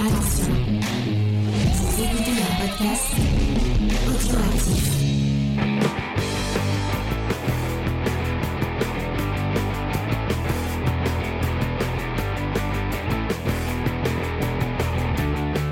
[0.00, 0.54] Attention,
[1.74, 3.02] vous écoutez un podcast.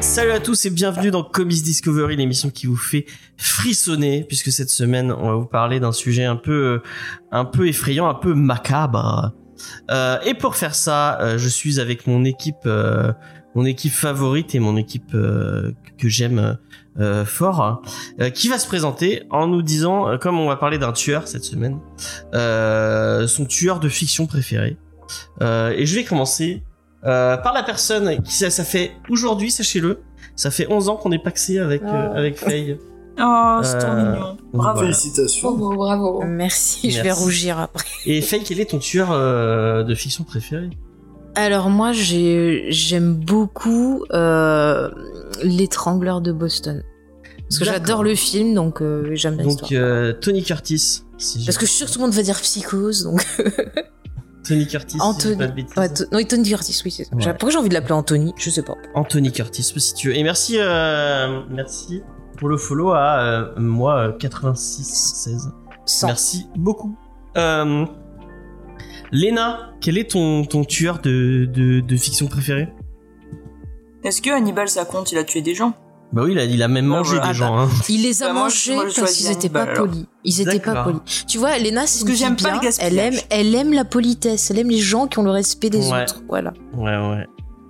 [0.00, 3.06] Salut à tous et bienvenue dans Comics Discovery, l'émission qui vous fait
[3.36, 6.82] frissonner, puisque cette semaine on va vous parler d'un sujet un peu, euh,
[7.30, 9.34] un peu effrayant, un peu macabre.
[9.90, 12.68] Euh, et pour faire ça, euh, je suis avec mon équipe,
[13.56, 16.58] mon équipe favorite et mon équipe euh, que j'aime
[17.00, 17.82] euh, fort,
[18.20, 21.26] euh, qui va se présenter en nous disant, euh, comme on va parler d'un tueur
[21.26, 21.78] cette semaine,
[22.34, 24.76] euh, son tueur de fiction préféré.
[25.40, 26.62] Euh, et je vais commencer
[27.04, 30.00] euh, par la personne qui ça, ça fait aujourd'hui, sachez-le,
[30.36, 32.78] ça fait 11 ans qu'on est paxé avec euh, avec Faye.
[33.18, 34.36] Oh, c'est trop mignon.
[34.52, 34.80] Bravo.
[34.82, 35.56] Félicitations.
[35.56, 36.22] Bravo, bravo.
[36.26, 37.22] Merci, je vais Merci.
[37.22, 37.86] rougir après.
[38.04, 40.68] Et Faye, quel est ton tueur euh, de fiction préféré?
[41.36, 44.90] Alors moi, j'ai- j'aime beaucoup euh,
[45.44, 46.82] l'étrangleur de Boston.
[47.48, 51.02] Parce que j'adore le film, donc euh, j'aime bien Donc euh, Tony Curtis.
[51.18, 53.24] Si Parce que je suis sûre que tout le monde va dire psychose, donc
[54.48, 54.96] Tony Curtis.
[55.00, 55.36] Anthony.
[55.36, 55.76] pas de bêtises.
[55.76, 57.14] Ouais, to- non, Tony Curtis, oui, c'est ça.
[57.14, 57.22] Ouais.
[57.34, 58.32] Pourquoi j'ai envie de l'appeler Anthony?
[58.36, 58.74] Je sais pas.
[58.94, 60.16] Anthony Curtis, si tu veux.
[60.16, 62.02] Et merci, euh, merci
[62.38, 65.50] pour le follow à euh, moi euh, 86 16.
[65.84, 66.06] Sans.
[66.08, 66.96] Merci beaucoup.
[67.36, 67.84] Euh,
[69.12, 72.68] Léna, quel est ton, ton tueur de, de, de fiction préféré
[74.04, 75.72] Est-ce que Hannibal ça compte Il a tué des gens
[76.12, 77.28] Bah oui, il a, il a même Ah, mangé voilà.
[77.28, 77.58] des gens.
[77.58, 77.68] Hein.
[77.88, 79.86] Il les a Bah, mangés moi, parce qu'ils étaient pas alors.
[79.86, 80.06] polis.
[80.24, 81.00] Ils étaient pas polis.
[81.28, 82.70] Tu vois, Léna, c'est que une fille j'aime pas le bien.
[82.80, 84.50] Elle aime, elle aime la politesse.
[84.50, 86.02] Elle aime les gens qui ont le respect des Ouais.
[86.02, 86.22] autres.
[86.28, 86.52] Voilà.
[86.74, 87.26] Ouais, ouais.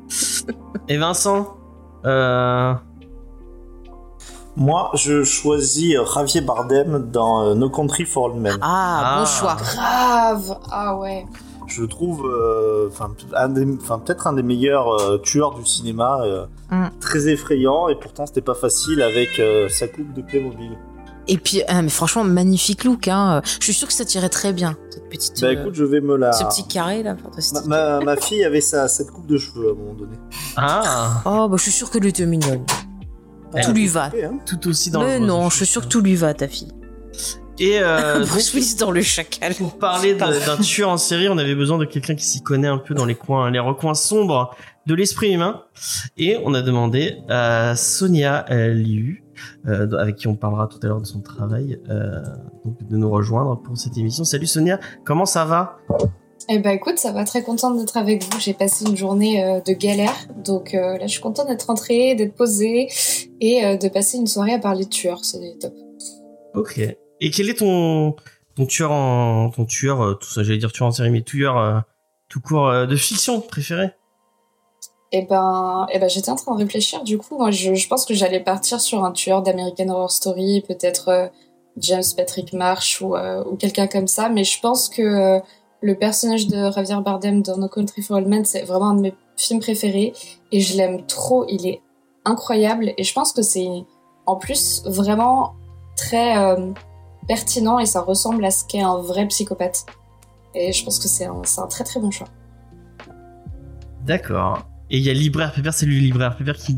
[0.89, 1.57] Et Vincent
[2.05, 2.73] euh,
[4.57, 8.57] Moi, je choisis euh, Javier Bardem dans euh, No Country for Old Men.
[8.63, 9.19] Ah, Ah.
[9.21, 9.57] bon choix.
[9.57, 10.59] Grave.
[10.71, 11.27] Ah ouais.
[11.67, 15.67] Je le trouve, euh, enfin, un des- enfin, peut-être un des meilleurs euh, tueurs du
[15.67, 16.87] cinéma, euh, Mm.
[17.01, 20.79] très effrayant, et pourtant c'était pas facile avec euh, sa coupe de Playmobil.
[21.29, 23.09] Et puis, mais franchement, magnifique look.
[23.09, 23.43] Hein.
[23.59, 26.01] Je suis sûre que ça tirait très bien, cette petite, Bah euh, écoute, je vais
[26.01, 26.33] me la.
[26.33, 27.67] ce petit carré là, fantastique.
[27.67, 30.17] Ma, ma- ma fille avait sa, cette coupe de cheveux à un moment donné.
[30.57, 32.65] Ah, Oh, bah je suis sûre que lui était mignonne.
[33.63, 34.11] Tout lui va.
[34.11, 34.39] fait, hein.
[34.47, 36.73] tout aussi dans Mais le non, je suis sûre que tout lui va, ta fille.
[37.59, 39.55] Et euh, Bruce Willis dans le chacal.
[39.55, 42.79] pour parler d'un tueur en série, on avait besoin de quelqu'un qui s'y connaît un
[42.79, 44.55] peu dans les coins, les recoins sombres
[44.87, 45.63] de l'esprit humain.
[46.17, 49.25] Et on a demandé à Sonia Liu,
[49.67, 52.23] euh, avec qui on parlera tout à l'heure de son travail, euh,
[52.65, 54.25] donc de nous rejoindre pour cette émission.
[54.25, 55.79] Salut Sonia, comment ça va?
[56.49, 58.39] Eh ben écoute, ça va très contente d'être avec vous.
[58.39, 60.15] J'ai passé une journée euh, de galère,
[60.45, 62.89] donc euh, là je suis contente d'être rentrée, d'être posée
[63.41, 65.25] et euh, de passer une soirée à parler de tueurs.
[65.25, 65.75] C'est top.
[66.55, 66.79] Ok.
[67.21, 68.15] Et quel est ton
[68.55, 70.45] ton tueur en ton tueur tout ça?
[70.45, 71.85] J'allais dire tueur en série mais tueur
[72.29, 73.91] tout court de fiction préféré
[75.11, 77.03] Eh ben, eh ben j'étais en train de réfléchir.
[77.03, 80.63] Du coup, moi je, je pense que j'allais partir sur un tueur d'American Horror Story,
[80.67, 81.31] peut-être
[81.79, 84.29] James Patrick Marsh ou, ou quelqu'un comme ça.
[84.29, 85.41] Mais je pense que
[85.83, 89.01] le personnage de Javier Bardem dans No Country for Old Men, c'est vraiment un de
[89.01, 90.15] mes films préférés
[90.53, 91.47] et je l'aime trop.
[91.49, 91.81] Il est
[92.25, 93.69] incroyable et je pense que c'est
[94.27, 95.55] en plus vraiment
[95.97, 96.73] très euh,
[97.29, 99.87] pertinent et ça ressemble à ce qu'est un vrai psychopathe.
[100.55, 102.29] Et je pense que c'est un, très très bon choix.
[104.05, 104.67] D'accord.
[104.89, 106.77] Et il y a Libraire Pépère, c'est lui Libraire Pépère qui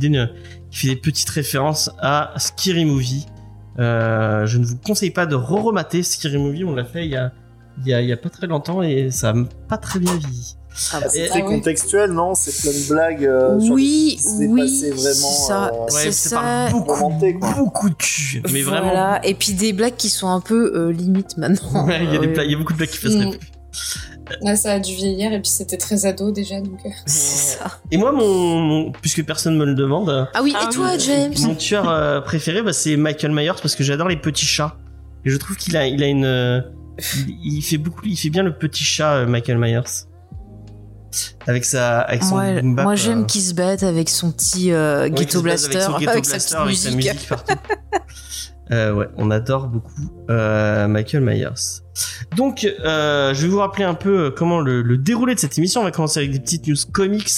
[0.71, 3.27] fait des petites références à Scary Movie.
[3.79, 7.17] Euh, je ne vous conseille pas de re-remater Scary Movie, on l'a fait il y
[7.17, 7.33] a,
[7.85, 9.35] il y a, il y a pas très longtemps et ça a
[9.69, 10.55] pas très bien vieilli.
[10.93, 12.35] Ah, Ah, c'est très Ah contextuel, non?
[12.37, 13.25] C'est plein de blagues.
[13.25, 15.13] euh, sur oui, oui, vraiment.
[15.33, 16.69] ça, euh, Ouais, c'est c'est ça.
[16.71, 17.55] beaucoup, quoi.
[17.57, 18.43] beaucoup de cul.
[18.53, 18.85] Mais vraiment.
[18.87, 19.21] Voilà.
[19.27, 21.85] Et puis des blagues qui sont un peu euh, limites maintenant.
[21.87, 23.39] Ouais, il y a des Euh, il y a beaucoup de blagues qui passeraient Mm.
[24.43, 26.79] Là, ça a dû vieillir et puis c'était très ado déjà, donc.
[26.85, 27.79] euh, C'est ça.
[27.91, 31.01] Et moi, mon, mon- puisque personne me le demande, Ah oui, Ah et toi, oui.
[31.01, 31.33] James?
[31.41, 34.77] Mon tueur euh, préféré, bah, c'est Michael Myers parce que j'adore les petits chats.
[35.25, 36.61] Et je trouve qu'il a, il a une, euh,
[36.99, 40.07] il, il fait beaucoup, il fait bien le petit chat euh, Michael Myers.
[41.47, 44.73] Avec sa, avec son boom bap, moi j'aime euh, qu'il se batte avec son petit
[44.73, 47.15] euh, ouais, ghetto blaster, avec, son ghetto avec sa blaster, petite avec sa musique.
[47.15, 47.55] musique partout.
[48.71, 51.81] Euh, ouais, on adore beaucoup euh, Michael Myers.
[52.37, 55.81] Donc, euh, je vais vous rappeler un peu comment le, le déroulé de cette émission.
[55.81, 57.31] On va commencer avec des petites news comics.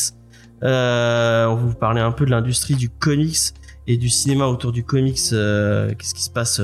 [0.62, 3.54] On va vous parler un peu de l'industrie du comics
[3.86, 5.14] et du cinéma autour du comics.
[5.14, 6.60] Qu'est-ce qui se passe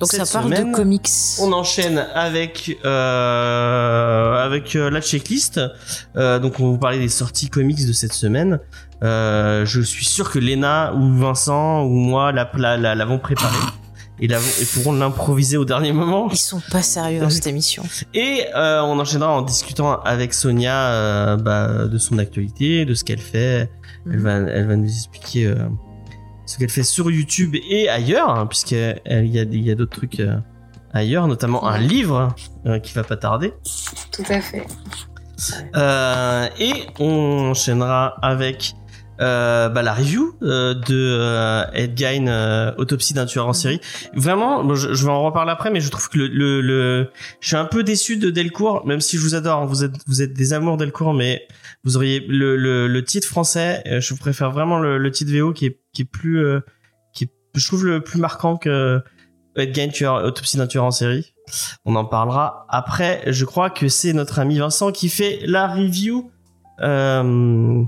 [0.00, 1.08] Donc cette ça parle semaine de comics.
[1.40, 5.60] on enchaîne avec euh, avec euh, la checklist.
[6.16, 8.60] Euh, donc on va vous parler des sorties comics de cette semaine.
[9.02, 13.56] Euh, je suis sûr que Lena ou Vincent ou moi la- la- la- l'avons préparé.
[14.22, 14.28] et,
[14.74, 16.28] pourront l'improviser au dernier moment.
[16.30, 17.82] Ils sont pas sérieux dans cette émission.
[18.12, 23.02] Et euh, on enchaînera en discutant avec Sonia euh, bah, de son actualité, de ce
[23.04, 23.70] qu'elle fait.
[24.06, 24.22] Elle Mhm.
[24.22, 25.54] va, elle va nous expliquer euh,
[26.50, 28.76] ce qu'elle fait sur YouTube et ailleurs, hein, puisqu'il
[29.06, 30.36] y a, il y a d'autres trucs euh,
[30.92, 32.34] ailleurs, notamment un livre
[32.66, 33.52] euh, qui va pas tarder.
[34.10, 34.66] Tout à fait.
[35.76, 38.74] Euh, et on enchaînera avec
[39.20, 43.80] euh, bah, la review de Ed Gein, Autopsie d'un tueur en série.
[44.14, 47.10] Vraiment, bon, je, je vais en reparler après, mais je trouve que le, le, le-
[47.40, 49.60] je suis un peu déçu de Delcourt, même si je vous adore.
[49.62, 51.46] hein, vous êtes, vous êtes des amours Delcourt, mais
[51.84, 53.82] vous auriez le, le, le titre français.
[53.86, 56.60] euh, je préfère vraiment le, le titre VO qui est, qui est plus, euh,
[57.14, 59.00] qui est, je trouve le plus marquant que
[59.56, 61.34] Ed Gein, tueur, Autopsie d'un tueur en série.
[61.84, 63.22] On en parlera après.
[63.26, 66.30] Je crois que c'est notre ami Vincent qui fait la review.
[66.80, 67.82] Euh,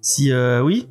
[0.00, 0.86] si euh, oui,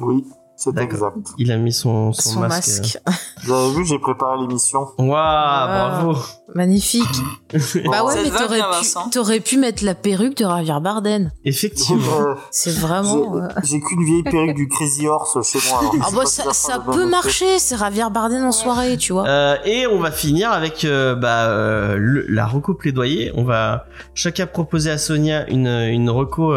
[0.00, 0.24] Oui,
[0.72, 1.16] c'est exact.
[1.38, 2.68] il a mis son, son, Son masque.
[2.80, 2.98] masque.
[3.44, 4.86] Vous avez vu, j'ai préparé l'émission.
[4.98, 6.16] Waouh, bravo.
[6.54, 7.04] Magnifique.
[7.90, 11.32] Bah ouais, mais t'aurais pu, t'aurais pu mettre la perruque de Javier Barden.
[11.44, 12.20] Effectivement.
[12.20, 13.36] Euh, C'est j'ai- vraiment.
[13.36, 15.80] euh, J'ai qu'une vieille perruque du Crazy Horse chez moi.
[16.02, 19.26] Ah bah ça, peut marcher, c'est Javier Barden en soirée, tu vois.
[19.28, 23.30] Euh, et on va finir avec euh, bah, euh, le- la reco plaidoyer.
[23.36, 26.52] On va chacun proposer à Sonia une, une reco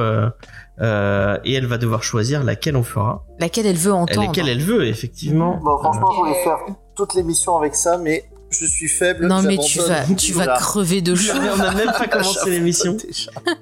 [0.80, 3.26] euh, euh, et elle va devoir choisir laquelle on fera.
[3.40, 4.28] Laquelle elle veut entendre.
[4.28, 5.60] Laquelle elle veut, effectivement.
[5.64, 6.58] Bon, franchement, je voulais Et- faire
[6.96, 9.28] toute l'émission avec ça, mais je suis faible.
[9.28, 11.34] Non mais tu vas, tu vas crever de chaud.
[11.54, 12.96] on n'a même pas commencé l'émission.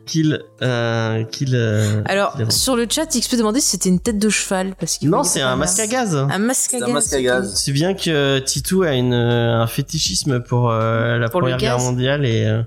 [0.05, 1.55] Qu'il, euh, qu'il.
[1.55, 5.23] euh, Alors sur le chat, XP demandait si c'était une tête de cheval parce non,
[5.23, 6.15] c'est un masque à gaz.
[6.15, 6.89] Un masque à un gaz.
[6.91, 7.53] masque à gaz.
[7.55, 11.79] C'est bien que Titou a une, euh, un fétichisme pour euh, la Pour Première Guerre
[11.79, 12.61] mondiale et, euh,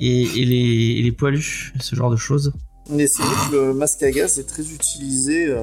[0.00, 2.52] et, et les, et les poilus, ce genre de choses.
[2.90, 5.62] Mais c'est vrai que le masque à gaz est très utilisé, euh,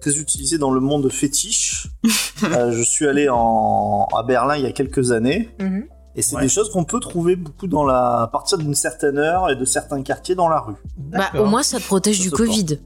[0.00, 1.88] très utilisé dans le monde fétiche.
[2.42, 5.86] Euh, je suis allé en, à Berlin il y a quelques années, Mhm.
[6.16, 6.42] et c'est Ouais.
[6.42, 9.64] des choses qu'on peut trouver beaucoup dans la, à partir d'une certaine heure et de
[9.64, 10.74] certains quartiers dans la rue.
[10.98, 12.42] Bah au moins ça te protège Ça du porte.
[12.44, 12.80] Covid.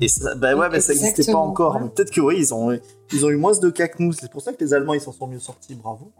[0.00, 1.76] Et ça, bah ouais, mais ça n'existait pas encore.
[1.76, 1.88] ouais.
[1.94, 2.78] Peut-être que oui, ils ont,
[3.12, 4.12] ils ont eu moins de cas que nous.
[4.12, 5.74] C'est pour ça que les Allemands ils s'en sont mieux sortis.
[5.74, 6.12] Bravo.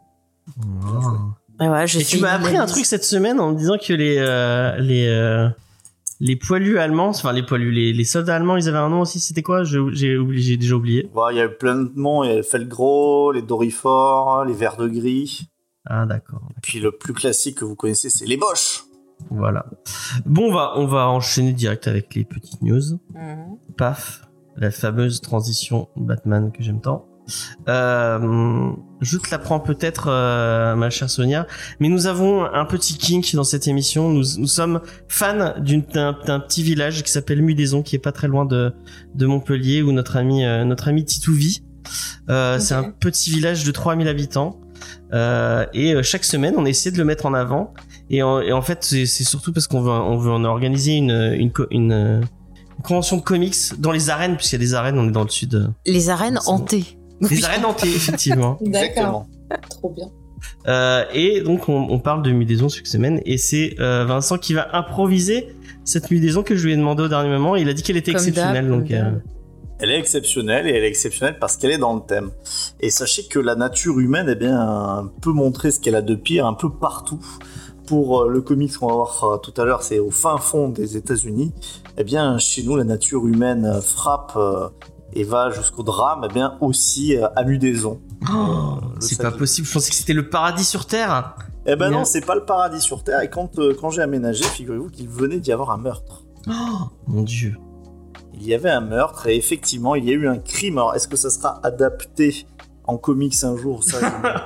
[1.61, 3.93] Ouais, ouais, j'ai Et tu m'as appris un truc cette semaine en me disant que
[3.93, 5.49] les euh, les euh,
[6.21, 9.21] les poilus allemands, enfin les poilus, les, les soldats allemands, ils avaient un nom aussi.
[9.21, 9.65] C'était quoi?
[9.65, 11.11] J'ai oublié, j'ai déjà oublié.
[11.31, 12.25] Il y a eu plein de noms.
[12.25, 15.49] Il y a les Felgro, les Dorifort, les Verts de Gris.
[15.85, 16.43] Ah d'accord.
[16.57, 18.85] Et puis le plus classique que vous connaissez, c'est les Bosch.
[19.31, 19.67] Voilà.
[20.27, 22.99] Bon, on va on va enchaîner direct avec les petites news.
[23.15, 23.57] Mhm.
[23.77, 27.07] Paf, la fameuse transition Batman que j'aime tant.
[27.69, 28.71] Euh,
[29.01, 31.47] je te l'apprends peut-être, euh, ma chère Sonia,
[31.81, 34.09] mais nous avons un petit kink dans cette émission.
[34.11, 38.45] Nous, nous sommes fans d'un petit village qui s'appelle Mudaison, qui est pas très loin
[38.47, 38.73] de,
[39.15, 41.63] de Montpellier, où notre ami, euh, notre ami Titou vit.
[42.31, 44.61] Euh, C'est un petit village de 3000 habitants.
[45.13, 47.73] Et chaque semaine, on essaie de le mettre en avant.
[48.11, 51.35] Et en, et en fait, c'est surtout parce qu'on veut, on veut en organiser une,
[51.39, 54.99] une, co- une, une convention de comics dans les arènes, puisqu'il y a des arènes,
[54.99, 55.73] on est dans le sud.
[55.87, 56.99] Les arènes hantées.
[57.21, 58.59] Les arènes hantées, effectivement.
[58.61, 59.27] D'accord.
[59.71, 60.11] Trop bien.
[60.69, 64.55] Euh, et donc, on, on parle de Mudaison chaque semaine, et c'est euh, Vincent qui
[64.55, 65.49] va improviser
[65.85, 67.57] cette Mudaison que je lui ai demandé au dernier moment.
[67.57, 69.13] Il a dit qu'elle était Comme exceptionnelle, donc euh.
[69.79, 72.31] Elle est exceptionnelle et elle est exceptionnelle parce qu'elle est dans le thème.
[72.81, 76.47] Et sachez que la nature humaine, eh bien, peut montrer ce qu'elle a de pire
[76.47, 77.21] un peu partout.
[77.87, 81.53] Pour le comics qu'on va voir tout à l'heure, c'est au fin fond des États-Unis.
[81.99, 84.37] Eh bien, chez nous, la nature humaine frappe
[85.19, 86.27] et va jusqu'au drame.
[86.29, 88.01] Eh bien, aussi euh, à Mudaison.
[88.33, 89.67] oh, le c'est pas possible.
[89.67, 91.35] Je pensais que c'était le paradis sur terre.
[91.67, 91.99] Eh ben Bien.
[91.99, 93.23] non, c'est pas le paradis sur terre.
[93.23, 96.23] Et quand, euh, quand j'ai aménagé, figurez-vous qu'il venait d'y avoir un meurtre.
[96.49, 96.53] Oh,
[97.09, 97.57] mon dieu.
[98.35, 100.79] Il y avait un meurtre et effectivement, il y a eu un crime.
[100.79, 102.47] Alors, est-ce que ça sera adapté
[102.85, 103.83] en comics un jour?
[103.83, 103.99] Ça,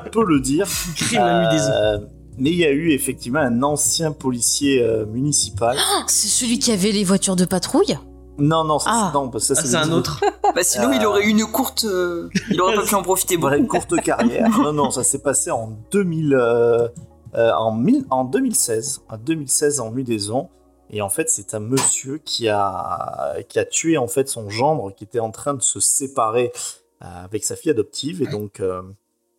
[0.04, 0.66] je peux le dire.
[0.96, 1.72] Crime à Mudaison.
[1.72, 1.98] Euh,
[2.38, 5.76] mais il y a eu effectivement un ancien policier euh, municipal.
[5.78, 7.98] Ah, C'est celui qui avait les voitures de patrouille?
[8.40, 9.10] Non, non, ça, Ah.
[9.12, 10.20] c'est, non, parce que ça, Ah, c'est c'est le un autre.
[10.54, 10.94] Bah sinon, Euh.
[10.94, 11.84] il aurait eu une courte.
[11.84, 13.54] euh, il aurait pas pu en profiter beaucoup.
[13.54, 14.48] une courte carrière.
[14.58, 16.88] non, non, ça s'est passé en 2000, euh,
[17.36, 20.48] euh, en, mille- en 2016, en 2016 en Mudaison.
[20.92, 24.92] Et en fait, c'est un monsieur qui a, qui a tué en fait son gendre
[24.92, 26.52] qui était en train de se séparer
[27.02, 28.22] euh, avec sa fille adoptive.
[28.22, 28.82] Et donc, euh,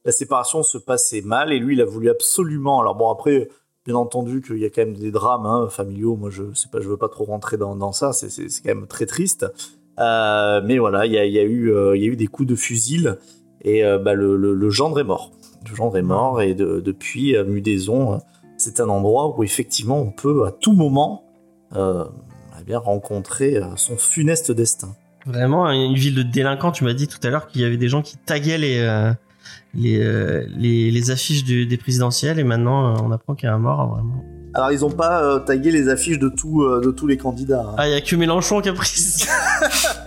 [0.05, 2.79] la séparation se passait mal et lui, il a voulu absolument.
[2.79, 3.49] Alors bon, après,
[3.85, 6.15] bien entendu qu'il y a quand même des drames hein, familiaux.
[6.15, 8.13] Moi, je sais pas, je veux pas trop rentrer dans, dans ça.
[8.13, 8.27] C'est,
[8.63, 9.45] quand même très triste.
[9.99, 12.47] Euh, mais voilà, il y a, y a eu, euh, y a eu des coups
[12.47, 13.09] de fusil
[13.63, 15.31] et euh, bah, le, le- gendre est mort.
[15.69, 18.19] Le gendre est mort et de- depuis euh, Mudaison,
[18.57, 21.23] c'est un endroit où effectivement on peut à tout moment
[21.73, 24.89] eh bien rencontrer son funeste destin.
[25.25, 26.71] Vraiment, une ville de délinquants.
[26.71, 29.13] Tu m'as dit tout à l'heure qu'il y avait des gens qui taguaient les,
[29.73, 33.49] les, euh, les, les affiches du- des présidentielles et maintenant euh, on apprend qu'il y
[33.49, 34.23] a un mort hein, vraiment.
[34.53, 37.63] Alors ils ont pas euh, tagué les affiches de tout, euh, de tous les candidats.
[37.69, 37.75] hein.
[37.77, 38.91] Ah, il y a que Mélenchon qui a pris.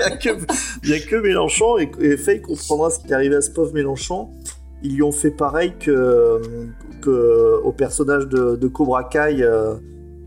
[0.01, 0.29] Il y a que,
[0.83, 3.51] il y a que Mélenchon et, et Faye comprendra ce qui est arrivé à ce
[3.51, 4.29] pauvre Mélenchon.
[4.83, 6.41] Ils lui ont fait pareil que,
[7.01, 9.77] que au personnage de, de Cobra Kai euh,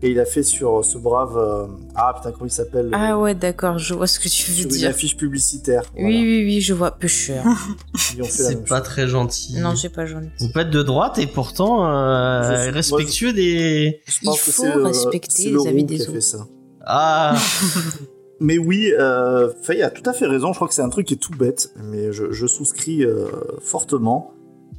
[0.02, 3.16] et il a fait sur ce brave euh, ah putain comment il s'appelle Ah euh,
[3.20, 4.90] ouais, d'accord, je vois ce que tu veux sur une dire.
[4.90, 5.82] affiche publicitaire.
[5.96, 6.16] Oui, Voilà.
[6.18, 6.90] oui, oui, je vois.
[6.92, 7.44] Pêcheur.
[8.28, 8.84] C'est pas chose.
[8.84, 9.56] très gentil.
[9.58, 10.28] non, j'ai pas gentil.
[10.40, 14.00] Vous être de droite et pourtant euh, Je sais- respectueux des.
[14.06, 16.20] Je pense Il que faut c'est, euh, respecter c'est les avis des autres.
[16.20, 16.46] ça.
[16.86, 17.34] Ah,
[18.40, 20.52] Mais oui, euh, Faye a tout à fait raison.
[20.52, 23.26] Je crois que c'est un truc qui est tout bête, mais je, je souscris euh,
[23.60, 24.32] fortement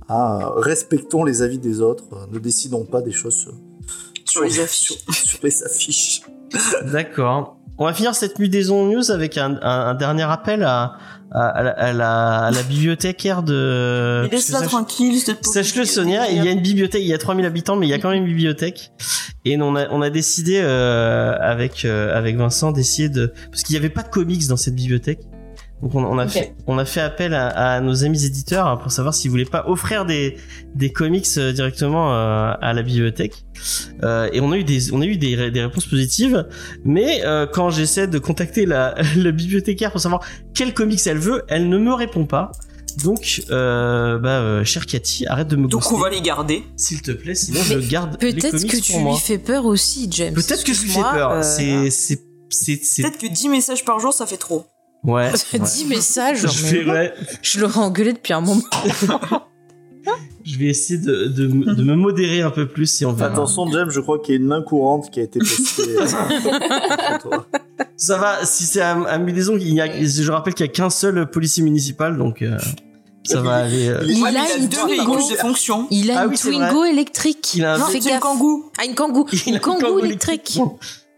[0.08, 3.36] à euh, respectons les avis des autres, euh, ne décidons pas des choses
[4.30, 4.88] sur, les affiches.
[5.08, 6.22] sur- sur les affiches.
[6.92, 7.56] d'accord.
[7.82, 10.98] On va finir cette Mudaison News avec un, un, un dernier appel à,
[11.32, 14.24] à, à la, à la, à la bibliothécaire de.
[14.30, 17.78] Mais laisse-la tranquille, Sache-le Sonia, il y a une bibliothèque, il y a 3000 habitants,
[17.78, 18.92] mais il y a quand même une bibliothèque.
[19.46, 23.74] Et on a, on a décidé euh, avec euh, avec Vincent d'essayer de parce qu'il
[23.74, 25.22] n'y avait pas de comics dans cette bibliothèque.
[25.82, 28.76] Donc on, on a fait on a fait appel à, à nos amis éditeurs hein,
[28.78, 30.36] pour savoir s'ils voulaient pas offrir des
[30.76, 33.46] des comics euh, directement euh, à la bibliothèque.
[34.04, 36.48] Euh, et on a eu des on a eu des, des réponses positives,
[36.84, 40.22] mais euh, quand j'essaie de contacter la, la bibliothécaire pour savoir
[40.54, 42.52] quel comics elle veut, elle ne me répond pas.
[43.04, 46.64] Donc, euh, bah, euh, chère Cathy, arrête de me Donc ghoster, on va les garder.
[46.76, 49.14] s'il te plaît, sinon je garde les Peut-être que pour tu moi.
[49.14, 50.34] lui fais peur aussi, James.
[50.34, 51.32] Peut-être que je lui fais peur.
[51.32, 52.20] euh, C'est, c'est,
[52.50, 53.04] c'est, c'est.
[53.04, 54.66] Peut-être que 10 messages par jour, ça fait trop.
[55.04, 55.32] Ouais.
[55.32, 55.60] ouais.
[55.60, 56.46] 10 messages.
[56.48, 58.62] Je mais ouais, Je l'aurais engueulé depuis un moment.
[60.44, 63.32] je vais essayer de, de, me- de me modérer un peu plus et on verra.
[63.32, 65.84] Attention, James, je crois qu'il y a une main courante qui a été postée.
[67.96, 70.90] Ça va, si c'est à, à il y a, je rappelle qu'il y a qu'un
[70.90, 72.58] seul policier municipal, donc euh,
[73.26, 73.88] ça va aller.
[73.90, 74.04] euh.
[74.08, 75.88] Il Ouais, a une deux véhicules de fonction.
[75.92, 77.54] Il a Ah une oui, Twingo électrique.
[77.56, 78.72] Il a un- Non, c'est kangou.
[78.78, 78.94] Ah, une a
[79.48, 80.60] Une un Kangoo Kangoo électrique.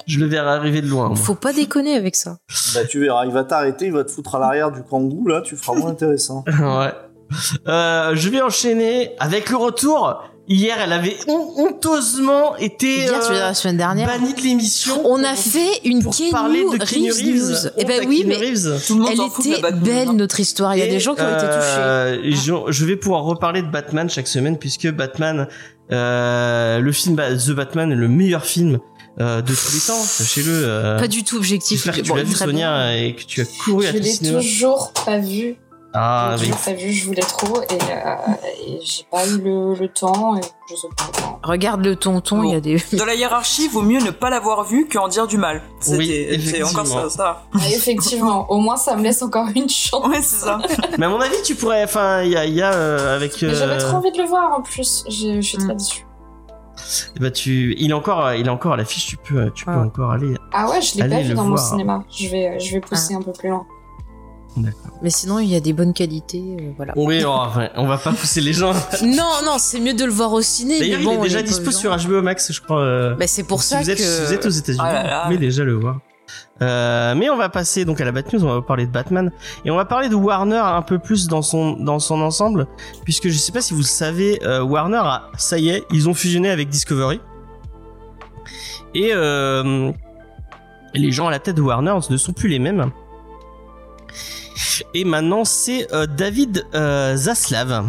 [0.08, 1.08] Je le verrai arriver de loin.
[1.10, 1.16] moi.
[1.18, 2.38] Faut pas déconner avec ça.
[2.74, 5.42] Bah, tu verras, il va t'arrêter, il va te foutre à l'arrière du kangou, là,
[5.42, 6.44] tu feras moins intéressant.
[6.48, 6.94] ouais.
[7.68, 10.24] Euh, je vais enchaîner avec le retour.
[10.48, 14.08] Hier, elle avait hon- honteusement été Hier, tu veux dire euh, la semaine dernière.
[14.08, 15.00] bannie de l'émission.
[15.06, 17.72] On a fait une pour Keanu parler de Keanu Reeves Reeves.
[17.78, 18.84] Eh ben oui, Keanu mais Reeves.
[18.86, 20.14] Tout le monde elle s'en fout de la était Batman, belle hein.
[20.14, 20.76] notre histoire.
[20.76, 21.78] Il y a Et, des gens qui ont été touchés.
[21.78, 25.48] euh, je, je vais pouvoir reparler de Batman chaque semaine puisque Batman,
[25.92, 28.80] euh, le film Ba- The Batman est le meilleur film
[29.20, 30.02] euh, de tous les temps.
[30.04, 30.52] Sachez-le.
[30.52, 31.78] euh, Pas du tout objectif.
[31.84, 32.92] J'espère que tu Bon, l'as vu Sonia bien.
[32.96, 35.58] et que tu as couru à Je l'ai toujours pas vu.
[35.94, 38.16] Ah, je toujours pas vu, je voulais trop et, euh,
[38.66, 41.12] et j'ai pas eu le, le temps et je sais pas.
[41.44, 42.82] Regarde le tonton, il y a des.
[42.94, 45.62] Dans la hiérarchie, vaut mieux ne pas l'avoir vu qu'en dire du mal.
[45.82, 47.10] C'était- Oui, c'est encore effectivement.
[47.10, 47.44] ça, ça.
[47.56, 50.08] Ah, effectivement, au moins ça me laisse encore une chance.
[50.08, 50.60] Ouais, c'est ça.
[50.98, 51.84] mais à mon avis, tu pourrais.
[51.84, 53.38] Enfin, il y a, il y a euh, avec.
[53.38, 56.06] J'avais trop envie de le voir en plus, je je suis très déçue.
[57.20, 59.06] Bah, tu, il est encore, il est encore à l'affiche.
[59.08, 59.80] Tu peux, tu peux Ah.
[59.80, 60.36] encore aller.
[60.54, 62.04] Ah ouais, je l'ai pas vu dans mon cinéma.
[62.12, 63.66] Je vais, je vais pousser un peu plus loin.
[65.02, 66.44] Mais sinon, il y a des bonnes qualités.
[66.60, 66.92] euh, voilà.
[66.98, 67.46] Oui, oh,
[67.78, 68.74] on va pas pousser les gens.
[69.02, 70.78] Non, non, c'est mieux de le voir au ciné.
[70.80, 72.82] D'ailleurs, mais bon, il est déjà dispo sur HBO Max, je crois.
[72.82, 74.04] euh, Bah, c'est pour si ça vous êtes, que.
[74.04, 76.00] si vous êtes aux États-Unis, Ah vous pouvez déjà le voir.
[76.62, 79.32] Euh, mais on va passer donc à la Bat News, on va parler de Batman
[79.66, 82.68] et on va parler de Warner un peu plus dans son dans son ensemble
[83.04, 86.08] puisque je sais pas si vous le savez euh, Warner a, ça y est ils
[86.08, 87.20] ont fusionné avec Discovery.
[88.94, 89.92] Et euh,
[90.94, 92.92] les gens à la tête de Warner ne sont plus les mêmes.
[94.94, 97.86] Et maintenant c'est euh, David euh, Zaslav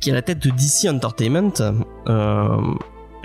[0.00, 1.52] qui est à la tête de DC Entertainment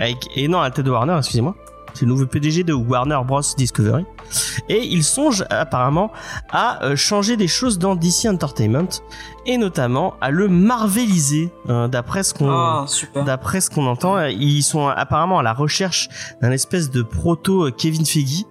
[0.00, 1.54] avec, et non à la tête de Warner excusez-moi
[1.94, 3.40] c'est le nouveau PDG de Warner Bros.
[3.56, 4.04] Discovery.
[4.68, 6.10] Et il songe apparemment
[6.50, 8.88] à euh, changer des choses dans DC Entertainment
[9.46, 12.86] et notamment à le marveliser euh, d'après ce qu'on Ah.
[13.26, 16.08] D'après ce qu'on entend, ils sont apparemment à la recherche
[16.40, 18.44] d'un espèce de proto euh, Kevin Feige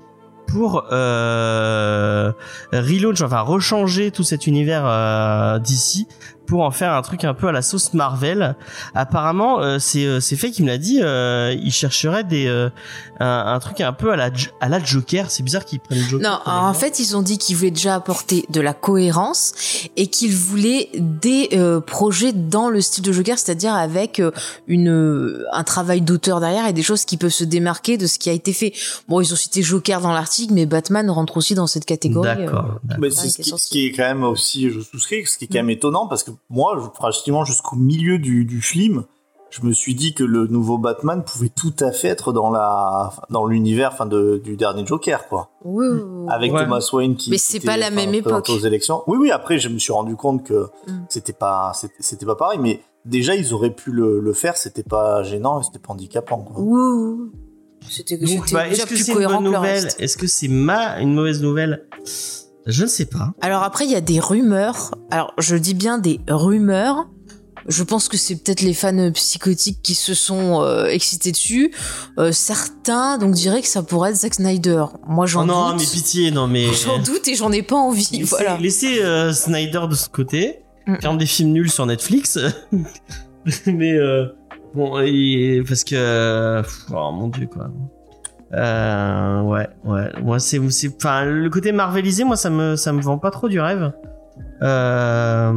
[0.47, 2.31] pour euh,
[2.73, 6.07] relaunch, enfin rechanger tout cet univers euh, d'ici
[6.45, 8.55] pour en faire un truc un peu à la sauce Marvel.
[8.93, 10.99] Apparemment, euh, c'est euh, c'est fait qui me l'a dit.
[11.01, 12.69] Euh, il chercherait des euh,
[13.19, 14.29] un, un truc un peu à la
[14.59, 15.29] à la Joker.
[15.31, 16.29] C'est bizarre qu'ils prennent Joker.
[16.29, 19.53] Non, en fait, ils ont dit qu'ils voulaient déjà apporter de la cohérence
[19.97, 24.31] et qu'ils voulaient des euh, projets dans le style de Joker, c'est-à-dire avec euh,
[24.67, 28.29] une un travail d'auteur derrière et des choses qui peuvent se démarquer de ce qui
[28.29, 28.73] a été fait.
[29.07, 32.27] Bon, ils ont cité Joker dans l'article, mais Batman rentre aussi dans cette catégorie.
[32.29, 32.35] euh.
[32.45, 32.79] D'accord.
[32.99, 35.59] Mais c'est ce, ce qui est quand même aussi, je souscris, ce qui est quand
[35.59, 39.03] même étonnant parce que moi, pratiquement jusqu'au milieu du, du film,
[39.49, 43.11] je me suis dit que le nouveau Batman pouvait tout à fait être dans la
[43.29, 45.49] dans l'univers enfin de, du dernier Joker quoi.
[45.65, 46.25] Oui, oui, oui.
[46.29, 46.63] Avec Ouais.
[46.63, 48.61] Thomas Wayne qui Mais c'est était, pas la enfin, même présenté époque.
[48.63, 49.03] aux élections.
[49.07, 50.91] Oui oui, après je me suis rendu compte que Mm.
[51.09, 54.83] c'était pas c'était- c'était pas pareil mais déjà ils auraient pu le, le faire, c'était
[54.83, 56.55] pas gênant et c'était pas handicapant quoi.
[56.57, 57.29] Oui.
[57.89, 59.99] C'était bah, déjà est-ce que plus c'est une cohérent bonne que le nouvelle reste.
[59.99, 61.87] Est-ce que c'est ma une mauvaise nouvelle?
[62.67, 63.33] Je ne sais pas.
[63.41, 64.91] Alors après, il y a des rumeurs.
[65.09, 67.07] Alors, je dis bien des rumeurs.
[67.67, 71.71] Je pense que c'est peut-être les fans psychotiques qui se sont euh, excités dessus.
[72.17, 74.85] Euh, certains donc diraient que ça pourrait être Zack Snyder.
[75.07, 75.79] Moi, j'en Oh non, doute.
[75.81, 76.73] mais pitié, non mais.
[76.73, 78.07] J'en doute et j'en ai pas envie.
[78.11, 78.57] Laissez, Voilà.
[78.57, 80.95] laissez, euh, Snyder de ce côté, Mm.
[81.01, 82.39] faire des films nuls sur Netflix.
[83.67, 84.25] mais euh,
[84.73, 87.69] bon, et- parce que oh mon dieu quoi.
[88.53, 90.11] Euh, ouais, ouais.
[90.21, 90.59] Moi, c'est,
[90.97, 93.91] enfin, le côté marvelisé, moi, ça me, ça me vend pas trop du rêve.
[94.61, 95.51] Euh,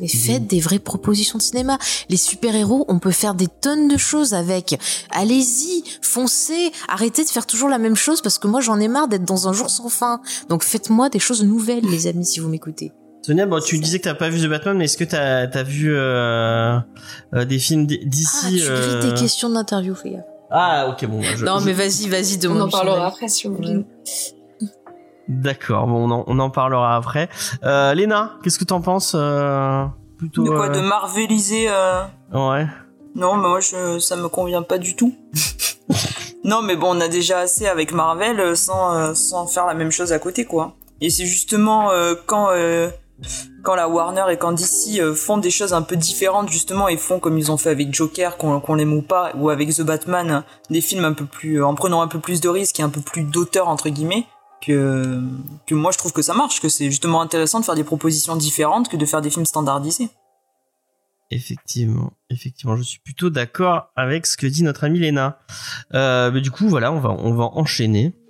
[0.00, 1.78] Mais faites des vraies propositions de cinéma.
[2.08, 4.78] Les super-héros, on peut faire des tonnes de choses avec.
[5.10, 9.08] Allez-y, foncez, arrêtez de faire toujours la même chose parce que moi j'en ai marre
[9.08, 10.20] d'être dans un jour sans fin.
[10.48, 12.92] Donc faites-moi des choses nouvelles, les amis, si vous m'écoutez.
[13.22, 15.62] Sonia, bon, tu disais que t'as pas vu The Batman, mais est-ce que t'as, t'as
[15.64, 16.78] vu euh,
[17.34, 20.24] euh, des films d- Ah, d'ici tu euh, grilles tes questions d'interview, fais gaffe.
[20.50, 21.20] Ah, ok, bon.
[21.20, 22.62] bah, je- Non, je- mais vas-y, vas-y, On demande.
[22.62, 23.84] en parlera après si vous voulez.
[25.28, 27.28] D'accord, bon, on en, on en parlera après.
[27.64, 29.84] Euh, Léna, qu'est-ce que t'en penses euh,
[30.18, 30.44] Plutôt.
[30.44, 32.66] De quoi euh, De marveliser euh, Ouais.
[33.16, 35.12] Non, mais moi, je, ça me convient pas du tout.
[36.44, 40.12] non, mais bon, on a déjà assez avec Marvel sans, sans faire la même chose
[40.12, 40.74] à côté, quoi.
[41.00, 42.88] Et c'est justement euh, quand, euh,
[43.66, 46.96] quand la Warner et quand DC euh, font des choses un peu différentes, justement, et
[46.96, 49.82] font comme ils ont fait avec Joker, qu'on qu'on l'aime ou pas, ou avec The
[49.82, 51.64] Batman, des films un peu plus.
[51.64, 54.24] en prenant un peu plus de risques et un peu plus d'auteur, entre guillemets.
[54.62, 55.20] Que,
[55.72, 58.88] moi je trouve que ça marche, que c'est justement intéressant de faire des propositions différentes
[58.88, 60.10] que de faire des films standardisés.
[61.32, 65.40] Effectivement, effectivement, je suis plutôt d'accord avec ce que dit notre amie Léna.
[65.92, 68.25] Euh, du coup, voilà, on va, on va enchaîner euh,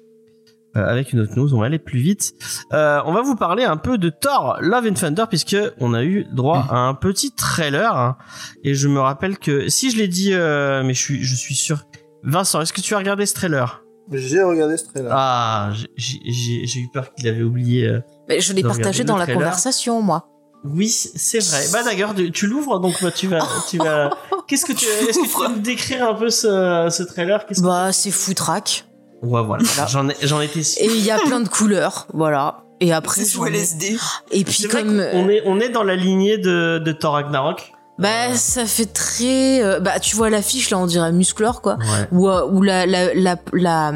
[0.85, 1.55] avec une autre news.
[1.55, 2.33] On va aller plus vite.
[2.73, 6.03] Euh, on va vous parler un peu de Thor Love and Thunder puisque on a
[6.05, 7.97] eu droit à un petit trailer.
[7.97, 8.17] hein.
[8.65, 11.55] et je me rappelle que si je l'ai dit, euh, mais je suis, je suis
[11.55, 11.85] sûr.
[12.23, 13.83] Vincent, est-ce que tu as regardé ce trailer?
[14.13, 15.11] J'ai regardé ce trailer.
[15.15, 17.87] Ah, j'ai- j'ai j'ai eu peur qu'il avait oublié.
[17.89, 20.29] euh, Mais je l'ai partagé dans la conversation, moi.
[20.65, 21.65] Oui, c'est vrai.
[21.73, 24.11] Bah d'ailleurs, tu- l'ouvres donc bah, tu vas, tu vas.
[24.49, 27.47] Qu'est-ce que tu, est-ce que tu peux nous décrire un peu ce, ce trailer?
[27.47, 28.86] Qu'est-ce que- Bah, c'est foutraque.
[29.23, 29.65] Ouais, voilà.
[29.89, 30.83] J'en ai, j'en étais sûr.
[30.83, 32.59] Et il y a plein de couleurs, voilà.
[32.81, 33.97] Et après, C'est sous LSD.
[34.33, 37.15] et puis C'est vrai comme qu'on est, on est dans la lignée de, de Thor
[37.15, 37.73] Ragnarok.
[37.99, 42.09] bah ça fait très euh, bah tu vois l'affiche là on dirait musclor quoi Ouais.
[42.13, 43.93] ou euh, ou la la la la,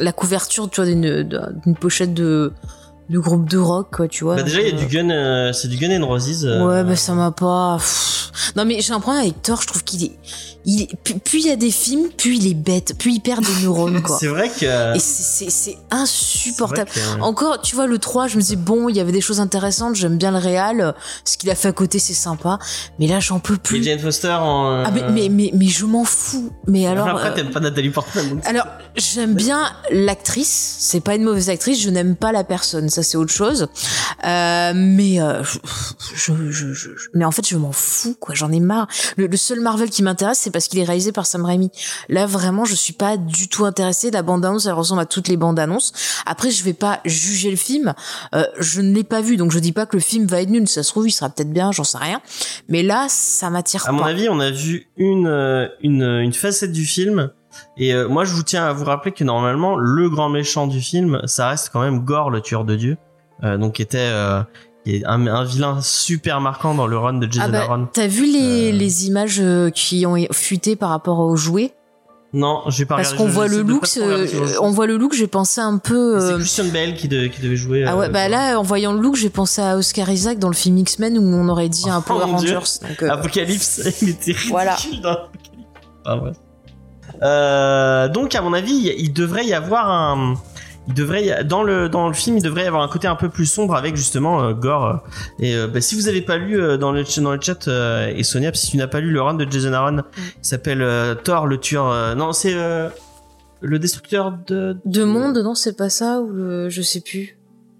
[0.00, 2.52] la couverture tu vois d'une d'une pochette de
[3.08, 5.10] de groupe de rock quoi tu vois Bah déjà, il y a Euh, du gun,
[5.10, 6.44] euh, c'est du Gun and Roses.
[6.44, 7.76] euh, Ouais, bah ça m'a pas.
[7.78, 8.32] pff.
[8.56, 10.18] Non, mais j'ai un problème avec Thor, je trouve qu'il est.
[10.66, 10.86] Il
[11.24, 14.00] plus il y a des films, plus il est bête, plus il perd des neurones,
[14.02, 14.16] quoi.
[14.20, 14.94] C'est vrai que.
[14.96, 16.90] Et c'est- c'est c'est c'est insupportable.
[16.90, 19.40] que- Encore, tu vois, le 3, je me disais, bon, il y avait des choses
[19.40, 20.92] intéressantes, j'aime bien le réal, euh,
[21.24, 22.58] ce qu'il a fait à côté, c'est sympa.
[22.98, 23.82] Mais là, j'en peux Et plus.
[23.82, 24.70] Jane Foster en.
[24.70, 26.50] euh, Ah, mais, mais, mais, mais je m'en fous.
[26.66, 27.08] Mais alors.
[27.08, 28.28] Après, euh, t'aimes pas Nathalie Portman.
[28.28, 30.76] donc- alors, j'aime bien l'actrice.
[30.78, 31.80] C'est pas une mauvaise actrice.
[31.80, 32.88] Je n'aime pas la personne.
[32.88, 33.68] Ça, c'est autre chose.
[34.24, 35.42] Euh, mais euh,
[36.14, 38.16] je, je, je, je- mais en fait, je m'en fous.
[38.18, 38.86] Quoi, j'en ai marre.
[39.16, 41.70] Le, le seul Marvel qui m'intéresse, c'est parce qu'il est réalisé par Sam Raimi.
[42.08, 44.10] Là, vraiment, je suis pas du tout intéressée.
[44.10, 45.92] La bande annonce, elle ressemble à toutes les bandes annonces.
[46.24, 47.92] Après, je vais pas juger le film.
[48.34, 50.48] Euh, je ne l'ai pas vu, donc je dis pas que le film va être
[50.48, 50.66] nul.
[50.68, 51.72] Ça se trouve, il sera peut-être bien.
[51.72, 52.22] J'en sais rien.
[52.68, 54.10] Mais là, ça m'attire À mon pas.
[54.10, 57.30] avis, on a vu une, euh, une, une facette du film.
[57.76, 60.80] Et euh, moi, je vous tiens à vous rappeler que normalement, le grand méchant du
[60.80, 62.96] film, ça reste quand même Gore, le tueur de Dieu.
[63.42, 64.42] Euh, donc, qui était euh,
[64.84, 67.88] qui est un, un vilain super marquant dans le run de Jason Ah bah, Aaron.
[67.92, 68.76] t'as vu les, Euh.
[68.76, 71.72] les images euh, qui ont fuité par rapport aux jouets
[72.34, 74.26] Non, j'ai pas Parce qu'on voit le look, euh,
[74.60, 76.18] on voit le look, j'ai pensé un peu.
[76.20, 77.84] C'est euh, Christian Bale qui, de- qui devait jouer.
[77.86, 80.48] Ah ouais, euh, bah là, en voyant le look, j'ai pensé à Oscar Isaac dans
[80.48, 82.54] le film X-Men où on aurait dit un Oh Power mon Dieu.
[82.58, 82.70] Rangers.
[82.88, 84.76] Donc, euh, Apocalypse, il était ridicule Voilà.
[85.02, 85.70] dans Apocalypse.
[86.04, 86.32] Ah ouais.
[87.22, 90.34] Euh, donc à mon avis, il- il devrait y avoir un,
[90.88, 93.28] il devrait dans le dans le film, il devrait y avoir un côté un peu
[93.28, 95.02] plus sombre avec justement euh, Gore.
[95.38, 98.12] et euh, bah, si vous avez pas lu euh, dans le dans le chat euh,
[98.14, 101.14] et Sonia, si tu n'as pas lu le run de Jason Aaron, il s'appelle euh,
[101.14, 101.88] Thor le tueur.
[101.90, 102.88] euh, non, c'est euh,
[103.60, 107.38] le destructeur de De monde, non, c'est pas ça ou le- je sais plus.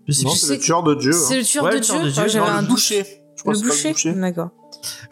[0.08, 0.38] Je sais Non, plus.
[0.40, 1.12] c'est le tueur de Dieu.
[1.12, 1.38] C'est hein.
[1.38, 1.92] le tueur Ouais, de le Dieu.
[1.94, 2.20] tueur de Dieu.
[2.22, 3.04] Enfin, j'avais un le boucher.
[3.36, 4.12] Je crois Le que pas boucher.
[4.14, 4.50] D'accord.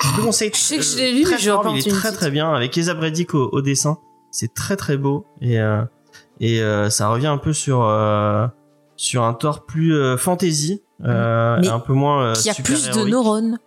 [0.03, 0.51] Je te conseille.
[0.55, 2.77] Je sais que je l'ai lu, mais très j'ai Il est très très bien avec
[2.77, 3.99] Esa Bredick au, au dessin.
[4.31, 5.83] C'est très très beau et euh,
[6.43, 8.47] et euh, ça revient un peu sur euh,
[8.97, 12.23] sur un Thor plus euh, fantasy, euh, Mais un peu moins.
[12.27, 13.59] euh, Qui a plus de neurones.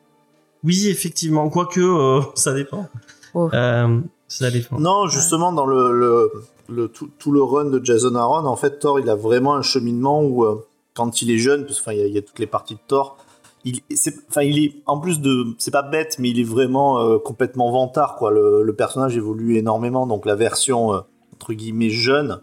[0.64, 1.50] Oui, effectivement.
[1.50, 2.88] Quoique euh, ça dépend.
[3.34, 3.50] Oh.
[3.54, 4.80] Euh, ça dépend.
[4.80, 6.32] Non, justement, dans le, le,
[6.70, 9.62] le- tout, tout le run de Jason Aaron, en fait, Thor, il a vraiment un
[9.62, 12.76] cheminement où, euh, quand il est jeune, parce qu'il y, y a toutes les parties
[12.76, 13.18] de Thor,
[13.66, 13.82] il,
[14.30, 17.72] enfin, il est, en plus de, c'est pas bête, mais il est vraiment euh, complètement
[17.72, 18.32] vantard, quoi.
[18.32, 21.00] Le, le personnage évolue énormément, donc la version, euh,
[21.34, 22.42] entre guillemets, jeune,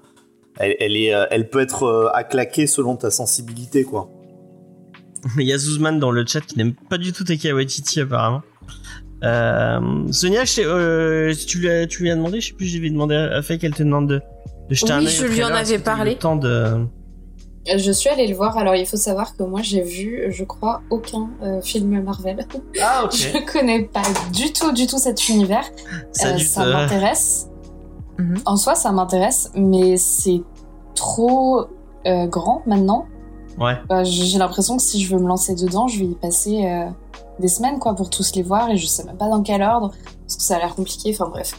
[0.59, 4.09] elle, elle est, euh, elle peut être euh, à claquer selon ta sensibilité, quoi.
[5.39, 8.43] Il y a Zuzman dans le chat qui n'aime pas du tout Taika Waititi apparemment.
[9.25, 12.67] Euh, Sonia, je sais, euh, tu, lui as, tu lui as demandé, je sais plus,
[12.67, 14.21] j'ai demandé à Faye qu'elle te demande de,
[14.69, 16.17] de jeter Oui, un je lui en avais parlé.
[16.17, 16.87] Temps de...
[17.79, 18.59] Je suis allée le voir.
[18.59, 22.45] Alors, il faut savoir que moi, j'ai vu, je crois, aucun euh, film Marvel.
[22.81, 23.13] Ah ok.
[23.13, 25.65] Je connais pas du tout, du tout cet univers.
[26.11, 27.47] Ça Euh, m'intéresse.
[28.19, 28.39] Mhm.
[28.45, 30.43] En soi, ça m'intéresse, mais c'est
[30.95, 31.67] trop
[32.07, 33.07] euh, grand maintenant.
[33.59, 33.77] Ouais.
[33.89, 36.89] Bah, j'ai l'impression que si je veux me lancer dedans, je vais y passer euh,
[37.39, 39.91] des semaines quoi pour tous les voir et je sais même pas dans quel ordre
[40.23, 41.11] parce que ça a l'air compliqué.
[41.15, 41.53] Enfin bref.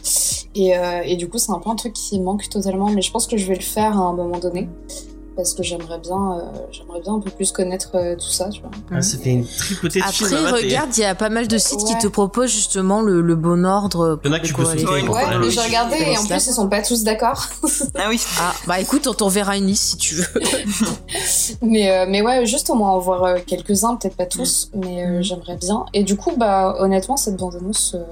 [0.56, 3.10] Et, euh, et du coup, c'est un peu un truc qui manque totalement, mais je
[3.10, 4.68] pense que je vais le faire à un moment donné
[5.36, 8.60] parce que j'aimerais bien, euh, j'aimerais bien un peu plus connaître euh, tout ça, tu
[8.60, 8.70] vois.
[8.92, 10.28] Ah, C'était une tripotée de films.
[10.32, 10.64] Après, à mater.
[10.66, 13.64] regarde, il y a pas mal de sites qui te proposent justement le, le bon
[13.64, 14.18] ordre.
[14.24, 14.70] Il y en a que tu peux bon,
[15.12, 17.46] Ouais, mais j'ai regardé et en plus ils sont pas tous d'accord.
[17.96, 18.20] Ah oui.
[18.40, 20.26] Ah, bah écoute, on t'enverra une liste si tu veux.
[21.62, 25.16] mais euh, mais ouais, juste au moins en voir quelques-uns, peut-être pas tous, mais euh,
[25.16, 25.22] Mhm.
[25.22, 25.84] j'aimerais bien.
[25.94, 28.02] Et du coup, bah honnêtement, cette bande-annonce, euh,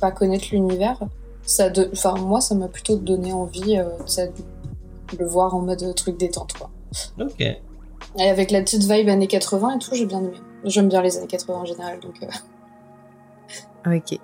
[0.00, 0.98] pas connaître l'univers,
[1.44, 1.88] ça, de...
[1.92, 3.84] enfin moi, ça m'a plutôt donné envie, euh,
[5.18, 6.70] le voir en mode truc détente, quoi.
[7.20, 7.40] Ok.
[7.40, 10.36] Et avec la petite vibe années 80 et tout, j'ai bien aimé.
[10.64, 12.14] J'aime bien les années 80 en général, donc.
[12.22, 12.26] euh,
[13.96, 14.18] ok.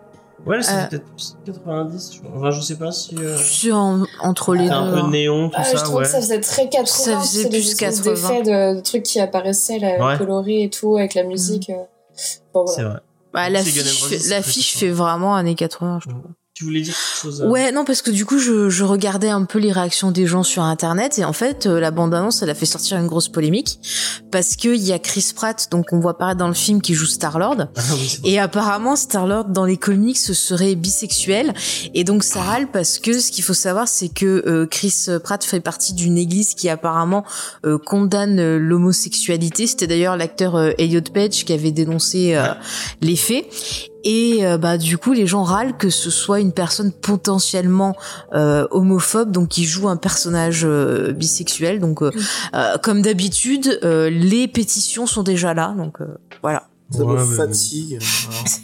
[0.47, 0.87] Ouais, c'est Euh.
[0.89, 2.13] peut-être plus 90.
[2.15, 3.17] je- Enfin, je sais pas si.
[3.19, 3.37] Euh...
[3.73, 4.73] En- entre les deux.
[4.73, 5.11] un peu hein.
[5.11, 6.03] néon, tout Ah, je ça, trouve ouais.
[6.05, 6.87] que ça faisait très 80.
[6.87, 8.13] Ça faisait plus espèces 80.
[8.29, 10.17] d'effets de, de trucs qui apparaissaient, là, Ouais.
[10.19, 11.71] colorés et tout, avec la musique.
[11.71, 11.83] euh.
[12.55, 13.01] Bon, C'est vrai.
[13.35, 16.23] Bah, l'affiche fait, fait vraiment années 80, je trouve.
[16.59, 19.29] Tu voulais dire quelque chose euh Ouais, non, parce que du coup, je, je regardais
[19.29, 22.51] un peu les réactions des gens sur Internet et en fait, euh, la bande-annonce, elle
[22.51, 23.79] a fait sortir une grosse polémique
[24.33, 26.95] parce que il y a Chris Pratt, donc on voit apparaître dans le film, qui
[26.95, 27.69] joue Star-Lord.
[27.77, 28.19] Ah oui.
[28.25, 31.55] Et apparemment, Star-Lord dans les comics serait bisexuel.
[31.95, 35.45] Et donc ça râle parce que ce qu'il faut savoir, c'est que euh, Chris Pratt
[35.45, 37.25] fait partie d'une église qui apparemment
[37.65, 39.69] euh, condamne l'homosexualité.
[39.69, 42.37] C'était d'ailleurs l'acteur euh, Elliot Page qui avait dénoncé
[43.01, 43.47] les faits.
[44.05, 47.97] Et euh, bah du coup, les gens râlent que ce soit une personne potentiellement
[48.33, 51.81] euh, homophobe, donc qui joue un personnage euh, bisexuel.
[51.81, 52.03] Donc,
[52.83, 55.75] comme d'habitude, euh, les pétitions sont déjà là.
[55.77, 56.07] Donc euh,
[56.43, 56.69] voilà.
[56.91, 57.99] Ça Ouais, me mais- fatigue.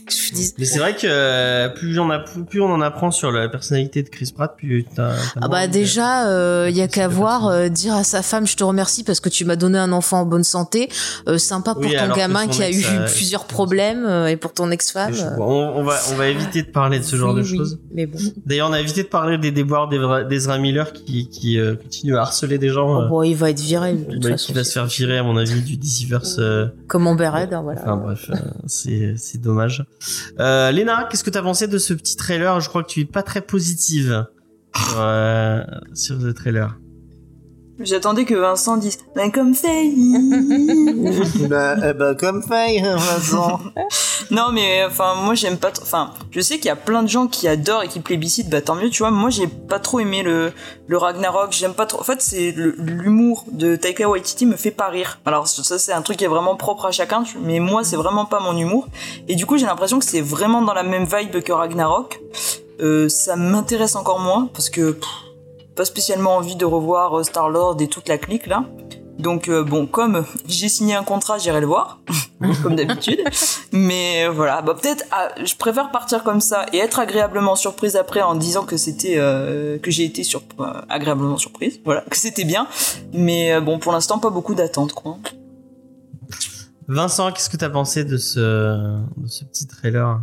[0.09, 3.31] Je dis, Mais c'est vrai que euh, plus on, a, plus on en apprend sur
[3.31, 5.13] la personnalité de Chris Pratt, plus t'as.
[5.15, 8.47] t'as Ah bah déjà, euh, il y a qu'à voir euh, dire à sa femme
[8.47, 10.89] je te remercie parce que tu m'as donné un enfant en bonne santé.
[11.29, 14.55] Euh, sympa pour Oui, ton gamin qui a eu euh, plusieurs problèmes euh, et pour
[14.55, 15.13] ton ex-femme.
[15.15, 17.57] Euh, on, on va, on va éviter de parler de ce genre oui, de oui,
[17.59, 17.79] choses.
[17.93, 21.75] Mais bon, D'ailleurs, on a évité de parler des déboires d'Ezra Miller qui, qui euh,
[21.77, 22.89] continue à harceler des gens.
[22.89, 24.47] Oh, euh, bon, il va être viré de toute bah, façon.
[24.47, 25.79] qui va se faire virer, à mon avis, du
[26.39, 27.81] euh, Comme Amber Red, hein, voilà.
[27.83, 29.85] Enfin bref, euh, c'est dommage.
[30.41, 32.61] Euh, Léna, qu'est-ce que t'as pensé de ce petit trailer?
[32.61, 34.27] Je crois que tu es pas très positive
[34.77, 35.63] sur, euh,
[35.95, 36.79] sur ce trailer.
[37.81, 39.95] J'attendais que Vincent dise Ben comme Faye
[41.49, 43.61] bah, eh ben, comme Faye, Vincent.
[44.31, 47.09] Non mais enfin moi j'aime pas trop enfin je sais qu'il y a plein de
[47.09, 49.11] gens qui adorent et qui plébiscitent bah tant mieux tu vois.
[49.11, 50.53] Moi j'ai pas trop aimé le
[50.87, 51.53] le Ragnarok.
[51.53, 55.21] J'aime pas trop en fait c'est l'humour de Taika Waititi me fait pas rire.
[55.27, 58.25] Alors ça c'est un truc qui est vraiment propre à chacun mais moi c'est vraiment
[58.25, 58.89] pas mon humour.
[59.29, 62.19] Et du coup j'ai l'impression que c'est vraiment dans la même vibe que Ragnarok.
[62.81, 65.09] Euh, ça m'intéresse encore moins parce que pff,
[65.77, 68.65] pas spécialement envie de revoir Star Lord et toute la clique là
[69.19, 72.01] donc euh, bon, comme j'ai signé un contrat, j'irai le voir,
[72.63, 73.21] comme d'habitude.
[73.73, 77.97] Mais euh, voilà, bah peut-être, ah, je préfère partir comme ça et être agréablement surprise
[77.97, 82.45] après en disant que c'était euh, que j'ai été euh, agréablement surprise, voilà, que c'était
[82.45, 82.67] bien.
[83.13, 85.19] Mais euh, bon, pour l'instant, pas beaucoup d'attentes, quoi.
[86.87, 88.39] Vincent, qu'est-ce que t'as pensé de ce,
[89.17, 90.21] de ce petit trailer?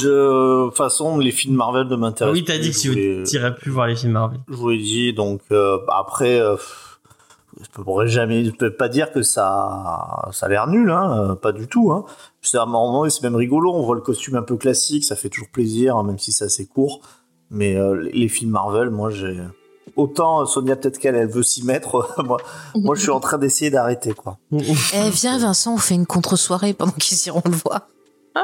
[0.00, 3.30] Je, de toute façon, les films Marvel ne m'intéressent Oui, t'as dit que voulais- tu
[3.30, 4.40] t'irais plus voir les films Marvel.
[4.48, 6.56] Je vous l'ai dit, donc euh, après, euh,
[7.60, 11.52] je pourrais jamais, je peux pas dire que ça, ça a l'air nul, hein, pas
[11.52, 11.92] du tout.
[11.92, 12.04] Hein.
[12.42, 13.72] C'est à un moment, c'est même rigolo.
[13.72, 16.44] On voit le costume un peu classique, ça fait toujours plaisir, hein, même si c'est
[16.44, 17.00] assez court.
[17.50, 19.36] Mais euh, les, films Marvel, moi, j'ai
[19.96, 22.14] autant Sonia peut-être qu'elle, elle veut s'y mettre.
[22.24, 22.36] moi,
[22.76, 24.38] moi, je suis en train d'essayer d'arrêter, quoi.
[24.52, 27.88] Eh, viens Vincent, on fait une contre-soirée pendant qu'ils iront le voir.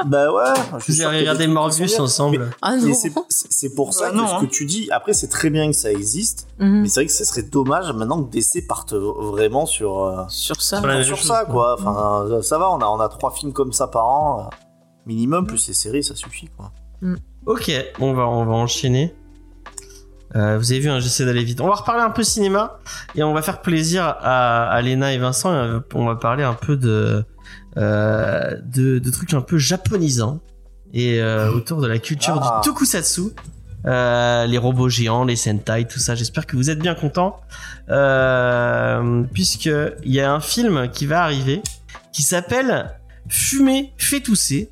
[0.07, 0.81] bah ouais.
[0.87, 2.51] Vous avez regardé Morbius ensemble.
[2.63, 2.93] Ah non.
[2.95, 5.77] c'est- pour ça Bah que non, ce que tu dis, après c'est très bien que
[5.77, 6.83] ça existe, Mhm.
[6.83, 10.61] mais c'est vrai que ce serait dommage maintenant que DC parte vraiment sur, euh, Sur
[10.63, 10.83] ça.
[11.05, 11.77] Sur ça quoi.
[11.79, 14.51] Enfin, ça- ça va, on a, on a trois films comme ça par an.
[15.07, 16.73] minimum, plus les séries, ça suffit, quoi.
[17.47, 19.15] Ok, on va, on va enchaîner.
[20.35, 21.61] Euh, vous avez vu, hein, j'essaie d'aller vite.
[21.61, 22.79] On va reparler un peu cinéma
[23.15, 25.53] et on va faire plaisir à, à Léna et Vincent.
[25.53, 27.23] et euh, on va parler un peu de, euh,
[27.77, 30.41] de, de trucs un peu japonisants
[30.93, 32.61] et euh, autour de la culture Ah.
[32.63, 33.23] du tokusatsu.
[33.87, 36.15] Euh, les robots géants, les sentai, tout ça.
[36.17, 37.41] J'espère que vous êtes bien contents.
[37.89, 39.71] Euh, puisque
[40.05, 41.63] il y a un film qui va arriver
[42.13, 42.91] qui s'appelle
[43.29, 44.71] Fumer fait tousser.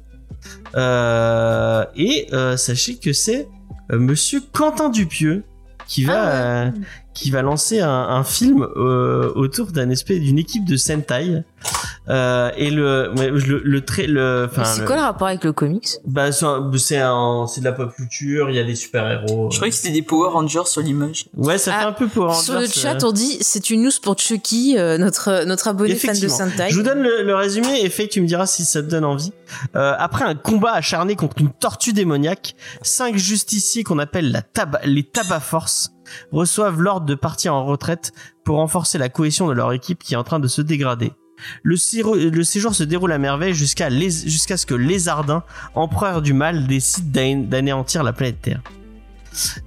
[0.77, 3.47] Euh, et euh, sachez que c'est
[3.93, 5.45] euh, Monsieur Quentin Dupieux
[5.87, 6.71] qui va Ah euh,
[7.15, 11.43] qui va lancer un, un film euh, autour d'un espèce d'une équipe de Sentai.
[12.11, 15.43] Euh, et le ouais, le le trait le enfin c'est le- quoi le rapport avec
[15.45, 15.89] le comics?
[16.07, 19.11] Bah c'est un- c'est un- c'est de la pop culture, il y a des super
[19.11, 19.49] héros.
[19.51, 21.27] Je croyais que c'était des Power Rangers sur l'image.
[21.35, 23.91] Ouais, ça fait Ah, un peu pour Sur le chat, on dit c'est une news
[24.03, 26.51] pour Chucky, euh, notre notre abonné fan de Effectivement.
[26.51, 26.69] Sentai.
[26.69, 29.05] Je vous donne le, le résumé et fait tu me diras si ça te donne
[29.07, 29.33] envie.
[29.75, 34.77] Euh, après un combat acharné contre une tortue démoniaque, cinq justiciers qu'on appelle la tab
[34.85, 35.93] les Tabac Force
[36.33, 38.13] reçoivent l'ordre de partir en retraite
[38.45, 41.13] pour renforcer la cohésion de leur équipe qui est en train de se dégrader.
[41.63, 45.43] Le, séjour se déroule à merveille jusqu'à ce que Lézardin,
[45.75, 48.63] empereur du mal, décide d'an- d'anéantir la planète Terre.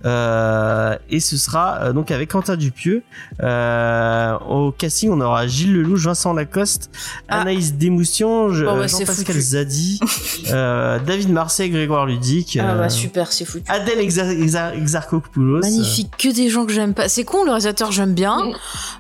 [0.06, 3.03] Euh, et ce sera euh, donc avec Quentin Dupieux.
[3.41, 6.89] Euh, au casting, on aura Gilles Lelouch, Vincent Lacoste,
[7.27, 7.41] Ah.
[7.41, 9.41] Anaïs Desmoussions, Je- Bon, bah, c'est Jean-Pascal foutu.
[9.41, 9.99] Zadi,
[10.51, 13.63] euh, David Marseille, Grégoire Ludic, Ah euh, bah super, c'est foutu.
[13.69, 15.60] Adèle Exa- Exa- Exarchopoulos.
[15.62, 17.10] Magnifique, que des gens que j'aime pas.
[17.10, 18.38] C'est con, le réalisateur j'aime bien.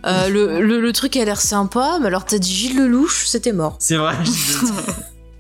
[0.05, 3.75] Le, le, le truc a l'air sympa, mais alors t'as dit Gilles Lelouch, c'était mort.
[3.79, 4.15] C'est vrai.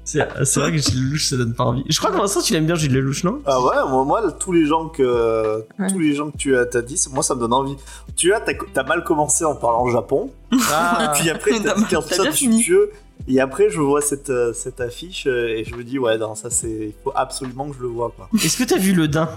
[0.07, 1.83] C'est vrai que Gilles Lelouch, ça donne pas envie.
[1.89, 3.41] Je crois que Vincent, tu l'aimes bien Gilles Lelouch, non?
[3.45, 5.87] Ah ouais, moi, moi, tous les gens que Ouais.
[5.91, 7.75] tous les gens que tu as t'as dit, moi ça me donne envie.
[8.15, 10.31] Tu as t'as as mal commencé en parlant Japon,
[10.71, 11.11] Ah.
[11.15, 12.91] puis après T'as dit t'as ça vieux,
[13.27, 16.35] et après je vois cette euh, cette affiche euh, et je me dis ouais non
[16.35, 18.29] ça c'est il faut absolument que je le vois quoi.
[18.43, 19.27] Est-ce que t'as vu le Dain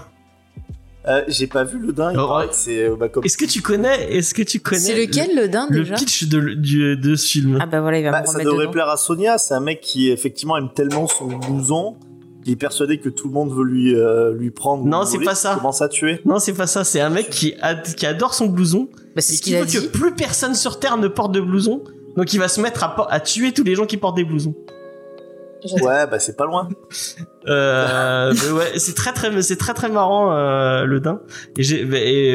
[1.07, 3.61] Euh, J'ai pas vu le dingue, il Oh, c'est euh, bah, comme Est-ce que tu
[3.61, 6.95] connais Est-ce que tu connais C'est lequel le din le, le déjà pitch de, du,
[6.95, 7.57] de ce film?
[7.59, 8.71] Ah bah voilà, il va Bah, me ça devrait dedans.
[8.71, 11.95] plaire à Sonia, c'est un mec qui effectivement aime tellement son blouson,
[12.43, 14.85] qu'il est persuadé que tout le monde veut lui euh, lui prendre.
[14.85, 15.49] Non, c'est pas ça.
[15.53, 16.21] qu'il Commence à tuer.
[16.25, 16.83] Non, c'est pas ça.
[16.83, 19.61] C'est un mec qui, ad- qui adore son blouson Bah, c'est ce qui qu'il a
[19.61, 19.77] veut dit.
[19.77, 21.81] que plus personne sur Terre ne porte de blouson.
[22.15, 24.53] Donc il va se mettre à tuer tous les gens qui portent des blousons.
[25.81, 26.67] Ouais, bah c'est pas loin.
[27.47, 31.19] Euh, mais ouais, c'est très très c'est très très marrant euh, le din.
[31.57, 31.81] Et j'ai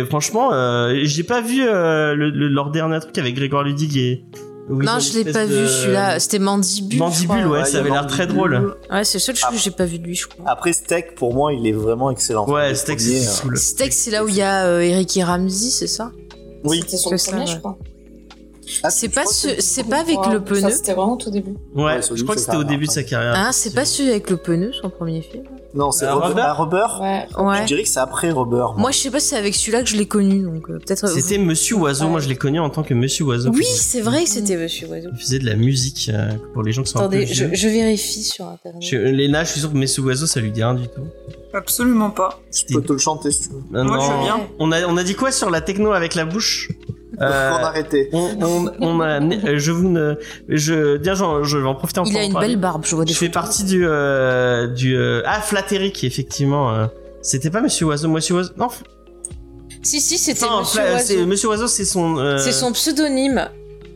[0.00, 3.96] et franchement, euh, j'ai pas vu euh, le, le- leur dernier truc avec Grégoire Ludig
[3.98, 4.24] et
[4.68, 6.18] Non, je l'ai pas de- vu celui-là.
[6.20, 6.98] C'était Mandibule.
[6.98, 8.76] Mandibule, ouais, Ouais, ça avait l'air très drôle.
[8.90, 10.44] Ouais, c'est le seul truc que j'ai pas vu de lui, je crois.
[10.48, 12.48] Après Steak, pour moi, il est vraiment excellent.
[12.48, 13.56] Ouais, Steak, c'est cool.
[13.56, 16.10] Steak, c'est là où il y a euh, Eric et Ramsey, c'est ça?
[16.64, 16.80] Oui.
[16.88, 17.76] C'était ça, premier, je crois.
[18.82, 20.70] Ah, C'est pas ce, pas avec le pneu.
[20.70, 21.54] c'était vraiment au tout début.
[21.74, 23.34] Ouais, Ouais, je crois que c'était au début de sa carrière.
[23.36, 25.44] Hein, c'est pas celui avec le pneu, son premier film.
[25.74, 26.42] Non, c'est Euh, Rubber.
[26.56, 27.60] Rubber Ah, Rubber Ouais.
[27.62, 28.56] Je dirais que c'est après Rubber.
[28.56, 28.74] moi.
[28.78, 31.06] Moi, je sais pas si c'est avec celui-là que je l'ai connu, donc euh, peut-être.
[31.08, 32.08] C'était Monsieur Oiseau.
[32.08, 33.50] Moi, je l'ai connu en tant que Monsieur Oiseau.
[33.52, 35.10] Oui, c'est vrai que c'était Monsieur Oiseau.
[35.12, 37.54] Il faisait de la musique euh, pour les gens qui sont Attendez, un peu je,
[37.54, 38.82] je vérifie sur internet.
[38.82, 41.02] Je, Léna, je suis sûr que Monsieur Oiseau, ça lui dit rien du tout.
[41.52, 42.40] Absolument pas.
[42.52, 43.78] Je peux te le chanter si tu veux.
[43.78, 44.02] Euh, Moi, non.
[44.02, 44.40] je veux bien.
[44.58, 46.70] On a, on a dit quoi sur la techno avec la bouche?
[47.22, 48.10] Euh, arrêter.
[48.12, 50.16] on, on, on a, euh, je vous ne,
[50.48, 52.12] je, bien, je vais en profiter encore.
[52.12, 52.48] Il a une parler.
[52.48, 56.74] belle barbe, je vois des Je fais partie du, euh, du, euh, ah, Flatteric, effectivement.
[56.74, 56.86] euh,
[57.22, 58.68] c'était pas Monsieur Oiseau, Monsieur Oiseau, non.
[59.82, 61.26] Si, si, c'était non, Monsieur c'est- Oiseau.
[61.26, 62.18] Monsieur Oiseau, c'est son.
[62.18, 63.48] euh, C'est son pseudonyme.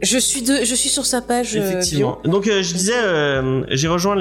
[0.02, 1.54] Je suis de, je suis sur sa page.
[1.56, 2.18] euh, Effectivement.
[2.24, 4.16] Donc euh, je disais, euh, j'ai rejoint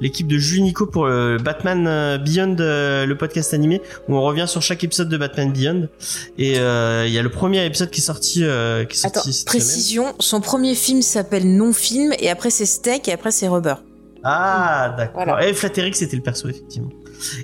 [0.00, 4.22] l'équipe de Jules Nico pour le Batman euh, Beyond, euh, le podcast animé, où on
[4.22, 5.88] revient sur chaque épisode de Batman Beyond.
[6.38, 9.18] Et euh, il y a le premier épisode qui est sorti, euh, qui est sorti
[9.18, 13.48] Attends, cette précision, son premier film s'appelle Non-Film, et après c'est Steak, et après c'est
[13.48, 13.74] Rubber.
[14.22, 15.24] Ah, d'accord.
[15.26, 15.46] Voilà.
[15.46, 16.88] Et Flatteric, c'était le perso, effectivement.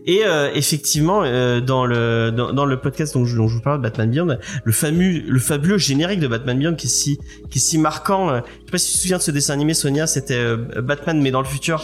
[0.07, 3.63] Et euh, effectivement, euh, dans le dans, dans le podcast dont je, dont je vous
[3.63, 7.19] parle, de Batman Beyond, le fameux le fabuleux générique de Batman Beyond qui est si
[7.51, 8.31] qui est si marquant.
[8.31, 10.57] euh, je sais pas si tu te souviens de ce dessin animé, Sonia, c'était euh,
[10.57, 11.83] Batman mais dans le futur.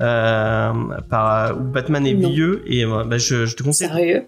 [0.00, 0.72] Euh,
[1.10, 4.22] par où Batman est vieux et euh, bah, je, je te conseille Sérieux?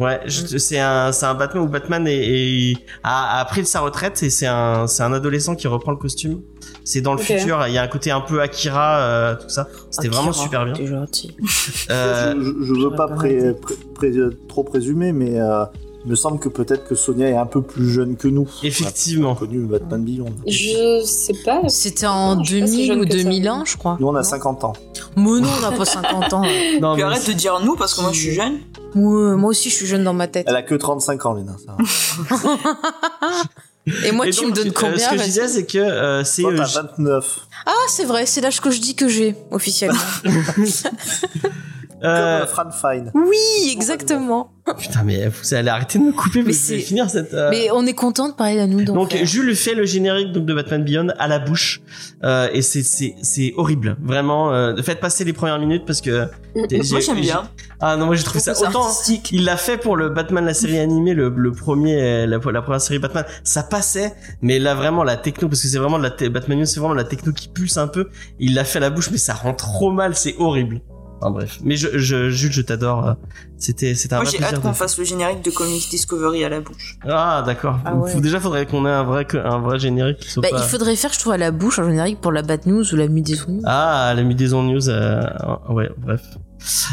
[0.00, 3.80] Ouais, je- c'est un, c'est un Batman où Batman est, est- a, a pris sa
[3.80, 6.40] retraite et c'est un, c'est un adolescent qui reprend le costume.
[6.84, 9.68] C'est dans le futur, il y a un côté un peu Akira, euh, tout ça.
[9.90, 10.74] C'était vraiment super bien.
[10.86, 11.36] gentil.
[11.90, 14.12] Euh, je, je- je veux pas pas pré- pré- pré-
[14.48, 15.64] trop présumer, mais euh,
[16.04, 18.48] il me semble que peut-être que Sonia est un peu plus jeune que nous.
[18.62, 19.30] Effectivement.
[19.30, 20.32] On a connu Batman Beyond.
[20.46, 21.62] Je sais pas.
[21.68, 23.16] C'était en Non, je suis pas si 2000 jeune ou que ça.
[23.18, 23.96] 2001, je crois.
[24.00, 24.72] Nous, on a Non 50 ans.
[25.16, 26.42] Mais non, on n'a pas 50 ans.
[26.42, 28.60] non, Puis mais arrête de dire nous parce que moi je suis jeune.
[28.94, 30.46] Ouais, moi aussi, je suis jeune dans ma tête.
[30.48, 31.54] Elle a que 35 ans, Léna.
[31.64, 32.48] ça va.
[34.06, 35.78] Et moi, Et tu donc, me donnes euh, combien Ce que je disais, c'est que
[35.78, 36.42] euh, c'est.
[36.42, 37.40] Toi, euh, t'as j- 29.
[37.66, 39.98] Ah, c'est vrai, c'est l'âge que je dis que j'ai, officiellement.
[42.04, 43.10] euh, Comme Fran Fine.
[43.14, 44.52] oui, exactement.
[44.78, 47.34] Putain, mais vous allez arrêter de me couper, Mais vous allez c'est- finir cette.
[47.34, 49.16] euh, Mais on est content de parler d'Anouk Donc.
[49.24, 51.80] Jules fait le générique donc de Batman Beyond à la bouche
[52.22, 56.26] euh, et c'est c'est c'est horrible vraiment euh, faites passer les premières minutes parce que
[56.54, 56.66] Moi
[57.00, 57.42] j'aime j'ai- bien.
[57.80, 59.30] ah non moi j'ai trouvé ça autant artistique.
[59.32, 62.80] il l'a fait pour le Batman la série animée le, le premier la, la première
[62.80, 66.10] série Batman ça passait mais là vraiment la techno parce que c'est vraiment de la
[66.10, 68.08] te- Batman Beyond c'est vraiment la techno qui pulse un peu
[68.38, 70.80] il l'a fait à la bouche mais ça rend trop mal c'est horrible
[71.20, 73.14] enfin bref mais je, je Jules je t'adore
[73.58, 76.44] c'était c'était un Moi vrai j'ai hâte de- qu'on fasse le générique de Comics Discovery
[76.44, 76.96] à la bouche.
[77.08, 78.10] ah d'accord Ah ouais.
[78.10, 80.56] Faut- déjà faudrait qu'on ait un vrai un vrai générique qui soit Bah, pas...
[80.58, 82.96] il faudrait faire, je trouve, à la bouche un générique pour la Bat News ou
[82.96, 83.60] la Midi News.
[83.66, 85.20] Ah, la Mudaison News, euh,
[85.68, 86.22] ouais, bref.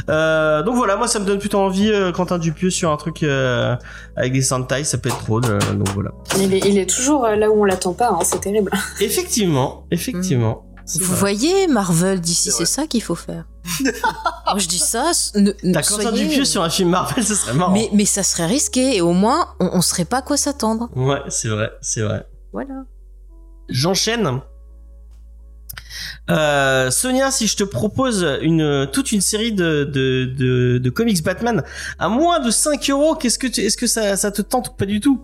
[0.09, 3.23] Euh, donc voilà, moi ça me donne plutôt envie, euh, Quentin Dupieux sur un truc
[3.23, 3.75] euh,
[4.15, 6.11] avec des Sentai, ça peut être drôle, euh, donc voilà.
[6.39, 8.71] Il est, il est toujours euh, là où on l'attend pas, hein, c'est terrible.
[9.01, 10.63] Effectivement, effectivement.
[10.99, 11.17] Vous vrai.
[11.19, 13.45] voyez, Marvel d'ici, C'est ça qu'il faut faire.
[14.45, 15.11] Moi, je dis ça.
[15.35, 17.73] Ne, T'as soyez- Dupieux sur un film Marvel, ce serait marrant.
[17.73, 20.89] mais, mais ça serait risqué et au moins, on, on saurait pas à quoi s'attendre.
[20.95, 22.25] Ouais, c'est vrai, c'est vrai.
[22.53, 22.83] Voilà.
[23.69, 24.41] J'enchaîne.
[26.29, 31.23] Euh, Sonia, si je te propose une toute une série de de, de, de comics
[31.23, 31.63] Batman
[31.99, 34.71] à moins de 5 euros, qu'est-ce que tu, est-ce que ça, ça te tente ou
[34.73, 35.21] pas du tout?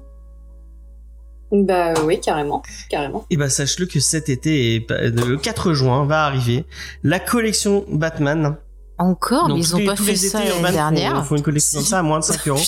[1.54, 3.28] Bah oui, carrément, carrément.
[3.30, 6.66] Et bah sache-le que cet été, et le 4 juin, va arriver
[7.04, 8.58] la collection Batman.
[9.00, 11.26] Encore, Donc, mais ils ont les- pas fait ça l'année dernière.
[11.26, 12.60] font une collection comme ça à moins de 5 euros.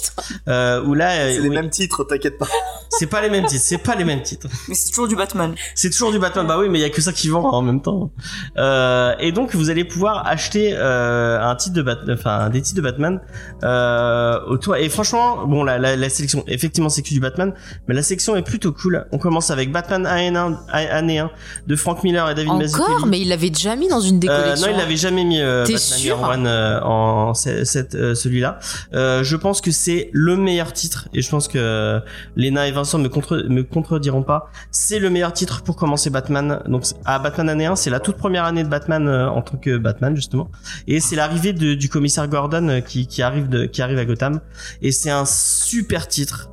[0.48, 2.48] Euh, où là, C'est euh, les oui, mêmes titres, t'inquiète pas.
[2.90, 4.48] c'est pas les mêmes titres, c'est pas les mêmes titres.
[4.68, 5.54] Mais c'est toujours du Batman.
[5.76, 7.62] C'est toujours du Batman, bah oui, mais il y a que ça qui vend en
[7.62, 8.12] même temps.
[8.58, 12.78] Euh, et donc vous allez pouvoir acheter euh, un titre de Batman, enfin des titres
[12.78, 13.22] de Batman
[13.64, 14.76] euh, autour.
[14.78, 17.54] Et franchement, bon, la, la, la sélection, effectivement, c'est que du Batman,
[17.88, 19.06] mais la sélection est plutôt cool.
[19.12, 21.30] On commence avec Batman année 1, année 1
[21.68, 22.94] de Frank Miller et David Mazzucchelli.
[22.96, 24.68] Encore, mais il l'avait déjà mis dans une des Euh, collections.
[24.68, 28.60] non, il l'avait jamais mis euh, T'es Batman sûr One euh, en cette, euh, celui-là.
[28.94, 32.02] Euh, je pense que c'est le meilleur titre et je pense que
[32.36, 34.50] Lena et Vincent me, contre, me contrediront pas.
[34.72, 36.62] C'est le meilleur titre pour commencer Batman.
[36.68, 39.58] Donc à Batman année 1, c'est la toute première année de Batman euh, en tant
[39.58, 40.50] que Batman justement
[40.88, 44.42] et c'est l'arrivée du commissaire Gordon qui, qui arrive de, qui arrive à Gotham
[44.82, 46.50] et c'est un super titre.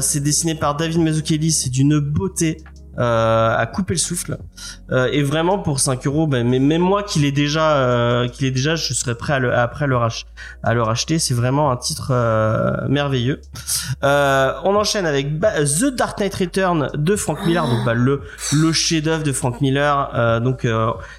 [0.00, 2.58] C'est dessiné par David Mazzucchelli, c'est d'une beauté.
[2.98, 4.38] Euh, à couper le souffle.
[4.90, 8.44] Euh, et vraiment pour 5 euros ben, mais même moi qui l'ai déjà euh, qui
[8.44, 10.24] l'ai déjà je serais prêt à le après le rach
[10.62, 11.18] à le racheter.
[11.18, 12.12] C'est vraiment un titre
[12.88, 13.40] merveilleux.
[14.02, 17.66] On enchaîne avec ba- The Dark Knight Return de Frank Miller.
[17.68, 20.40] Donc bah, le le chef d'œuvre de Frank Miller.
[20.40, 20.66] Donc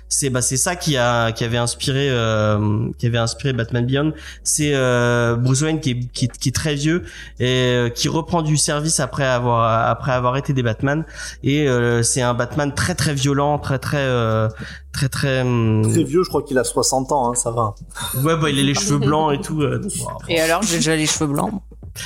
[0.09, 4.13] c'est bah c'est ça qui a qui avait inspiré euh, qui avait inspiré Batman Beyond
[4.43, 7.03] c'est euh, Bruce Wayne qui est, qui est qui est très vieux
[7.39, 11.05] et euh, qui reprend du service après avoir après avoir été des Batman
[11.43, 14.47] et euh, c'est un Batman très très violent très très euh,
[14.97, 17.75] très très hum, Très vieux, je crois qu'il a 60 ans, hein, ça va.
[18.23, 19.91] ouais bah il a les cheveux blancs et tout euh, donc,
[20.27, 21.51] Et alors, j'ai déjà les cheveux blancs.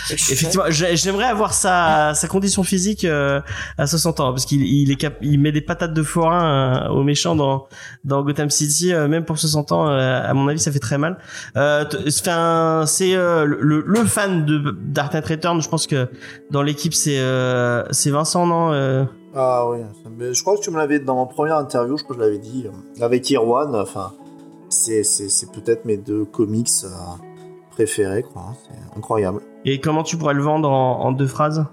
[0.10, 3.41] Effectivement, j'ai- j'aimerais avoir sa, sa condition physique euh,
[3.77, 7.67] à 60 ans parce qu'il il met des patates de forain euh, aux méchants dans
[8.04, 10.97] dans Gotham City euh, même pour 60 ans euh, à mon avis ça fait très
[10.97, 11.17] mal.
[11.56, 16.08] Enfin, c'est le, fan de Dark Knight Return, je pense que
[16.49, 17.19] dans l'équipe c'est
[17.91, 19.80] c'est Vincent non Ah oui,
[20.17, 22.25] mais je crois que tu me l'avais dans ma première interview, je crois que je
[22.27, 22.65] l'avais dit,
[22.99, 24.12] avec Irwan, enfin,
[24.69, 25.04] c'est
[25.54, 26.69] peut-être mes deux comics
[27.86, 28.41] quoi.
[28.50, 29.41] hein, C'est incroyable.
[29.65, 31.65] et comment tu pourrais le vendre en, en deux phrases?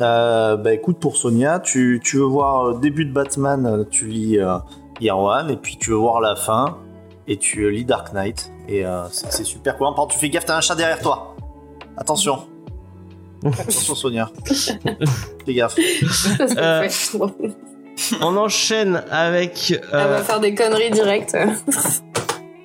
[0.00, 4.38] Euh, bah écoute, pour Sonia, tu, tu veux voir euh, début de Batman, tu lis
[4.38, 4.56] euh,
[5.00, 6.78] Irwan, et puis tu veux voir la fin,
[7.28, 9.86] et tu euh, lis Dark Knight, et euh, c'est, super cool.
[9.88, 11.36] Par contre, tu fais gaffe, t'as un chat derrière toi.
[11.96, 12.46] Attention.
[13.44, 14.30] Attention Sonia.
[15.46, 15.76] Fais gaffe.
[16.56, 16.88] Euh,
[18.22, 21.36] On enchaîne avec Elle va faire des conneries directes.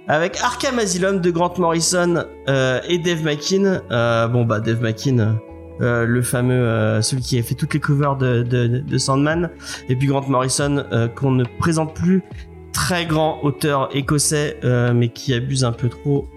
[0.08, 3.82] Avec Arkham Asylum de Grant Morrison euh, et Dave McKean.
[3.92, 5.40] Euh, bon bah Dave McKean,
[5.82, 9.50] euh, le fameux euh, celui qui a fait toutes les covers de, Sandman,
[9.90, 12.24] et puis Grant Morrison qu'on ne présente plus,
[12.72, 14.60] très grand auteur écossais,
[14.94, 16.28] mais qui abuse un peu trop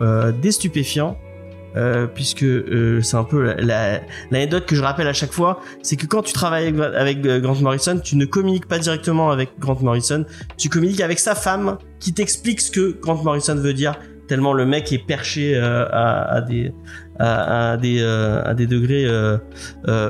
[0.43, 1.17] des stupéfiants.
[1.77, 4.01] Euh, puisque euh, c'est un peu la- la-
[4.33, 7.55] l'anecdote que je rappelle à chaque fois, c'est que quand tu travailles avec, euh, Grant
[7.61, 10.25] Morrison, tu ne communiques pas directement avec Grant Morrison,
[10.57, 13.95] tu communiques avec sa femme qui t'explique ce que Grant Morrison veut dire
[14.27, 16.73] tellement le mec est perché euh, à, à des
[17.21, 19.07] à, à des à degrés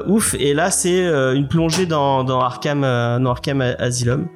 [0.07, 0.35] ouf.
[0.39, 1.05] Et là c'est
[1.35, 4.29] une plongée dans dans Arkham Asylum.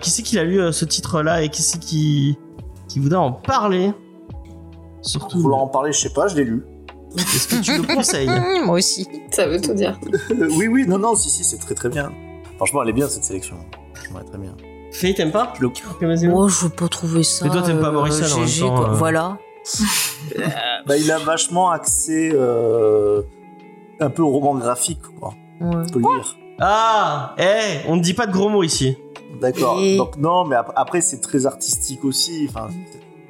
[0.00, 2.36] Qui c'est qui a lu ce titre là et qui c'est qui
[2.88, 3.92] qui voudrait en parler?
[5.02, 6.64] Surtout Vouloir en parler, je sais pas, je l'ai lu.
[7.16, 8.28] Est-ce que tu le conseilles
[8.64, 9.08] moi aussi.
[9.30, 9.98] Ça veut tout dire.
[10.56, 12.12] oui, oui, non, non, si, si, c'est très très bien.
[12.56, 13.56] Franchement, elle est bien cette sélection.
[14.14, 14.54] Ouais, très bien.
[14.92, 15.70] Faye, t'aimes pas Le-
[16.28, 17.44] Moi, je veux pas trouver ça.
[17.44, 18.88] Mais toi, t'aimes pas Morrison, en même GG, temps, quoi.
[18.90, 18.94] euh.
[18.94, 19.38] Voilà.
[20.86, 23.22] Bah, il a vachement accès euh,
[24.00, 25.34] un peu au roman graphique, quoi.
[25.60, 25.66] Ouais.
[25.76, 26.36] On peut le lire.
[26.60, 28.96] Ah Eh, on ne dit pas de gros mots ici.
[29.40, 29.78] D'accord.
[29.80, 32.46] Et- Donc non, mais ap- après c'est très artistique aussi.
[32.48, 32.68] Enfin,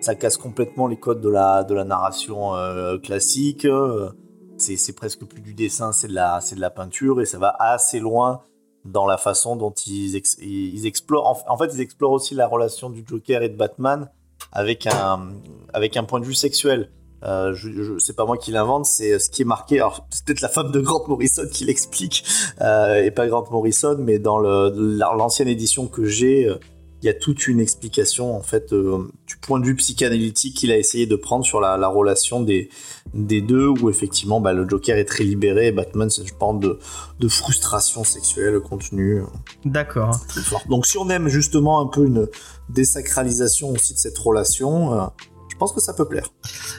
[0.08, 3.66] ça casse complètement les codes de la de la narration euh, classique.
[3.66, 4.08] Euh,
[4.56, 8.00] C'est presque plus du dessin, c'est de la de la peinture et ça va assez
[8.00, 8.40] loin
[8.86, 11.44] dans la façon dont ils ils explorent.
[11.46, 14.08] En, fait, ils explorent aussi la relation du Joker et de Batman
[14.50, 15.28] avec un
[15.74, 16.90] avec un point de vue sexuel.
[17.24, 17.54] Euh,
[17.98, 19.76] c'est pas moi qui l'invente, c'est ce qui est marqué.
[19.76, 22.24] Alors, c'est peut-être la femme de Grant Morrison qui l'explique,
[22.62, 26.56] euh, et pas Grant Morrison, mais dans l'ancienne édition que j'ai, euh,
[27.02, 29.08] il y a toute une explication en fait euh,
[29.40, 32.68] point de vue psychanalytique qu'il a essayé de prendre sur la, la relation des,
[33.14, 36.60] des deux, où effectivement bah, le Joker est très libéré, et Batman, c'est je pense
[36.60, 36.78] de,
[37.20, 39.20] de frustration sexuelle contenue.
[39.20, 39.24] euh,
[39.64, 40.18] D'accord.
[40.28, 40.68] très.
[40.68, 42.28] Donc si on aime justement un peu une
[42.68, 45.06] désacralisation aussi de cette relation, euh,
[45.50, 46.28] je pense que ça peut plaire.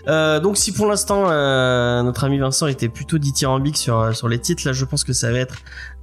[0.07, 4.39] Euh, donc si pour l'instant euh, notre ami Vincent était plutôt dithyrambique sur sur les
[4.39, 5.55] titres, là je pense que ça va être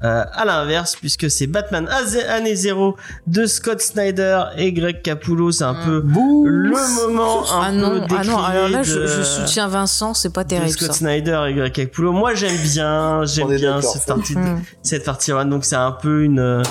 [0.05, 1.88] euh, à l'inverse puisque c'est Batman
[2.28, 5.51] année zéro de Scott Snyder et Greg Capullo.
[5.53, 5.84] C'est un Mm.
[5.84, 6.03] peu
[6.44, 6.70] le
[7.07, 10.30] moment un Ah peu non, ah non, alors là, je, de- je soutiens Vincent, c'est
[10.32, 10.94] pas de terrible Scott ça.
[10.94, 12.12] Snyder et Greg Capullo.
[12.12, 14.61] Moi j'aime bien, j'aime bien cette partie de- Hmm.
[14.82, 16.62] cette partie one donc c'est un peu une euh,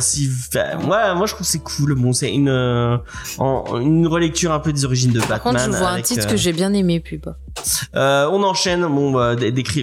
[0.00, 0.30] si
[0.84, 2.96] moi moi je trouve que c'est cool bon c'est une euh,
[3.38, 6.26] en- une relecture un peu des origines de Batman Par contre, je vois un titre
[6.26, 7.26] euh, que j'ai bien aimé, pub.
[7.94, 9.34] Euh, on enchaîne, bon, bah,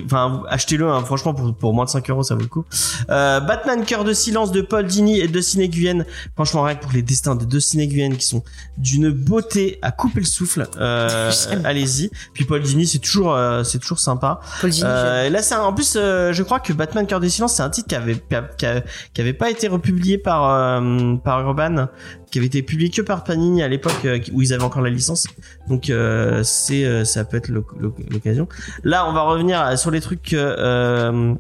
[0.06, 2.66] enfin, achetez-le, hein, franchement, pour, pour moins de 5 euros, ça vaut le coup.
[3.10, 6.06] Euh, Batman, cœur de silence de Paul Dini et Dustin Nguyen.
[6.36, 8.44] Franchement, rien que pour les destins de Dustin Nguyen qui sont
[8.78, 11.32] d'une beauté à couper le souffle, euh,
[11.64, 12.10] allez-y.
[12.34, 14.40] Puis Paul Dini, c'est toujours, euh, c'est toujours sympa.
[14.62, 17.30] Paul Dini, Euh, là, c'est un- en plus, euh, je crois que Batman Cœur des
[17.30, 18.22] Silences, c'est un titre qui avait,
[18.58, 21.88] qui, avait pas été republié par euh, par Urban,
[22.32, 24.90] qui avait été publié que par Panini à l'époque euh, où ils avaient encore la
[24.90, 25.28] licence.
[25.70, 28.48] Donc euh, c'est, euh, ça peut être l'oc- l'oc- l'occasion.
[28.84, 31.34] Là, on va revenir sur les trucs que euh,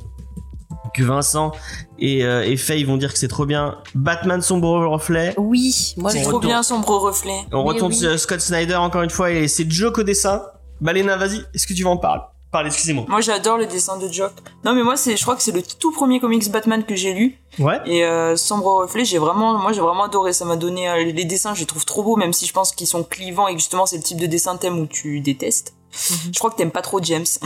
[0.93, 1.51] que Vincent
[1.99, 3.77] et, euh, et Faye vont dire que c'est trop bien.
[3.95, 5.33] Batman sombre reflet.
[5.37, 7.35] Oui, moi C'est trop bien, sombre reflet.
[7.51, 7.97] On Mais retourne oui.
[7.97, 10.43] sur Scott Snyder encore une fois et c'est Joke au dessin.
[10.81, 11.41] Balena, vas-y.
[11.53, 12.21] Est-ce que tu vas en parler?
[12.55, 13.03] Parle, excusez-moi.
[13.09, 14.31] Moi, j'adore le dessin de Jock.
[14.63, 17.11] Non, mais moi, c'est, je crois que c'est le tout premier comics Batman que j'ai
[17.13, 17.37] lu.
[17.59, 17.81] Ouais.
[17.85, 20.31] Et euh, Sombre Reflet, j'ai vraiment, moi, j'ai vraiment adoré.
[20.31, 22.71] Ça m'a donné euh, les dessins, je les trouve trop beaux, même si je pense
[22.71, 25.73] qu'ils sont clivants et que justement, c'est le type de dessin thème où tu détestes.
[26.31, 27.25] Je crois que t'aimes pas trop James.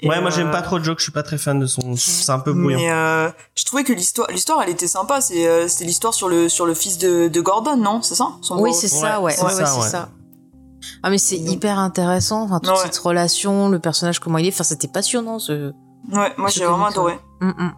[0.00, 1.96] Et, Ouais, moi j'aime euh, pas trop Joke, je suis pas très fan de son.
[1.96, 2.78] C'est un peu brouillon.
[2.78, 5.20] Mais euh, je trouvais que l'histoire, l'histoire, elle était sympa.
[5.20, 8.00] C'est, euh, c'était l'histoire sur le sur le fils de, de Gordon, non?
[8.02, 8.28] C'est ça?
[8.50, 10.08] Oui, c'est ça, ouais, c'est ouais, ça, ouais, c'est ça.
[11.02, 12.78] Ah mais c'est Donc- hyper intéressant, enfin toute Ouais.
[12.84, 15.72] cette relation, le personnage comment il est, enfin c'était passionnant ce.
[16.12, 17.18] Ouais, moi j'ai vraiment comics, adoré.
[17.40, 17.72] Mm, mm.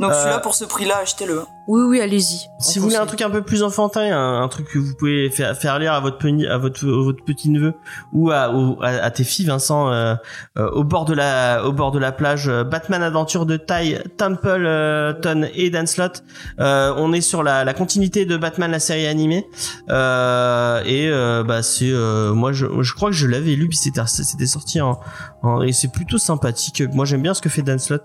[0.00, 1.44] Donc Euh, celui-là, pour ce prix-là, achetez-le.
[1.72, 2.48] Oui oui, allez-y.
[2.58, 5.30] Si vous voulez un truc un peu plus enfantin, un, un truc que vous pouvez
[5.30, 7.74] faire, faire lire à votre, peni- à votre, à votre petit neveu
[8.12, 10.16] ou à, au- à, à tes filles, Vincent, euh,
[10.58, 13.98] euh, au bord de la, au bord de la plage, euh, Batman Adventure de Ty,
[14.16, 16.24] Templeton et Dan Slott.
[16.58, 19.46] On est sur la, la continuité de Batman, la série animée,
[19.88, 21.10] et
[21.46, 21.92] bah c'est,
[22.34, 24.98] moi je, je crois que je l'avais lu puis c'était, c'était sorti en,
[25.42, 26.82] en- et c'est plutôt sympathique.
[26.92, 28.02] Moi j'aime bien ce que fait Dan Slott.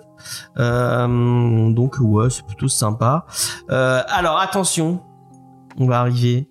[0.58, 3.26] Euh, donc ouais, c'est plutôt sympa.
[3.70, 5.02] Euh, alors attention,
[5.80, 6.48] on va arriver.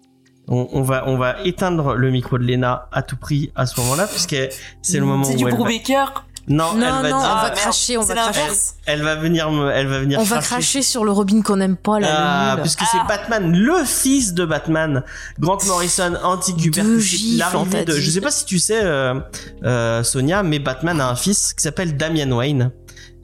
[0.47, 3.81] On, on va on va éteindre le micro de Lena à tout prix à ce
[3.81, 4.37] moment-là puisque
[4.83, 5.57] c'est le moment C'est du elle va...
[5.57, 6.27] Brubaker.
[6.49, 8.41] non, Non, elle va non, dire- on va Ah, cracher, on va cracher.
[8.85, 11.79] elle va venir me elle va venir On va cracher sur le Robin qu'on n'aime
[11.79, 12.09] pas là,
[12.53, 15.03] ah, puisque c'est Batman, le fils de Batman,
[15.39, 16.13] Grant Morrison,
[16.59, 19.15] gifles, l'arrivée de, je sais pas si tu sais, euh,
[19.63, 22.71] euh, Sonia, mais Batman a un fils qui s'appelle Damian Wayne.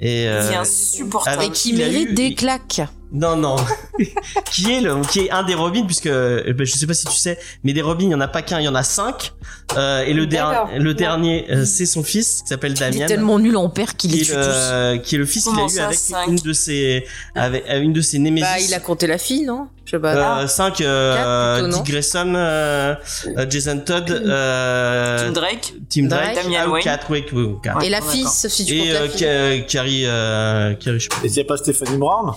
[0.03, 1.37] Et, euh, Il est insupportable.
[1.37, 2.81] avec Et qui mérite eu- des claques.
[3.13, 3.57] Non, non.
[4.53, 7.07] qui est le, qui est un des Robins, puisque euh, ben, je sais pas si
[7.07, 8.83] tu sais, mais des Robins, il y en a pas qu'un, il y en a
[8.83, 9.33] cinq.
[9.77, 13.07] Euh, et le, dernier, le dernier, euh, c'est son fils qui s'appelle Il est Damien.
[13.07, 14.35] tellement nul en père qu'il est, tous.
[14.35, 17.05] le, qui est le fils qu'il a eu avec cinq une de ses,
[17.35, 18.49] avec euh, une de ses némésis.
[18.49, 19.69] Bah, il a compté la fille, non?
[19.85, 20.43] Je sais pas.
[20.43, 21.83] Euh, 5 euh, Quatre plutôt, non?
[21.83, 22.95] Dick Grayson, euh,
[23.37, 25.75] euh, Jason Todd, euh, Tim Drake.
[25.89, 26.45] Tim Drake, Drake.
[26.45, 26.85] Damian ah, Wayne.
[26.85, 27.79] quatre, oui, oui, quatre.
[27.79, 29.19] Ouais, Et la fille, sauf si tu comptes Et la euh, fille.
[29.19, 31.27] Ca- Carrie, euh, Carrie, je sais pas.
[31.27, 32.33] Et a pas Stephanie Brown?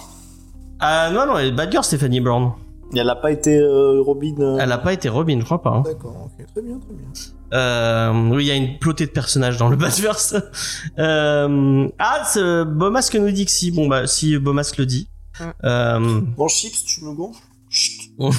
[0.86, 2.52] Ah non, non, elle est bad girl, Stephanie Brown.
[2.96, 5.70] Elle n'a pas été euh, Robin euh, Elle a pas été Robin, je crois pas.
[5.72, 5.84] hein.
[5.86, 7.08] D'accord, ok, très bien, très bien.
[7.54, 10.36] Euh, oui, il y a une plotée de personnages dans le Batverse.
[11.00, 13.72] Euh, ah, ce Bomasque nous dit que si.
[13.72, 15.08] Bon, bah, si Bomasque le dit.
[15.40, 15.44] Mm.
[15.64, 17.40] Euh, Bon, Chips, tu me gonfles?
[17.70, 18.03] Chut.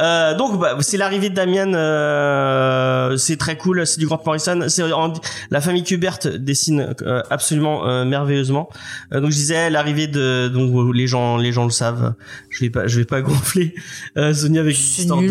[0.00, 4.60] Euh, donc bah, c'est l'arrivée de Damien, euh, c'est très cool, c'est du Grant Morrison.
[4.94, 5.12] En-
[5.50, 8.70] la famille Kubert dessine euh, absolument euh, merveilleusement.
[9.12, 12.14] Euh, donc je disais l'arrivée de donc les gens les gens le savent.
[12.48, 13.74] Je vais pas je vais pas gonfler
[14.16, 15.26] euh, Sonia avec une C'est histoire de.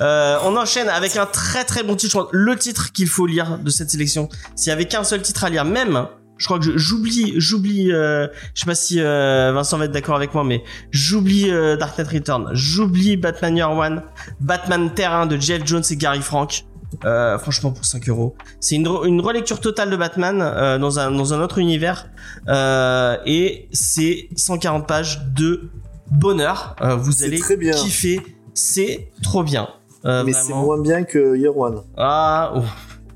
[0.00, 2.12] Euh, on enchaîne avec un très très bon titre.
[2.12, 4.28] Je crois, le titre qu'il faut lire de cette sélection.
[4.54, 6.06] S'il y avait qu'un seul titre à lire, même,
[6.36, 7.92] je crois que j'oublie, j'oublie.
[7.92, 11.76] Euh, je sais pas si euh, Vincent va être d'accord avec moi, mais j'oublie euh,
[11.76, 14.02] Dark Knight Return, j'oublie Batman Year One,
[14.40, 16.64] Batman Terrain de Jeff Jones et Gary Frank.
[17.04, 21.10] Euh, franchement pour 5 euros c'est une, une relecture totale de Batman euh, dans un
[21.10, 22.06] dans un autre univers
[22.46, 25.70] euh, et c'est 140 pages de
[26.12, 27.72] bonheur Euh, vous allez très bien.
[27.74, 28.20] kiffer
[28.54, 29.66] c'est trop bien
[30.04, 31.80] Euh, mais c'est moins bien que Year One.
[31.96, 32.62] Ah, oh.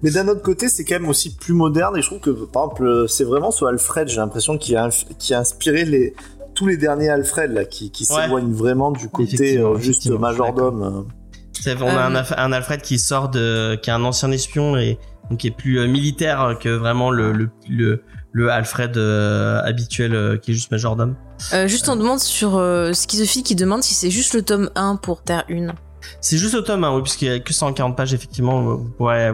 [0.03, 2.65] Mais d'un autre côté, c'est quand même aussi plus moderne et je trouve que, par
[2.65, 6.15] exemple, euh, c'est vraiment ce Alfred, j'ai l'impression, qui a, inf- qui a inspiré les,
[6.55, 8.23] tous les derniers Alfred, là, qui, qui Ouais.
[8.23, 10.83] s'éloignent vraiment du côté euh, juste majordome.
[10.83, 11.03] euh.
[11.67, 14.77] On a Euh, un, Alf- un Alfred qui sort de, qui est un ancien espion
[14.77, 20.15] et donc qui est plus militaire que vraiment le le le, le Alfred euh, habituel
[20.15, 21.17] euh, qui est juste majordome.
[21.53, 24.97] Euh, juste on demande sur euh, Schizophile qui demande si c'est juste le tome 1
[24.97, 25.75] pour Terre 1.
[26.21, 28.63] C'est juste au tome 1, oui, puisqu'il y a que 140 pages effectivement.
[28.63, 29.33] Vous pourrez,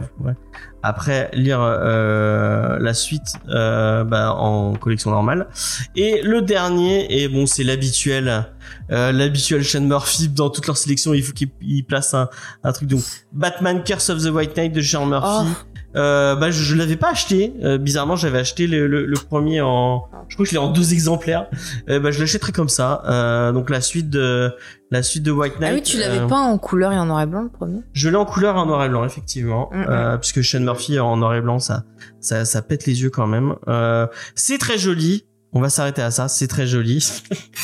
[0.85, 5.49] après lire euh, la suite euh, bah, en collection normale.
[5.97, 8.47] Et le dernier, et bon, c'est l'habituel,
[8.91, 11.15] euh, l'habituel Sean Murphy dans toute leur sélection.
[11.15, 12.29] Il faut qu'il il place un,
[12.63, 13.03] un truc donc
[13.33, 15.49] Batman Curse of the White Knight de Sean Murphy.
[15.51, 15.74] Oh.
[15.97, 17.55] Euh, bah, je, je l'avais pas acheté.
[17.63, 20.71] Euh, bizarrement, j'avais acheté le, le, le premier en, je crois que je l'ai en
[20.71, 21.47] deux exemplaires.
[21.89, 23.03] Euh, bah, je l'achèterai comme ça.
[23.07, 24.53] Euh, donc la suite de
[24.91, 25.73] la suite de White Knight.
[25.73, 27.81] Ah oui, tu l'avais euh, pas en couleur et en noir et blanc le premier?
[27.93, 29.87] Je l'ai en couleur et en noir et blanc, effectivement, Mm, mm.
[29.89, 31.85] euh, puisque Sean Murphy en noir et blanc, ça,
[32.21, 33.55] ça, ça pète les yeux quand même.
[33.69, 35.25] Euh, c'est très joli.
[35.53, 36.27] On va s'arrêter à ça.
[36.29, 37.07] C'est très joli.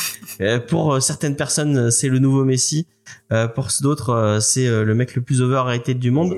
[0.69, 2.87] Pour certaines personnes, c'est le nouveau Messi.
[3.53, 6.33] Pour d'autres, c'est le mec le plus overrated du monde.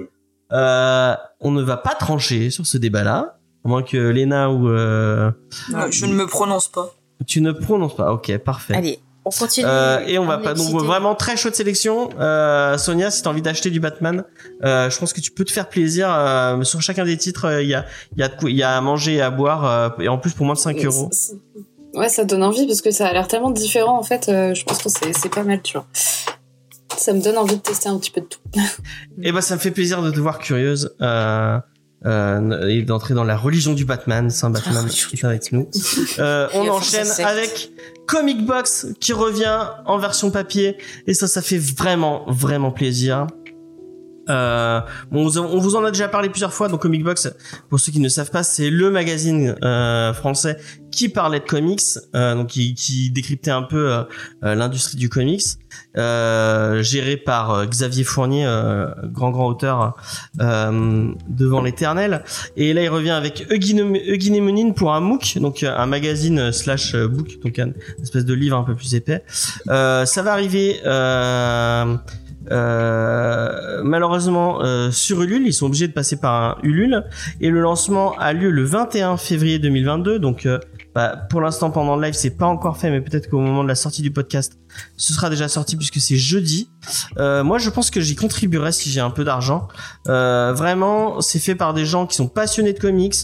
[0.54, 5.32] Euh, on ne va pas trancher sur ce débat-là, à moins que Lena ou euh,
[5.72, 6.94] Non, je ne me prononce pas.
[7.26, 8.12] tu ne prononces pas.
[8.14, 8.76] Ok, parfait.
[8.76, 9.66] Allez, on continue.
[9.68, 12.10] Euh, et on va pas donc vraiment très chaude sélection.
[12.20, 14.26] Euh, Sonia, si t'as envie d'acheter du Batman,
[14.64, 16.08] euh, je pense que tu peux te faire plaisir.
[16.14, 17.86] euh, sur chacun des titres, euh, il y a
[18.16, 20.08] il y a de quoi- il y a à manger et à boire euh, et
[20.10, 21.10] en plus pour moins de 5 euros.
[21.96, 24.28] Ouais, ça donne envie parce que ça a l'air tellement différent en fait.
[24.28, 25.86] euh, je pense que c'est c'est pas mal, tu vois.
[26.98, 28.40] Ça me donne envie de tester un petit peu de tout.
[29.22, 30.96] Et ben ça me fait plaisir de te voir curieuse.
[31.02, 31.60] Euh,
[32.06, 35.70] euh, et d'entrer dans la religion du Batman, Saint Batman qui est avec nous.
[36.20, 37.72] Euh, on enchaîne avec
[38.08, 40.78] Comic Box qui revient en version papier
[41.08, 43.28] et ça, ça fait vraiment, vraiment plaisir.
[44.30, 44.80] Euh,
[45.12, 46.70] on vous- en a déjà parlé plusieurs fois.
[46.70, 47.30] Donc Comic Box,
[47.70, 50.58] pour ceux qui ne savent pas, c'est le magazine euh, français
[50.92, 51.82] qui parlait de comics,
[52.16, 54.04] euh, donc qui, qui décryptait un peu euh,
[54.44, 55.42] euh, l'industrie du comics,
[55.98, 58.46] euh, géré par Xavier Fournier,
[59.06, 59.96] grand grand auteur
[60.40, 62.24] devant l'éternel.
[62.56, 67.40] Et là, il revient avec Eugene Monine pour un MOOC, donc un magazine slash book,
[67.44, 67.72] donc un
[68.02, 69.24] espèce de livre un peu plus épais.
[69.66, 70.80] Ça va arriver.
[70.86, 71.96] Euh,
[72.52, 77.04] euh, malheureusement euh, sur Ulule, ils sont obligés de passer par un Ulule
[77.42, 80.20] et le lancement a lieu le 21 février 2022.
[80.20, 80.60] Donc euh,
[80.94, 83.68] bah, pour l'instant pendant le live c'est pas encore fait, mais peut-être qu'au moment de
[83.68, 84.58] la sortie du podcast,
[84.98, 86.70] ce sera déjà sorti puisque c'est jeudi.
[87.18, 89.68] Euh, moi je pense que j'y contribuerai si j'ai un peu d'argent.
[90.06, 93.16] Vraiment, c'est fait par des gens qui sont passionnés de comics,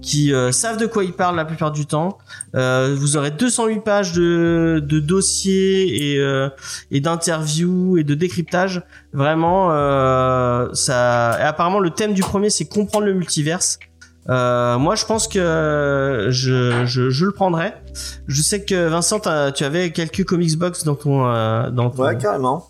[0.00, 2.18] qui euh, savent de quoi ils parlent la plupart du temps.
[2.54, 6.48] Euh, vous aurez 208 pages de, de dossiers et, euh,
[6.90, 8.82] et d'interviews et de décryptage.
[9.12, 11.36] Vraiment, euh, ça.
[11.40, 13.78] Et apparemment, le thème du premier, c'est comprendre le multiverse.
[14.30, 17.72] Euh, moi, je pense que je, je, je le prendrai.
[18.26, 19.20] Je sais que Vincent,
[19.54, 22.68] tu avais quelques comics box dans ton, euh, dans ton, Ouais, carrément.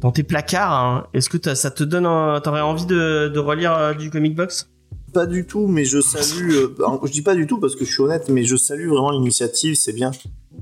[0.00, 0.72] dans tes placards.
[0.72, 1.06] hein.
[1.14, 2.04] Est-ce que ça te donne,
[2.42, 4.68] t'aurais envie de, de relire du comic box?
[5.16, 6.50] Pas du tout, mais je salue.
[6.52, 8.86] euh, alors, je dis pas du tout parce que je suis honnête, mais je salue
[8.88, 10.10] vraiment l'initiative, c'est bien.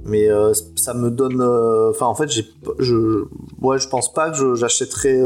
[0.04, 1.40] Mais euh, ça me donne.
[1.40, 2.46] euh, Enfin, en fait, j'ai,
[2.78, 3.24] je,
[3.60, 5.20] ouais, je pense pas que j'achèterais,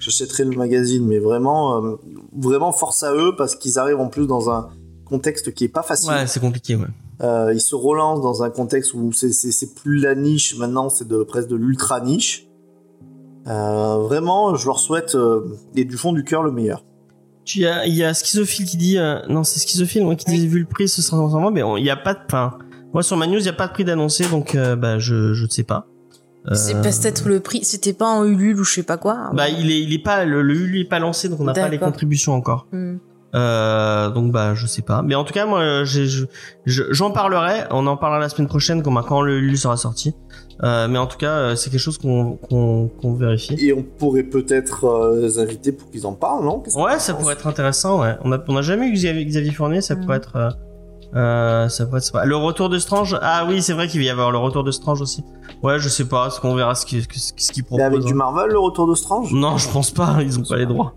[0.00, 1.96] j'achèterais le magazine, mais vraiment, euh,
[2.36, 4.70] vraiment force à eux parce qu'ils arrivent en plus dans un
[5.04, 6.10] contexte qui est pas facile.
[6.10, 6.88] Ouais, c'est compliqué, ouais.
[7.22, 11.22] Euh, ils se relancent dans un contexte où c'est, plus la niche maintenant, c'est de
[11.22, 12.48] presque de l'ultra niche.
[13.46, 15.16] Euh, vraiment, je leur souhaite
[15.76, 16.82] et du fond du cœur le meilleur.
[17.44, 20.26] Tu y a, il y a Schizophile qui dit, euh, non, c'est Schizophile, moi, qui
[20.26, 22.56] dit, vu le prix, ce sera ensemble, mais on- il y a pas de, enfin,
[22.94, 25.34] moi, sur ma news, il y a pas de prix d'annoncé, donc, euh, bah, je,
[25.34, 25.86] je ne sais pas.
[26.50, 27.64] Euh, C'est peut-être le prix.
[27.64, 29.30] C'était pas en Ulule ou je sais pas quoi.
[29.32, 31.52] Bah, il est, il est pas, le, le Ulu est pas lancé, donc on n'a
[31.62, 32.66] pas les contributions encore.
[32.72, 32.96] Hmm.
[33.34, 36.26] Euh, donc bah je sais pas, mais en tout cas moi je-
[36.66, 37.64] j'en parlerai.
[37.70, 40.14] On en parlera la semaine prochaine quand, quand le Lulu sera sorti.
[40.62, 43.56] Euh, mais en tout cas euh, c'est quelque chose qu'on vérifie.
[43.58, 46.62] Et on pourrait peut-être euh, les inviter pour qu'ils en parlent, non?
[46.76, 48.02] Ouais, ça pourrait être intéressant.
[48.02, 50.36] Ouais, on a on a jamais eu Xavier, Xavier Fournier, ça pourrait être.
[50.36, 50.50] euh,
[51.14, 52.26] euh, ça pourrait être.
[52.26, 53.18] Le retour de Strange?
[53.22, 55.24] Ah oui, c'est vrai qu'il va y avoir le retour de Strange aussi.
[55.62, 57.78] Ouais, je sais pas, ce qu'on verra ce qu'il ce qu'il propose.
[57.80, 58.06] Mais avec hein.
[58.06, 59.32] du Marvel, le retour de Strange?
[59.32, 60.94] Non, je pense pas, ils ont pas les droits.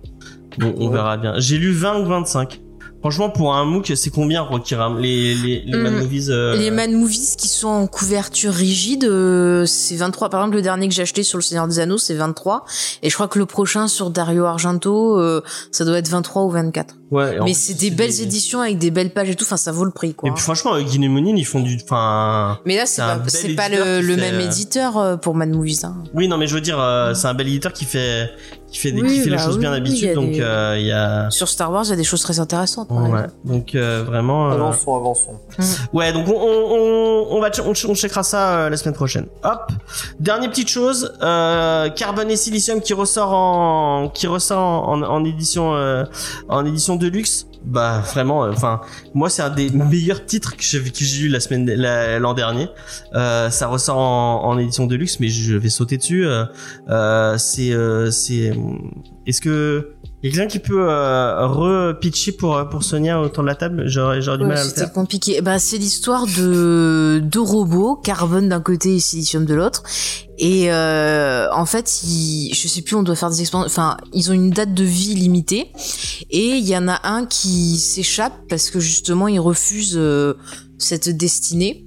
[0.57, 0.93] Bon, on Ouais.
[0.93, 1.33] verra bien.
[1.37, 2.61] J'ai lu 20 ou 25.
[3.01, 6.71] Franchement, pour un MOOC, c'est combien, Rokiram Les, les, les Hum, Mad Movies euh, Les
[6.71, 10.29] Mad Movies qui sont en couverture rigide, euh, c'est 23.
[10.29, 12.65] Par exemple, le dernier que j'ai acheté sur le Seigneur des Anneaux, c'est 23.
[13.03, 16.49] Et je crois que le prochain sur Dario Argento, euh, ça doit être 23 ou
[16.49, 16.95] 24.
[17.11, 19.43] Ouais, Mais c'est des belles éditions avec des belles pages et tout.
[19.43, 20.27] Enfin, ça vaut le prix, quoi.
[20.27, 21.77] Et puis franchement, avec Monin, ils font du.
[21.83, 22.57] Enfin.
[22.65, 25.49] Mais là, c'est pas, pas le, qui le fait, même euh, éditeur euh, pour Mad
[25.49, 25.81] Movies.
[25.83, 26.03] Hein.
[26.15, 28.31] Oui, non, mais je veux dire, euh, c'est un bel éditeur qui fait,
[28.76, 30.13] qui fait, des, Oui, qui fait les bah choses oui, bien d'habitude.
[30.15, 31.30] donc, des- euh, il y a.
[31.32, 32.89] Sur Star Wars, il y a des choses très intéressantes.
[32.91, 33.21] Ouais.
[33.45, 34.49] Donc euh, vraiment.
[34.49, 35.39] euh, Avançons, avançons.
[35.93, 36.36] Ouais, donc on, on,
[37.32, 39.28] on, on va on, on checkera ça euh, la semaine prochaine.
[39.43, 39.71] Hop.
[40.19, 44.59] Dernière petite chose, euh, Carbone et Silicium qui ressort en qui ressort
[44.89, 46.03] en, en, en édition euh,
[46.49, 47.47] en édition de luxe.
[47.66, 48.82] Bah vraiment, euh, enfin
[49.16, 50.80] moi c'est un des meilleurs titres que j'ai
[51.24, 52.68] lu la semaine la- l'an dernier.
[53.16, 56.26] Euh, ça ressort en, édition de luxe, mais je vais sauter dessus.
[56.26, 56.45] Euh,
[56.89, 57.74] euh, c'est
[58.11, 58.53] c'est
[59.26, 59.95] est-ce que
[60.26, 63.84] y a quelqu'un qui peut euh, re-pitcher pour pour Sonia autour de la table?
[63.88, 64.93] J'aurais j'aurais du Ouais, mal à le C'était faire.
[64.93, 65.41] compliqué.
[65.41, 69.84] Bah, c'est l'histoire de deux robots, carbone d'un côté et silicium de l'autre.
[70.38, 73.67] Et euh, en fait, ils, je sais plus, on doit faire des expériences.
[73.67, 75.71] Enfin, ils ont une date de vie limitée.
[76.30, 80.34] Et il y en a un qui s'échappe parce que justement, il refuse euh,
[80.78, 81.86] cette destinée.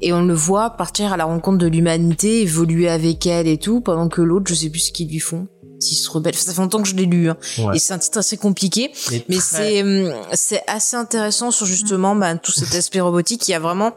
[0.00, 3.80] Et on le voit partir à la rencontre de l'humanité, évoluer avec elle et tout,
[3.80, 5.46] pendant que l'autre, je sais plus ce qu'ils lui font.
[5.94, 6.34] Se rebelle.
[6.34, 7.28] Ça fait longtemps que je l'ai lu.
[7.28, 7.36] Hein.
[7.58, 7.76] Ouais.
[7.76, 8.90] Et c'est un titre assez compliqué.
[9.28, 13.46] Mais très- c'est hum, c'est assez intéressant sur justement bah, tout cet aspect robotique.
[13.48, 13.92] Il y a vraiment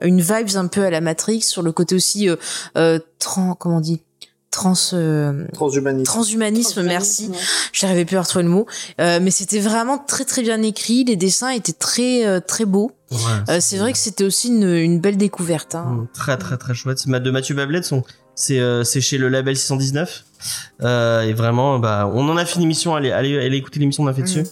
[0.00, 2.36] une vibes un peu à la Matrix sur le côté aussi euh,
[2.76, 4.02] euh, tran comment on dit?
[4.50, 6.04] Trans euh, Transhumanisme.
[6.04, 6.82] transhumanisme.
[6.82, 7.30] Merci.
[7.72, 8.66] J'arrivais plus à retrouver le mot.
[9.00, 11.04] Euh, mais c'était vraiment très très bien écrit.
[11.04, 12.92] Les dessins étaient très euh, très beaux.
[13.10, 13.18] Ouais,
[13.48, 15.74] Euh, c'est vrai que c'était aussi une, une belle découverte.
[15.74, 15.84] Hein.
[16.02, 17.08] Mm, Très très très chouette.
[17.08, 20.24] De Mathieu Bablet, son, c'est euh, c'est chez le label 619.
[20.82, 22.94] Euh, et vraiment, bah, on en a fait une émission.
[22.94, 24.44] Allez, allez, allez écouter l'émission, on a fait dessus.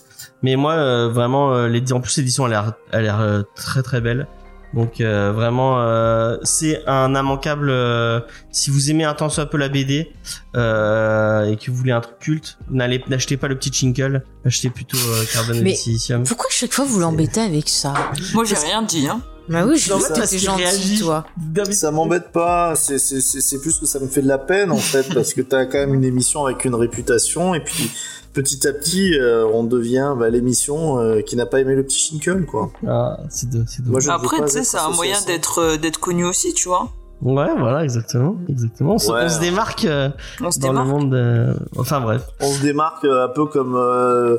[0.42, 3.82] Mais moi, euh, vraiment, euh, les, en plus l'édition a l'air, a l'air euh, très
[3.82, 4.26] très belle.
[4.72, 7.68] Donc euh, vraiment, euh, c'est un immanquable.
[7.70, 8.20] euh,
[8.52, 10.12] si vous aimez un tant soit peu la BD
[10.56, 14.70] euh, et que vous voulez un truc culte, n'allez n'achetez pas le petit Chinkle, achetez
[14.70, 16.22] plutôt euh, Carbon Mais- et Silicium.
[16.24, 17.94] Pourquoi chaque fois vous l'embêtez avec ça?
[18.32, 19.20] Moi, j'ai rien dit, hein.
[19.50, 21.26] Bah oui, je parce t'es gentil, toi.
[21.72, 25.34] Ça m'embête pas, c'est plus que ça me fait de la peine en fait, parce
[25.34, 27.90] que t'as quand même une émission avec une réputation, et puis
[28.32, 31.98] petit à petit, euh, on devient bah, l'émission euh, qui n'a pas aimé le petit
[31.98, 32.70] Shinkle, quoi.
[32.86, 35.26] Ah, c'est de, Moi, je ne veux Après, tu sais, c'est un moyen ça.
[35.26, 36.88] d'être euh, d'être connu aussi, tu vois.
[37.22, 38.94] Ouais, voilà, exactement, exactement.
[38.94, 39.22] On, se, Ouais.
[39.24, 40.08] on se démarque euh,
[40.40, 40.86] On se dans démarque.
[40.86, 41.14] le monde.
[41.14, 42.22] euh, Enfin bref.
[42.40, 44.38] On se démarque un peu comme, euh,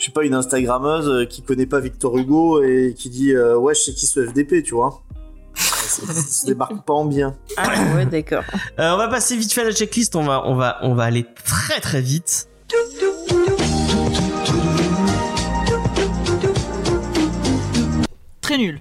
[0.00, 3.56] je sais pas, une Instagrammeuse euh, qui connaît pas Victor Hugo et qui dit euh,
[3.58, 5.02] Ouais, je sais qui ce FDP, tu vois?
[5.54, 7.36] Ça se démarque pas en bien.
[7.58, 8.44] Ah ouais, d'accord.
[8.78, 10.16] Euh, on va passer vite fait à la checklist.
[10.16, 12.48] On va, on va, on va aller très très vite.
[18.40, 18.80] Très nul.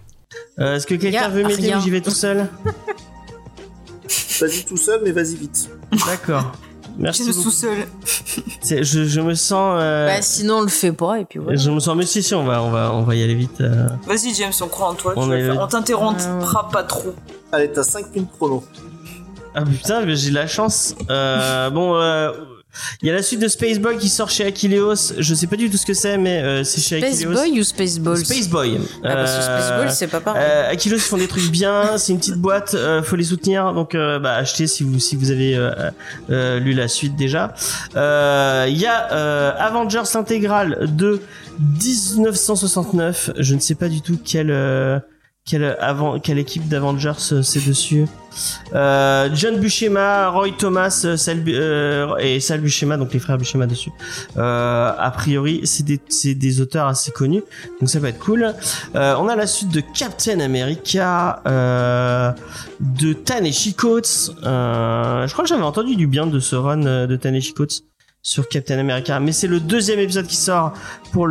[0.59, 2.47] Euh, Est-ce que quelqu'un veut m'aider ou j'y vais tout seul?
[4.39, 5.69] Vas-y tout seul, mais vas-y vite.
[6.05, 6.53] D'accord.
[6.99, 7.23] Merci.
[7.25, 7.49] Je beaucoup.
[7.49, 7.67] suis
[8.61, 8.83] seul.
[8.83, 9.77] Je, je me sens.
[9.81, 11.57] euh, Bah sinon on le fait pas et puis voilà.
[11.57, 11.95] Je me sens.
[11.95, 13.61] Mais si, si, on va, on va, on va y aller vite.
[13.61, 13.87] euh.
[14.05, 15.13] Vas-y, James, on croit en toi.
[15.15, 15.61] On tu vas est- le faire.
[15.63, 17.15] On t'interrompra Euh, pas trop.
[17.51, 18.63] Allez, t'as 5 minutes chrono.
[19.55, 20.93] Ah putain, mais j'ai la chance.
[21.09, 22.31] Euh, bon, euh,
[23.01, 25.13] il y a la suite de Space Boy qui sort chez Aquileos.
[25.17, 27.33] Je sais pas du tout ce que c'est, mais euh, c'est chez Space Aquileos.
[27.33, 28.79] Boy ou Space Balls Space Boy.
[29.03, 30.43] Ah parce que Space Euh, Ball c'est pas pareil.
[30.45, 33.73] Euh, Aquilos ils font des trucs bien, c'est une petite boîte, euh, faut les soutenir,
[33.73, 35.71] donc euh, bah, achetez si vous si vous avez euh,
[36.29, 37.53] euh, lu la suite déjà.
[37.95, 41.21] Euh, Il y a euh, Avengers intégrale de
[41.59, 44.99] 1969, je ne sais pas du tout euh,
[45.49, 48.05] quelle équipe d'Avengers euh, c'est dessus.
[48.73, 51.43] Euh, John Buscema, Roy Thomas euh, Sal,
[52.19, 53.91] et Sal Buscema, donc les frères Buscema dessus.
[54.35, 55.83] A priori, c'est
[56.35, 57.43] des, auteurs assez connus,
[57.79, 58.53] donc ça va être cool.
[58.93, 64.31] On a la suite de Captain America, de Taneshi Coates.
[64.41, 67.83] Je crois que j'avais entendu du bien de ce run de Taneshi Coates
[68.21, 70.73] sur Captain America, mais c'est le deuxième épisode qui sort
[71.11, 71.27] pour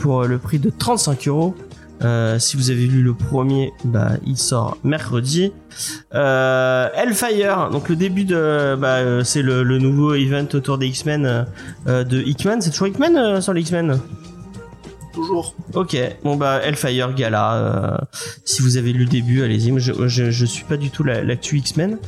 [0.00, 1.54] pour le prix de 35 euros.
[2.02, 5.52] Euh, si vous avez lu le premier, bah il sort mercredi.
[6.14, 10.86] Euh, Hellfire, donc le début de, bah euh, c'est le, le nouveau event autour des
[10.86, 11.42] X-Men euh,
[11.88, 12.60] euh, de Hickman.
[12.60, 14.00] C'est toujours Hickman euh, sur les X-Men?
[15.12, 15.54] Toujours.
[15.74, 17.96] Ok, bon bah Hellfire Gala, euh,
[18.44, 21.24] si vous avez lu le début, allez-y, je, je, je suis pas du tout la-
[21.24, 21.98] l'actu X-Men.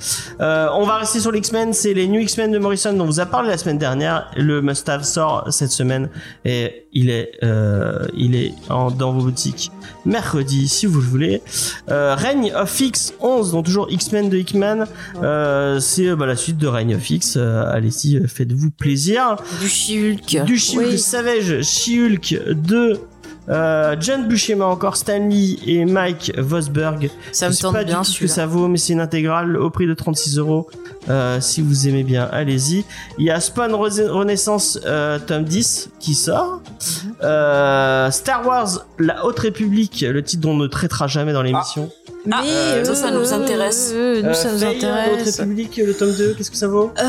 [0.40, 3.06] Euh, on va rester sur les X-Men, c'est les New X-Men de Morrison dont on
[3.06, 6.10] vous a parlé la semaine dernière, le must-have sort cette semaine
[6.44, 9.70] et il est, euh, il est en, dans vos boutiques
[10.04, 11.42] mercredi si vous le voulez.
[11.90, 14.84] Euh, Reign of X 11, donc toujours X-Men de Hickman,
[15.22, 19.36] euh, c'est euh, bah, la suite de Reign of X, euh, allez-y, euh, faites-vous plaisir.
[19.60, 20.44] Du She-Hulk.
[20.44, 20.98] Du She-Hulk Oui.
[20.98, 23.00] Savage, She-Hulk 2,
[23.48, 27.10] euh, John Buscema encore, Stanley et Mike Vosberg.
[27.32, 28.92] Ça me Je sais tente pas bien du tout ce que ça vaut, mais c'est
[28.92, 30.68] une intégrale au prix de 36 euros.
[31.08, 32.84] Euh, Si vous aimez bien, allez-y.
[33.18, 36.62] Il y a Spawn Renaissance euh, tome 10 qui sort.
[37.04, 37.14] Mhm.
[37.22, 41.90] Euh, Star Wars, La Haute République, le titre dont on ne traitera jamais dans l'émission.
[42.24, 43.90] Mais euh, ça, ça nous euh, intéresse.
[43.94, 45.38] euh, nous, Euh, ça nous Faye, Haute intéresse.
[45.40, 47.02] République, le tome 2, qu'est-ce que ça vaut Euh,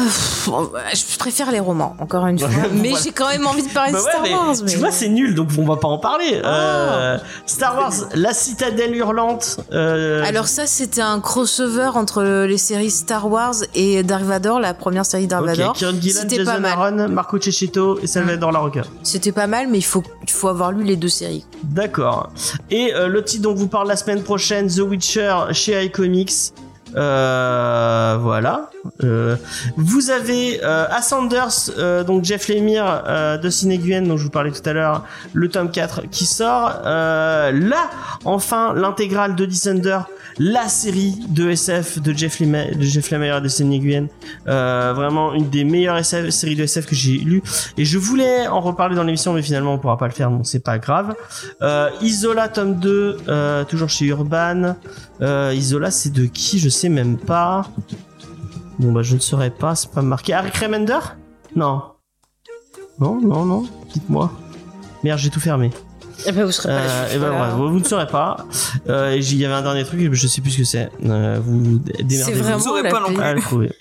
[0.47, 2.49] bon, bah, je préfère les romans, encore une fois.
[2.73, 4.55] Mais j'ai quand même envie de parler Bah de ouais, Star mais Wars.
[4.67, 6.41] Tu vois, c'est nul, donc on va pas en parler.
[6.43, 9.59] Euh, Star Wars, La Citadelle Hurlante.
[9.71, 14.73] euh, Alors ça, c'était un crossover entre les séries Star Wars et Dark Vador, la
[14.73, 15.73] première série Dark Vador.
[15.73, 16.71] Kieran Gillen, C'était Jason pas mal.
[16.71, 18.81] Aaron, Marco Cecchito et Salvador Larocca.
[19.03, 21.45] C'était pas mal, mais il faut, il faut avoir lu les deux séries.
[21.63, 22.31] D'accord.
[22.71, 26.53] Et euh, le titre dont vous parle la semaine prochaine, The Chez iComics.
[26.95, 28.69] Euh, voilà.
[29.03, 29.35] Euh,
[29.77, 33.03] vous avez euh, Ascenders, euh, donc Jeff Lemire
[33.41, 36.81] de Cineguyen, dont je vous parlais tout à l'heure, le tome 4 qui sort.
[36.83, 37.89] Là,
[38.25, 39.99] enfin, l'intégrale de Descender,
[40.39, 44.07] la série de SF de Jeff Lemire, de Jeff Lemire de Cineguyen.
[44.47, 47.43] Euh, vraiment une des meilleures SF, séries de SF que j'ai lues.
[47.77, 50.45] Et je voulais en reparler dans l'émission, mais finalement on pourra pas le faire, donc
[50.45, 51.15] c'est pas grave.
[51.61, 54.75] Euh, Isola tome 2, euh, toujours chez Urban.
[55.21, 56.59] Isola, c'est de qui?
[56.59, 57.67] Je sais même pas.
[58.79, 60.33] Bon bah je ne saurais pas, c'est pas marqué.
[60.33, 60.99] Harry Remender?
[61.55, 61.83] Non.
[62.99, 64.31] Non, non, non, dites-moi.
[65.03, 65.71] Merde, j'ai tout fermé.
[66.25, 67.35] Eh ben, vous serez pas Euh, et ben voilà.
[67.37, 68.45] voilà, vous, vous ne saurez pas.
[68.89, 70.89] Euh, il y avait un dernier truc, je sais plus ce que c'est.
[71.05, 72.37] Euh, vous C'est démerdez-vous.
[72.37, 73.21] Vous vraiment saurez pas non plus.
[73.21, 73.71] à le trouver.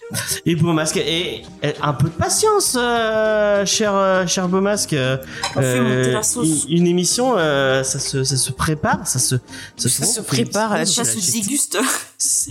[0.47, 4.93] Et Beau Masque, et, et un peu de patience, euh, cher, euh, cher Beau Masque.
[4.93, 5.17] euh,
[5.57, 6.65] On fait monter la sauce.
[6.69, 9.37] Une, une émission, euh, ça, se, ça se prépare, ça se,
[9.77, 11.23] Ça se prépare à la Ça suite.
[11.23, 11.79] se déguste.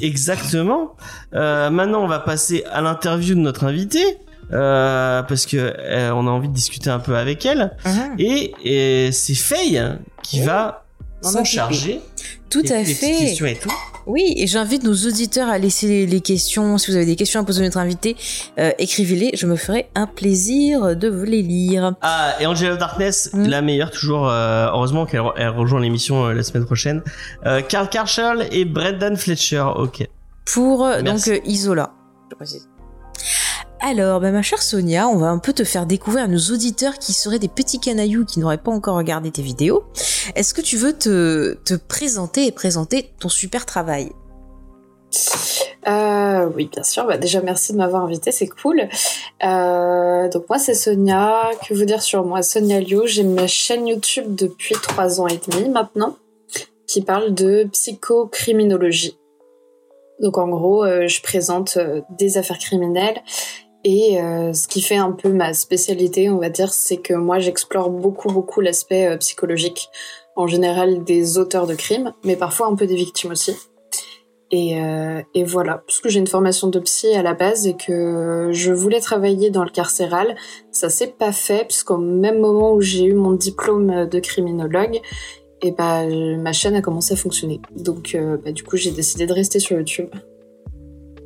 [0.01, 0.95] Exactement.
[1.33, 4.17] Euh, maintenant, on va passer à l'interview de notre invitée.
[4.53, 8.15] Euh, parce que euh, on a envie de discuter un peu avec elle Mhm.
[8.19, 9.81] et, et c'est Faye
[10.23, 10.85] qui va
[11.23, 12.01] M'en s'en charger
[12.49, 13.15] Tout Des- à fait.
[13.17, 13.71] questions et tout.
[14.07, 16.77] Oui, et j'invite nos auditeurs à laisser les, les questions.
[16.79, 18.15] Si vous avez des questions à poser à notre invité,
[18.59, 19.29] euh, écrivez-les.
[19.35, 21.93] Je me ferai un plaisir de vous les lire.
[22.01, 23.45] Ah, et Angel of Darkness, Mm.
[23.47, 24.27] la meilleure toujours.
[24.27, 27.03] euh, heureusement qu'elle re- elle rejoint l'émission euh, la semaine prochaine.
[27.45, 29.63] Euh, Carl Carshall et Brendan Fletcher.
[29.75, 30.07] Ok.
[30.51, 31.31] Pour donc Merci.
[31.33, 31.91] euh, Isola.
[32.31, 32.67] Je précise.
[33.83, 37.13] Alors, bah, ma chère Sonia, on va un peu te faire découvrir nos auditeurs qui
[37.13, 39.83] seraient des petits canailloux qui n'auraient pas encore regardé tes vidéos.
[40.35, 44.11] Est-ce que tu veux te, te présenter et présenter ton super travail?
[45.87, 47.07] Euh, oui, bien sûr.
[47.07, 48.87] Bah, déjà, merci de m'avoir invité, c'est cool.
[49.43, 51.49] Euh, donc moi, c'est Sonia.
[51.67, 52.43] Que vous dire sur moi?
[52.43, 53.07] Sonia Liu.
[53.07, 56.17] J'ai ma chaîne YouTube depuis trois ans et demi maintenant,
[56.85, 59.17] qui parle de psychocriminologie.
[60.19, 61.79] Donc en gros, euh, je présente
[62.11, 63.23] des affaires criminelles.
[63.83, 67.39] Et euh, ce qui fait un peu ma spécialité, on va dire, c'est que moi,
[67.39, 69.89] j'explore beaucoup, beaucoup l'aspect euh, psychologique,
[70.35, 73.55] en général des auteurs de crimes, mais parfois un peu des victimes aussi.
[74.51, 77.75] Et, euh, et voilà, parce que j'ai une formation de psy à la base et
[77.75, 80.35] que je voulais travailler dans le carcéral,
[80.71, 84.99] ça s'est pas fait puisqu'au même moment où j'ai eu mon diplôme de criminologue,
[85.61, 87.61] et bah ma chaîne a commencé à fonctionner.
[87.75, 90.09] Donc euh, bah, du coup j'ai décidé de rester sur YouTube.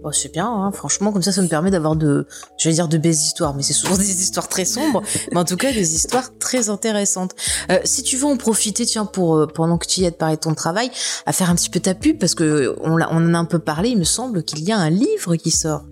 [0.05, 2.27] Bon, c'est bien, hein, franchement, comme ça, ça me permet d'avoir de,
[2.59, 5.01] je vais dire de belles histoires, mais c'est souvent des histoires très sombres,
[5.31, 7.31] mais en tout cas des histoires très intéressantes.
[7.71, 10.15] Euh, si tu veux en profiter, tiens, pour euh, pendant que tu y es de
[10.15, 10.91] parler ton travail,
[11.25, 13.89] à faire un petit peu ta pub, parce que on, en a un peu parlé,
[13.89, 15.85] il me semble qu'il y a un livre qui sort.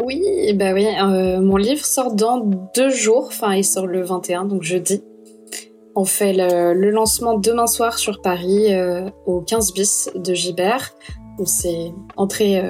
[0.00, 0.22] Oui,
[0.54, 4.62] bah oui, euh, mon livre sort dans deux jours, enfin il sort le 21, donc
[4.62, 5.02] jeudi.
[5.96, 8.68] On fait le, lancement demain soir sur Paris
[9.26, 10.94] au 15 bis de Gibert.
[11.44, 12.62] C'est entrée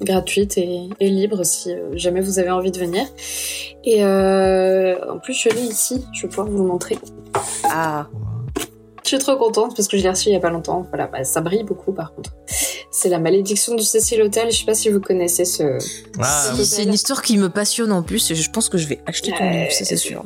[0.00, 3.06] gratuite et, et libre si euh, jamais vous avez envie de venir.
[3.84, 6.98] Et euh, en plus je l'ai ici, je vais pouvoir vous le montrer.
[7.64, 8.08] Ah,
[9.04, 10.86] Je suis trop contente parce que je l'ai reçu il y a pas longtemps.
[10.88, 12.34] Voilà, bah, ça brille beaucoup par contre.
[12.90, 14.50] C'est la malédiction du Cecil Hotel.
[14.50, 15.78] Je sais pas si vous connaissez ce.
[16.18, 18.88] Ah, si, c'est une histoire qui me passionne en plus, et je pense que je
[18.88, 20.24] vais acheter ton livre, ça c'est sûr.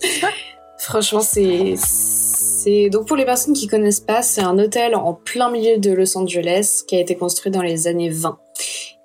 [0.78, 5.50] Franchement, c'est c'est donc pour les personnes qui connaissent pas, c'est un hôtel en plein
[5.50, 8.38] milieu de Los Angeles qui a été construit dans les années 20.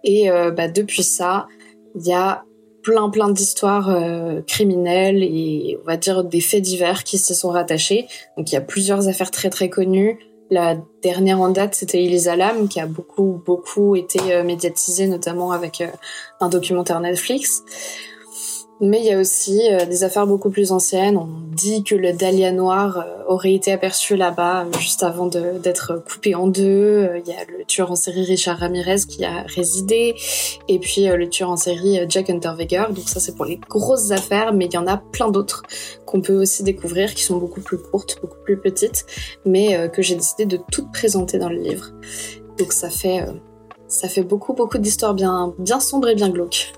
[0.03, 1.47] Et euh, bah, depuis ça,
[1.95, 2.43] il y a
[2.81, 7.49] plein plein d'histoires euh, criminelles et on va dire des faits divers qui se sont
[7.49, 8.07] rattachés.
[8.37, 10.17] Donc il y a plusieurs affaires très très connues.
[10.51, 15.51] La dernière en date, c'était Elisa Lam, qui a beaucoup beaucoup été euh, médiatisée, notamment
[15.51, 15.87] avec euh,
[16.39, 17.63] un documentaire Netflix.
[18.81, 21.17] Mais il y a aussi euh, des affaires beaucoup plus anciennes.
[21.17, 26.01] On dit que le dahlia noir euh, aurait été aperçu là-bas euh, juste avant d'être
[26.09, 27.09] coupé en deux.
[27.25, 30.15] Il y a le tueur en série Richard Ramirez qui a résidé.
[30.69, 32.85] Et puis le tueur en série Jack Unterweger.
[32.91, 35.63] Donc ça c'est pour les grosses affaires, mais il y en a plein d'autres
[36.05, 39.05] qu'on peut aussi découvrir qui sont beaucoup plus courtes, beaucoup plus petites,
[39.45, 41.91] mais que j'ai décidé de toutes présenter dans le livre.
[42.57, 43.25] Donc ça fait,
[43.87, 46.71] ça fait beaucoup beaucoup d'histoires bien, bien sombres et bien glauques.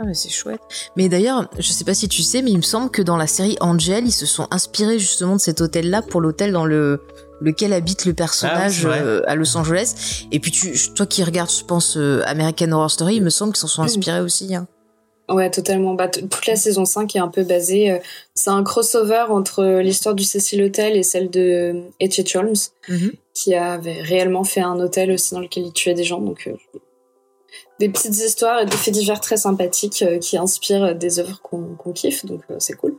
[0.00, 0.60] Ah mais c'est chouette.
[0.96, 3.26] Mais d'ailleurs, je sais pas si tu sais, mais il me semble que dans la
[3.26, 7.02] série Angel, ils se sont inspirés justement de cet hôtel-là pour l'hôtel dans le
[7.40, 10.24] lequel habite le personnage Ah, euh, à Los Angeles.
[10.32, 13.52] Et puis tu, toi qui regardes, je pense euh, American Horror Story, il me semble
[13.52, 14.54] qu'ils s'en sont inspirés aussi.
[14.54, 14.66] Hein.
[15.28, 15.94] Ouais, totalement.
[15.94, 17.90] Bah, toute la saison 5 est un peu basée.
[17.90, 17.98] euh,
[18.34, 22.38] c'est un crossover entre l'histoire du Cecil Hotel et celle de H.H.
[22.38, 22.54] Holmes,
[22.88, 23.12] Mhm.
[23.34, 26.20] qui avait réellement fait un hôtel aussi dans lequel il tuait des gens.
[26.20, 26.54] Donc, euh,
[27.78, 31.92] des petites histoires et des faits divers très sympathiques euh, qui inspirent des œuvres qu'on
[31.92, 32.26] kiffe.
[32.26, 32.96] Donc, euh, c'est cool.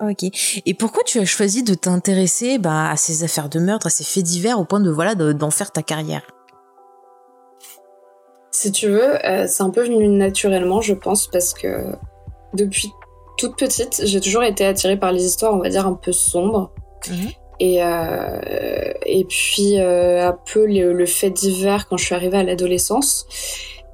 [0.00, 0.24] Ok.
[0.66, 4.04] Et pourquoi tu as choisi de t'intéresser bah, à ces affaires de meurtre, à ces
[4.04, 6.22] faits divers, au point de voilà de- d'en faire ta carrière?
[8.50, 11.92] Si tu veux, euh, c'est un peu venu naturellement, je pense, parce que
[12.54, 12.90] depuis
[13.36, 16.72] toute petite, j'ai toujours été attirée par les histoires, on va dire, un peu sombres.
[17.08, 17.30] Mhm.
[17.60, 22.38] Et, euh, et puis euh, un peu le, le fait divers quand je suis arrivée
[22.38, 23.26] à l'adolescence.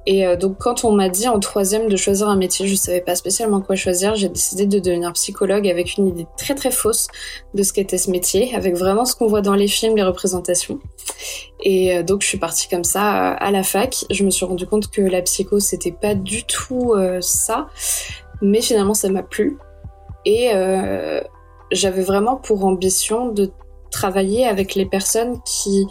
[0.07, 3.01] Et euh, donc quand on m'a dit en troisième de choisir un métier, je savais
[3.01, 4.15] pas spécialement quoi choisir.
[4.15, 7.07] J'ai décidé de devenir psychologue avec une idée très très fausse
[7.53, 10.79] de ce qu'était ce métier, avec vraiment ce qu'on voit dans les films, les représentations.
[11.63, 14.05] Et euh, donc je suis partie comme ça euh, à la fac.
[14.09, 17.67] Je me suis rendu compte que la psycho c'était pas du tout euh, ça,
[18.41, 19.57] mais finalement ça m'a plu.
[20.25, 21.21] Et euh,
[21.71, 23.51] j'avais vraiment pour ambition de
[23.91, 25.85] travailler avec les personnes qui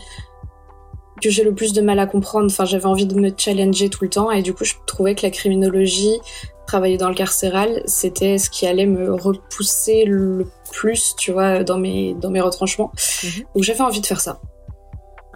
[1.21, 2.47] que j'ai le plus de mal à comprendre.
[2.47, 5.23] Enfin, j'avais envie de me challenger tout le temps et du coup, je trouvais que
[5.23, 6.19] la criminologie,
[6.67, 11.79] travailler dans le carcéral, c'était ce qui allait me repousser le plus, tu vois, dans
[11.79, 12.93] mes dans mes retranchements.
[13.23, 13.45] Mhm.
[13.55, 14.41] Donc j'avais envie de faire ça.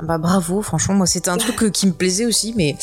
[0.03, 2.77] Bah bravo, franchement, moi c'était un truc euh, qui me plaisait aussi, mais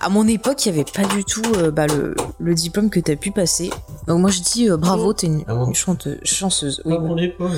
[0.00, 3.00] à mon époque, il y avait pas du tout euh, bah, le, le diplôme que
[3.00, 3.68] t'as pu passer.
[4.06, 6.80] Donc moi je dis euh, bravo, t'es une, Ah bon une chante- chanceuse.
[6.86, 7.50] Oui, À mon époque.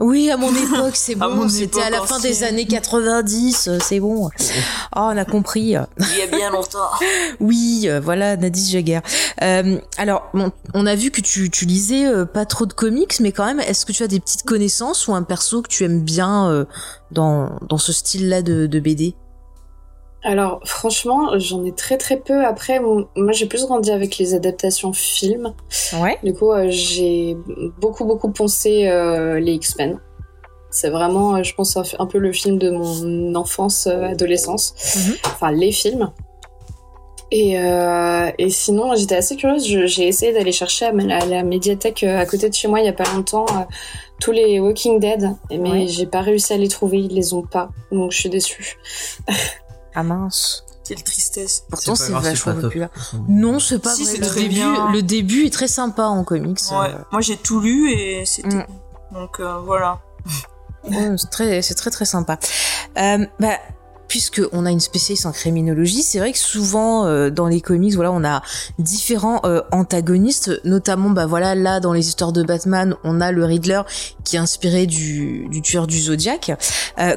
[0.00, 1.48] Oui, à mon époque, c'est bon.
[1.50, 4.26] C'était à la fin des années 90, euh, c'est bon.
[4.26, 4.30] Oh,
[4.96, 5.62] on a compris.
[5.62, 6.78] Il y a bien longtemps.
[7.40, 9.00] Oui, euh, voilà, Nadis Jagger.
[9.42, 13.20] Euh, alors, bon, on a vu que tu, tu lisais euh, pas trop de comics,
[13.20, 15.84] mais quand même, est-ce que tu as des petites connaissances ou un perso que tu
[15.84, 16.64] aimes bien euh,
[17.10, 19.14] dans, dans ce style-là de, de BD
[20.22, 22.44] Alors franchement, j'en ai très très peu.
[22.44, 25.54] Après, moi j'ai plus grandi avec les adaptations films.
[26.00, 26.18] Ouais.
[26.22, 27.36] Du coup, euh, j'ai
[27.80, 30.00] beaucoup beaucoup poncé euh, les X-Men.
[30.70, 34.74] C'est vraiment, euh, je pense, un peu le film de mon enfance, adolescence.
[34.96, 35.14] Mhm.
[35.26, 36.10] Enfin, les films.
[37.32, 39.64] Et, euh, et sinon, j'étais assez curieuse.
[39.66, 42.88] J'ai essayé d'aller chercher à la, médiathèque euh, à côté de chez moi il y
[42.88, 43.64] a pas longtemps euh,
[44.20, 45.30] tous les Walking Dead.
[45.50, 45.86] Mais Ouais.
[45.88, 46.98] j'ai pas réussi à les trouver.
[46.98, 47.70] Ils les ont pas.
[47.90, 48.78] Donc je suis déçue.
[49.94, 50.64] Ah mince.
[50.86, 51.64] Quelle tristesse.
[51.68, 52.90] Pourtant, C'est vachement populaire.
[53.28, 54.12] Non, c'est pas Si, vrai.
[54.12, 54.92] c'est Le très début, bien.
[54.92, 56.60] le début est très sympa en comics.
[56.70, 56.90] Ouais.
[56.94, 58.48] euh, Moi, j'ai tout lu et c'était.
[58.54, 58.66] Mm.
[59.14, 59.98] Donc euh, voilà.
[60.84, 62.38] Ouais, c'est très, c'est très très sympa.
[62.98, 63.58] Euh, bah,
[64.08, 67.94] puisque on a une spécialiste en criminologie, c'est vrai que souvent euh, dans les comics,
[67.94, 68.42] voilà, on a
[68.78, 73.44] différents euh, antagonistes, notamment, bah voilà, là dans les histoires de Batman, on a le
[73.44, 73.82] Riddler
[74.24, 76.52] qui est inspiré du, du tueur du Zodiac.
[76.98, 77.16] Euh,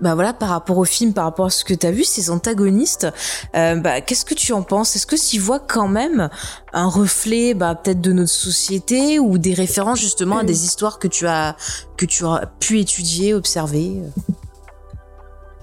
[0.00, 2.30] bah voilà, par rapport au film, par rapport à ce que tu as vu, ces
[2.30, 3.06] antagonistes,
[3.54, 4.96] euh, bah, qu'est-ce que tu en penses?
[4.96, 6.30] Est-ce que tu vois quand même
[6.72, 11.08] un reflet, bah, peut-être de notre société ou des références justement à des histoires que
[11.08, 11.56] tu as
[11.96, 14.00] que tu as pu étudier, observer?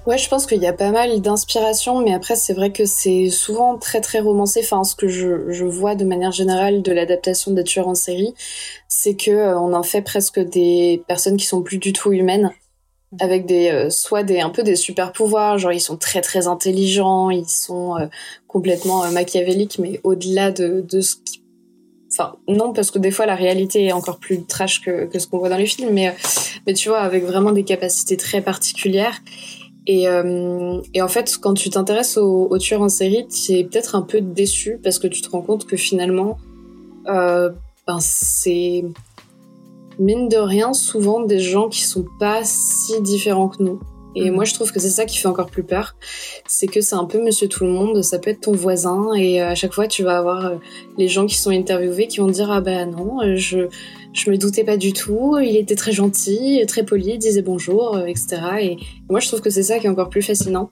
[0.08, 3.30] Ouais, je pense qu'il y a pas mal d'inspiration, mais après, c'est vrai que c'est
[3.30, 4.62] souvent très très romancé.
[4.64, 8.34] Enfin, ce que je, je vois de manière générale de l'adaptation des tueurs en série,
[8.88, 12.54] c'est que euh, on en fait presque des personnes qui sont plus du tout humaines,
[13.20, 16.48] avec des euh, soit des un peu des super pouvoirs, genre ils sont très très
[16.48, 18.06] intelligents, ils sont euh,
[18.48, 21.44] complètement euh, machiavéliques, mais au-delà de, de ce qui
[22.10, 25.28] Enfin, non, parce que des fois, la réalité est encore plus trash que, que ce
[25.28, 26.16] qu'on voit dans les films, mais,
[26.66, 29.20] mais tu vois, avec vraiment des capacités très particulières.
[29.88, 33.64] Et, euh, et en fait, quand tu t'intéresses aux, aux tueurs en série, tu es
[33.64, 36.38] peut-être un peu déçu parce que tu te rends compte que finalement,
[37.08, 37.50] euh,
[37.88, 38.84] ben c'est
[39.98, 43.80] mine de rien souvent des gens qui sont pas si différents que nous.
[44.14, 45.96] Et moi, je trouve que c'est ça qui fait encore plus peur.
[46.48, 48.02] C'est que c'est un peu monsieur tout le monde.
[48.04, 49.14] Ça peut être ton voisin.
[49.14, 50.54] Et euh, à chaque fois, tu vas avoir
[50.98, 53.68] les gens qui sont interviewés qui vont dire Ah ben non, je,
[54.18, 55.38] je me doutais pas du tout.
[55.42, 58.38] Il était très gentil, très poli, il disait bonjour, euh, etc.
[58.62, 58.78] Et
[59.10, 60.70] moi, je trouve que c'est ça qui est encore plus fascinant.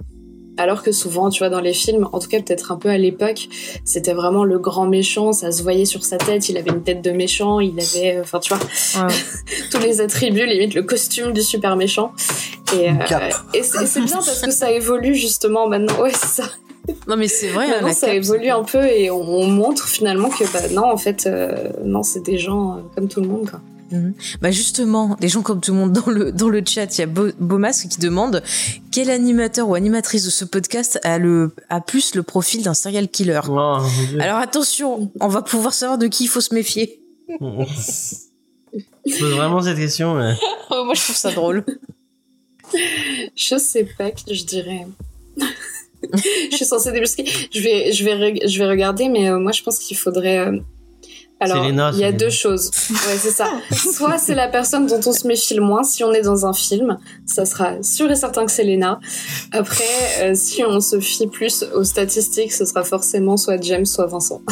[0.57, 2.97] Alors que souvent, tu vois, dans les films, en tout cas peut-être un peu à
[2.97, 3.49] l'époque,
[3.83, 7.01] c'était vraiment le grand méchant, ça se voyait sur sa tête, il avait une tête
[7.01, 8.63] de méchant, il avait, euh, enfin tu vois,
[9.05, 9.13] Ouais.
[9.71, 12.13] tous les attributs, limite le costume du super méchant.
[12.73, 13.33] Et, euh, cape.
[13.53, 15.99] et c'est et c'est bien parce que ça évolue justement maintenant.
[16.01, 16.49] Ouais, c'est ça.
[17.07, 20.43] Non, mais c'est vrai, Maintenant, ça évolue un peu et on, on montre finalement que
[20.51, 23.49] bah, non, en fait, euh, non, c'est des gens euh, comme tout le monde.
[23.49, 23.61] Quoi.
[24.41, 27.03] Bah justement, des gens comme tout le monde dans le dans le chat, il y
[27.03, 28.41] a Bo- Beaumas qui demande
[28.91, 33.07] quel animateur ou animatrice de ce podcast a le a plus le profil d'un serial
[33.07, 33.41] killer?
[33.47, 33.77] Oh.
[34.19, 36.99] Alors attention, on va pouvoir savoir de qui il faut se méfier.
[39.05, 40.33] Je pose vraiment cette question, mais.
[40.71, 41.63] moi je trouve ça drôle.
[43.35, 44.87] Je sais pas qui je dirais.
[46.51, 47.25] je suis censée débusquer.
[47.53, 50.39] Je vais, je vais, je vais regarder, mais euh, moi je pense qu'il faudrait.
[50.39, 50.59] euh,
[51.39, 51.57] Alors,
[51.93, 52.71] il y a deux choses.
[52.89, 53.47] Ouais, c'est ça.
[53.71, 56.53] Soit c'est la personne dont on se méfie le moins si on est dans un
[56.53, 58.99] film, ça sera sûr et certain que c'est Lena.
[59.51, 59.83] Après,
[60.21, 64.41] euh, si on se fie plus aux statistiques, ce sera forcément soit James, soit Vincent.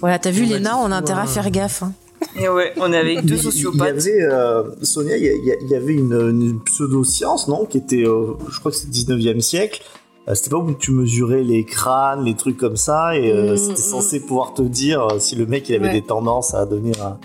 [0.00, 1.82] Voilà, t'as vu tu on a intérêt à faire gaffe.
[1.82, 1.94] hein.
[2.40, 3.88] Et ouais, on est avec deux Il- Il y sociopathes.
[3.88, 8.70] avait, euh, Sonia, il y, avait une, une pseudo-science, non Qui était, euh, je crois
[8.72, 9.82] que c'est 19e siècle.
[10.28, 13.72] Euh, C'était pas où tu mesurais les crânes, les trucs comme ça, et Mm, c'était
[13.72, 13.76] mm.
[13.76, 15.92] censé pouvoir te dire si le mec il avait Ouais.
[15.92, 17.18] des tendances à devenir un.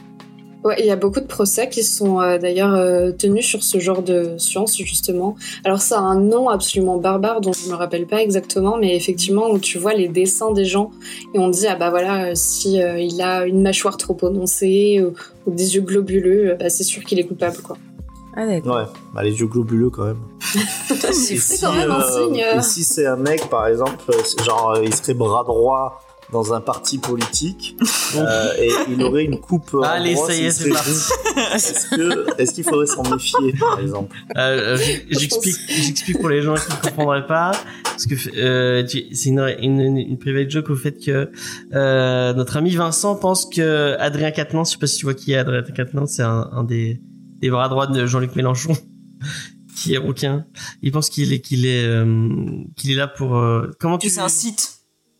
[0.64, 3.80] Ouais, il y a beaucoup de procès qui sont euh, d'ailleurs euh, tenus sur ce
[3.80, 5.36] genre de science justement.
[5.64, 9.50] Alors ça a un nom absolument barbare dont je me rappelle pas exactement, mais effectivement
[9.50, 10.92] où tu vois les dessins des gens
[11.34, 15.02] et on dit ah bah voilà euh, si euh, il a une mâchoire trop prononcée
[15.02, 15.14] ou,
[15.50, 17.78] ou des yeux globuleux, bah, c'est sûr qu'il est coupable quoi.
[18.36, 18.76] Ah d'accord.
[18.76, 18.84] Ouais,
[19.16, 20.22] bah, les yeux globuleux quand même.
[21.12, 22.44] C'est quand même un signe.
[22.58, 23.98] Et si c'est un mec, par exemple,
[24.44, 26.02] genre il serait bras droit
[26.32, 27.76] dans un parti politique
[28.16, 29.74] euh, et il aurait une coupe.
[29.74, 30.90] en Allez, ça y est, c'est parti.
[31.56, 34.16] Est-ce que est-ce qu'il faudrait s'en méfier, par exemple?
[34.38, 37.52] Euh, euh, j'explique, j'explique pour les gens qui ne comprendraient pas,
[37.84, 41.32] parce que euh, tu- c'est une, une, une private joke au fait que
[41.74, 45.32] euh, notre ami Vincent pense que Adrien Quatennens, je sais pas si tu vois qui
[45.32, 47.02] est Adrien Quatennens, c'est un, un des,
[47.40, 48.78] des bras droits de Jean-Luc Mélenchon,
[49.76, 50.46] qui est rouquin.
[50.82, 52.30] Il pense qu'il est qu'il est euh,
[52.76, 54.76] qu'il est là pour euh, comment tu c'est un site.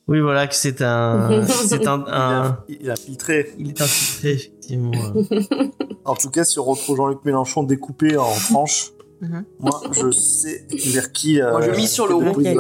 [0.10, 3.54] Oui, voilà, que c'est un c'est un, il, a, un il a filtré.
[3.60, 4.92] il est infiltré effectivement.
[6.06, 8.92] En tout cas, si on retrouve Jean-Luc Mélenchon découpé en tranches,
[9.22, 9.44] Mhm.
[9.60, 11.42] moi je sais vers qui.
[11.42, 12.56] euh, Moi, je mise sur le premier.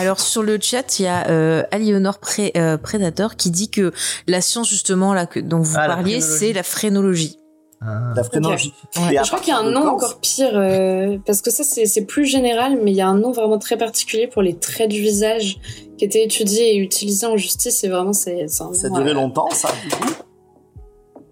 [0.00, 3.92] Alors sur le chat, il y a euh, Aliénor Pré- euh, Predator qui dit que
[4.26, 7.36] la science justement là que dont vous Ah, parliez, c'est la phrénologie.
[7.82, 8.12] Ah.
[8.14, 8.68] Ouais.
[8.68, 12.26] Je crois qu'il y a un nom encore pire euh, parce que ça c'est plus
[12.26, 15.58] général, mais il y a un nom vraiment très particulier pour les traits du visage
[15.96, 17.82] qui étaient étudiés et utilisés en justice.
[17.84, 20.12] Et vraiment c'est Ça a duré euh, longtemps, ça, du coup?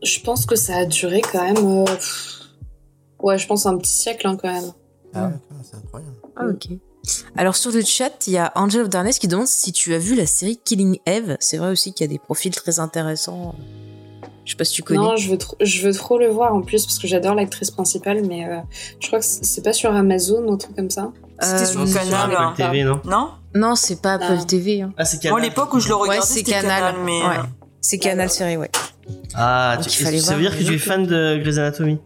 [0.02, 1.58] Je pense que ça a duré quand même.
[1.58, 1.84] euh,
[3.20, 4.72] Ouais, je pense un petit siècle hein, quand même.
[5.12, 6.14] Ah ouais, c'est incroyable.
[6.36, 6.68] Ah, ok.
[7.36, 9.98] Alors sur le chat, il y a Angel of Darkness qui demande si tu as
[9.98, 11.36] vu la série Killing Eve.
[11.40, 13.54] C'est vrai aussi qu'il y a des profils très intéressants.
[14.48, 14.98] Je sais pas si tu connais.
[14.98, 17.70] Non, je veux, trop, je veux trop le voir en plus parce que j'adore l'actrice
[17.70, 18.56] principale, mais euh,
[18.98, 21.12] je crois que c'est pas sur Amazon ou un truc comme ça.
[21.38, 22.30] C'était sur Euh, Sur Canal.
[22.32, 22.54] Apple hein.
[22.56, 22.98] TV, non?
[23.04, 23.28] Non?
[23.54, 24.44] Non, c'est pas Apple Ah.
[24.46, 24.80] TV.
[24.80, 24.94] hein.
[24.96, 25.40] Ah, c'est Moi, Canal.
[25.44, 26.80] à l'époque où je le regardais, Ouais, c'est Canal.
[26.80, 26.94] Canal.
[27.04, 27.36] mais Ouais.
[27.40, 27.42] euh,
[27.82, 28.70] C'est Canal série, ouais.
[29.34, 31.98] Ah, Donc, tu, ça veut dire que tu es fan de Grey's Anatomy?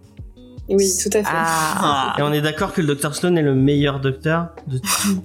[0.68, 1.28] Oui, tout à fait.
[1.32, 1.74] Ah.
[1.80, 2.14] ah.
[2.18, 5.22] Et on est d'accord que le docteur Sloan est le meilleur docteur de tout.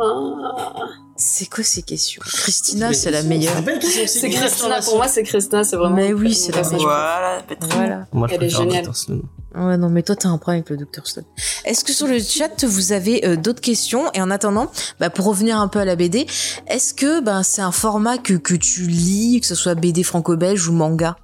[0.00, 0.86] Ah.
[1.24, 2.20] C'est quoi ces questions?
[2.24, 3.54] Christina, c'est la meilleure.
[3.80, 5.94] c'est Christina, pour moi c'est Christina, c'est vraiment.
[5.94, 6.82] Mais oui, c'est la personnage.
[6.82, 7.42] Voilà.
[7.70, 8.06] Voilà.
[8.12, 8.84] Moi, je Elle est préfère le géniale.
[8.86, 8.96] Dr.
[8.96, 9.20] Sloan.
[9.54, 11.24] Ouais, non, mais toi, t'as un problème avec le docteur Stone.
[11.64, 14.10] Est-ce que sur le chat, vous avez euh, d'autres questions?
[14.14, 16.26] Et en attendant, bah, pour revenir un peu à la BD,
[16.66, 20.68] est-ce que bah, c'est un format que, que tu lis, que ce soit BD franco-belge
[20.68, 21.16] ou manga?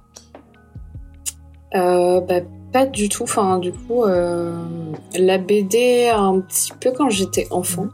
[1.75, 2.39] Euh, bah,
[2.71, 3.23] pas du tout.
[3.23, 4.63] Enfin, du coup, euh,
[5.13, 7.87] la BD un petit peu quand j'étais enfant.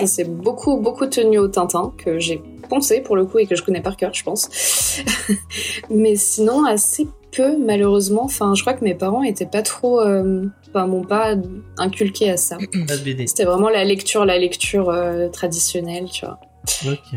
[0.00, 3.54] Ça s'est beaucoup, beaucoup tenu au Tintin, que j'ai poncé pour le coup et que
[3.54, 4.48] je connais par cœur, je pense.
[5.90, 8.24] Mais sinon, assez peu, malheureusement.
[8.24, 10.00] Enfin, je crois que mes parents étaient pas trop.
[10.00, 11.34] euh, Enfin, m'ont pas
[11.78, 12.58] inculqué à ça.
[13.26, 16.38] C'était vraiment la lecture, la lecture euh, traditionnelle, tu vois.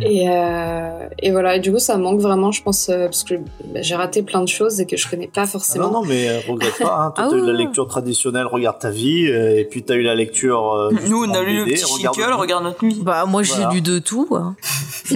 [0.02, 3.36] Et, euh, et voilà, et du coup, ça manque vraiment, je pense, euh, parce que
[3.36, 5.88] bah, j'ai raté plein de choses et que je connais pas Ah forcément.
[5.92, 6.96] non, non, mais euh, regrette pas.
[6.96, 7.12] Hein.
[7.16, 7.58] Toi, Ah t'as eu la oui.
[7.66, 10.74] lecture traditionnelle, regarde ta vie, euh, et puis t'as eu la lecture.
[10.74, 12.38] euh, Nous, on a lu le petit regarde nous.
[12.38, 13.00] regarde notre nuit.
[13.02, 13.72] Bah, moi, j'ai Voilà.
[13.72, 14.28] lu de tout.
[14.32, 14.56] hein.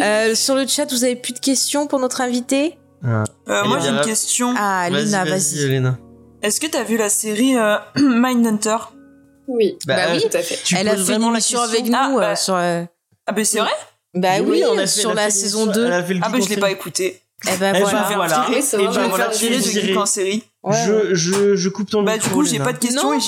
[0.00, 2.76] Euh, sur le chat, vous avez plus de questions pour notre invité?
[3.04, 3.24] Euh,
[3.66, 4.52] moi, j'ai une question.
[4.56, 5.82] Ah, Lina, vas-y.
[6.42, 8.76] Est-ce que t'as vu la série euh, Mindhunter?
[9.48, 10.58] Oui, Bah, bah, euh, oui, tout à fait.
[10.64, 12.30] Tu Elle a fait une vraiment la émission question avec nous Ah, bah.
[12.30, 12.54] euh, sur.
[12.56, 12.82] euh,
[13.26, 13.70] Ah ben c'est vrai
[14.14, 15.86] Bah oui, on a fait- sur la saison l'émission- 2.
[15.86, 17.20] elle a fait le Ah ben je geek l'ai pas écouté.
[17.52, 18.02] Eh ben Eh voilà.
[18.14, 18.46] voilà.
[18.50, 20.44] Et Je vais faire virer de geek en série.
[20.70, 23.20] Je, je, je coupe ton Bah du coup j'ai pas de questions et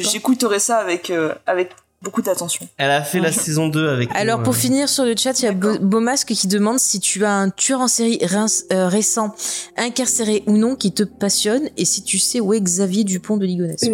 [0.00, 1.70] j'écouterai ça avec, euh, avec
[2.02, 2.66] beaucoup d'attention.
[2.78, 4.56] Elle a fait la saison 2 avec Alors nous, pour euh.
[4.56, 7.50] finir sur le chat, il y a Bo- Beaumasque qui demande si tu as un
[7.50, 8.18] tueur en série
[8.72, 9.34] euh, récent,
[9.76, 13.46] incarcéré ou non, qui te passionne et si tu sais où est Xavier Dupont de
[13.46, 13.80] Ligonnès.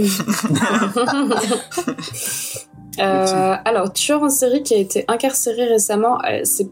[3.01, 6.67] Euh, alors, tueur en série qui a été incarcéré récemment, euh, c'est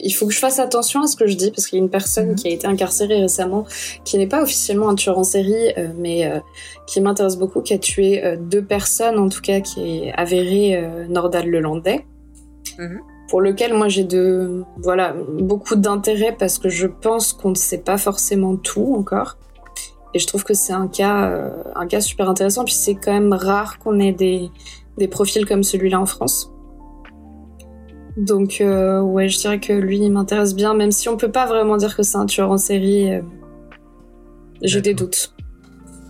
[0.00, 1.84] il faut que je fasse attention à ce que je dis parce qu'il y a
[1.84, 2.34] une personne Mhm.
[2.36, 3.64] qui a été incarcérée récemment
[4.04, 6.40] qui n'est pas officiellement un tueur en série euh, mais euh,
[6.86, 10.82] qui m'intéresse beaucoup qui a tué euh, deux personnes en tout cas qui est avéré
[11.08, 12.06] Nordal Lelandais
[12.78, 13.00] Mhm.
[13.28, 17.78] pour lequel moi j'ai de voilà beaucoup d'intérêt parce que je pense qu'on ne sait
[17.78, 19.36] pas forcément tout encore
[20.14, 23.32] et je trouve que c'est un cas un cas super intéressant puis c'est quand même
[23.32, 24.50] rare qu'on ait des
[24.98, 26.50] des profils comme celui-là en France.
[28.16, 31.46] Donc euh, ouais, je dirais que lui il m'intéresse bien, même si on peut pas
[31.46, 33.12] vraiment dire que c'est un tueur en série.
[33.12, 33.20] euh,
[34.62, 35.34] J'ai des doutes.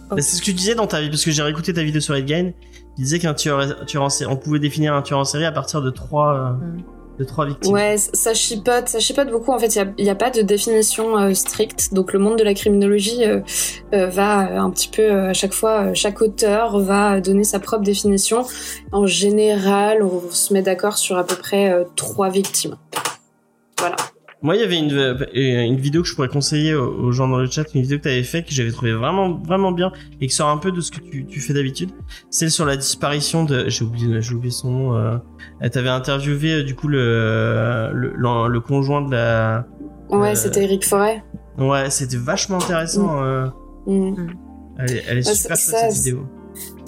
[0.08, 2.00] Bah, c'est ce que tu disais dans ta vie, parce que j'ai réécouté ta vidéo
[2.00, 2.52] sur Edgain.
[2.96, 5.52] Tu disais qu'un tueur, tueur en série, on pouvait définir un tueur en série à
[5.52, 6.82] partir de trois, euh, Mm.
[7.18, 7.72] De trois victimes.
[7.72, 9.52] Ouais, ça chipote, ça chipote beaucoup.
[9.52, 11.94] En fait, il y a, a pas de définition euh, stricte.
[11.94, 13.40] Donc le monde de la criminologie euh,
[13.94, 17.44] euh, va euh, un petit peu euh, à chaque fois, euh, chaque auteur va donner
[17.44, 18.44] sa propre définition.
[18.92, 22.76] En général, on se met d'accord sur à peu près trois victimes.
[23.78, 23.96] Voilà.
[24.42, 27.38] Moi, il y avait une, euh, une vidéo que je pourrais conseiller aux gens dans
[27.38, 30.26] le chat, une vidéo que tu avais fait que j'avais trouvé vraiment, vraiment bien et
[30.26, 31.90] qui sort un peu de ce que tu, tu fais d'habitude.
[32.30, 34.94] Celle sur la disparition de, j'ai oublié, j'ai oublié son nom.
[34.96, 35.16] Euh,
[35.72, 39.66] t'avais interviewé euh, du coup le, le, le, le conjoint de la.
[40.10, 41.24] Ouais, Euh, c'était Eric Forêt.
[41.58, 43.22] Ouais, c'était vachement intéressant.
[43.22, 43.46] euh,
[43.86, 44.14] Mm.
[44.78, 46.26] elle est, elle est Ouais, super chouette cette vidéo.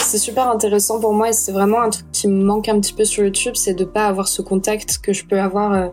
[0.02, 2.92] C'est super intéressant pour moi et c'est vraiment un truc qui me manque un petit
[2.92, 5.88] peu sur YouTube, c'est de pas avoir ce contact que je peux avoir, euh,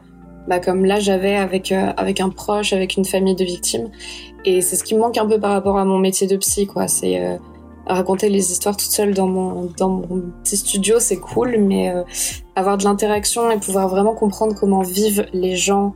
[0.48, 3.90] bah, comme là j'avais avec euh, avec un proche, avec une famille de victimes.
[4.46, 6.68] Et c'est ce qui me manque un peu par rapport à mon métier de psy,
[6.68, 6.88] quoi.
[6.88, 7.38] C'est euh,
[7.88, 12.04] raconter les histoires toute seule dans mon dans mon petit studio, c'est cool, mais euh,
[12.56, 15.96] avoir de l'interaction et pouvoir vraiment comprendre comment vivent les gens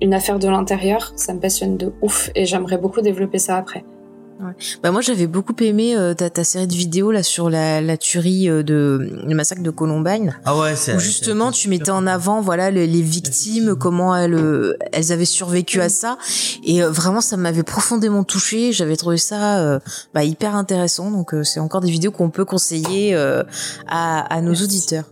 [0.00, 3.84] une affaire de l'intérieur, ça me passionne de ouf et j'aimerais beaucoup développer ça après.
[4.82, 7.96] Bah moi j'avais beaucoup aimé euh, ta, ta série de vidéos là sur la, la
[7.96, 10.36] tuerie euh, de le massacre de Columbine.
[10.44, 10.98] Ah ouais, c'est.
[10.98, 15.80] justement tu mettais en avant voilà les, les victimes comment elles euh, elles avaient survécu
[15.80, 16.18] à ça.
[16.64, 19.78] Et euh, vraiment ça m'avait profondément touché j'avais trouvé ça euh,
[20.14, 21.10] bah, hyper intéressant.
[21.10, 23.42] Donc euh, c'est encore des vidéos qu'on peut conseiller euh,
[23.88, 25.04] à, à nos auditeurs.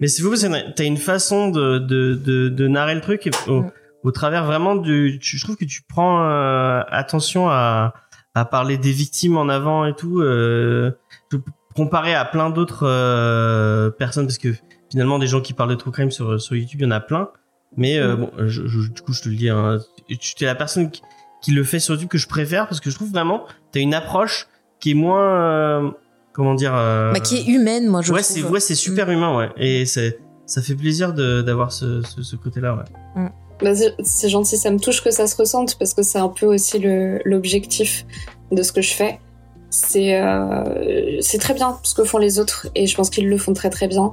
[0.00, 3.26] Mais c'est fou parce que t'as une façon de, de, de, de narrer le truc
[3.26, 3.70] et au, Mm.
[4.02, 5.18] Au travers vraiment du.
[5.20, 7.94] tu- je trouve que tu prends euh, attention à,
[8.34, 10.92] à parler des victimes en avant et tout, euh,
[11.74, 14.54] comparé à plein d'autres euh, personnes parce que
[14.90, 17.00] finalement des gens qui parlent de true crime sur, sur YouTube, il y en a
[17.00, 17.28] plein.
[17.76, 18.20] Mais euh, Mm.
[18.20, 19.78] bon, je, je- du coup, je te le dis, hein,
[20.20, 21.02] tu es la personne qui,
[21.42, 23.92] qui le fait sur YouTube que je préfère parce que je trouve vraiment t'as une
[23.94, 24.46] approche
[24.80, 25.90] qui est moins euh,
[26.32, 29.10] comment dire euh, bah, qui est humaine moi je ouais, trouve c'est ouais, c'est super
[29.10, 29.50] humain, ouais.
[29.56, 33.22] Et c'est ça fait plaisir de d'avoir ce, ce, ce côté-là, ouais.
[33.62, 36.46] Bah, c'est- gentil, ça me touche que ça se ressente parce que c'est un peu
[36.46, 36.78] aussi
[37.24, 38.04] l'objectif
[38.52, 39.18] de ce que je fais.
[39.70, 43.52] C'est euh, très bien ce que font les autres et je pense qu'ils le font
[43.52, 44.12] très très bien.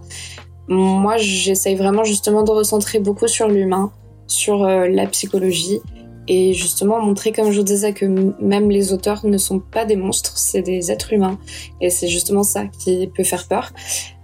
[0.68, 3.91] Moi, j'essaye vraiment justement de recentrer beaucoup sur l'humain,
[4.28, 5.82] sur euh, la psychologie
[6.28, 8.06] et justement montrer, comme je vous disais, que
[8.41, 11.38] même les auteurs ne sont pas des monstres, c'est des êtres humains
[11.82, 13.72] et c'est justement ça qui peut faire peur.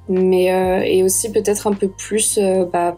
[0.08, 2.98] Mais euh, et aussi peut-être un peu plus, euh, bah,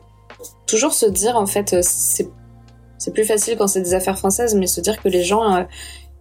[0.71, 4.67] toujours se dire en fait, euh, c'est plus facile quand c'est des affaires françaises, mais
[4.67, 5.63] se dire que les gens euh,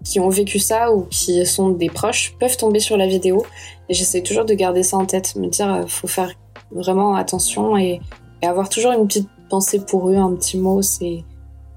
[0.04, 3.46] qui ont vécu ça ou qui sont des proches peuvent tomber sur la vidéo.
[3.88, 6.32] Et j'essaie toujours de garder ça en tête, me dire euh, faut faire
[6.72, 8.00] vraiment attention et,
[8.42, 11.24] et avoir toujours une petite pensée pour eux, un petit mot, c'est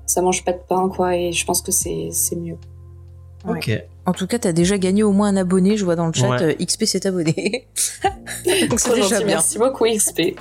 [0.05, 1.15] ça mange pas de pain quoi.
[1.15, 2.57] Et je pense que c'est c'est mieux.
[3.45, 3.57] Ouais.
[3.57, 3.83] Ok.
[4.05, 6.29] en tout cas t'as déjà gagné au moins un abonné je vois dans le chat
[6.29, 6.41] Ouais.
[6.61, 7.67] euh, XP s'est abonné
[8.69, 10.35] donc c'est déjà gentil, bien Merci beaucoup XP.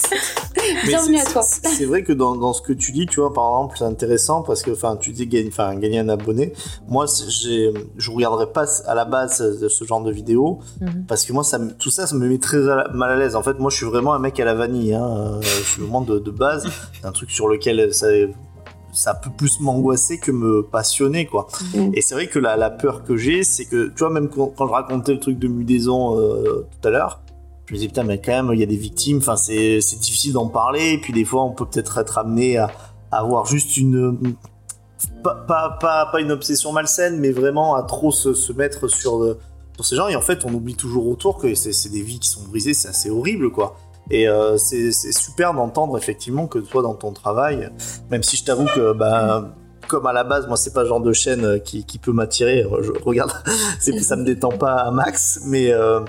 [0.86, 1.43] Bienvenue à toi.
[1.43, 4.43] c'est- vrai que dans, dans ce que tu dis, tu vois, par exemple, c'est intéressant
[4.43, 6.52] parce que, enfin, tu dis gagner, enfin, gagner un abonné.
[6.89, 11.05] Moi, je regarderais pas à la base de ce genre de vidéo Mhm.
[11.09, 13.16] parce que moi, ça, me- tout ça, ça me met très à la- mal à
[13.16, 13.35] l'aise.
[13.35, 14.94] En fait, moi, je suis vraiment un mec à la vanille.
[14.94, 15.05] Hein.
[15.05, 16.66] Euh, Je suis vraiment de, de base.
[17.01, 18.06] C'est un truc sur lequel ça,
[18.93, 21.48] ça peut plus m'angoisser que me passionner, quoi.
[21.74, 21.93] Mhm.
[21.94, 24.52] Et c'est vrai que la, la peur que j'ai, c'est que, tu vois, même quand,
[24.56, 27.23] quand je racontais le truc de Mudaison euh, tout à l'heure,
[27.66, 30.35] je me disais, putain, mais quand même, il y a des victimes, enfin, c'est difficile
[30.35, 32.70] d'en parler, et puis des fois, on peut peut-être être amené à,
[33.10, 34.35] à avoir juste une.
[35.23, 39.23] pas, pas, pas, pas une obsession malsaine, mais vraiment à trop se, se mettre sur,
[39.23, 39.39] euh,
[39.77, 40.09] sur ces gens.
[40.09, 42.74] Et en fait, on oublie toujours autour que c'est c'est des vies qui sont brisées,
[42.74, 43.77] c'est assez horrible, quoi.
[44.11, 47.70] Et euh, c'est super d'entendre effectivement que toi dans ton travail,
[48.11, 49.55] même si je t'avoue que bah,
[49.89, 52.12] comme à la base, moi c'est pas le genre de chaîne euh, qui, qui peut
[52.12, 52.66] m'attirer.
[52.81, 53.33] Je regarde,
[53.79, 56.01] ça me détend pas à max, mais euh,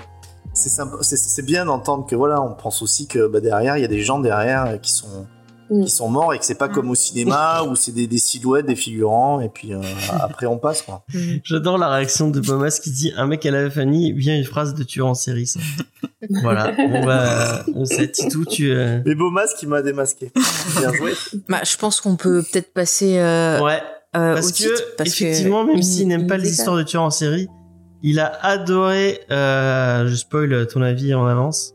[0.52, 4.02] c'est bien d'entendre que voilà, on pense aussi que bah, derrière il y a des
[4.02, 5.26] gens derrière qui sont
[5.70, 5.84] Mm.
[5.84, 8.66] qui sont morts et que c'est pas comme au cinéma où c'est des, des silhouettes,
[8.66, 9.80] des figurants et puis euh,
[10.20, 11.04] après on passe quoi.
[11.42, 14.74] J'adore la réaction de Bomas qui dit un mec à la Fanny vient une phrase
[14.74, 15.46] de tueur en série.
[15.46, 15.60] Ça.
[16.42, 16.72] voilà.
[16.72, 18.70] Bon bah, on sait Titou, tu.
[18.70, 20.32] euh, Mais Beaumas qui m'a démasqué.
[20.78, 21.12] Bien joué.
[21.48, 23.80] Bah, je pense qu'on peut peut-être passer euh, Ouais.
[24.16, 26.76] euh, Parce au que titre, parce que effectivement, même il- s'il n'aime pas les histoires
[26.76, 27.48] de tueurs en série,
[28.02, 29.20] il a adoré.
[29.30, 31.73] Euh, je spoil ton avis en avance.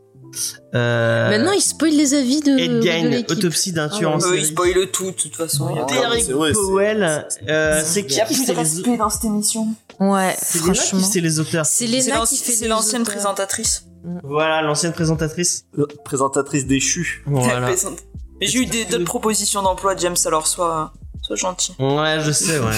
[0.74, 3.30] Euh, Maintenant, il spoil les avis de, Ed de Gein, l'équipe.
[3.30, 4.44] autopsie d'un Ah tueur en série.
[4.46, 5.68] spoilent tout, de toute façon.
[5.74, 7.02] Il Ouais, Derek Powell,
[7.48, 9.66] euh, c'est- c'est Il qui y a plus de c'est les- respect dans cette émission.
[9.98, 11.00] Ouais, qui franchement.
[11.00, 11.66] c'est les auteurs.
[11.66, 13.84] C'est l'anci- qui fait c'est l'ancienne présentatrice.
[14.22, 15.64] Voilà, l'ancienne présentatrice.
[15.78, 17.22] Euh, Présentatrice déchue.
[17.26, 17.70] Voilà.
[18.40, 21.74] Mais j'ai eu des- d'autres propositions d'emploi, James, alors sois, sois gentil.
[21.78, 22.72] Ouais, je sais, ouais.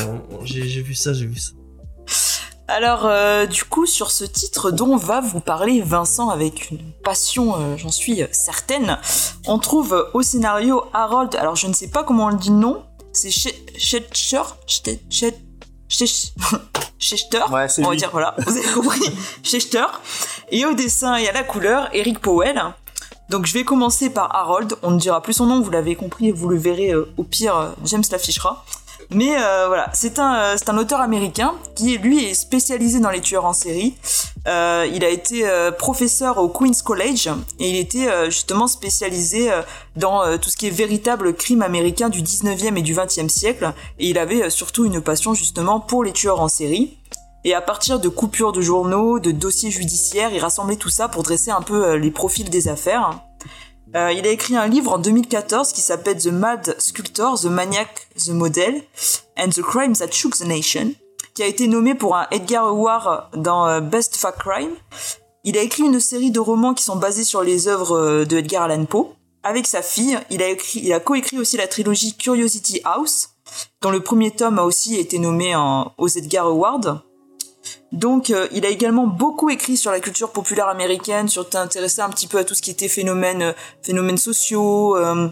[0.45, 1.53] j'ai vu ça, j'ai vu ça.
[2.73, 7.55] Alors, euh, du coup, sur ce titre dont va vous parler Vincent avec une passion,
[7.55, 8.99] euh, j'en suis certaine,
[9.47, 12.55] on trouve au scénario Harold, alors je ne sais pas comment on le dit le
[12.57, 12.83] nom,
[13.13, 15.35] c'est Schechter Schechter
[17.51, 19.05] Ouais, on va dire voilà, vous avez compris,
[19.43, 19.85] Schechter.
[20.51, 22.59] Et au dessin et à la couleur, Eric Powell.
[23.29, 26.31] Donc je vais commencer par Harold, on ne dira plus son nom, vous l'avez compris,
[26.31, 28.65] vous le verrez euh, au pire, James l'affichera.
[29.15, 33.11] Mais euh, voilà, c'est un, euh, c'est un auteur américain qui, lui, est spécialisé dans
[33.11, 33.95] les tueurs en série.
[34.49, 37.29] Euh, il a été euh, professeur au Queen's College
[37.61, 39.63] et il était euh, justement spécialisé euh,
[39.95, 43.73] dans euh, tout ce qui est véritable crime américain du 19e et du 20e siècle.
[44.01, 46.99] Et il avait surtout une passion justement pour les tueurs en série.
[47.45, 51.25] Et à partir de coupures de journaux, de dossiers judiciaires, il rassemblait tout ça pour
[51.25, 53.21] dresser un peu les profils des affaires.
[53.95, 58.09] Euh, il a écrit un livre en 2014 qui s'appelle The Mad Sculptor, The Maniac,
[58.17, 58.83] The Model
[59.37, 60.93] and the Crimes That Shook the Nation,
[61.35, 64.75] qui a été nommé pour un Edgar Award dans euh, Best Fact Crime.
[65.45, 68.39] Il a écrit une série de romans qui sont basés sur les œuvres euh, de
[68.39, 69.15] Edgar Allan Poe.
[69.43, 73.31] Avec sa fille, il a, écrit, il a coécrit aussi la trilogie Curiosity House,
[73.83, 75.55] dont le premier tome a aussi été nommé
[75.99, 77.03] aux Edgar Awards.
[77.93, 82.09] Donc, euh, il a également beaucoup écrit sur la culture populaire américaine, sur t'intéresser un
[82.09, 83.53] petit peu à tout ce qui était phénomènes, euh,
[83.83, 85.29] phénomènes sociaux, euh,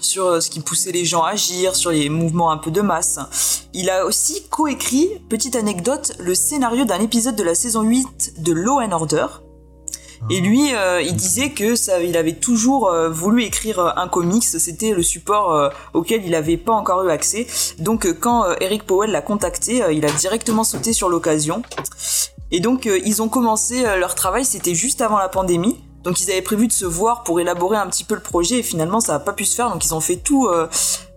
[0.00, 3.66] sur ce qui poussait les gens à agir, sur les mouvements un peu de masse.
[3.74, 8.52] Il a aussi coécrit, petite anecdote, le scénario d'un épisode de la saison 8 de
[8.52, 9.26] Law and Order.
[10.28, 14.06] Et lui, euh, il disait que ça, il avait toujours euh, voulu écrire euh, un
[14.06, 17.46] comics, c'était le support euh, auquel il n'avait pas encore eu accès.
[17.78, 21.62] Donc euh, quand euh, Eric Powell l'a contacté, il a directement sauté sur l'occasion.
[22.50, 25.80] Et donc ils ont commencé leur travail, c'était juste avant la pandémie.
[26.02, 28.62] Donc ils avaient prévu de se voir pour élaborer un petit peu le projet et
[28.62, 29.70] finalement ça n'a pas pu se faire.
[29.70, 30.66] Donc ils ont fait tout euh,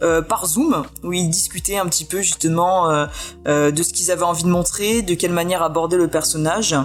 [0.02, 3.06] euh, par Zoom où ils discutaient un petit peu justement euh,
[3.48, 6.76] euh, de ce qu'ils avaient envie de montrer, de quelle manière aborder le personnage.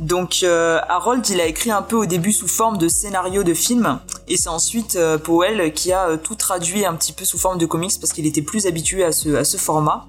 [0.00, 3.52] Donc euh, Harold, il a écrit un peu au début sous forme de scénario de
[3.52, 3.98] film,
[4.28, 7.58] et c'est ensuite euh, Powell qui a euh, tout traduit un petit peu sous forme
[7.58, 10.06] de comics parce qu'il était plus habitué à ce, à ce format.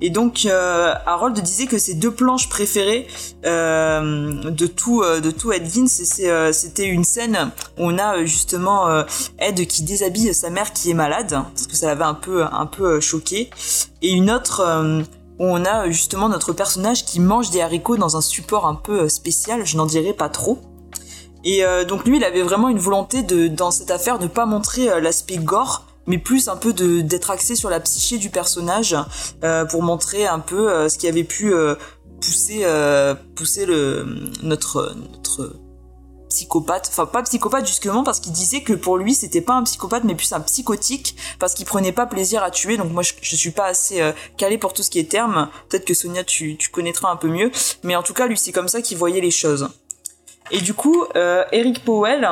[0.00, 3.06] Et donc euh, Harold disait que ses deux planches préférées
[3.44, 8.88] euh, de tout de tout Ed c'était une scène où on a justement
[9.38, 12.64] Ed qui déshabille sa mère qui est malade parce que ça l'avait un peu un
[12.64, 13.50] peu choqué,
[14.00, 15.04] et une autre
[15.40, 18.74] où on a euh, justement notre personnage qui mange des haricots dans un support un
[18.76, 20.60] peu euh, spécial, je n'en dirai pas trop.
[21.42, 24.44] Et euh, donc lui, il avait vraiment une volonté de, dans cette affaire, de pas
[24.44, 28.96] montrer l'aspect gore, mais plus un peu d'être axé sur la psyché du personnage
[29.70, 31.54] pour montrer un peu ce qui avait pu
[32.20, 32.64] pousser
[33.64, 34.06] le
[34.42, 34.94] notre
[36.30, 40.04] psychopathe, enfin pas psychopathe justement parce qu'il disait que pour lui c'était pas un psychopathe
[40.04, 42.78] mais plus un psychotique parce qu'il prenait pas plaisir à tuer.
[42.78, 45.50] Donc moi je, je suis pas assez euh, calé pour tout ce qui est terme.
[45.68, 47.50] Peut-être que Sonia tu, tu connaîtras un peu mieux.
[47.82, 49.68] Mais en tout cas lui c'est comme ça qu'il voyait les choses.
[50.50, 52.26] Et du coup euh, Eric Powell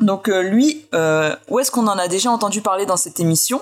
[0.00, 3.60] donc euh, lui euh, où est-ce qu'on en a déjà entendu parler dans cette émission?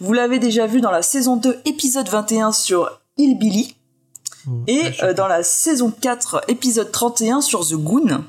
[0.00, 3.76] Vous l'avez déjà vu dans la saison 2 épisode 21 sur Hillbilly.
[4.68, 8.24] Et euh, dans la saison 4 épisode 31 sur The Goon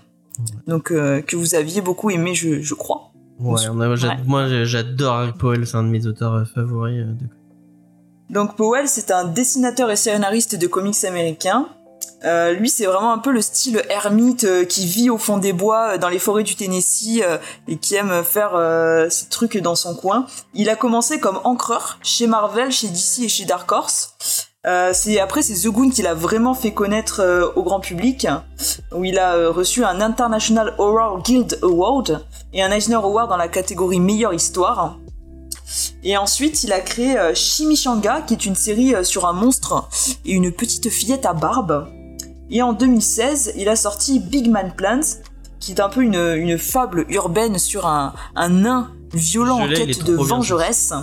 [0.67, 4.15] donc euh, que vous aviez beaucoup aimé je, je crois Ouais, on a- j'a- Ouais.
[4.25, 6.99] moi j'adore Eric Powell, c'est un de mes auteurs euh, favoris.
[7.01, 11.67] euh, de- Donc Powell, c'est un dessinateur et scénariste de comics américains.
[12.25, 15.53] Euh, lui, c'est vraiment un peu le style ermite euh, qui vit au fond des
[15.53, 17.21] bois, euh, dans les forêts du Tennessee,
[17.67, 18.53] et qui aime faire
[19.11, 20.25] ses trucs dans son coin.
[20.55, 24.15] Il a commencé comme encreur chez Marvel, chez DC et chez Dark Horse.
[24.67, 28.27] Euh, c'est après c'est The Goon qui l'a vraiment fait connaître euh, au grand public,
[28.93, 33.37] où il a euh, reçu un International Horror Guild Award et un Eisner Award dans
[33.37, 34.99] la catégorie meilleure histoire.
[36.03, 39.89] Et ensuite, il a créé Chimichanga, qui est une série sur un monstre
[40.25, 41.87] et une petite fillette à barbe.
[42.49, 45.01] Et en 2016, il a sorti Big Man Plans,
[45.59, 50.03] qui est un peu une, une fable urbaine sur un, un nain violent en quête
[50.03, 50.93] de bien, vengeresse.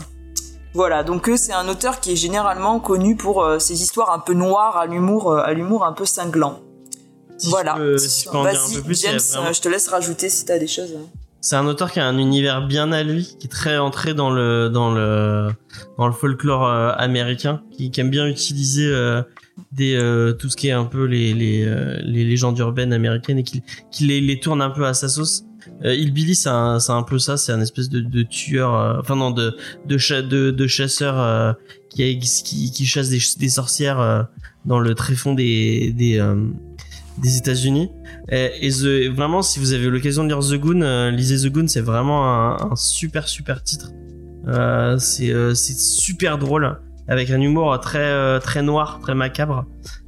[0.74, 4.34] Voilà, donc c'est un auteur qui est généralement connu pour euh, ses histoires un peu
[4.34, 6.60] noires, à l'humour, euh, à l'humour un peu cinglant.
[7.38, 7.74] Si voilà.
[7.74, 10.92] peux- si Vas-y, peu James, vraiment- euh, je te laisse rajouter si t'as des choses.
[10.96, 11.06] hein.
[11.40, 14.30] C'est un auteur qui a un univers bien à lui, qui est très entré dans
[14.30, 15.50] le dans le
[15.98, 19.20] dans le folklore américain, qui, qui aime bien utiliser euh,
[19.70, 21.66] des euh, tout ce qui est un peu les les,
[22.02, 25.44] les légendes urbaines américaines et qui qui les, les tourne un peu à sa sauce.
[25.84, 29.30] Euh, Hillbilly, c'est un un peu ça, c'est un espèce de, tueur, euh, enfin non
[29.30, 31.52] de de cha- de, de chasseur euh,
[31.90, 34.28] qui, chasse des, sorcières
[34.64, 37.90] dans le tréfonds des des États-Unis.
[38.30, 38.68] Et,
[39.10, 42.72] vraiment, si vous avez l'occasion de lire The Goon, lisez The Goon, c'est vraiment un,
[42.72, 43.92] un super super titre.
[44.98, 49.66] C'est super drôle, avec un humour très très noir, très macabre.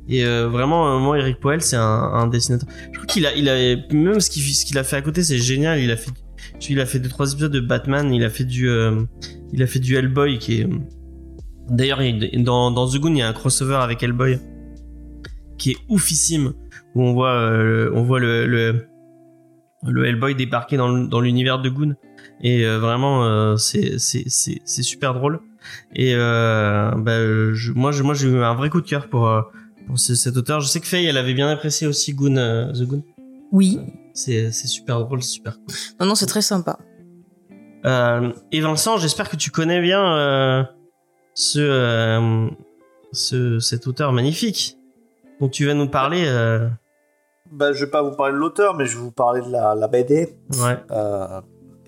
[0.09, 2.69] Et euh, vraiment, euh, moi, Eric Poel, c'est un, un dessinateur.
[2.93, 5.23] Je crois qu'il a, il a même ce qu'il ce qu'il a fait à côté,
[5.23, 5.81] c'est génial.
[5.81, 6.11] Il a fait,
[6.69, 8.13] il a fait deux trois épisodes de Batman.
[8.15, 9.03] Il a fait du, euh,
[9.53, 10.69] il a fait du Hellboy qui est.
[11.69, 14.39] D'ailleurs, il- dans dans The Goon, il y a un crossover avec Hellboy
[15.59, 16.53] qui est oufissime
[16.95, 18.87] où on voit euh, on voit le, le
[19.83, 21.95] le Hellboy débarquer dans dans l'univers de Goon
[22.41, 25.41] et euh, vraiment euh, c'est c'est c'est super drôle
[25.95, 29.27] et bah, je- moi je, moi j'ai eu un vrai coup de cœur pour
[29.87, 32.73] pour ce- cet auteur je sais que Faye elle avait bien apprécié aussi Goon euh,
[32.73, 33.03] The Goon
[33.53, 33.81] Oui.
[34.15, 35.67] c'est c'est super drôle c'est super cool
[36.01, 36.79] Non, non, c'est très sympa.
[37.85, 40.63] euh, et Vincent j'espère que tu connais bien euh,
[41.35, 42.49] ce euh,
[43.13, 44.77] ce cet auteur magnifique
[45.41, 46.69] dont tu vas nous parler euh,
[47.53, 49.75] Bah, je vais pas vous parler de l'auteur, mais je vais vous parler de la,
[49.75, 50.35] la BD.
[50.63, 51.41] ouais Euh,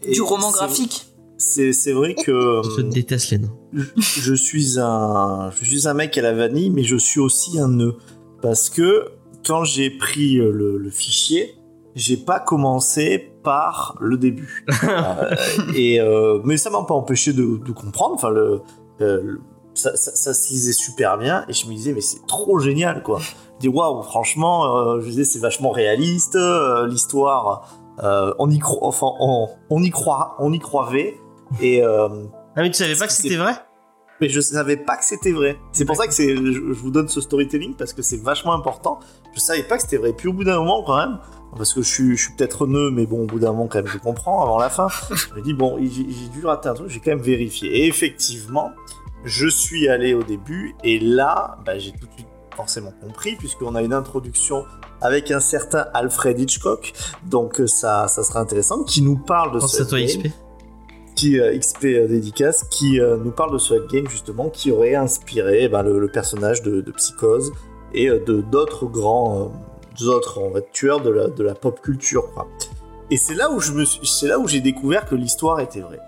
[0.03, 1.07] et Du roman graphique.
[1.41, 5.87] C'est c'est vrai que je te déteste les nains je, je suis un je suis
[5.89, 7.97] un mec à la vanille, mais je suis aussi un nœud
[8.43, 9.07] parce que
[9.47, 11.55] quand j'ai pris le, le fichier,
[11.95, 14.65] j'ai pas commencé par le début.
[14.85, 15.35] Euh,
[15.77, 18.15] et euh, mais ça m'a pas empêché de, de comprendre.
[18.15, 18.61] Enfin le,
[19.01, 19.41] euh, le-
[19.75, 23.03] ça, ça, ça se lisait super bien et je me disais mais c'est trop génial
[23.05, 23.21] quoi.
[23.21, 27.69] Je dis waouh franchement euh, je disais c'est vachement réaliste euh, l'histoire
[28.03, 31.17] euh, on y croit enfin on, on y croit on y croyait
[31.61, 32.09] et euh,
[32.57, 33.55] ah mais tu savais pas que c'était vrai?
[34.21, 35.59] Mais je savais pas que c'était vrai.
[35.71, 38.53] C'est pour ça que c'est, je, je vous donne ce storytelling parce que c'est vachement
[38.53, 38.99] important.
[39.33, 40.13] Je savais pas que c'était vrai.
[40.13, 41.19] Puis au bout d'un moment, quand même,
[41.57, 43.79] parce que je suis, je suis peut-être nœud, mais bon, au bout d'un moment, quand
[43.79, 44.89] même, je comprends avant la fin.
[45.11, 47.79] Je me dis, bon, j'ai j'ai dû rater un truc, j'ai quand même vérifié.
[47.79, 48.73] Et effectivement,
[49.25, 53.77] je suis allé au début, et là, bah, j'ai tout de suite forcément compris, puisqu'on
[53.77, 54.65] a une introduction
[55.01, 56.93] avec un certain Alfred Hitchcock,
[57.25, 60.27] donc euh, ça, ça sera intéressant, qui nous parle de Pense ce à toi XP
[61.19, 64.95] qui euh, XP euh, dédicace, qui euh, nous parle de ce game justement, qui aurait
[64.95, 67.53] inspiré eh ben, le, personnage de, de Psychose
[67.93, 69.51] et de d'autres grands,
[69.97, 70.21] dire,
[70.73, 72.29] tueurs de la, de la pop culture.
[73.11, 76.01] Et c'est là où je me c'est là où j'ai découvert que l'histoire était vraie.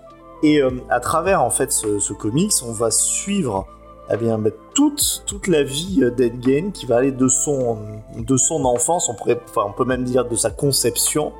[0.43, 3.67] Et à travers en fait ce, comics, on va suivre
[4.13, 7.79] eh bien, bah, toute, toute la vie d'Ed Gein qui va aller de son,
[8.17, 11.33] de son enfance, on, pourrait, enfin, on peut même dire de sa conception,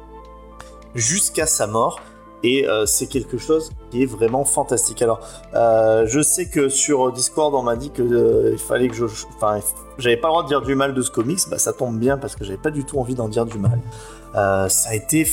[0.96, 2.00] jusqu'à sa mort.
[2.44, 5.02] Et euh, c'est quelque chose qui est vraiment fantastique.
[5.02, 5.20] Alors,
[5.54, 9.06] euh, je sais que sur Discord, on m'a dit que euh, il fallait que je,
[9.36, 9.60] enfin,
[9.98, 11.40] j'avais pas le droit de dire du mal de ce comics.
[11.50, 13.80] Bah, ça tombe bien parce que j'avais pas du tout envie d'en dire du mal.
[14.34, 15.28] Ça a été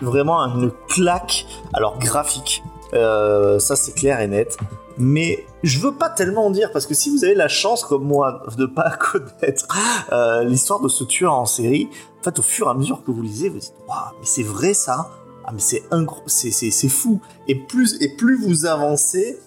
[0.00, 1.46] vraiment une claque.
[1.72, 2.62] Alors graphique,
[2.92, 4.56] ça c'est clair et net.
[4.98, 8.04] Mais je veux pas tellement en dire parce que si vous avez la chance comme
[8.04, 9.66] moi de pas connaître
[10.44, 13.20] l'histoire de ce tueur en série, en fait au fur et à mesure que vous
[13.20, 15.10] lisez, vous dites waouh, mais c'est vrai ça.
[15.46, 15.82] Ah mais c'est
[16.26, 17.20] c'est fou.
[17.46, 19.38] Et plus et plus vous avancez,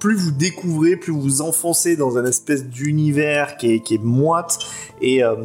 [0.00, 4.58] plus vous découvrez, plus vous enfoncez dans un espèce d'univers qui est moite
[5.00, 5.36] et euh,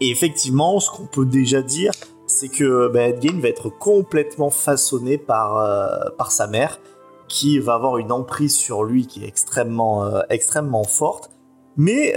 [0.00, 1.92] et effectivement, ce qu'on peut déjà dire,
[2.26, 6.80] c'est que bah, va être complètement façonné par, euh, par sa mère,
[7.28, 11.30] qui va avoir une emprise sur lui qui est extrêmement, euh, extrêmement forte.
[11.76, 12.14] Mais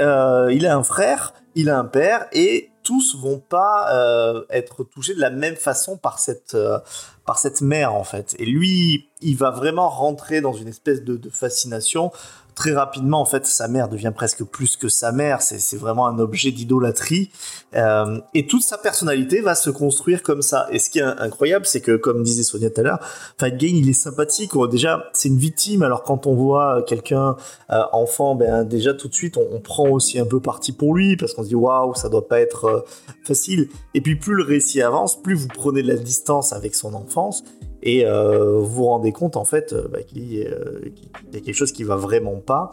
[0.51, 5.15] il a un frère, il a un père, et tous vont pas euh, être touchés
[5.15, 6.79] de la même façon par cette, euh,
[7.25, 8.35] par cette mère en fait.
[8.39, 12.11] Et lui, il va vraiment rentrer dans une espèce de fascination
[12.55, 15.41] très rapidement, en fait, sa mère devient presque plus que sa mère.
[15.41, 17.29] C'est vraiment un objet d'idolâtrie.
[17.75, 20.67] Euh, et toute sa personnalité va se construire comme ça.
[20.71, 22.99] Et ce qui est incroyable, c'est que, comme disait Sonia tout à l'heure,
[23.37, 24.51] Fight Gain, il est sympathique.
[24.71, 25.83] Déjà, c'est une victime.
[25.83, 27.35] Alors, quand on voit quelqu'un
[27.71, 31.17] euh, enfant, ben déjà tout de suite, on, prend aussi un peu parti pour lui
[31.17, 32.81] parce qu'on se dit waouh, ça doit pas être euh,
[33.23, 33.67] facile.
[33.93, 37.43] Et puis, plus le récit avance, plus vous prenez de la distance avec son enfance
[37.85, 41.71] et euh, vous vous rendez compte en fait euh, bah, qu'il y a quelque chose
[41.71, 42.71] qui va vraiment pas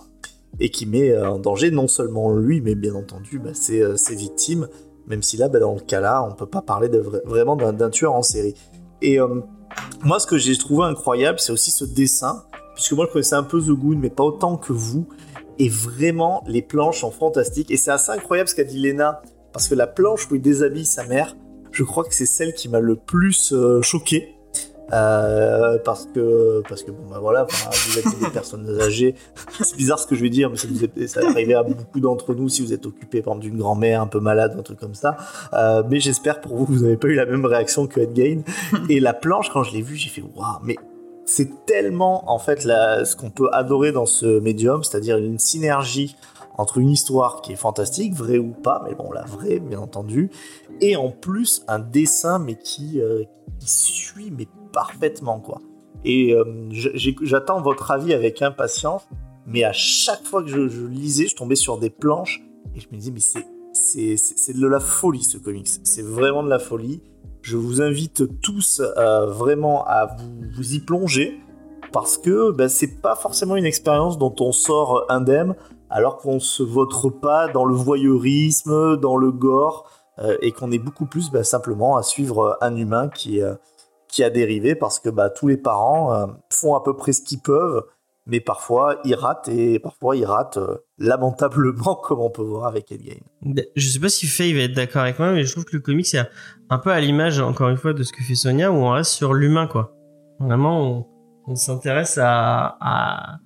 [0.59, 4.69] et qui met en danger non seulement lui mais bien entendu bah, ses, euh, victimes.
[5.07, 7.91] Même si là bah, dans le cas là on peut pas parler de vraiment d'un
[7.91, 8.55] tueur en série.
[9.03, 9.19] Et
[10.03, 12.45] moi ce que j'ai trouvé incroyable c'est aussi ce dessin
[12.75, 15.07] puisque moi je connaissais un peu The Goon mais pas autant que vous.
[15.59, 17.71] Et vraiment les planches sont fantastiques.
[17.71, 19.21] Et c'est assez incroyable ce qu'a dit Lena
[19.53, 21.37] parce que la planche où il déshabille sa mère
[21.71, 24.37] je crois que c'est celle qui m'a le plus choqué
[24.93, 29.15] euh, parce que parce que bon bah voilà vous êtes des personnes âgées.
[29.61, 32.49] C'est bizarre ce que je vais dire mais ça, est, ça à beaucoup d'entre nous
[32.49, 35.17] si vous êtes occupé par d'une grand-mère un peu malade un truc comme ça.
[35.55, 38.43] Euh, mais j'espère pour vous vous n'avez pas eu la même réaction que Ed Gain
[38.89, 40.77] et la planche quand je l'ai vue j'ai fait waouh mais
[41.25, 46.17] c'est tellement en fait la, ce qu'on peut adorer dans ce médium c'est-à-dire une synergie
[46.59, 50.31] entre une histoire qui est fantastique, vraie ou pas, mais bon, la vraie, bien entendu,
[50.81, 53.25] et en plus un dessin, mais qui, euh,
[53.59, 55.61] qui suit, mais parfaitement, quoi.
[56.05, 59.03] Et euh, j'attends votre avis avec impatience,
[59.47, 62.43] mais à chaque fois que je, lisais, je tombais sur des planches
[62.75, 63.21] et je me disais, mais
[63.73, 65.69] c'est, de la folie ce comics.
[65.85, 67.03] C'est vraiment de la folie.
[67.41, 70.17] Je vous invite tous euh, vraiment à
[70.57, 71.41] vous, y plonger
[71.93, 75.55] parce que ben, c'est pas forcément une expérience dont on sort indemne
[75.91, 79.91] alors qu'on se vote pas dans le voyeurisme, dans le gore
[80.21, 83.43] euh, et qu'on est beaucoup plus ben, simplement à suivre un humain qui,
[84.13, 87.23] qui a dérivé parce que bah, tous les parents euh, font à peu près ce
[87.23, 87.83] qu'ils peuvent,
[88.27, 92.93] mais parfois ils ratent et parfois ils ratent euh, lamentablement comme on peut voir avec
[92.93, 93.65] Endgame.
[93.75, 95.83] Je sais pas si Faye va être d'accord avec moi, mais je trouve que le
[95.83, 96.21] comic c'est
[96.71, 99.13] un peu à l'image encore une fois de ce que fait Sonia où on reste
[99.13, 99.97] sur l'humain quoi.
[100.39, 101.09] Vraiment
[101.47, 103.39] on, s'intéresse à,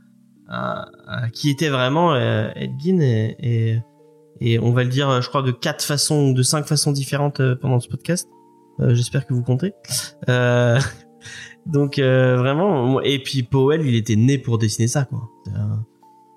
[1.32, 3.80] qui était vraiment euh, Edgin et,
[4.40, 7.78] et, on va le dire je crois de quatre façons de cinq façons différentes pendant
[7.78, 8.28] ce podcast.
[8.80, 9.74] Euh, j'espère que vous comptez.
[10.28, 10.78] Euh,
[11.66, 15.28] donc euh, vraiment, et puis Powell, il était né pour dessiner ça, quoi.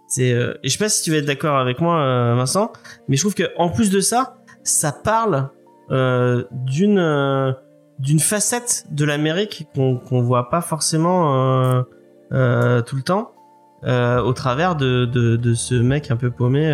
[0.07, 2.71] C'est, et je sais pas si tu vas être d'accord avec moi, Vincent,
[3.07, 5.49] mais je trouve que en plus de ça, ça parle
[5.91, 7.55] d'une
[7.99, 11.83] d'une facette de l'Amérique qu'on qu'on voit pas forcément
[12.31, 13.33] tout le temps
[13.83, 16.71] au travers de, de, de ce mec un peu paumé.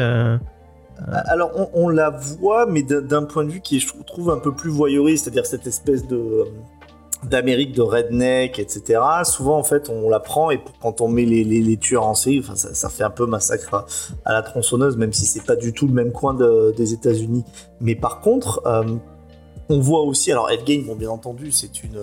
[1.00, 4.38] Euh, alors, on, la voit, mais d'un point de vue qui est, je trouve, un
[4.38, 6.46] peu plus voyeuriste, c'est-à-dire cette espèce de euh,
[7.24, 9.02] d'Amérique de redneck, etc.
[9.24, 12.56] Souvent, en fait, on la prend et quand on met les, tueurs en série, enfin,
[12.56, 13.86] ça, fait un peu massacre
[14.26, 17.44] à, la tronçonneuse, même si c'est pas du tout le même coin des États-Unis.
[17.82, 18.84] Mais par contre, euh,
[19.70, 22.00] on voit aussi, alors Ed Gein, bon, bien entendu, c'est une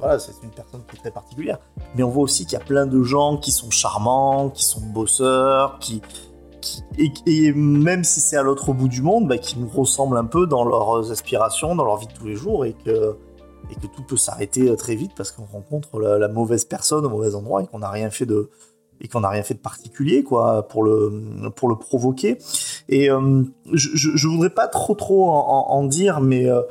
[0.00, 1.58] voilà, c'est une personne qui est très particulière.
[1.94, 4.80] Mais on voit aussi qu'il y a plein de gens qui sont charmants, qui sont
[4.80, 6.02] bosseurs, qui,
[7.26, 10.46] et, même si c'est à l'autre bout du monde, bah, qui nous ressemblent un peu
[10.46, 13.16] dans leurs aspirations, dans leur vie de tous les jours, et que,
[13.92, 17.62] tout peut s'arrêter euh, très vite parce qu'on rencontre la, mauvaise personne au mauvais endroit
[17.62, 18.48] et qu'on n'a rien fait de
[19.62, 22.38] particulier quoi pour le pour le provoquer.
[22.88, 23.42] Et euh,
[23.72, 26.62] je, je, voudrais pas trop trop en, dire mais euh,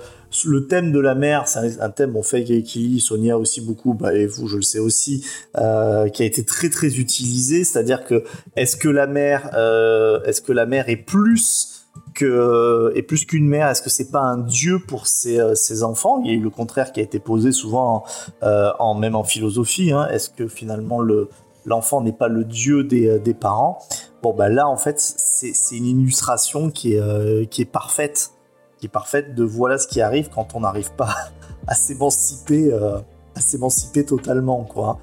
[0.46, 4.14] le thème de la mer, c'est un thème, on fait qui Sonia aussi beaucoup, bah,
[4.14, 5.26] et vous, je le sais aussi,
[5.58, 7.64] euh, qui a été très très utilisé.
[7.64, 8.24] C'est-à-dire que
[8.56, 13.70] est-ce que la mer, euh, est-ce que la mer est plus que plus qu'une mère
[13.70, 16.22] Est-ce que c'est pas un dieu pour ses, euh, ses, enfants?
[16.24, 18.04] Il y a eu le contraire qui a été posé souvent,
[18.42, 19.92] en, même en philosophie.
[19.92, 20.08] Hein.
[20.12, 21.30] Est-ce que finalement le
[21.66, 23.80] l'enfant n'est pas le dieu des, des parents?
[24.24, 28.32] Bon, bah là, en fait, c'est une illustration qui est, qui est parfaite
[28.78, 31.16] qui est parfaite de voilà ce qui arrive quand on n'arrive pas
[31.68, 33.00] à s'émanciper, euh,
[33.36, 35.00] à s'émanciper totalement, quoi.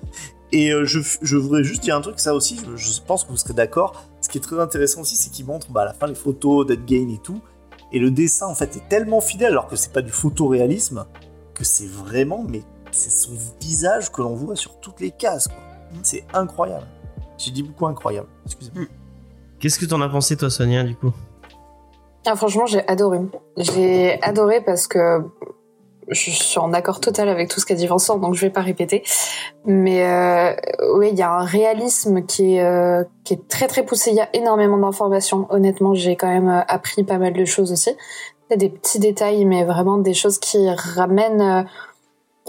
[0.52, 3.36] Et euh, je, je, voudrais juste dire un truc, ça aussi, je, pense que vous
[3.36, 4.04] serez d'accord.
[4.20, 6.64] Ce qui est très intéressant aussi, c'est qu'il montre bah, à la fin les photos
[6.64, 7.40] d'Edgain et tout.
[7.92, 11.06] Et le dessin, en fait, est tellement fidèle, alors que c'est pas du photoréalisme,
[11.54, 15.58] que c'est vraiment, mais c'est son visage que l'on voit sur toutes les cases, quoi.
[16.02, 16.86] C'est incroyable.
[17.38, 18.84] J'ai dit beaucoup incroyable, excusez-moi.
[19.58, 21.12] Qu'est-ce que t'en as pensé, toi, Sonia, du coup?
[22.26, 23.20] Ah, franchement, j'ai adoré.
[23.56, 25.22] J'ai adoré parce que
[26.08, 28.60] je suis en accord total avec tout ce qu'a dit Vincent, donc je vais pas
[28.60, 29.02] répéter.
[29.64, 30.54] Mais euh,
[30.96, 34.10] oui, il y a un réalisme qui est euh, qui est très très poussé.
[34.10, 35.46] Il y a énormément d'informations.
[35.50, 37.90] Honnêtement, j'ai quand même euh, appris pas mal de choses aussi.
[38.54, 41.66] Des petits détails, mais vraiment des choses qui ramènent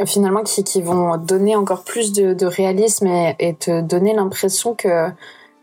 [0.06, 5.10] finalement qui, qui vont donner encore plus de, de réalisme et, te donner l'impression que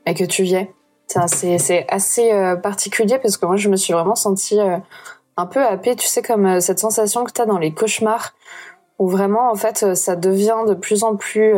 [0.06, 0.68] bah, que tu y.
[1.06, 4.78] C'est assez euh, particulier parce que moi je me suis vraiment sentie euh,
[5.36, 8.34] un peu happée, tu sais comme euh, cette sensation que tu dans les cauchemars
[8.98, 11.54] où vraiment en fait ça devient de plus en plus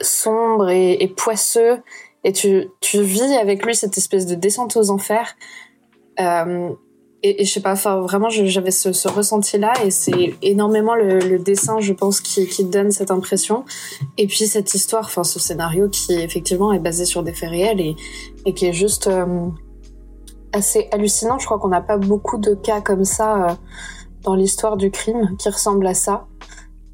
[0.00, 1.82] sombre et, et, poisseux
[2.24, 5.36] et tu tu vis avec lui cette espèce de descente aux enfers.
[7.24, 11.20] Et, je sais pas, enfin vraiment j'avais ce, ce ressenti là et c'est énormément le,
[11.20, 13.64] le, dessin je pense qui, qui donne cette impression
[14.18, 17.80] et puis cette histoire, enfin ce scénario qui effectivement est basé sur des faits réels
[17.80, 17.94] et,
[18.44, 19.46] et qui est juste euh,
[20.52, 21.38] assez hallucinant.
[21.38, 23.54] Je crois qu'on n'a pas beaucoup de cas comme ça euh,
[24.22, 26.26] dans l'histoire du crime qui ressemblent à ça.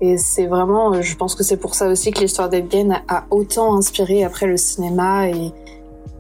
[0.00, 3.16] Et c'est vraiment, euh, je pense que c'est pour ça aussi que l'histoire d'Evgen a,
[3.16, 5.52] a autant inspiré après le cinéma et,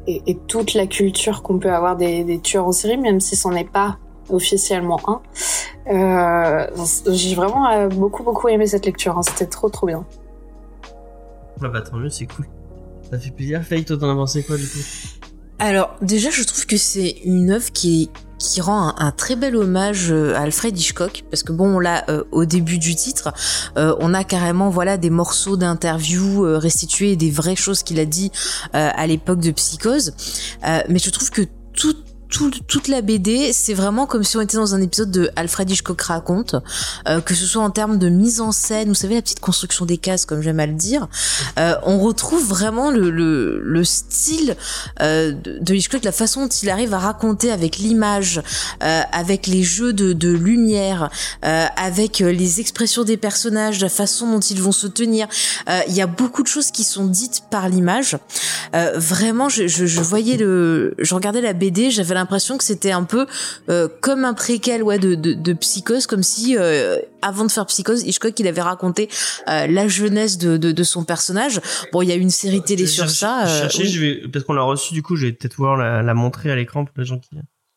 [0.08, 3.36] et, et toute la culture qu'on peut avoir des, des, tueurs en série, même si
[3.36, 3.98] c'en est pas
[4.30, 5.22] officiellement un.
[5.90, 6.66] Euh,
[7.06, 9.22] J'ai vraiment euh, beaucoup beaucoup aimé cette lecture, hein.
[9.22, 10.04] c'était trop trop bien.
[11.62, 12.46] Ah bah tant mieux, c'est cool.
[13.10, 13.62] Ça fait plaisir.
[13.62, 14.78] Faye, toi t'en as pensé quoi du coup?
[15.58, 19.56] Alors déjà je trouve que c'est une œuvre qui est qui rend un, très bel
[19.56, 23.32] hommage euh, à Alfred Hitchcock parce que bon là euh, au début du titre
[23.76, 28.30] euh, on a carrément voilà des morceaux d'interviews restitués des vraies choses qu'il a dit
[28.72, 30.12] à l'époque de Psychose.
[30.62, 31.42] Mais je trouve que
[31.74, 31.96] tout
[32.28, 35.70] tout, toute la BD, c'est vraiment comme si on était dans un épisode de Alfred
[35.70, 36.54] Hitchcock raconte,
[37.08, 39.86] euh, que ce soit en termes de mise en scène, vous savez la petite construction
[39.86, 41.08] des cases, comme j'aime à le dire,
[41.58, 44.56] euh, on retrouve vraiment le, le, le style
[45.00, 48.42] euh, de Hitchcock, la façon dont il arrive à raconter avec l'image,
[48.82, 51.10] euh, avec les jeux de, de lumière,
[51.44, 55.28] euh, avec les expressions des personnages, la façon dont ils vont se tenir.
[55.68, 58.16] Euh, il y a beaucoup de choses qui sont dites par l'image.
[58.72, 63.04] vraiment, je, je, je voyais le, je regardais la BD, j'avais l'impression que c'était un
[63.04, 63.26] peu
[63.68, 67.66] euh, comme un préquel ouais de, de, de Psychose comme si euh, avant de faire
[67.66, 69.08] Psychose Hitchcock il avait raconté
[69.48, 71.60] euh, la jeunesse de, de, de, son personnage.
[71.92, 73.88] Bon il y a une série télé je sur ça chercher, oui.
[73.88, 76.56] je vais parce qu'on l'a reçu du coup je vais peut-être la, la, montrer à
[76.56, 77.30] l'écran pour les gens qui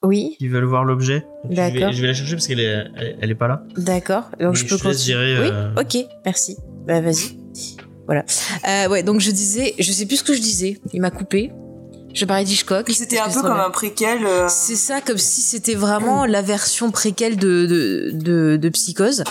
[0.04, 0.36] oui.
[0.38, 1.26] qui veulent voir l'objet.
[1.46, 3.64] D'accord je vais, je vais la chercher parce qu'elle est elle, elle, est pas là.
[3.78, 4.24] D'accord.
[4.40, 5.40] Donc Mais je peux je continuer.
[5.40, 5.50] oui.
[5.52, 5.74] euh...
[5.80, 6.06] ok.
[6.26, 6.58] Merci.
[6.88, 7.38] Bah vas-y.
[8.08, 8.26] Voilà.
[8.68, 10.80] Euh, ouais donc je disais je sais plus ce que je disais.
[10.94, 11.52] Il m'a coupé
[12.14, 12.90] je parlais d'Hitchcock.
[12.92, 14.26] C'était un peu comme un préquel.
[14.26, 14.48] Euh...
[14.50, 19.24] C'est ça, comme si c'était vraiment la version préquelle de, de, de, de, Psychose.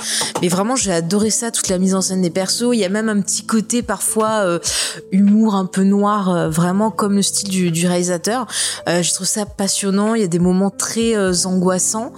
[0.43, 2.71] Mais vraiment, j'ai adoré ça, toute la mise en scène des persos.
[2.73, 4.59] Il y a même un petit côté parfois euh,
[5.13, 8.47] humour un peu noir, euh, vraiment comme le style du, du réalisateur.
[8.87, 10.15] Je trouve ça passionnant.
[10.15, 11.17] Il y a des moments très
[11.47, 12.13] angoissants.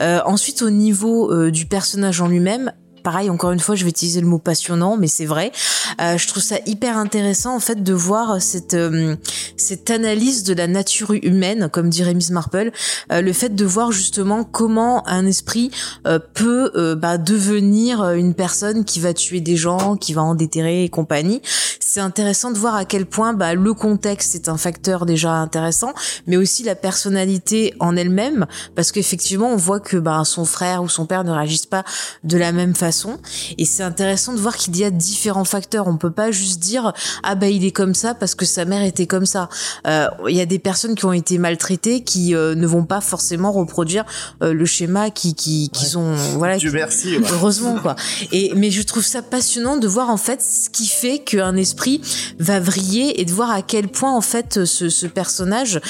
[0.00, 2.72] ensuite, au niveau du personnage en lui-même,
[3.08, 5.50] pareil encore une fois je vais utiliser le mot passionnant mais c'est vrai.
[5.98, 9.16] Euh, je trouve ça hyper intéressant en fait de voir cette euh,
[9.56, 12.70] cette analyse de la nature humaine comme dirait Miss Marple
[13.10, 15.70] euh, le fait de voir justement comment un esprit
[16.06, 20.84] euh, peut bah, devenir une personne qui va tuer des gens qui va en déterrer
[20.84, 21.40] et compagnie.
[21.80, 25.94] C'est intéressant de voir à quel point bah, le contexte est un facteur déjà intéressant
[26.26, 30.90] mais aussi la personnalité en elle-même parce qu'effectivement on voit que bah, son frère ou
[30.90, 31.84] son père ne réagissent pas
[32.22, 33.18] de la même façon façon.
[33.58, 35.86] Et c'est intéressant de voir qu'il y a différents facteurs.
[35.86, 36.92] On peut pas juste dire
[37.22, 39.48] ah bah il est comme ça parce que sa mère était comme ça.
[39.84, 43.00] Il euh, y a des personnes qui ont été maltraitées qui euh, ne vont pas
[43.00, 44.04] forcément reproduire
[44.42, 45.90] euh, le schéma qui qui, qui ouais.
[45.90, 47.26] sont voilà Dieu qui, merci ouais.
[47.32, 47.94] heureusement quoi.
[48.32, 52.00] Et mais je trouve ça passionnant de voir en fait ce qui fait qu'un esprit
[52.38, 55.80] va vriller et de voir à quel point en fait ce, ce personnage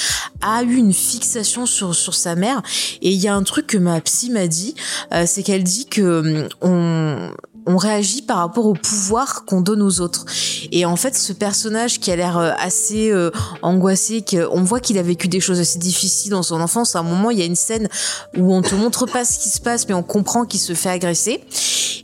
[0.43, 2.62] a eu une fixation sur sur sa mère.
[3.02, 4.74] Et il y a un truc que ma psy m'a dit
[5.26, 10.24] c'est qu'elle dit que on うん、on, réagit par rapport au pouvoir qu'on donne aux autres.
[10.72, 13.30] Et en fait, ce personnage qui a l'air assez euh,
[13.62, 16.96] angoissé, on voit qu'il a vécu des choses assez difficiles dans son enfance.
[16.96, 17.88] À un moment, il y a une scène
[18.36, 20.90] où on te montre pas ce qui se passe, mais on comprend qu'il se fait
[20.90, 21.44] agresser.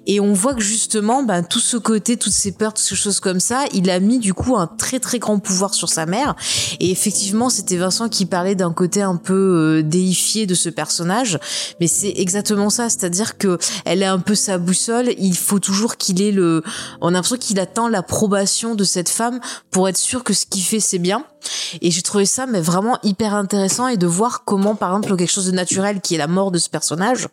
[0.06, 3.20] Et on voit que justement, ben, tout ce côté, toutes ces peurs, toutes ces choses
[3.20, 6.34] comme ça, il a mis du coup un très très grand pouvoir sur sa mère.
[6.80, 11.38] Et effectivement, c'était Vincent qui parlait d'un côté un peu euh, déifié de ce personnage,
[11.80, 15.10] mais c'est exactement ça, c'est-à-dire que elle est un peu sa boussole.
[15.18, 16.62] Il faut toujours qu'il ait le,
[17.00, 19.40] on a l'impression qu'il attend l'approbation de cette femme
[19.70, 21.24] pour être sûr que ce qu'il fait c'est bien.
[21.80, 25.30] Et j'ai trouvé ça mais vraiment hyper intéressant et de voir comment par exemple quelque
[25.30, 27.28] chose de naturel qui est la mort de ce personnage,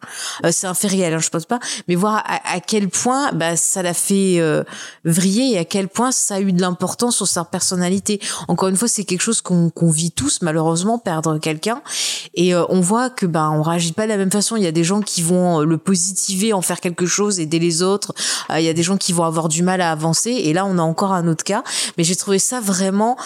[0.45, 3.55] euh, c'est un fait réel, hein, je pense pas, mais voir à, quel point bah,
[3.55, 4.63] ça l'a fait euh,
[5.05, 8.19] vriller et à quel point ça a eu de l'importance sur sa personnalité.
[8.47, 11.81] Encore une fois, c'est quelque chose qu'on qu vit tous malheureusement perdre quelqu'un
[12.33, 14.55] et euh, on voit que bah on réagit pas de la même façon.
[14.55, 17.81] Il y a des gens qui vont le positiver, en faire quelque chose, aider les
[17.81, 18.13] autres.
[18.49, 20.65] Euh, il y a des gens qui vont avoir du mal à avancer et là
[20.65, 21.63] on a encore un autre cas.
[21.97, 23.17] Mais j'ai trouvé ça vraiment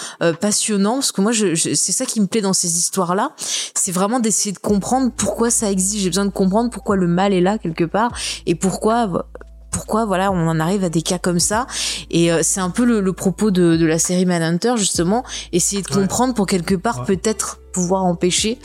[0.42, 3.32] passionnant parce que moi je, je, c'est ça qui me plaît dans ces histoires là,
[3.74, 6.04] c'est vraiment d'essayer de comprendre pourquoi ça existe.
[6.04, 8.12] J'ai besoin de comprendre pourquoi le mal est là quelque part
[8.46, 9.28] et pourquoi
[9.72, 11.68] pourquoi voilà on en arrive à des cas comme ça
[12.10, 15.82] et euh, c'est un peu le, le propos de, de la série Manhunter justement essayer
[15.82, 16.02] de Ouais.
[16.02, 17.06] comprendre pour quelque part Ouais.
[17.18, 18.58] peut-être pouvoir empêcher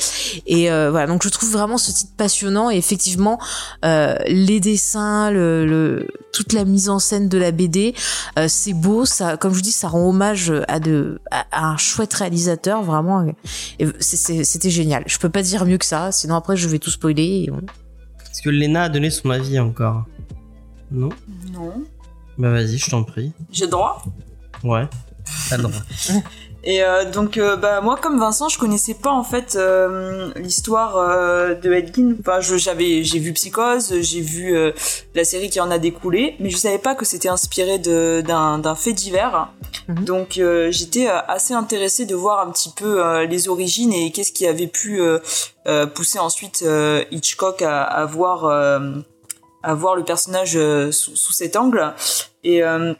[0.46, 3.38] et euh, voilà donc je trouve vraiment ce titre passionnant et effectivement
[3.84, 7.94] euh, les dessins le, le- toute la mise en scène de la BD
[8.38, 11.66] euh, c'est beau ça comme je vous dis ça rend hommage à de à, à
[11.72, 13.26] un chouette réalisateur vraiment
[13.98, 17.44] c'était génial je peux pas dire mieux que ça sinon après je vais tout spoiler
[17.46, 17.58] et on-
[18.30, 20.04] Est-ce que Lena a donné son avis encore?
[20.92, 21.08] Non?
[21.52, 21.72] Non.
[22.38, 23.32] Bah vas-y, je t'en prie.
[23.50, 24.02] J'ai le droit?
[24.64, 24.86] Ouais.
[25.48, 25.82] T'as le droit.
[26.62, 30.96] Et euh, donc, euh, bah, moi, comme Vincent, je connaissais pas en fait euh, l'histoire
[30.96, 32.14] euh, de Ed Gein.
[32.20, 34.72] Enfin, j'avais, j'ai vu Psychose, j'ai vu euh,
[35.14, 38.58] la série qui en a découlé, mais je savais pas que c'était inspiré de, d'un,
[38.58, 39.48] d'un fait divers.
[39.88, 40.04] Mhm.
[40.04, 44.32] Donc, euh, j'étais assez intéressée de voir un petit peu euh, les origines et qu'est-ce
[44.32, 45.00] qui avait pu
[45.94, 48.80] pousser ensuite euh, Hitchcock à, à voir euh,
[49.62, 51.94] à voir le personnage euh, sous, sous cet angle.
[52.44, 52.94] Et euh,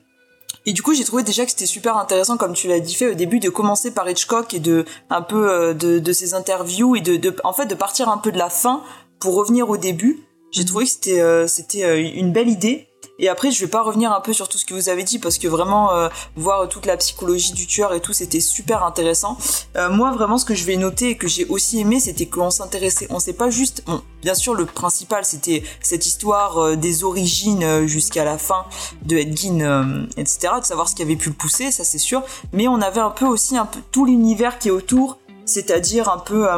[0.67, 3.11] et du coup, j'ai trouvé déjà que c'était super intéressant, comme tu l'as dit fait
[3.11, 6.97] au début, de commencer par Hitchcock et de un peu euh, de, de ses interviews
[6.97, 8.83] et de, de en fait de partir un peu de la fin
[9.21, 10.21] pour revenir au début.
[10.53, 12.89] J'ai trouvé que c'était euh, c'était euh, une belle idée.
[13.21, 15.19] Et après, je vais pas revenir un peu sur tout ce que vous avez dit
[15.19, 19.37] parce que vraiment euh, voir toute la psychologie du tueur et tout, c'était super intéressant.
[19.77, 22.51] Euh, moi, vraiment, ce que je vais noter et que j'ai aussi aimé, c'était qu'on
[22.51, 27.05] s'intéressait, on sait pas juste, bon, bien sûr, le principal, c'était cette histoire euh, des
[27.05, 28.65] origines jusqu'à la fin
[29.03, 31.99] de Ed Gein, euh, etc., de savoir ce qui avait pu le pousser, ça c'est
[31.99, 32.23] sûr.
[32.55, 36.19] Mais on avait un peu aussi un peu tout l'univers qui est autour, c'est-à-dire un
[36.19, 36.49] peu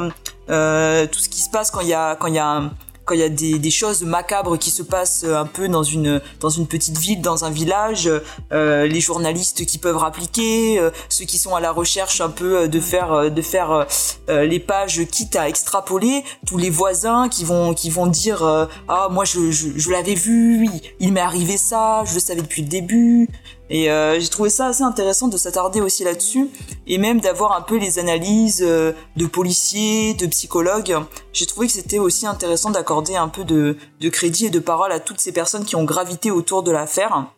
[0.47, 2.71] tout ce qui se passe quand il y a quand il y a
[3.15, 6.51] il y a des, choses macabres qui se passent euh, un peu dans une dans
[6.51, 8.11] une petite ville, dans un village,
[8.53, 12.69] euh, les journalistes qui peuvent rappliquer, euh, ceux qui sont à la recherche un peu
[12.69, 13.87] de faire de faire
[14.29, 18.43] les pages quitte à extrapoler, tous les voisins qui vont qui vont dire
[18.89, 20.69] ah moi je l'avais vu,
[21.01, 23.29] il m'est arrivé ça, je le savais depuis le début.
[23.73, 26.51] Et euh, j'ai trouvé ça assez intéressant de s'attarder aussi là-dessus
[26.87, 30.95] et même d'avoir un peu les analyses euh, de policiers, de psychologues.
[31.33, 34.93] J'ai trouvé que c'était aussi intéressant d'accorder un peu de, de crédit et de parole
[34.93, 37.33] à toutes ces personnes qui ont gravité autour de l'affaire.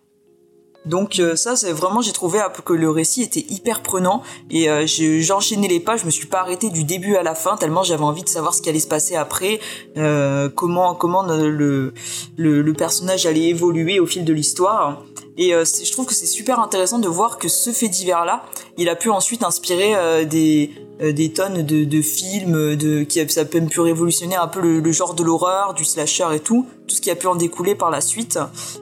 [0.85, 4.87] Donc euh, ça, c'est vraiment, j'ai trouvé que le récit était hyper prenant et euh,
[4.87, 8.03] j'enchaînais les pages, je me suis pas arrêtée du début à la fin tellement j'avais
[8.03, 9.61] envie de savoir ce qui allait se passer après,
[9.97, 11.95] euh, comment comment le
[12.37, 15.03] le personnage allait évoluer au fil de l'histoire.
[15.37, 18.45] Et euh, je trouve que c'est super intéressant de voir que ce fait divers là,
[18.77, 23.41] il a pu ensuite inspirer euh, des des tonnes de, de films, de qui ça
[23.41, 26.67] a même pu révolutionner un peu le, le genre de l'horreur, du slasher et tout,
[26.87, 28.39] tout ce qui a pu en découler par la suite.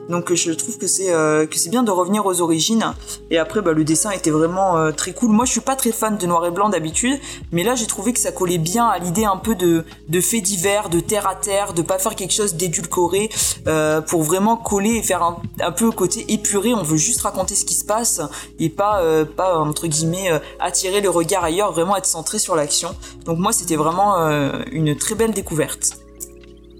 [0.09, 2.93] Donc euh, je trouve que c'est euh, que c'est bien de revenir aux origines.
[3.31, 5.31] Et après, bah, le dessin était vraiment euh, très cool.
[5.31, 7.19] Moi, je suis pas très fan de noir et blanc d'habitude,
[7.51, 10.43] mais là, j'ai trouvé que ça collait bien à l'idée un peu de de faits
[10.43, 13.29] divers, de terre à terre, de pas faire quelque chose d'édulcoré,
[13.67, 16.73] euh, pour vraiment coller et faire un, un peu côté épuré.
[16.73, 18.21] On veut juste raconter ce qui se passe
[18.59, 22.55] et pas euh, pas entre guillemets euh, attirer le regard ailleurs, vraiment être centré sur
[22.55, 22.89] l'action.
[23.25, 25.97] Donc moi, c'était vraiment euh, une très belle découverte.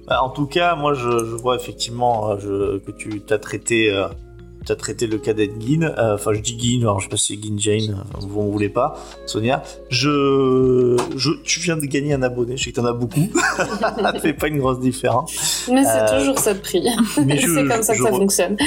[0.07, 3.89] Bah, en tout cas, moi, je, je vois effectivement euh, je- que tu as traité,
[3.91, 4.07] euh,
[4.65, 5.83] tu as traité le cas d'Ed Gein.
[5.97, 8.45] Euh, Enfin, je dis Gein, alors je sais pas si c'est Gein Jane, vous en
[8.55, 8.95] voulez pas,
[9.25, 9.63] Sonia.
[9.89, 13.27] Je, je, tu viens de gagner un abonné, je sais que t'en as beaucoup.
[13.79, 15.67] ça fait pas une grosse différence.
[15.71, 16.83] Mais c'est Euh, toujours ça de prix.
[17.25, 18.57] Mais je- c'est comme ça que je ça fonctionne.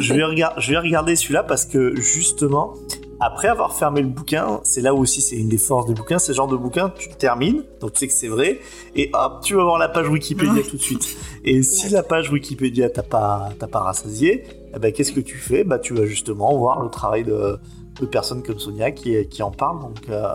[0.00, 0.22] je vais,
[0.58, 2.74] je vais regarder celui-là parce que justement,
[3.20, 6.32] après avoir fermé le bouquin, c'est là aussi c'est une des forces du bouquin, c'est
[6.32, 8.60] le genre de bouquin, tu le termines, donc tu sais que c'est vrai,
[8.94, 11.16] et hop, tu vas voir la page Wikipédia tout de suite.
[11.44, 15.36] Et si la page Wikipédia t'as pas, t'as pas rassasié, eh ben, qu'est-ce que tu
[15.38, 15.64] fais?
[15.64, 17.58] Bah, Tu vas justement voir le travail de,
[18.00, 19.80] de personnes comme Sonia qui, qui en parlent.
[19.80, 20.28] Donc, euh,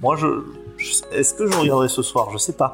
[0.00, 0.26] moi, je,
[1.12, 2.28] est-ce que je regarderai ce soir?
[2.32, 2.72] Je sais pas.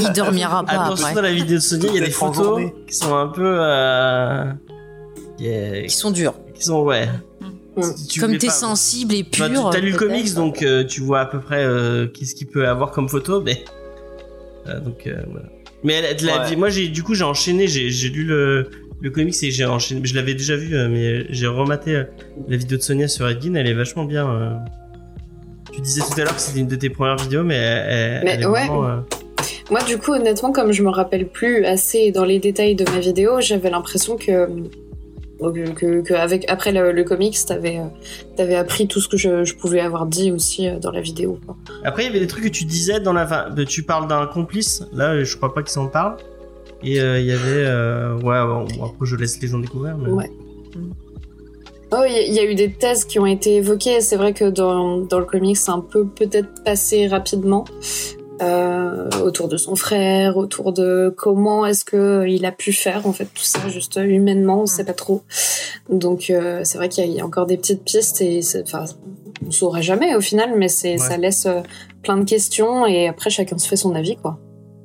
[0.00, 2.60] il dormira pas Attention, après dans la vidéo de Sony, il y a des photos
[2.86, 3.56] qui sont un peu.
[3.60, 4.44] Euh...
[5.36, 5.44] qui-
[5.84, 7.08] ils sont durs qui sont, ouais.
[8.08, 10.84] Tu comme t'es pas- sensible et Bah, pur tu as lu le comics, donc euh,
[10.84, 13.64] tu vois à peu près euh, qu'est-ce qu'il peut avoir comme photo, mais.
[14.66, 15.46] Euh, donc, euh, voilà.
[15.84, 16.48] Mais elle- de la Ouais.
[16.50, 18.68] vie- moi, j'ai du coup, j'ai enchaîné, j'ai j'ai lu le,
[19.00, 20.00] le comics et j'ai enchaîné.
[20.04, 22.02] Je l'avais déjà vu, mais j'ai rematé
[22.48, 24.28] la vidéo de Sonia sur Edgin, elle est vachement bien.
[24.28, 24.50] euh.
[25.72, 28.24] Tu disais tout à l'heure que c'était une de tes premières vidéos, mais elle, elle-
[28.24, 28.66] Mais elle est ouais.
[28.66, 28.96] vraiment, euh,
[29.70, 32.98] Moi, du coup, honnêtement, comme je me rappelle plus assez dans les détails de ma
[33.00, 34.48] vidéo, j'avais l'impression que,
[35.40, 37.84] que, que- que avec, après le, le comics, t'avais euh,
[38.36, 41.38] t'avais appris tout ce que je, je pouvais avoir dit aussi euh, dans la vidéo.
[41.46, 41.56] quoi.
[41.84, 43.48] Après, il y avait des trucs que tu disais dans la.
[43.50, 44.82] de- Tu parles d'un complice.
[44.92, 46.16] Là, je crois pas qu'ils s'en parlent.
[46.82, 47.40] Et euh, il y avait.
[47.66, 49.96] euh, Ouais, bon, bon, après, je laisse les gens découvrir.
[49.96, 50.10] Mais...
[50.10, 50.30] Ouais.
[51.90, 54.00] Oh, il y, a- il y a eu des thèses qui ont été évoquées.
[54.02, 57.64] C'est vrai que dans, dans le comics, c'est un peu peut-être passé rapidement.
[58.40, 63.12] Euh, autour de son frère, autour de comment est-ce que il a pu faire en
[63.12, 65.22] fait tout ça juste humainement, on sait pas trop.
[65.88, 68.84] Donc euh, c'est vrai qu'il y, a encore des petites pistes et enfin
[69.46, 71.60] on saura jamais au final, mais c'est ça laisse euh,
[72.02, 74.38] plein de questions et après chacun se fait son avis quoi.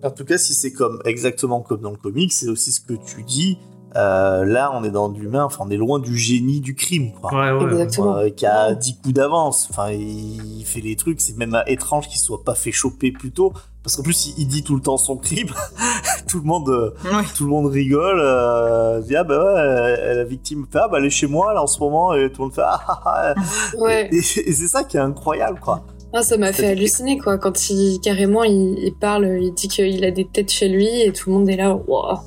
[0.03, 2.93] En tout cas, si c'est comme exactement comme dans le comic, c'est aussi ce que
[2.93, 3.57] tu dis.
[3.95, 7.32] Euh, là, on est dans l'humain, enfin, on est loin du génie du crime, quoi.
[7.34, 7.72] Ouais, ouais.
[7.72, 8.15] Exactement.
[8.18, 9.68] Euh, qui a 10 coups d'avance.
[9.70, 13.53] Enfin, il fait les trucs, c'est même étrange qu'il soit pas fait choper plus tôt.
[13.84, 15.49] Parce qu'en plus, il, il dit tout le temps son crime.
[16.28, 17.24] tout le monde, euh, Ouais.
[17.36, 18.20] tout le monde rigole.
[18.20, 21.53] Euh, dit, ah bah ouais, euh, la victime fait, ah bah elle est chez moi,
[21.53, 23.36] là, en ce moment, et tout le monde fait, ah ah ah.
[23.78, 24.10] Ouais.
[24.11, 25.84] Et, et c'est ça qui est incroyable, quoi.
[26.15, 30.06] Ah, ça m'a fait halluciner quoi quand il carrément il, il parle, il dit qu'il
[30.06, 31.74] a des têtes chez lui et tout le monde est là.
[31.76, 32.20] Wow.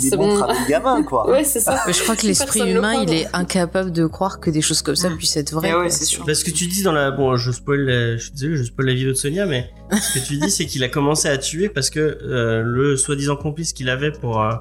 [0.00, 0.26] Il c'est bon.
[0.26, 1.30] montre à des gamins, quoi.
[1.30, 1.82] Ouais, c'est ça.
[1.86, 4.82] Mais je crois que l'esprit le humain, il est incapable de croire que des choses
[4.82, 5.70] comme ça puissent être vraies.
[5.72, 6.24] Eh ouais, c'est sûr.
[6.24, 8.86] Parce que tu dis dans la bon je spoil la- je suis désolé je spoil
[8.86, 11.68] la vidéo de Sonia mais ce que tu dis c'est qu'il a commencé à tuer
[11.68, 14.52] parce que euh, le soi-disant complice qu'il avait pour euh,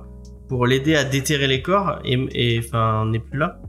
[0.49, 3.59] pour l'aider à déterrer les corps et et enfin n'est plus là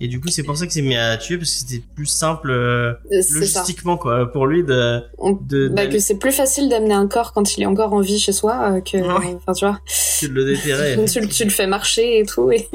[0.00, 2.06] et du coup c'est pour ça qu'il s'est mis à tuer parce que c'était plus
[2.06, 3.38] simple euh, C'est ça.
[3.38, 7.32] logistiquement quoi pour lui de On- de, Bah, que c'est plus facile d'amener un corps
[7.32, 9.36] quand il est encore en vie chez soi euh, que, Ouais.
[9.36, 9.78] enfin tu vois,
[10.20, 12.68] que de le déterrer tu, le- tu le fais marcher et tout et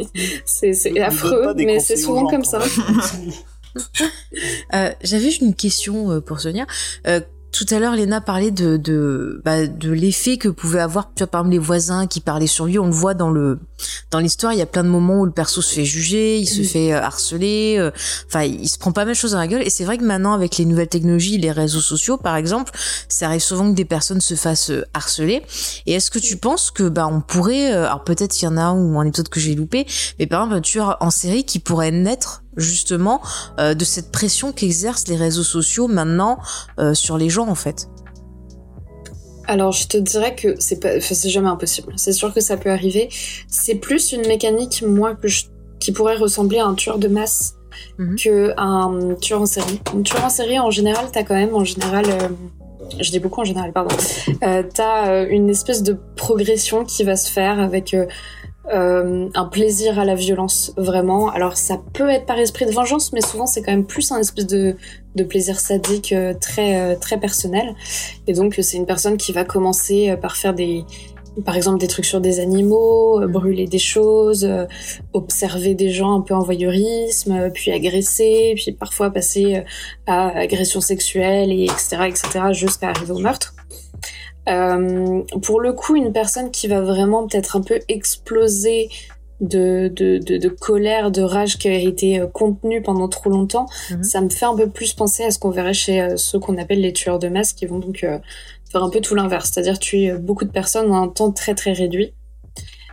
[0.45, 2.59] c'est c'est affreux, mais c'est souvent gens, comme ça.
[4.73, 6.65] Euh, J'avais une question euh, pour Sonia.
[7.51, 11.27] Tout à l'heure, Léna parlait de de, bah, de l'effet que pouvaient avoir, tu vois,
[11.27, 12.77] par exemple, les voisins qui parlaient sur lui.
[12.77, 13.59] On le voit dans le
[14.11, 14.53] dans l'histoire.
[14.53, 16.93] Il y a plein de moments où le perso se fait juger, il se fait
[16.93, 17.75] euh, harceler.
[17.79, 17.91] euh,
[18.27, 19.63] Enfin, il se prend pas mal de choses dans la gueule.
[19.63, 22.71] Et c'est vrai que maintenant, avec les nouvelles technologies, les réseaux sociaux, par exemple,
[23.07, 25.41] ça arrive souvent que des personnes se fassent euh, harceler.
[25.87, 28.57] Et est-ce que tu penses que bah on pourrait, euh, alors peut-être qu'il y en
[28.57, 29.87] a un ou un épisode que j'ai loupé,
[30.19, 33.21] mais par exemple un tueur en série qui pourrait naître justement
[33.59, 36.37] euh, de cette pression qu'exercent les réseaux sociaux maintenant
[36.79, 37.87] euh, sur les gens en fait.
[39.47, 41.93] Alors je te dirais que c'est pas, enfin, c'est jamais impossible.
[41.97, 43.09] C'est sûr que ça peut arriver.
[43.47, 45.45] C'est plus une mécanique moi que je-
[45.79, 47.55] qui pourrait ressembler à un tueur de masse
[47.97, 48.15] Mhm.
[48.17, 49.79] que un tueur en série.
[49.97, 52.27] Un tueur en série en général, t'as quand même en général, euh,
[52.99, 53.95] je dis beaucoup en général, pardon.
[54.43, 57.95] Euh, t'as euh, une espèce de progression qui va se faire avec
[58.73, 61.29] euh, un plaisir à la violence vraiment.
[61.29, 64.19] Alors ça peut être par esprit de vengeance, mais souvent c'est quand même plus un
[64.19, 64.75] espèce de,
[65.15, 67.75] de plaisir sadique euh, très euh, très personnel.
[68.27, 70.85] Et donc c'est une personne qui va commencer euh, par faire des
[71.45, 74.65] par exemple des trucs sur des animaux, euh, brûler des choses, euh,
[75.13, 79.63] observer des gens un peu en voyeurisme, puis agresser, puis parfois passer
[80.05, 83.53] à agression sexuelle et etc etc jusqu'à arriver au meurtre.
[84.49, 88.89] Euh, pour le coup, une personne qui va vraiment peut-être un peu exploser
[89.41, 93.67] de, de, de, de colère, de rage qui a été euh, contenue pendant trop longtemps,
[93.91, 94.03] Mhm.
[94.03, 96.57] ça me fait un peu plus penser à ce qu'on verrait chez euh, ceux qu'on
[96.57, 98.17] appelle les tueurs de masse qui vont donc euh,
[98.71, 101.71] faire un peu tout l'inverse, c'est-à-dire tuer beaucoup de personnes en un temps très très
[101.73, 102.13] réduit.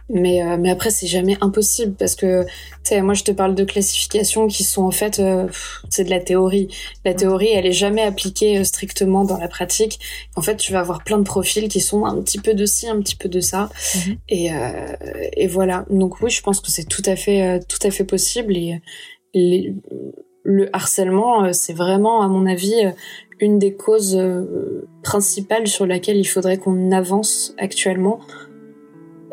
[0.09, 2.51] Mais, euh, mais après, c'est jamais impossible parce que, tu
[2.85, 5.49] sais, moi je te parle de classifications qui sont en fait, euh,
[5.89, 6.69] c'est de la théorie.
[7.05, 9.99] La théorie, elle est jamais appliquée euh, strictement dans la pratique.
[10.37, 12.89] En fait, tu vas avoir plein de profils qui sont un petit peu de ci,
[12.89, 13.69] un petit peu de ça.
[13.97, 14.17] Mhm.
[14.29, 14.95] Et, euh,
[15.33, 15.85] et voilà.
[15.91, 18.57] Donc oui, je pense que c'est tout à fait, euh, tout à fait possible.
[18.57, 18.81] Et
[19.35, 19.75] les-
[20.45, 22.75] le harcèlement, euh, c'est vraiment, à mon avis,
[23.41, 24.17] une des causes
[25.03, 28.21] principales sur laquelle il faudrait qu'on avance actuellement.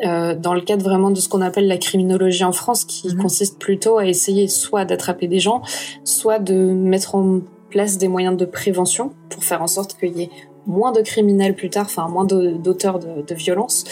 [0.04, 3.22] Euh, dans le cadre vraiment de ce qu'on appelle la criminologie en France, qui Mhm.
[3.22, 5.62] consiste plutôt à essayer soit d'attraper des gens,
[6.02, 7.40] soit de mettre en
[7.70, 10.30] place des moyens de prévention pour faire en sorte qu'il y ait
[10.66, 13.84] moins de criminels plus tard, enfin moins de- d'auteurs de, de violences.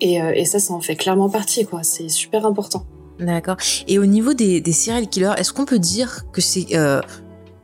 [0.00, 1.80] Et, euh, et ça, ça en fait clairement partie, quoi.
[1.84, 2.84] C'est super important.
[3.20, 3.56] D'accord.
[3.86, 7.00] Et au niveau des, des serial killers, est-ce qu'on peut dire que c'est, euh,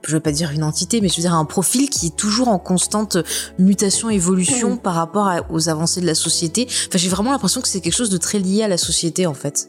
[0.07, 2.49] je veux pas dire une entité, mais je veux dire un profil qui est toujours
[2.49, 3.19] en constante
[3.59, 7.69] mutation, évolution par rapport à- aux avancées de la société Enfin, j'ai vraiment l'impression que
[7.69, 9.69] c'est quelque chose de très lié à la société en fait.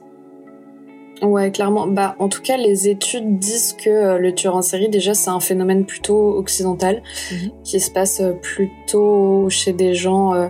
[1.22, 1.86] Ouais, clairement.
[1.86, 5.30] Bah, en tout cas, les études disent que euh, le tueur en série, déjà, c'est
[5.30, 7.52] un phénomène plutôt occidental, Mhm.
[7.64, 10.34] qui se passe euh, plutôt chez des gens.
[10.34, 10.48] euh,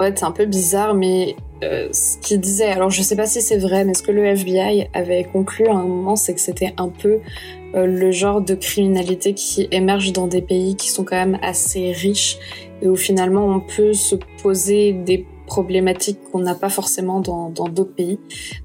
[0.00, 3.40] Ouais, c'est un peu bizarre, mais euh, ce qu'il disait, alors je sais pas si
[3.40, 6.74] c'est vrai, mais ce que le FBI avait conclu à un moment, c'est que c'était
[6.78, 7.20] un peu
[7.74, 12.38] le genre de criminalité qui émerge dans des pays qui sont quand même assez riches
[12.82, 17.68] et où finalement on peut se poser des problématiques qu'on n'a pas forcément dans dans
[17.68, 18.18] d'autres pays.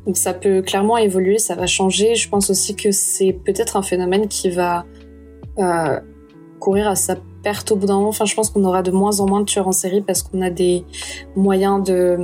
[0.05, 2.15] Donc ça peut clairement évoluer, ça va changer.
[2.15, 4.85] Je pense aussi que c'est peut-être un phénomène qui va
[5.57, 5.99] euh,
[6.59, 8.09] courir à sa perte au bout d'un moment.
[8.09, 10.41] Enfin, je pense qu'on aura de moins en moins de tueurs en série parce qu'on
[10.41, 10.83] a des
[11.35, 12.17] moyens de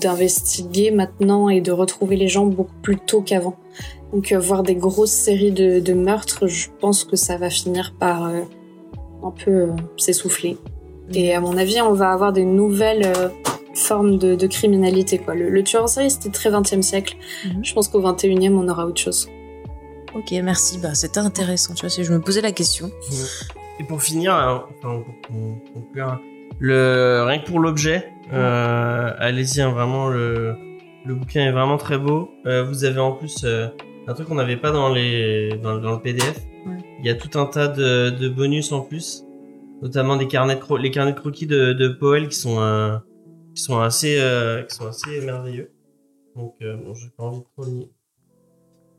[0.00, 3.56] d'investiguer maintenant et de retrouver les gens beaucoup plus tôt qu'avant.
[4.12, 7.94] Donc euh, voir des grosses séries de, de meurtres, je pense que ça va finir
[7.98, 8.40] par euh,
[9.22, 9.66] un peu euh,
[9.96, 10.56] s'essouffler.
[11.12, 13.12] Et à mon avis, on va avoir des nouvelles
[13.74, 15.18] formes de, de criminalité.
[15.18, 15.34] Quoi.
[15.34, 17.16] Le, le tueur en série, c'était très 20e siècle.
[17.46, 17.64] Mhm.
[17.64, 19.28] Je pense qu'au 21e, on aura autre chose.
[20.14, 20.78] Ok, merci.
[20.78, 21.74] Bah, c'était intéressant.
[21.74, 22.90] Tu vois, si je me posais la question.
[23.78, 25.04] Et pour finir, hein, enfin,
[26.58, 30.56] le, rien que pour l'objet, euh, allez-y, hein, vraiment, le,
[31.04, 32.30] le bouquin est vraiment très beau.
[32.46, 33.68] Euh, vous avez en plus euh,
[34.08, 36.38] un truc qu'on n'avait pas dans, les, dans, dans le PDF.
[36.66, 36.76] Ouais.
[36.98, 39.24] Il y a tout un tas de, de bonus en plus,
[39.82, 42.96] notamment des carnets de les carnets de croquis de, de Powell qui sont, euh,
[43.54, 45.70] qui sont assez, euh, qui sont assez merveilleux.
[46.34, 47.90] Donc, euh, bon, j'ai pas envie de trop le nier.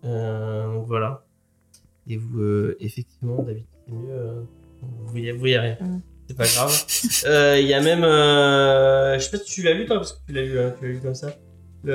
[0.04, 1.26] Donc voilà.
[2.08, 4.12] Et vous, euh, effectivement, David, c'est mieux.
[4.12, 4.42] euh,
[4.82, 5.46] vous voyez, vous.
[5.46, 6.02] Mm.
[6.28, 6.86] C'est pas grave.
[7.26, 8.04] Euh, Il y a même.
[8.04, 10.74] Euh, je sais pas si tu l'as lu toi, parce que tu l'as lu, hein,
[10.80, 11.36] tu l'as lu comme ça.
[11.86, 11.92] Oui.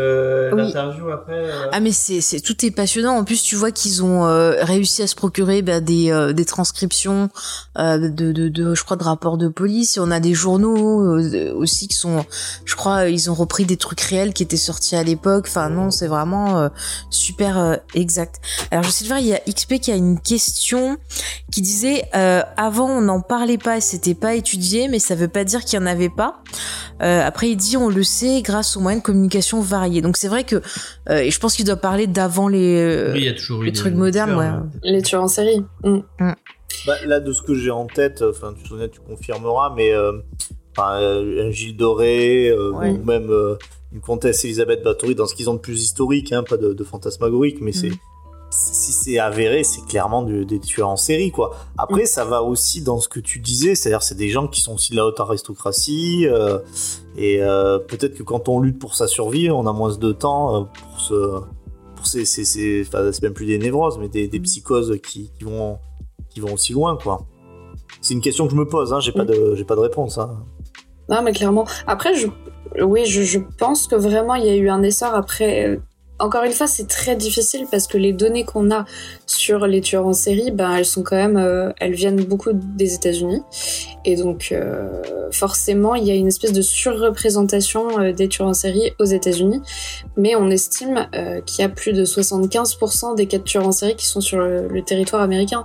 [0.56, 1.32] L'interview après.
[1.34, 3.16] euh, Ah mais c'est c'est tout est passionnant.
[3.18, 6.46] En plus, tu vois qu'ils ont euh, réussi à se procurer bah, des euh, des
[6.46, 7.28] transcriptions
[7.76, 9.98] de, de de je crois de rapports de police.
[9.98, 11.18] Et on a des journaux
[11.54, 12.24] aussi qui sont,
[12.64, 15.46] je crois, ils ont repris des trucs réels qui étaient sortis à l'époque.
[15.48, 16.70] Enfin non, c'est vraiment
[17.10, 18.36] super exact.
[18.70, 20.96] Alors je sais de voir, il y a XP qui a une question
[21.52, 25.62] qui disait avant on n'en parlait pas, c'était pas étudié, mais ça veut pas dire
[25.64, 26.42] qu'il y en avait pas.
[27.00, 30.00] Après il dit on le sait grâce aux moyens de communication variés.
[30.02, 30.56] Donc c'est vrai que
[31.10, 33.62] euh, et je pense qu'il doit parler d'avant les euh, oui, il y a toujours
[33.62, 34.46] eu les des- trucs des modernes, tueurs, ouais.
[34.46, 34.70] hein.
[34.82, 35.62] Les tueurs en série.
[35.84, 35.98] Mm.
[36.86, 40.12] Bah, là, de ce que j'ai en tête, enfin, tu tu confirmeras, mais euh,
[40.78, 42.90] euh, un Gilles Doré, euh, Ouais.
[42.90, 43.56] ou même euh,
[43.92, 46.84] une comtesse Elisabeth Bathory, dans ce qu'ils ont de plus historique, hein, pas de, de
[46.84, 47.96] fantasmagorique, mais c'est Mhm.
[48.54, 51.54] Si c'est avéré, c'est clairement des tueurs en série, quoi.
[51.78, 54.74] Après, ça va aussi dans ce que tu disais, c'est-à-dire c'est des gens qui sont
[54.74, 56.58] aussi de la haute aristocratie, euh,
[57.16, 60.54] et euh, peut-être que quand on lutte pour sa survie, on a moins de temps
[60.56, 61.14] euh, pour se,
[61.96, 64.44] pour ces, ces, ces- enfin, c'est même plus des névroses, mais des, des Mhm.
[64.44, 65.78] psychoses qui, qui vont,
[66.30, 67.26] qui vont aussi loin, quoi.
[68.00, 70.18] C'est une question que je me pose, hein, j'ai pas de, j'ai pas de réponse.
[70.18, 70.44] Hein.
[71.08, 71.66] Non, mais clairement.
[71.86, 72.26] Après, je,
[72.82, 75.78] oui, je, je pense que vraiment il y a eu un essor après.
[76.20, 78.84] Encore une fois, c'est très difficile parce que les données qu'on a
[79.26, 82.94] sur les tueurs en série, ben elles sont quand même, euh, elles viennent beaucoup des
[82.94, 83.42] États-Unis,
[84.04, 88.54] et donc euh, forcément il y a une espèce de surreprésentation euh, des tueurs en
[88.54, 89.60] série aux États-Unis,
[90.16, 91.08] mais on estime
[91.46, 94.38] qu'il y a plus de 75% des cas de tueurs en série qui sont sur
[94.38, 95.64] le, territoire américain.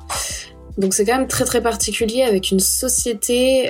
[0.77, 3.69] Donc c'est quand même très très particulier avec une société.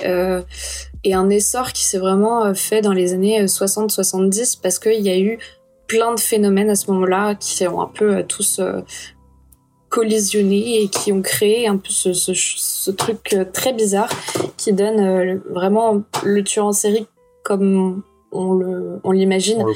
[1.06, 5.18] et un essor qui s'est vraiment fait dans les années 60-70 parce qu'il y a
[5.18, 5.39] eu
[5.90, 8.80] plein de phénomènes à ce moment-là qui ont un peu euh, tous euh,
[9.90, 14.10] collisionné et qui ont créé un peu ce, ce, ce truc euh, très bizarre
[14.56, 17.07] qui donne euh, vraiment le tueur en série
[17.44, 19.64] comme on le on l'imagine.
[19.64, 19.74] Ouais.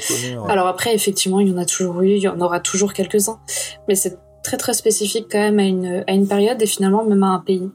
[0.48, 3.40] Alors après, effectivement, il y en a toujours eu, il y en aura toujours quelques-uns,
[3.88, 7.24] mais c'est très très spécifique quand même à une, à une période et finalement même
[7.24, 7.68] à un pays.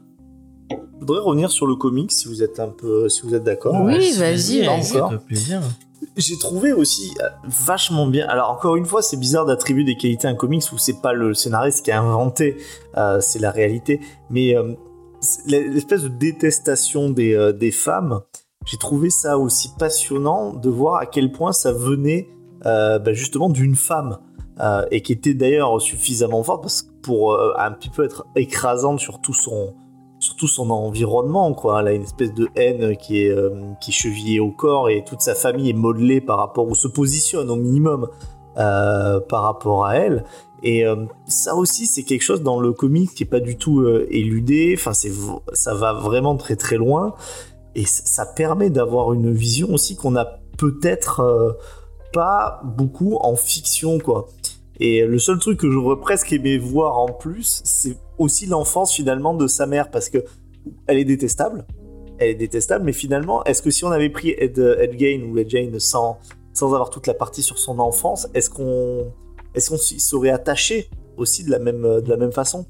[0.70, 3.74] Je voudrais revenir sur le comics si vous êtes un peu, si vous êtes d'accord.
[3.82, 5.18] Oui, vas-y, vas-y.
[5.26, 5.60] plaisir.
[6.20, 8.28] J'ai trouvé aussi euh, vachement bien.
[8.28, 11.14] Alors encore une fois, c'est bizarre d'attribuer des qualités à un comics où c'est pas
[11.14, 12.58] le scénariste qui a inventé,
[12.98, 14.00] euh, c'est la réalité.
[14.28, 14.74] Mais euh,
[15.46, 18.20] l'espèce de détestation des, femmes,
[18.66, 22.28] j'ai trouvé ça aussi passionnant de voir à quel point ça venait
[22.62, 24.18] bah, justement d'une femme
[24.90, 29.74] et qui était d'ailleurs suffisamment forte pour un petit peu être écrasante sur tout son
[30.20, 31.80] sur tout son environnement quoi.
[31.80, 35.22] Elle a une espèce de haine qui est euh, qui chevillée au corps et toute
[35.22, 38.08] sa famille est modelée par rapport ou se positionne au minimum
[38.58, 40.24] euh, par rapport à elle.
[40.62, 43.84] Et euh, ça aussi c'est quelque chose dans le comic qui est pas du tout
[44.10, 44.74] éludé.
[44.76, 47.14] Enfin ça va vraiment très très loin.
[47.74, 50.26] Et ça permet d'avoir une vision aussi qu'on a
[50.58, 51.56] peut-être
[52.12, 54.26] pas beaucoup en fiction quoi
[54.80, 59.34] et le seul truc que j'aurais presque aimé voir en plus, c'est aussi l'enfance finalement
[59.34, 60.18] de sa mère, parce que
[60.86, 61.66] elle est détestable.
[62.18, 65.38] Elle est détestable, mais finalement, est-ce que si on avait pris Ed, Ed Gein ou
[65.38, 66.18] Ed Jane sans,
[66.52, 69.12] sans avoir toute la partie sur son enfance, est-ce qu'on
[69.54, 72.66] est-ce qu'on s'y serait attaché aussi de la même, de la même façon?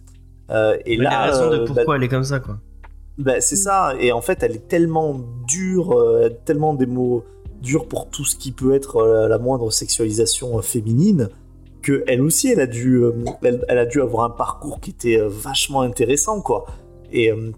[0.51, 2.59] Euh, Et là, raison de euh, pourquoi bah, elle est comme ça, quoi.
[3.19, 7.25] bah, c'est ça, et en fait, elle est tellement dure, euh, tellement des mots
[7.61, 11.29] durs pour tout ce qui peut être euh, la moindre sexualisation féminine,
[11.83, 13.13] que elle aussi, elle a dû, euh,
[13.43, 16.67] elle, elle a dû avoir un parcours qui était euh, vachement intéressant, quoi.
[17.11, 17.53] Et euh,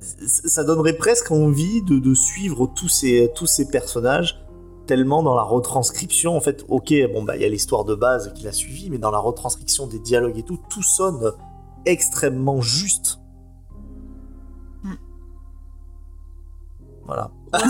[0.00, 4.44] ça donnerait presque envie de, de suivre tous ces, tous ces personnages,
[4.86, 8.32] tellement dans la retranscription, en fait, ok, bon, bah, il y a l'histoire de base
[8.34, 11.32] qu'il a suivie, mais dans la retranscription des dialogues et tout, tout sonne
[11.86, 13.18] extrêmement juste.
[17.04, 17.30] Voilà.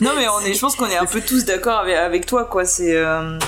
[0.00, 2.44] Non mais on est, je pense qu'on est un peu tous d'accord avec, avec toi
[2.44, 2.64] quoi.
[2.64, 3.38] C'est euh,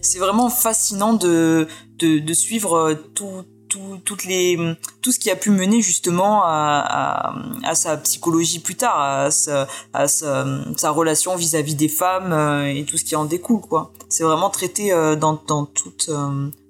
[0.00, 4.58] c'est vraiment fascinant de de, suivre euh, tout, tout, toutes les,
[5.00, 7.32] tout ce qui a pu mener justement à,
[7.74, 12.98] sa psychologie plus tard, à sa, à sa, relation vis-à-vis des femmes euh, et tout
[12.98, 13.60] ce qui en découle.
[14.08, 16.10] C'est vraiment traité euh, dans, dans, toute,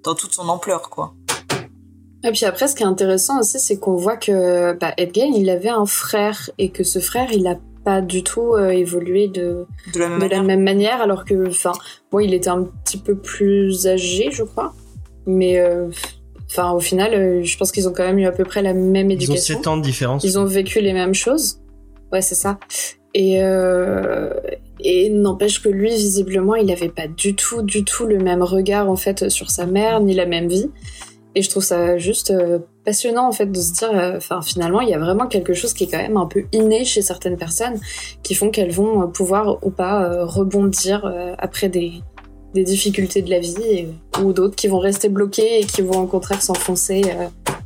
[0.02, 1.14] dans toute son ampleur, quoi.
[2.26, 5.30] Et puis après, ce qui est intéressant aussi, c'est qu'on voit que bah, Ed Gein,
[5.34, 9.28] il avait un frère et que ce frère, il a pas du tout euh, évolué
[9.28, 10.38] de, De la même de manière.
[10.38, 11.72] la même manière, alors que, enfin,
[12.10, 14.74] bon, il était un petit peu plus âgé, je crois,
[15.26, 15.88] mais, euh,
[16.50, 18.74] enfin, au final, euh, je pense qu'ils ont quand même eu à peu près la
[18.74, 19.56] même Ils ont éducation.
[19.56, 20.24] 7 ans de différence.
[20.24, 21.60] Ils ont vécu les mêmes choses.
[22.12, 22.58] Ouais, c'est ça.
[23.14, 24.30] Et, euh,
[24.80, 28.90] et n'empêche que lui, visiblement, il avait pas du tout, du tout le même regard,
[28.90, 30.70] en fait, sur sa mère, ni la même vie.
[31.34, 34.80] Et je trouve ça juste euh, passionnant, en fait, de se dire, euh, enfin, finalement,
[34.80, 37.36] il y a vraiment quelque chose qui est quand même un peu inné chez certaines
[37.36, 37.80] personnes,
[38.22, 41.92] qui font qu'elles vont euh, pouvoir ou pas rebondir après des,
[42.54, 43.86] des difficultés de la vie,
[44.22, 47.02] ou d'autres qui vont rester bloquées et qui vont au contraire s'enfoncer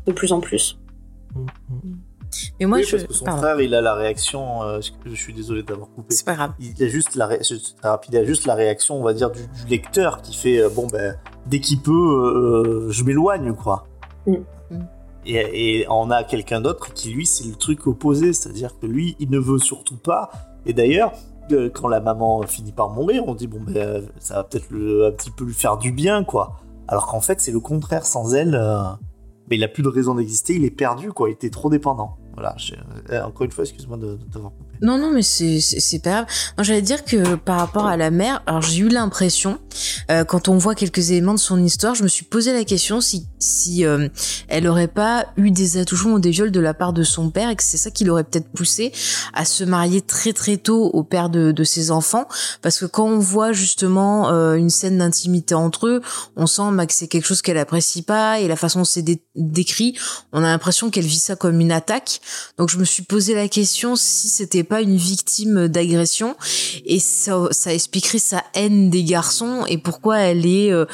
[0.06, 0.78] de plus en plus.
[2.60, 2.92] Mais moi, Oui, je.
[2.96, 3.42] parce que son Pardon.
[3.42, 4.62] frère, il a la réaction.
[4.62, 6.14] euh, je suis désolé d'avoir coupé.
[6.14, 6.52] C'est pas grave.
[6.60, 7.40] Il a juste la, ré-
[7.82, 10.68] rapide, il a juste la réaction, on va dire, du, du lecteur qui fait euh,
[10.68, 13.86] bon ben dès qu'il peut, euh, je m'éloigne quoi.
[14.26, 14.34] Mm.
[15.26, 19.16] Et, et on a quelqu'un d'autre qui lui c'est le truc opposé, c'est-à-dire que lui
[19.18, 20.30] il ne veut surtout pas.
[20.66, 21.12] Et d'ailleurs
[21.52, 25.10] euh, quand la maman finit par mourir, on dit bon ben ça va peut-être un
[25.12, 26.56] petit peu lui faire du bien quoi.
[26.88, 28.54] Alors qu'en fait c'est le contraire, sans elle,
[29.48, 32.16] ben, il a plus de raison d'exister, il est perdu quoi, il était trop dépendant.
[32.34, 32.74] Voilà, je-
[33.10, 34.67] euh, encore une fois excuse-moi de, de coupé.
[34.82, 36.26] Non, non, mais c'est pas grave.
[36.60, 39.58] J'allais dire que par rapport à la mère, alors j'ai eu l'impression,
[40.10, 43.00] euh, quand on voit quelques éléments de son histoire, je me suis posé la question
[43.00, 44.08] si si euh,
[44.48, 47.50] elle aurait pas eu des attouchements ou des viols de la part de son père
[47.50, 48.92] et que c'est ça qui l'aurait peut-être poussé
[49.32, 52.26] à se marier très très tôt au père de, de ses enfants,
[52.62, 56.00] parce que quand on voit justement euh, une scène d'intimité entre eux,
[56.36, 59.02] on sent bah, que c'est quelque chose qu'elle apprécie pas et la façon dont c'est
[59.02, 59.96] dé- décrit,
[60.32, 62.20] on a l'impression qu'elle vit ça comme une attaque.
[62.58, 66.36] Donc je me suis posé la question si c'était pas une victime d'agression
[66.84, 70.84] et ça, ça expliquerait sa haine des garçons et pourquoi elle est euh,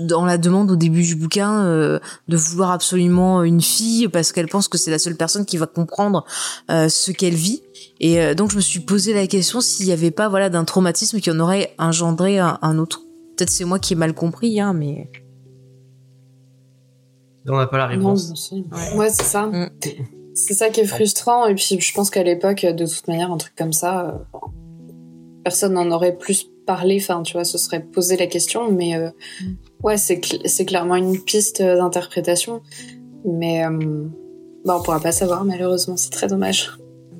[0.00, 1.98] dans la demande au début du bouquin euh,
[2.28, 5.66] de vouloir absolument une fille parce qu'elle pense que c'est la seule personne qui va
[5.66, 6.24] comprendre
[6.70, 7.62] euh, ce qu'elle vit.
[8.00, 10.64] Et euh, donc je me suis posé la question s'il y avait pas voilà d'un
[10.64, 13.02] traumatisme qui en aurait engendré un, un autre.
[13.36, 15.10] Peut-être c'est moi qui ai mal compris, hein, mais
[17.48, 18.52] On n'a pas la réponse.
[18.96, 19.46] Ouais, c'est ça.
[19.46, 19.70] Mm.
[20.34, 21.46] C'est ça qui est frustrant.
[21.46, 24.38] Et puis, je pense qu'à l'époque, de toute manière, un truc comme ça, euh,
[25.44, 26.98] personne n'en aurait plus parlé.
[27.00, 28.70] Enfin, tu vois, ce serait posé la question.
[28.70, 29.10] Mais euh,
[29.82, 32.62] ouais, c'est cl- c'est clairement une piste d'interprétation.
[33.24, 34.06] Mais euh,
[34.64, 35.96] bah, on pourra pas savoir, malheureusement.
[35.96, 36.72] C'est très dommage.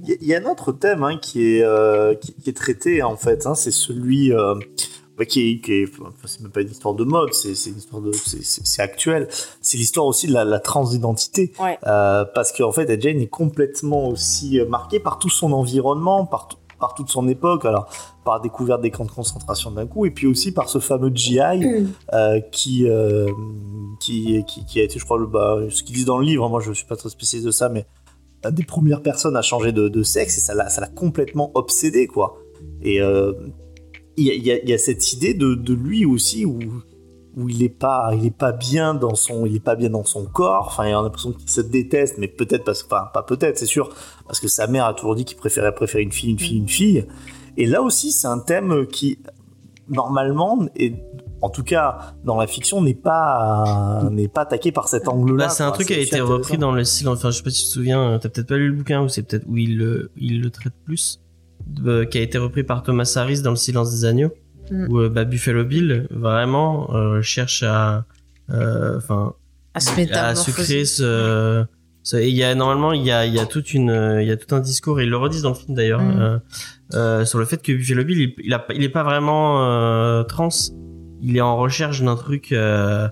[0.03, 2.51] Il y a- il y, a un autre thème hein, qui, est, euh, qui, qui
[2.51, 4.55] est traité en fait, hein, c'est celui euh,
[5.28, 7.78] qui est, qui est enfin, c'est même pas une histoire de mode, c'est c'est une
[7.78, 9.28] histoire de, c'est- c'est c'est actuel.
[9.61, 11.78] C'est l'histoire aussi de la, la transidentité, Ouais.
[11.86, 16.49] Euh, parce qu'en fait, Jane est complètement aussi euh, marqué par tout son environnement, par,
[16.81, 17.89] par toute son époque, alors
[18.24, 21.11] par la découverte des camps de concentration d'un coup, et puis aussi par ce fameux
[21.15, 21.39] GI
[22.12, 23.31] euh, qui, euh,
[24.01, 26.49] qui, qui, qui a été, je crois, le, bah, ce qu'ils disent dans le livre,
[26.49, 27.86] moi je suis pas très spécialiste de ça, mais
[28.51, 32.07] des premières personnes à changer de, de sexe, et ça l'a ça l'a complètement obsédé,
[32.07, 32.36] quoi.
[32.82, 33.32] Et euh,
[34.16, 36.59] il y, a- y y cette idée de, de lui aussi où,
[37.36, 40.05] où il est pas il est pas bien dans son il est pas bien dans
[40.05, 43.23] son corps enfin il a l'impression qu'il se déteste mais peut-être parce que enfin pas
[43.24, 43.91] peut-être c'est sûr
[44.27, 46.69] parce que sa mère a toujours dit qu'il préférait préférer une fille une fille une
[46.69, 47.07] fille
[47.57, 49.19] et là aussi c'est un thème qui
[49.89, 50.95] normalement et
[51.43, 55.47] en tout cas dans la fiction n'est pas n'est pas attaqué par cet angle là
[55.47, 57.09] Bah, c'est un truc qui a été repris dans le cycle.
[57.11, 58.19] Enfin, je sais pas si tu te souviens.
[58.20, 61.20] T'as peut-être pas lu le bouquin ou c'est peut-être où il le traite plus,
[61.66, 64.32] de- qui a été repris par Thomas Harris dans Le Silence des agneaux,
[64.70, 64.86] Mm.
[64.91, 68.07] où euh, bah, Buffalo Bill vraiment euh, cherche à,
[68.51, 69.35] euh, enfin,
[69.74, 71.65] à se à se créer ce.
[72.03, 74.23] ce- et il y a normalement il y a il y a toute une euh,
[74.23, 76.20] il y a tout un discours et ils le redisent dans le film d'ailleurs Mm.
[76.20, 76.39] euh,
[76.95, 79.65] euh, sur le fait que Buffalo Bill il, il a pas- il est pas vraiment
[79.65, 80.49] euh, trans
[81.23, 83.09] il est en recherche d'un truc euh,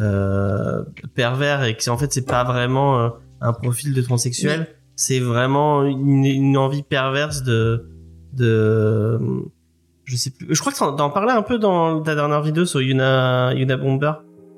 [0.00, 0.82] euh,
[1.14, 3.08] pervers et que en fait c'est pas vraiment euh,
[3.40, 4.68] un profil de transsexuel
[5.02, 7.88] c'est vraiment une, une envie perverse de
[8.34, 9.18] de
[10.04, 10.46] je sais plus.
[10.54, 14.12] Je crois que t'en parlais un peu dans ta dernière vidéo sur Yuna Yuna Bomber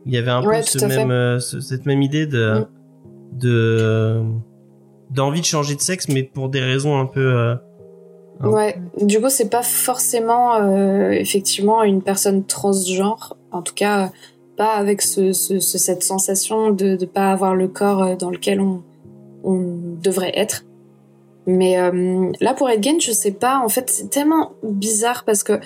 [0.05, 2.67] il y avait un Ouais, peu ce même euh, ce- cette même idée de Mm.
[3.39, 4.21] de
[5.11, 7.55] d'envie de changer de sexe mais pour des raisons un peu euh,
[8.41, 14.11] un- Ouais, du coup, c'est pas forcément euh, effectivement une personne transgenre, en tout cas
[14.57, 18.61] pas avec ce, ce- ce- cette sensation de ne pas avoir le corps dans lequel
[18.61, 18.83] on,
[19.43, 20.65] on devrait être.
[21.47, 25.61] Mais euh, là, pour Edgen, je sais pas, en fait, c'est tellement bizarre parce que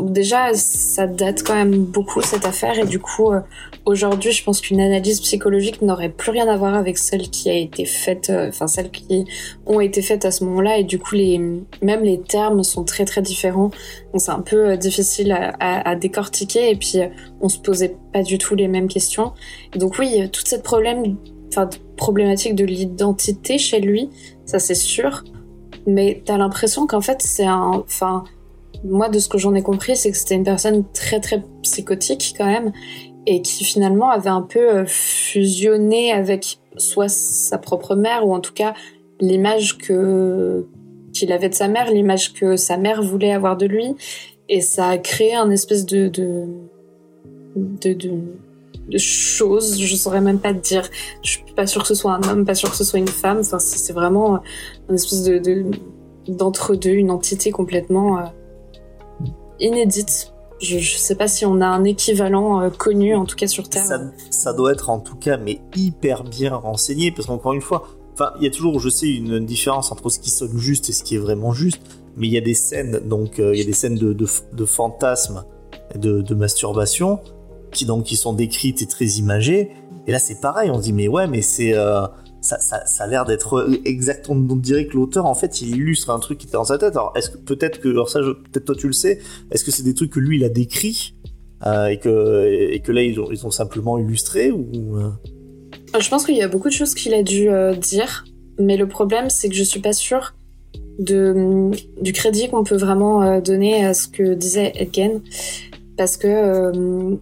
[0.00, 3.40] déjà, ça date quand même beaucoup cette affaire et du coup, euh,
[3.84, 7.54] aujourd'hui, je pense qu'une analyse psychologique n'aurait plus rien à voir avec celle qui a
[7.54, 9.24] été faite, euh, enfin celles qui
[9.66, 11.38] ont été faites à ce moment-là et du coup, les,
[11.82, 13.70] même les termes sont très très différents.
[14.12, 16.98] Donc c'est un peu euh, difficile à, décortiquer et puis
[17.40, 19.32] on se posait pas du tout les mêmes questions.
[19.74, 21.16] Et donc oui, toute cette problème,
[21.52, 24.08] enfin problématique de l'identité chez lui,
[24.46, 25.24] ça c'est sûr.
[25.86, 28.24] Mais t'as l'impression qu'en fait c'est un, enfin
[28.84, 32.34] moi, de ce que j'en ai compris, c'est que c'était une personne très très psychotique
[32.36, 32.72] quand même,
[33.26, 38.40] et qui finalement avait un peu euh, fusionné avec soit sa propre mère, ou en
[38.40, 38.74] tout cas
[39.20, 40.66] l'image que
[41.12, 43.94] qu'il avait de sa mère, l'image que sa mère voulait avoir de lui,
[44.48, 46.46] et ça a créé un espèce de de
[47.54, 48.10] de, de,
[48.88, 50.88] de choses, je saurais même pas te dire.
[51.22, 53.08] Je suis pas sûre que ce soit un homme, pas sûre que ce soit une
[53.08, 53.38] femme.
[53.40, 54.40] Enfin, c'est vraiment
[54.88, 55.64] une espèce de
[56.28, 58.22] d'entre deux, une entité complètement euh,
[59.58, 60.32] inédite.
[60.60, 63.68] Je, je sais pas si on a un équivalent euh, connu, en tout cas sur
[63.68, 64.12] Terre.
[64.30, 67.88] Ça, doit être en tout cas, mais hyper bien renseigné, parce qu'encore une fois,
[68.38, 71.02] il y a toujours, je sais, une différence entre ce qui sonne juste et ce
[71.02, 71.82] qui est vraiment juste,
[72.16, 74.26] mais il y a des scènes, donc euh, il y a des scènes de, de,
[74.52, 75.44] de fantasmes,
[75.96, 77.18] de, de, masturbation,
[77.72, 79.70] qui donc qui sont décrites et très imagées.
[80.06, 82.06] Et là, c'est pareil, on se dit mais ouais, mais c'est euh,
[82.40, 82.58] ça,
[82.98, 84.44] a l'air d'être exactement.
[84.50, 86.96] On dirait que l'auteur, en fait, il illustre un truc qui était dans sa tête.
[86.96, 89.20] Alors, est-ce que peut-être que, alors ça, peut-être toi tu le sais,
[89.50, 91.14] est-ce que c'est des trucs que lui il a décrit
[91.64, 95.10] euh, et que et que là ils ont, ils ont simplement illustré ou euh?
[95.98, 98.24] Je pense qu'il y a beaucoup de choses qu'il a dû dire,
[98.58, 100.34] mais le problème c'est que je suis pas sûre
[100.98, 101.70] de
[102.00, 105.20] du crédit qu'on peut vraiment donner à ce que disait Edgen,
[105.96, 107.18] parce que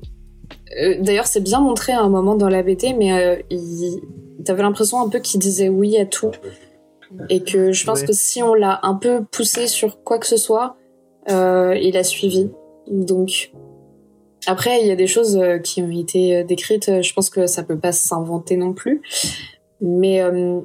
[0.79, 4.01] euh, D'ailleurs, c'est bien montré à un moment dans la BT, mais il,
[4.45, 6.33] t'avais l'impression un peu qu'il disait oui à tout.
[7.29, 8.07] Et que je pense ouais.
[8.07, 10.77] que si on l'a un peu poussé sur quoi que ce soit,
[11.29, 12.51] euh, il a suivi.
[12.89, 13.53] Donc,
[14.47, 17.03] après, il y a des choses euh, qui ont été décrites.
[17.03, 19.03] Je pense que ça peut pas s'inventer non plus.
[19.81, 20.61] Mais euh,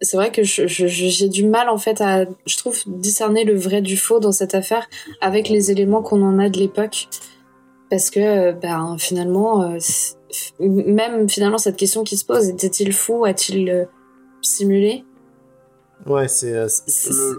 [0.00, 3.96] c'est vrai que j'ai du mal, en fait, à, je trouve, discerner le vrai du
[3.96, 4.88] faux dans cette affaire
[5.20, 7.08] avec les éléments qu'on en a de l'époque.
[7.90, 9.78] Parce que, ben, finalement, euh,
[10.60, 13.24] même finalement cette question qui se pose, était-il fou?
[13.24, 13.84] A-t-il euh,
[14.42, 15.04] simulé?
[16.04, 16.68] Ouais, c'est, euh,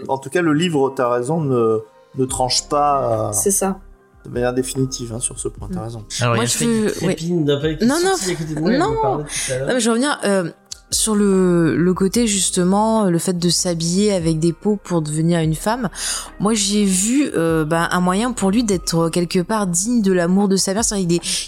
[0.08, 1.80] en tout cas le livre, t'as raison, ne,
[2.16, 3.30] ne tranche pas.
[3.30, 3.80] Euh, c'est ça.
[4.26, 6.04] De manière définitive hein, sur ce point, t'as raison.
[6.20, 7.86] Alors, Moi, il y a je veux...
[7.86, 8.16] Non, non,
[8.78, 9.26] non, non,
[9.68, 10.20] mais je reviens
[10.92, 15.90] sur le, côté justement le fait de s'habiller avec des peaux pour devenir une femme.
[16.40, 20.48] Moi j'ai vu euh, bah, un moyen pour lui d'être quelque part digne de l'amour
[20.48, 20.84] de sa mère.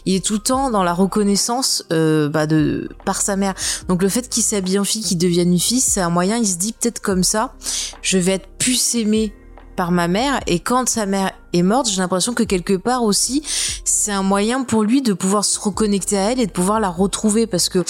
[0.06, 2.48] Il est tout le temps dans la reconnaissance euh, bah,
[3.06, 3.54] par sa mère.
[3.88, 6.38] Donc le fait qu'il s'habille en fille qu'il devienne une fille c'est un moyen.
[6.38, 7.54] Il se dit peut-être comme ça
[8.02, 9.34] je vais être plus aimé
[9.80, 10.42] par ma mère.
[10.46, 13.44] Et quand sa mère est morte, j'ai l'impression que quelque part aussi,
[13.84, 16.90] c'est un moyen pour lui de pouvoir se reconnecter à elle et de pouvoir la
[16.90, 17.84] retrouver parce que euh,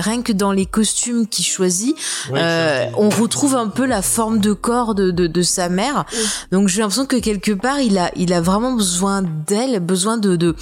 [0.00, 1.96] rien que dans les costumes qu'il choisit,
[2.30, 6.04] ouais, euh, on retrouve un peu la forme de corps de, de, de sa mère.
[6.52, 10.36] Donc j'ai l'impression que quelque part, il a, il a vraiment besoin d'elle, besoin de,
[10.36, 10.54] de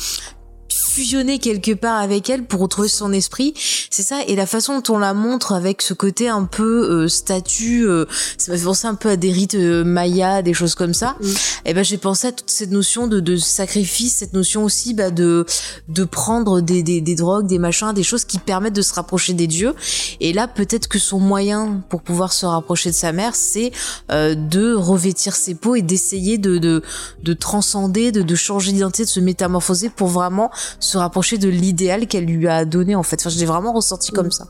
[0.96, 3.52] fusionner quelque part avec elle pour retrouver son esprit.
[3.90, 7.08] C'est ça et la façon dont on la montre avec ce côté un peu euh,
[7.08, 8.06] statue euh,
[8.38, 11.16] ça m'a fait penser un peu à des rites euh, mayas des choses comme ça.
[11.20, 11.26] Mm.
[11.66, 15.10] et ben j'ai pensé à toute cette notion de, de sacrifice cette notion aussi bah,
[15.10, 15.44] de
[15.88, 19.34] de prendre des, des, des drogues des machins des choses qui permettent de se rapprocher
[19.34, 19.74] des dieux.
[20.20, 23.70] Et là peut-être que son moyen pour pouvoir se rapprocher de sa mère c'est
[24.10, 26.82] euh, de revêtir ses peaux et d'essayer de, de
[27.22, 30.50] de transcender de, de changer d'identité de se métamorphoser pour vraiment
[30.86, 33.16] se rapprocher de l'idéal qu'elle lui a donné en fait.
[33.20, 34.46] Enfin, je l'ai vraiment ressenti comme ça.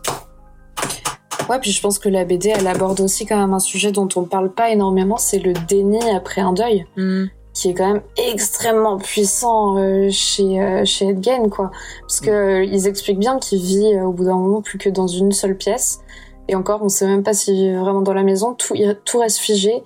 [1.49, 4.09] Ouais, puis je pense que la BD, elle aborde aussi quand même un sujet dont
[4.17, 7.27] on parle pas énormément, c'est le déni après un deuil, mm.
[7.55, 11.71] qui est quand même extrêmement puissant euh, chez euh, chez Edgen, quoi.
[12.01, 14.89] Parce que euh, ils expliquent bien qu'il vit euh, au bout d'un moment plus que
[14.89, 16.01] dans une seule pièce,
[16.49, 18.55] et encore, on sait même pas s'il vit vraiment dans la maison.
[18.55, 19.83] Tout tout reste figé.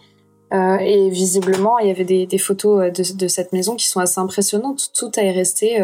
[0.52, 4.00] Euh, et visiblement, il y avait des, des photos de, de, cette maison qui sont
[4.00, 4.90] assez impressionnantes.
[4.92, 5.78] Tout est resté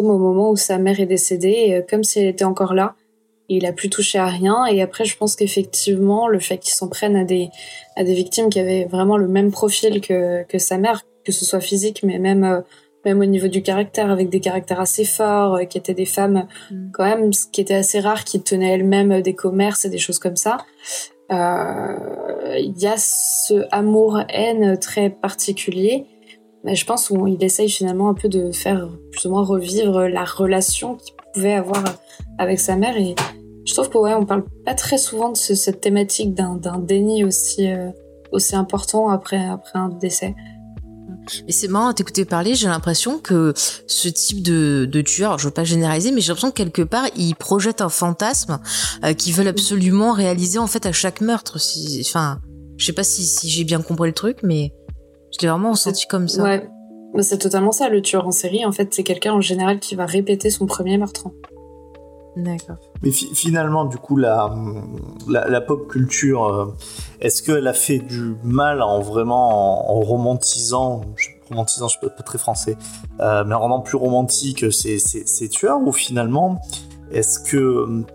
[0.00, 2.94] comme au moment où sa mère est décédée, euh, comme si elle était encore là.
[3.48, 4.64] Et il a plus touché à rien.
[4.66, 7.50] Et après, je pense qu'effectivement, le fait qu'il s'en prenne à des
[7.96, 11.44] à des victimes qui avaient vraiment le même profil que que sa mère, que ce
[11.44, 12.60] soit physique, mais même euh,
[13.04, 16.46] même au niveau du caractère, avec des caractères assez forts, euh, qui étaient des femmes
[16.70, 16.90] mm.
[16.92, 20.18] quand même, ce qui était assez rare, qui tenaient elles-mêmes des commerces et des choses
[20.18, 20.58] comme ça.
[21.30, 26.06] Il euh, y a ce amour-haine très particulier
[26.64, 30.96] je pense qu'il essaye finalement un peu de faire plus ou moins revivre la relation
[30.96, 31.82] qu'il pouvait avoir
[32.38, 33.14] avec sa mère et
[33.64, 37.24] je trouve que ouais on parle pas très souvent de ce, cette thématique d'un déni
[37.24, 37.90] aussi euh,
[38.32, 40.34] aussi important après après un décès
[41.46, 45.52] Mais c'est marrant t'écouter parler, j'ai l'impression que ce type de, de tueur, je veux
[45.52, 48.58] pas généraliser, mais j'ai l'impression que quelque part, ils projettent un fantasme
[49.04, 51.60] euh, qu'ils veulent absolument réaliser en fait à chaque meurtre.
[51.60, 52.40] Si, enfin,
[52.76, 54.72] je sais pas si, si j'ai bien compris le truc, mais
[55.40, 56.42] je l'ai vraiment ressenti comme ça.
[56.42, 56.68] Ouais.
[57.14, 58.64] Mais c'est totalement ça, le tueur en série.
[58.64, 61.28] En fait, c'est quelqu'un en général qui va répéter son premier meurtre.
[62.36, 62.76] D'accord.
[63.02, 64.54] Mais fi- finalement, du coup, la,
[65.28, 66.66] la, la pop culture, euh,
[67.20, 72.06] est-ce qu'elle a fait du mal en vraiment en, en romantisant, je, romantisant, je suis
[72.06, 72.76] pas, pas très français,
[73.18, 76.60] euh, mais en rendant plus romantique ces, ces, ces tueurs ou finalement,
[77.10, 78.06] est-ce que euh,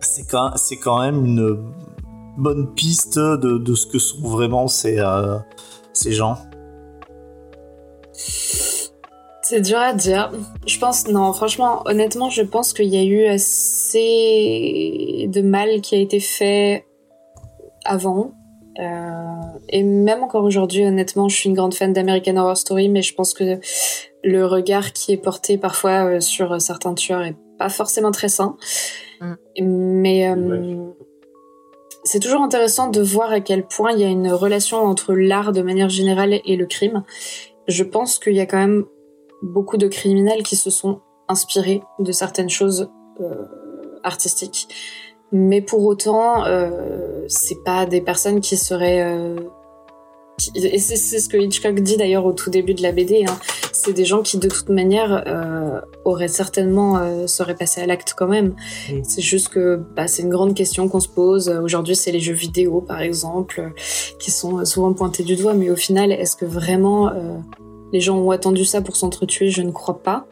[0.00, 1.70] c'est quand, c'est quand même une
[2.38, 5.36] bonne piste de, de ce que sont vraiment ces, euh,
[5.92, 6.38] ces gens?
[9.42, 10.30] C'est dur à dire.
[10.66, 15.94] Je pense, non, franchement, honnêtement, je pense qu'il y a eu assez de mal qui
[15.94, 16.84] a été fait
[17.84, 18.32] avant.
[18.78, 23.02] Euh, et même encore aujourd'hui, honnêtement, je suis une grande fan d'American Horror Story, mais
[23.02, 23.58] je pense que
[24.22, 28.56] le regard qui est porté parfois euh, sur certains tueurs est pas forcément très sain.
[29.20, 29.34] Mm.
[29.60, 30.94] Mais euh, Ouais.
[32.04, 35.52] c'est toujours intéressant de voir à quel point il y a une relation entre l'art
[35.52, 37.02] de manière générale et le crime.
[37.68, 38.84] Je pense qu'il y a quand même
[39.42, 42.90] beaucoup de criminels qui se sont inspirés de certaines choses
[43.20, 43.44] euh,
[44.02, 44.68] artistiques.
[45.30, 49.36] Mais pour autant, euh, c'est pas des personnes qui seraient...
[50.56, 53.24] euh, et c'est ce que Hitchcock dit d'ailleurs au tout début de la BD.
[53.26, 53.38] Hein.
[53.72, 58.14] C'est des gens qui de toute manière euh, auraient certainement euh, seraient passés à l'acte
[58.16, 58.54] quand même.
[58.90, 59.02] Mm.
[59.04, 61.48] C'est juste que bah, c'est une grande question qu'on se pose.
[61.48, 65.54] Aujourd'hui, c'est les jeux vidéo par exemple euh, qui sont souvent pointés du doigt.
[65.54, 67.36] Mais au final, est-ce que vraiment euh,
[67.92, 69.50] les gens ont attendu ça pour s'entretuer?
[69.50, 70.26] Je ne crois pas.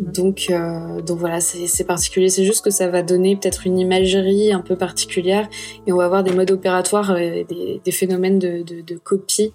[0.00, 2.28] Donc, euh, donc voilà, c'est particulier.
[2.30, 5.48] C'est juste que ça va donner peut-être une imagerie un peu particulière
[5.86, 9.52] et on va avoir des modes opératoires, et des, des phénomènes de, de, de copie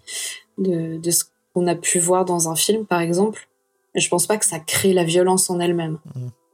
[0.58, 1.24] de, de ce
[1.54, 3.48] qu'on a pu voir dans un film, par exemple.
[3.96, 5.98] Je pense pas que ça crée la violence en elle-même.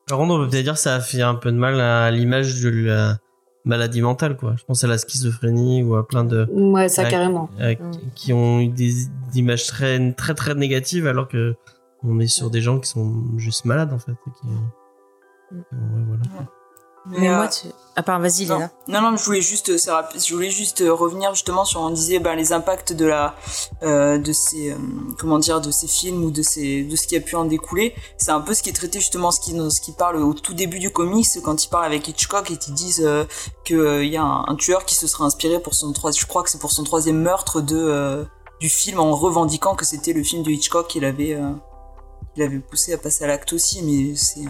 [0.08, 2.12] Par contre, on peut peut-être dire que ça a fait un peu de mal à
[2.12, 3.18] l'image de la
[3.66, 4.56] maladie mentale, quoi.
[4.58, 7.50] Je pense à la schizophrénie ou à plein de Ouais, ça carrément.
[7.60, 7.92] euh, Mm.
[8.16, 8.92] qui ont eu des,
[9.34, 11.56] des images très très très négatives alors que
[12.04, 14.12] on est sur des gens qui sont juste malades en fait.
[14.12, 14.48] et qui-
[15.54, 15.58] Mm.
[15.74, 16.24] Ouais, voilà.
[17.08, 17.68] Mais euh, moi, tu...
[17.96, 18.56] à part, vas-y, non.
[18.56, 18.72] Léna.
[18.88, 21.82] non, non, je voulais juste, euh, c'est rapide, je voulais juste euh, revenir justement sur
[21.82, 23.36] on disait ben, les impacts de la,
[23.84, 24.78] euh, de ces, euh,
[25.20, 27.96] comment dire, de ces films ou de ces, de ce qui a pu en découler.
[28.18, 30.54] C'est un peu ce qui est traité justement, ce qui, ce qui parle au tout
[30.54, 33.26] début du comics quand ils parlent avec Hitchcock et qu'ils disent euh,
[33.66, 36.22] que euh, il y a un, un tueur qui se serait inspiré pour son troisième,
[36.22, 38.24] je crois que c'est pour son troisième meurtre de euh,
[38.62, 41.34] du film en revendiquant que c'était le film de Hitchcock qu'il avait,
[42.22, 44.50] euh, qu'il avait poussé à passer à l'acte aussi, mais c'est, euh,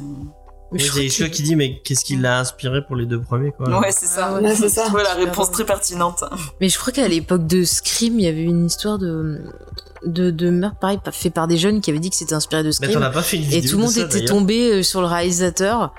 [0.71, 3.51] Mais a que- Hitchcock qui dit mais qu'est-ce qui l'a inspiré pour les deux premiers
[3.51, 3.79] quoi?
[3.79, 4.33] ouais, c'est ça.
[4.37, 4.83] Ah ouais, c'est ça.
[4.83, 6.23] Je trouvais la réponse très pertinente.
[6.61, 9.41] Mais je crois qu'à l'époque de Scream, il y avait une histoire de,
[10.05, 12.69] de, de meurtre, pareil, fait par des jeunes qui avaient dit que c'était inspiré de
[12.79, 13.03] Mais t'en Scream.
[13.03, 15.01] as pas fait une vidéo Et tout le de monde ça, était tombé euh, sur
[15.01, 15.93] le réalisateur,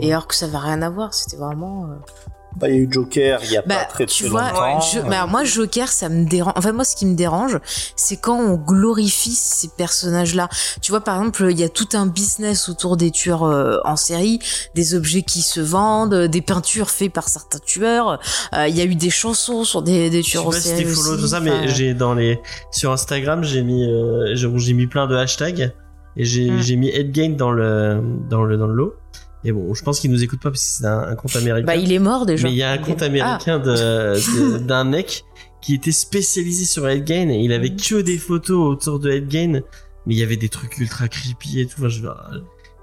[0.00, 1.88] et alors que ça va rien à voir, c'était vraiment.
[2.56, 4.30] Euh, Bah, il y a eu Joker il y a Bah, pas très tu très
[4.30, 4.80] vois, longtemps.
[4.80, 6.54] je- bah, moi, Joker, ça me dérange.
[6.56, 7.58] Enfin, moi, ce qui me dérange,
[7.96, 10.48] c'est quand on glorifie ces personnages-là.
[10.80, 13.96] Tu vois, par exemple, il y a tout un business autour des tueurs euh, en
[13.96, 14.38] série,
[14.74, 18.20] des objets qui se vendent, euh, des peintures faites par certains tueurs.
[18.54, 20.56] Euh, Il y a eu des chansons sur des, des Je sais tueurs en pas
[20.60, 21.22] si série t'es follow aussi.
[21.22, 25.14] tout ça, mais j'ai dans les sur Instagram j'ai mis euh, j'ai mis plein de
[25.16, 25.72] hashtags
[26.16, 26.62] et j'ai Mm.
[26.62, 28.00] j'ai mis Headgain dans le
[28.30, 28.94] dans le dans le lot.
[29.46, 31.66] Et bon, je pense qu'il nous écoute pas parce que c'est un, un compte américain.
[31.66, 32.48] Bah, il est mort déjà.
[32.48, 35.24] mais il y a un compte américain de- d'un mec
[35.62, 37.76] qui était spécialisé sur Headgain et il avait Mm.
[37.76, 39.60] que des photos autour de Headgain,
[40.06, 41.84] mais il y avait des trucs ultra creepy et tout.
[41.84, 41.88] Enfin,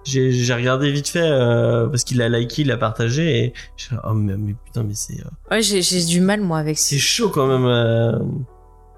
[0.06, 4.14] j'ai regardé vite fait euh, parce qu'il a liké, il a partagé et je oh
[4.14, 7.02] mais, mais putain mais c'est euh, Ah, Ouais, j'ai du mal moi avec c'est ça.
[7.02, 7.66] chaud quand même.
[7.66, 8.20] euh.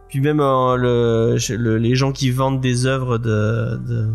[0.10, 1.38] Puis même le,
[1.78, 4.08] les gens qui vendent des œuvres de, de,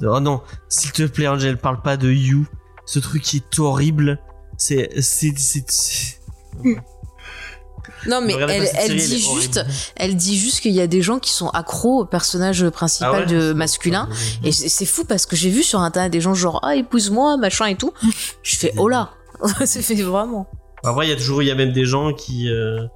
[0.00, 2.46] de- oh non, s'il te plaît Angel, parle pas de You.
[2.86, 4.18] Ce truc qui est horrible.
[4.56, 4.90] C'est
[8.06, 9.64] Non, mais elle, elle dit juste,
[9.96, 13.18] elle dit juste qu'il y a des gens qui sont accros au personnage principal Ah
[13.20, 14.08] ouais de masculin.
[14.44, 17.66] Et c'est fou parce que j'ai vu sur internet des gens genre ah épouse-moi machin
[17.66, 17.92] et tout.
[18.42, 19.10] Je fais oh là,
[19.64, 20.46] c'est fait vraiment.
[20.84, 22.50] Après, il y a toujours, il y a même des gens qui.
[22.50, 22.86] Euh,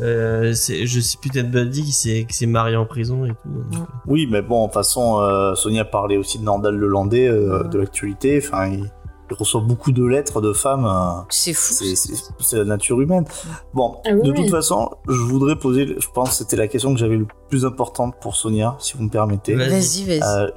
[0.00, 3.48] euh, je sais plus Ted Bundy qui s'est qui s'est marié en prison et tout.
[3.70, 7.62] donc, Oui, mais bon, de toute façon, euh, Sonia parlait aussi de Nordal Lelandais, euh,
[7.64, 8.40] de l'actualité.
[8.44, 8.90] Enfin, il,
[9.34, 10.86] il reçoit beaucoup de lettres de femmes.
[10.86, 11.74] euh, C'est fou.
[11.74, 13.24] c'est- la nature humaine.
[13.72, 14.36] Bon, Ah oui, de oui.
[14.42, 17.64] toute façon, je voudrais poser, je pense que c'était la question que j'avais le plus
[17.64, 19.54] importante pour Sonia, si vous me permettez.
[19.54, 20.04] Vas-y.
[20.06, 20.20] Vas-y.
[20.22, 20.48] Euh,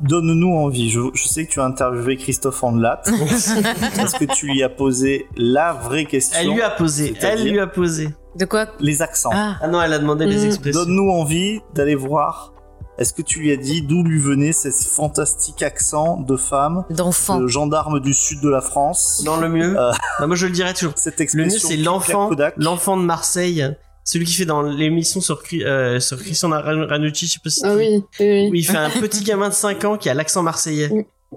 [0.00, 0.88] Donne-nous envie.
[0.88, 3.02] Je, je sais que tu as interviewé Christophe Andelat.
[3.06, 7.14] Est-ce que tu lui as posé la vraie question Elle lui a posé.
[7.20, 8.08] Elle lui a posé.
[8.34, 9.28] De quoi Les accents.
[9.32, 10.46] Ah, Ah non, elle a demandé les Mm.
[10.46, 10.84] expressions.
[10.84, 12.54] Donne-nous envie d'aller voir
[13.00, 17.38] est-ce que tu lui as dit d'où lui venait ce fantastique accent de femme, D'enfant.
[17.40, 19.22] de gendarme du sud de la France?
[19.24, 19.76] Dans le mieux.
[19.78, 19.90] Euh.
[20.20, 20.92] Bah, moi, je le dirais toujours.
[20.96, 21.68] Cette Le mieux, expression.
[21.68, 23.66] c'est l'enfant, l'enfant de Marseille.
[24.04, 27.60] Celui qui fait dans l'émission sur, euh, sur Christian Ran- Ranucci, je sais pas si
[27.64, 28.48] Ah oui, oui, oui.
[28.50, 30.90] où il fait un petit gamin de 5 ans qui a l'accent marseillais.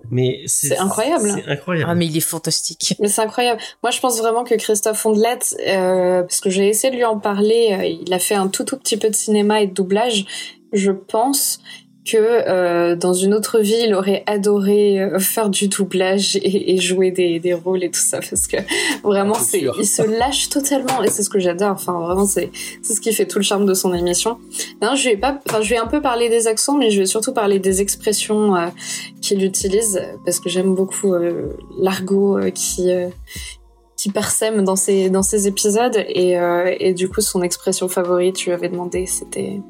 [0.10, 1.30] Mais c'est C'est incroyable.
[1.36, 1.90] C'est incroyable.
[1.92, 2.96] Ah mais il est fantastique.
[3.00, 3.62] Mais c'est incroyable.
[3.84, 5.38] Moi, je pense vraiment que Christophe Ondelat,
[5.68, 8.64] euh, parce que j'ai essayé de lui en parler, euh, il a fait un tout
[8.64, 10.26] tout petit peu de cinéma et de doublage.
[10.74, 11.60] Je pense
[12.06, 16.78] que euh, dans une autre vie, il aurait adoré euh, faire du doublage et, et
[16.82, 18.58] jouer des, des rôles et tout ça, parce que
[19.04, 21.72] vraiment, C'est c'est, il se lâche totalement et c'est ce que j'adore.
[21.72, 22.52] Enfin, vraiment, c'est
[22.82, 24.38] c'est ce qui fait tout le charme de son émission.
[24.82, 27.06] Non, je vais pas, enfin, je vais un peu parler des accents, mais je vais
[27.06, 28.68] surtout parler des expressions euh,
[29.22, 32.90] qu'il utilise parce que j'aime beaucoup euh, l'argot qui
[33.96, 36.36] qui parsème dans ces dans ces épisodes et
[36.80, 39.62] et du coup son expression favorite, lui avais demandé, c'était.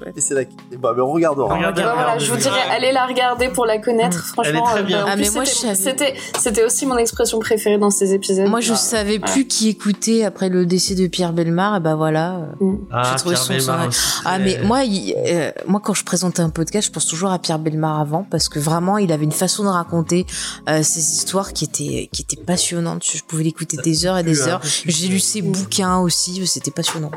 [0.00, 0.16] Chouette.
[0.16, 0.42] Et c'est là.
[0.42, 1.48] et Bah, mais on regardera.
[1.48, 4.34] Bah, voilà, je vous dirais, allez la regarder pour la connaître.
[4.42, 5.04] Elle est Franchement, très bien.
[5.04, 7.90] en Ah, plus, mais moi, je c'était- savais- c'était c'était aussi mon expression préférée dans
[7.90, 8.48] ces épisodes.
[8.48, 9.32] Moi je Ah, savais voilà.
[9.32, 12.48] plus qui écouter après le décès de Pierre Belmar et bah voilà.
[12.62, 12.72] euh.
[12.92, 16.40] Ah, J'ai trouvé Pierre son aussi, Ah mais moi il- euh, moi quand je présente
[16.40, 19.32] un podcast, je pense toujours à Pierre Belmar avant parce que vraiment il avait une
[19.32, 20.26] façon de raconter
[20.68, 23.04] euh, ces histoires qui étaient qui étaient passionnantes.
[23.04, 24.60] Je pouvais l'écouter des heures et des heures.
[24.86, 27.10] J'ai lu ses bouquins aussi, c'était passionnant.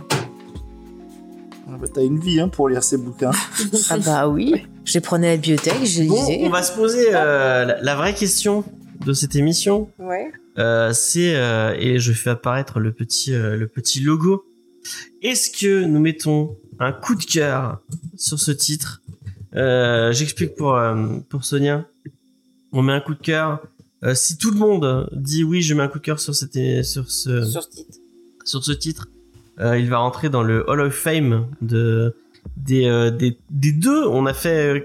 [1.73, 3.31] Ah, bah, T'as une vie hein, pour lire ces bouquins.
[3.89, 4.53] Ah bah oui,
[4.85, 6.41] je les prenais à la bibliothèque, je les Bon, lisais.
[6.45, 8.63] on va se poser euh, la, la vraie question
[9.05, 9.89] de cette émission.
[9.99, 10.31] Ouais.
[10.59, 14.45] Euh, c'est euh, et je fais apparaître le petit euh, le petit logo.
[15.21, 17.81] Est-ce que nous mettons un coup de cœur
[18.17, 19.01] sur ce titre?
[19.55, 21.87] Euh, J'explique pour euh, pour Sonia.
[22.71, 23.63] On met un coup de cœur.
[24.03, 26.53] Euh, si tout le monde dit oui, je mets un coup de cœur sur cette
[26.83, 27.97] sur ce Sur ce titre.
[28.45, 29.07] sur ce titre,
[29.59, 32.15] euh, il va rentrer dans le Hall of Fame de
[32.57, 34.05] des euh, des, des deux.
[34.07, 34.79] On a fait euh,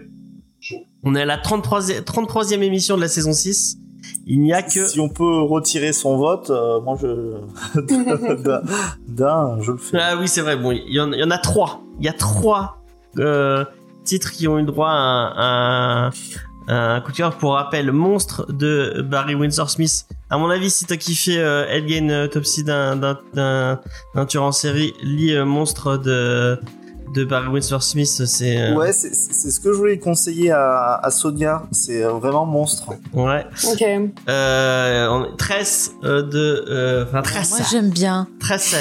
[1.04, 3.78] on est à la 33e 33e émission de la saison 6.
[4.26, 7.34] Il n'y a que Si on peut retirer son vote, euh, moi je.
[9.08, 9.98] d'un- je le fais.
[10.00, 10.56] Ah oui, c'est vrai.
[10.56, 11.82] Bon, il y, en- il y en a trois.
[11.98, 12.78] Il y a trois
[13.18, 13.64] euh,
[14.04, 16.10] titres qui ont eu droit à un, à
[16.68, 17.36] un coup de cœur.
[17.36, 20.06] Pour rappel, Monstre de Barry Windsor Smith.
[20.30, 23.80] À mon avis, si t'as kiffé euh, Alien Autopsy d'un d'un d'un
[24.14, 26.58] d'un tueur en série, lis euh, Monstre de
[27.14, 28.06] de Barry Windsor Smith.
[28.06, 31.62] C'est euh, Ouais, c'est c'est ce que je voulais conseiller à, à Sonia.
[31.72, 32.90] C'est euh, vraiment monstre.
[33.14, 33.46] ouais.
[33.72, 33.82] Ok.
[34.28, 37.50] Euh, on- Tress euh, de euh, enfin Tress.
[37.50, 38.28] Moi j'aime bien.
[38.40, 38.74] Tress.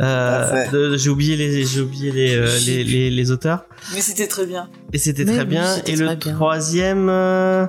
[0.00, 3.64] Euh, j'ai oublié les j'ai oublié les, euh, les, les les auteurs.
[3.94, 4.68] Mais c'était très bien.
[4.92, 5.76] Et c'était très oui, bien.
[5.86, 6.34] Et le bien.
[6.34, 7.66] troisième, euh,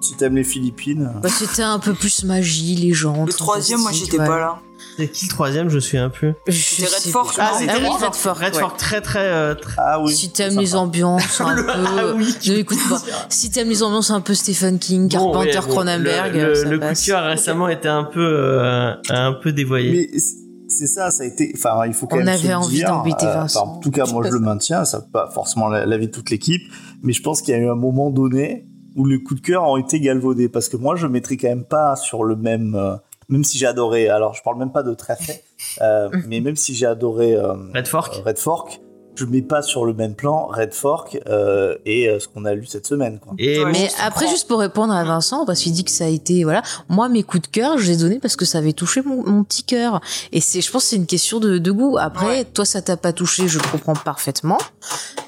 [0.00, 1.10] Si t'aimes les Philippines.
[1.22, 3.28] Bah, c'était un peu plus magie, légende.
[3.28, 4.26] Le troisième, moi j'étais ouais.
[4.26, 4.56] pas là.
[4.98, 5.70] c'est qui le troisième?
[5.70, 6.34] Je souviens plus.
[6.46, 7.12] Je C'était plus.
[7.12, 8.10] non Ah, c'était oui, Redford.
[8.10, 8.36] Redford.
[8.38, 8.76] Redford, ouais.
[8.78, 9.74] très très euh, très.
[9.78, 10.14] Ah oui.
[10.14, 13.02] Si t'aimes les ambiances un Le- peu, ah oui, ne écoute pas.
[13.30, 16.70] Si t'aimes les ambiances un peu Stephen King, Bon, Carpenter, ouais, bon, Cronenberg, Le, le-
[16.70, 20.10] le coup de cœur récemment était un peu euh, un peu dévoyé.
[20.12, 20.18] Mais
[20.68, 21.52] c'est- ça, ça a été.
[21.54, 23.62] Enfin, il faut quand On même avait se envie dire, d'embêter euh, Vincent.
[23.62, 24.84] enfin, en tout cas, moi, je le maintiens.
[24.84, 26.62] Ça peut pas forcément la- l'avis de toute l'équipe,
[27.02, 28.66] mais je pense qu'il y a eu un moment donné
[28.96, 31.64] où les coups de cœur ont été galvaudés, parce que moi, je mettrais quand même
[31.64, 32.74] pas sur le même.
[32.74, 32.96] euh,
[33.28, 34.08] même si j'ai adoré.
[34.08, 35.42] Alors, je parle même pas de Trafet,
[35.82, 38.14] euh, mais même si j'ai adoré euh, Red Fork.
[38.18, 38.80] euh, Red Fork,
[39.16, 42.54] je mets pas sur le même plan Red Fork euh, et euh, ce qu'on a
[42.54, 43.18] lu cette semaine.
[43.18, 43.34] Quoi.
[43.38, 46.08] Et Ouais, Mais après, juste pour répondre à Vincent, parce qu'il dit que ça a
[46.08, 48.72] été, voilà, moi, mes coups de cœur, je les ai donnés parce que ça avait
[48.74, 50.00] touché mon, mon petit cœur.
[50.32, 51.96] Et c'est, je pense, que c'est une question de, de goût.
[51.98, 52.44] Après, Ouais.
[52.44, 54.58] toi, ça t'a pas touché, je le comprends parfaitement.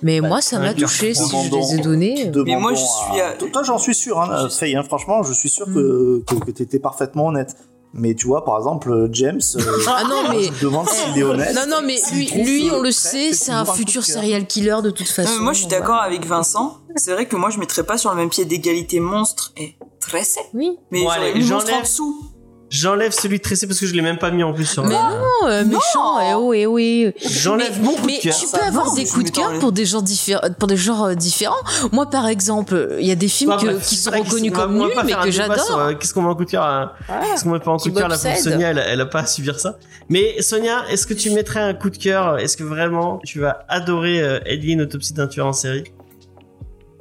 [0.03, 2.31] Mais Bah, moi, ça m'a touché si je les ai donnés.
[2.47, 5.33] Mais moi, je suis à- Toi, j'en suis sûr, hein, Je- Faye, hein, franchement, je
[5.33, 7.57] suis sûr que, que, que tu étais parfaitement honnête.
[7.95, 10.45] Mais tu vois, par exemple, James, euh, Ah non, mais.
[10.45, 11.55] je me demande s'il est honnête.
[11.55, 11.97] Non, non, mais
[12.45, 15.41] lui, on le sait, c'est un futur serial killer de toute façon.
[15.41, 16.03] moi je suis d'accord voilà.
[16.03, 16.79] avec Vincent.
[16.97, 20.41] C'est vrai que moi je mettrais pas sur le même pied d'égalité monstre et tressé.
[20.55, 20.77] Oui.
[20.91, 21.75] Mais Bon, monstre j'enlève.
[21.77, 22.25] en dessous.
[22.71, 24.85] J'enlève celui de Tressé parce que je l'ai même pas mis en plus sur.
[24.85, 27.13] Mais non, euh, méchant, eh oh, eh oui.
[27.29, 28.37] J'enlève mais, mon coup mais de cœur.
[28.37, 30.77] tu ça peux avoir mais des coups de cœur pour des genres différents, pour des
[30.77, 31.55] genres euh, différents.
[31.93, 34.79] Moi, par exemple, il y a des films Bah, que- bref, qui sont reconnus comme
[34.79, 35.79] nuls, mais que j'adore.
[35.79, 36.95] euh, Qu'est-ce qu'on met en coup de cœur à-
[37.31, 38.37] Qu'est-ce qu'on met pas en coup de cœur là pour.
[38.37, 39.79] Sonia elle, elle a pas à subir ça.
[40.09, 42.39] Mais Sonia, est-ce que tu mettrais un coup de cœur?
[42.39, 45.85] Est-ce que vraiment tu vas adorer euh, Alien Autopsie d'un tueur en série?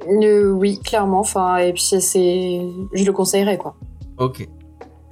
[0.08, 1.20] Euh, oui, clairement.
[1.20, 2.60] Enfin, et puis c'est,
[2.94, 3.74] je le conseillerais quoi.
[4.18, 4.46] Ok.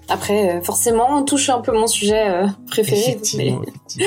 [0.09, 3.01] Après, euh, forcément, on touche un peu mon sujet euh, préféré.
[3.01, 3.13] Mais...
[3.13, 3.63] Effectivement.
[3.63, 4.07] effectivement.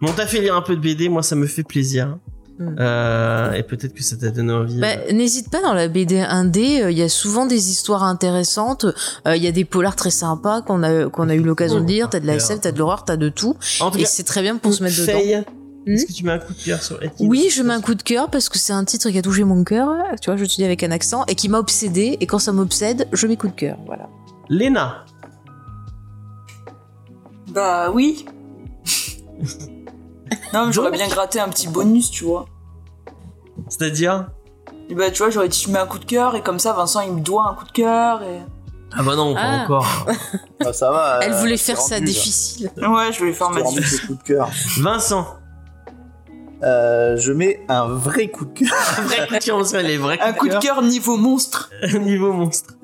[0.00, 2.18] Bon, t'as fait lire un peu de BD, moi ça me fait plaisir.
[2.58, 2.76] Hmm.
[2.78, 4.78] Euh, et peut-être que ça t'a donné envie.
[4.78, 8.86] Bah, N'hésite pas dans la BD indé, euh, il y a souvent des histoires intéressantes,
[9.26, 11.86] euh, il y a des polars très sympas qu'on a qu'on a eu l'occasion de
[11.86, 14.08] lire, t'as de la SF, t'as de l'horreur, t'as de tout, en tout et cas,
[14.08, 15.12] c'est très bien pour se mettre dedans.
[15.12, 15.44] Faye,
[15.86, 17.96] Est-ce que tu mets un coup de cœur sur Atkins Oui, je mets un coup
[17.96, 19.88] de cœur parce que c'est un titre qui a touché mon cœur,
[20.20, 22.18] tu vois, je te dis avec un accent, et qui m'a obsédé.
[22.20, 23.78] Et quand ça m'obsède, je mets coup de cœur.
[23.86, 24.08] Voilà.
[24.48, 25.04] Léna.
[27.48, 28.26] Bah oui.
[30.52, 32.46] non, mais j'aurais bien gratté un petit bonus, tu vois.
[33.68, 34.28] C'est-à-dire?
[34.88, 36.72] Et bah tu vois, j'aurais dit je mets un coup de cœur et comme ça
[36.74, 38.40] Vincent il me doit un coup de cœur et.
[38.96, 39.64] Ah bah non, pas Ah.
[39.64, 40.06] encore.
[40.66, 41.18] Ah, ça va.
[41.22, 42.70] Elle euh, voulait faire ça rendu, difficile.
[42.76, 44.06] Ouais, je vais faire ma difficile.
[44.06, 44.48] coup de cœur.
[44.78, 45.26] Vincent.
[46.62, 48.72] Euh, je mets un vrai coup de cœur.
[48.98, 51.16] Un vrai coup de cœur, on sait, les vrais Un coup coups de cœur niveau
[51.18, 51.70] monstre.
[52.00, 52.74] Niveau monstre.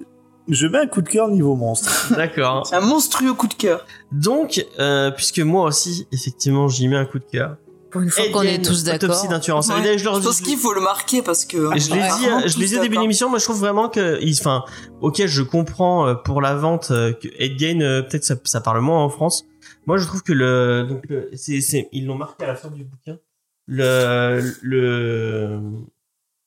[0.50, 2.12] Je mets un coup de cœur niveau monstre.
[2.16, 2.68] D'accord.
[2.72, 3.86] Un monstrueux coup de cœur.
[4.10, 7.56] Donc, euh, puisque moi aussi, effectivement, j'y mets un coup de cœur.
[7.90, 9.10] Pour une fois qu'on est tous d'accord.
[9.10, 9.78] Autopsie d'un tueur en série.
[9.78, 9.84] Ouais.
[9.84, 11.56] D'ailleurs, je leur Je pense qu'il faut le marquer parce que.
[11.56, 13.88] Je l'ai dit, euh, je l'ai dit au début de l'émission, moi je trouve vraiment
[13.88, 14.64] que, enfin,
[15.00, 17.78] ok, je comprends euh, pour la vente euh, que Edgain,
[18.08, 19.46] peut-être ça, ça parle moins en France.
[19.86, 21.04] Moi, je trouve que le, donc
[21.34, 23.18] c'est, c'est, ils l'ont marqué à la fin du bouquin.
[23.66, 25.60] Le, le,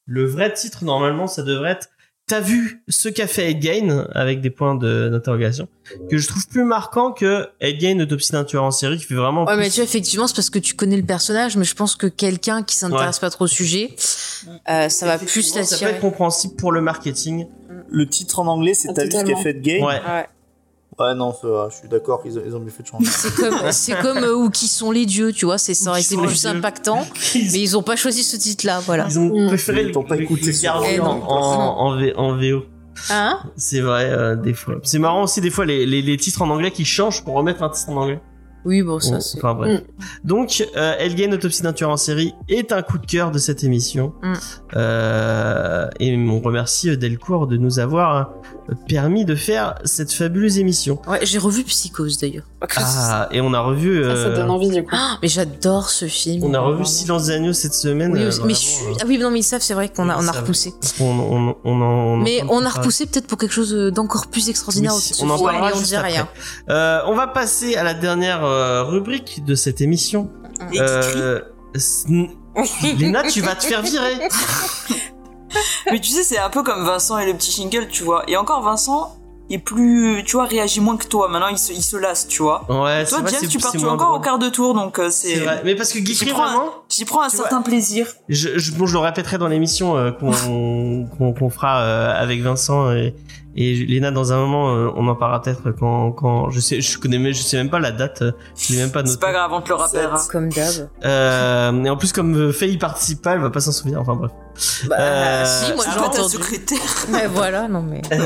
[0.06, 1.90] le vrai titre normalement, ça devrait être
[2.26, 5.68] T'as vu ce qu'a fait Edgain avec des points de, d'interrogation
[6.10, 9.44] que je trouve plus marquant que Edgain autopsie d'un tueur en série qui fait vraiment.
[9.45, 11.76] Ouais, mais plus- tu vois, effectivement, c'est parce que tu connais le personnage, mais je
[11.76, 13.90] pense que quelqu'un qui s'intéresse pas trop au sujet,
[14.70, 17.45] euh, ça va plus Effectivement, Ça peut être compréhensible pour le marketing.
[17.90, 19.95] Le titre en anglais, c'est Ah, T'as vu ce qu'a fait game Ouais.
[20.02, 20.26] Ouais.
[21.08, 21.34] Ouais, non,
[21.70, 23.06] je suis d'accord, ils, ont- ils ont mieux fait de changer.
[23.06, 25.92] C'est comme, c'est comme euh, où qui sont les dieux, tu vois, c'est, ça
[26.30, 26.50] plus dieux.
[26.58, 27.06] impactant,
[27.36, 29.08] mais ils ont pas choisi ce titre-là, voilà.
[29.10, 29.48] Ils ont Mm.
[29.48, 30.54] préféré Ils le, t'ont pas écouté le
[30.86, 32.64] Eh en, en, en V- en VO.
[33.10, 33.40] Hein?
[33.58, 34.76] C'est vrai, euh, des fois.
[34.84, 37.64] C'est marrant aussi, des fois, les, les, les titres en anglais qui changent pour remettre
[37.64, 38.22] un titre en anglais.
[38.65, 39.38] Oui, bon, ça, Bon, c'est.
[39.38, 39.81] enfin bref.
[40.23, 43.64] Donc, euh, Elgain, Autopsie d'un tueur en série, est un coup de cœur de cette
[43.64, 44.14] émission.
[44.22, 44.34] Mm.
[44.76, 48.31] Euh, et on remercie euh, Delcourt de nous avoir
[48.69, 51.02] euh, permis de faire cette fabuleuse émission.
[51.07, 52.44] Ouais, j'ai revu Psychose d'ailleurs.
[52.77, 54.03] Ah, et on a revu...
[54.03, 54.90] Ça, ça donne envie du coup.
[54.94, 56.44] Ah, mais j'adore ce film.
[56.45, 56.85] on a revu Vraiment.
[56.85, 58.11] Silence des agneaux cette semaine.
[58.14, 60.31] Oui, mais vraiment, ah oui, non, mais ils savent, c'est vrai qu'on a, on a
[60.31, 60.73] repoussé.
[60.99, 64.49] on, on, on, en- on Mais on a repoussé peut-être pour quelque chose d'encore plus
[64.49, 64.94] extraordinaire.
[64.95, 66.27] Oui, on en parlera et on dit rien.
[66.69, 70.30] Euh, on va passer à la dernière euh, rubrique de cette émission.
[70.72, 70.80] Et.
[70.80, 71.40] Euh,
[72.98, 74.16] Léna, tu vas te faire virer.
[75.92, 78.24] Mais tu sais, c'est un peu comme Vincent et le petit Shingle, tu vois.
[78.28, 79.16] Et encore, Vincent
[79.50, 80.24] est plus.
[80.26, 81.28] Tu vois, réagit moins que toi.
[81.30, 82.66] Maintenant, il se, il se lasse, tu vois.
[82.70, 84.18] Ouais, Toi, c'est- tu pars encore drôle.
[84.18, 85.44] au quart de tour, donc euh, C'est.
[85.64, 86.00] Mais parce que
[86.32, 88.08] prends, vraiment, un, j'y prends un Tu certain plaisir.
[88.30, 90.32] je, je, bon, je le répéterai dans l'émission euh, qu'on
[91.18, 93.14] qu'on qu'on fera euh, avec Vincent et,
[93.56, 94.76] et Léna dans un moment.
[94.76, 97.70] euh, on en parlera peut-être quand, quand je sais, je connais, même- je sais même
[97.70, 98.22] pas la date.
[98.22, 99.20] euh, Je l'ai même pas C'est noté.
[99.20, 100.22] pas grave, on te le rappellera.
[100.32, 100.90] Comme d'hab.
[101.06, 104.00] Euh, et en plus, comme Faye y participe pas, elle va pas s'en souvenir.
[104.02, 104.32] Enfin bref.
[104.88, 106.78] Bah, Euh, si, moi C'est j'ai pas ta secrétaire.
[107.10, 108.02] Mais voilà, non mais.
[108.14, 108.20] Non,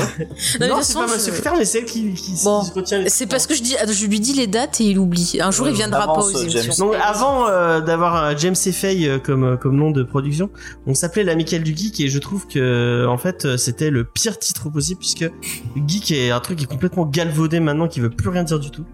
[0.60, 2.98] mais Non, c'est pas ma je- secrétaire, mais c'est elle qui, qui, se retient.
[2.98, 5.38] les C'est parce que je dis, je lui dis les dates et il oublie.
[5.40, 6.86] Un jour, Ouais, il viendra pas aux émissions.
[6.86, 10.50] Donc avant euh, d'avoir James et Faye comme comme nom de production,
[10.86, 14.68] on s'appelait l'amical du geek et je trouve que en fait c'était le pire titre
[14.70, 15.17] possible puisque
[15.86, 18.70] geek est un truc qui est complètement galvaudé maintenant qui veut plus rien dire du
[18.70, 18.84] tout.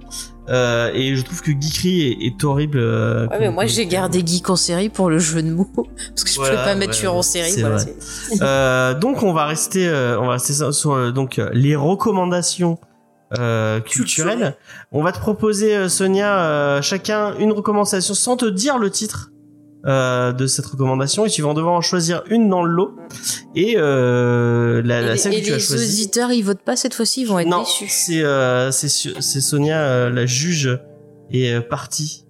[0.50, 2.78] Euh, et je trouve que geekery est, est horrible.
[2.78, 6.24] euh, Ouais, mais moi j'ai gardé geek en série pour le jeu de mots parce
[6.24, 7.60] que je Voilà, pouvais pas mettre ouais, tueur en série.
[7.60, 7.78] Voilà,
[8.42, 9.88] Euh, donc on va rester
[10.20, 12.78] on va rester sur, donc les recommandations
[13.38, 14.56] euh, culturelles.
[14.92, 19.30] On va te proposer Sonia chacun une recommandation sans te dire le titre
[19.86, 22.96] euh, de cette recommandation et tu vas en devoir en choisir une dans le lot
[23.54, 26.02] et euh, la, la Et, celle et que tu as les choisie.
[26.02, 27.88] auditeurs, ils votent pas cette fois-ci, ils vont être Non, déçus.
[27.88, 28.88] c'est euh, c'est
[29.40, 30.78] Sonia euh, la juge
[31.30, 32.24] et euh, partie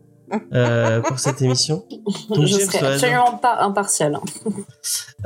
[0.52, 1.84] euh, pour cette émission.
[2.30, 4.18] Donc, je serai absolument pas impartial.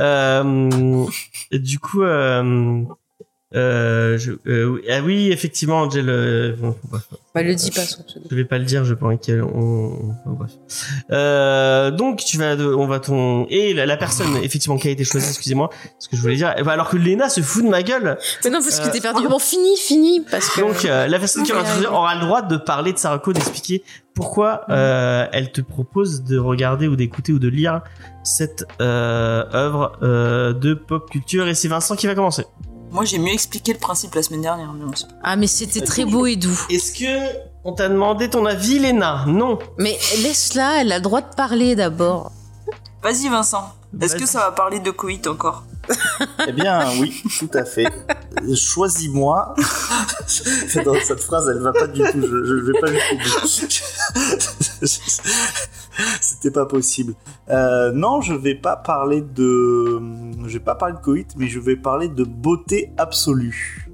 [0.01, 1.07] Euh,
[1.53, 2.03] du coup,
[3.55, 3.59] euh,
[4.15, 6.09] euh, je, euh, ah oui, effectivement, Angel.
[6.09, 7.03] euh, bon, bref,
[7.35, 8.27] Bah, le dis pas son pseudo.
[8.31, 10.13] je vais pas le dire, je pense qu'on.
[10.27, 10.51] on- bref.
[11.11, 15.05] Euh, donc tu vas, on va ton et la, la personne effectivement qui a été
[15.05, 16.55] choisie, excusez-moi, ce que je voulais dire.
[16.57, 18.19] ben, Alors que Lena se fout de ma gueule.
[18.45, 19.23] Mais non, parce que Euh, t'es perdu.
[19.29, 20.61] Bon, fini, fini, parce que.
[20.61, 23.83] Donc euh, la personne qui va aura le droit de parler de sa reco, d'expliquer
[24.15, 27.83] pourquoi euh, elle te propose de regarder ou d'écouter ou de lire
[28.25, 31.47] cette euh, œuvre euh, de pop culture.
[31.47, 32.45] Et c'est Vincent qui va commencer.
[32.91, 34.73] Moi, j'ai mieux expliqué le principe la semaine dernière.
[34.73, 36.59] mais bon, c'est- Ah, mais c'était très beau et doux.
[36.71, 39.25] Est-ce que on t'a demandé ton avis, Léna?
[39.27, 39.59] Non.
[39.79, 42.33] Mais laisse-la, elle a le droit de parler d'abord.
[43.03, 43.73] Vas-y, Vincent.
[44.01, 45.65] Est-ce que ça va parler de coït encore
[46.47, 47.87] Eh bien, oui, tout à fait.
[48.55, 49.55] Choisis-moi.
[50.85, 52.21] Dans cette phrase, elle va pas du tout.
[52.21, 52.99] Je, je vais pas bout.
[56.21, 57.15] C'était pas possible.
[57.51, 60.01] Euh, non, je vais pas parler de.
[60.47, 63.88] Je vais pas parler de coït, mais je vais parler de beauté absolue.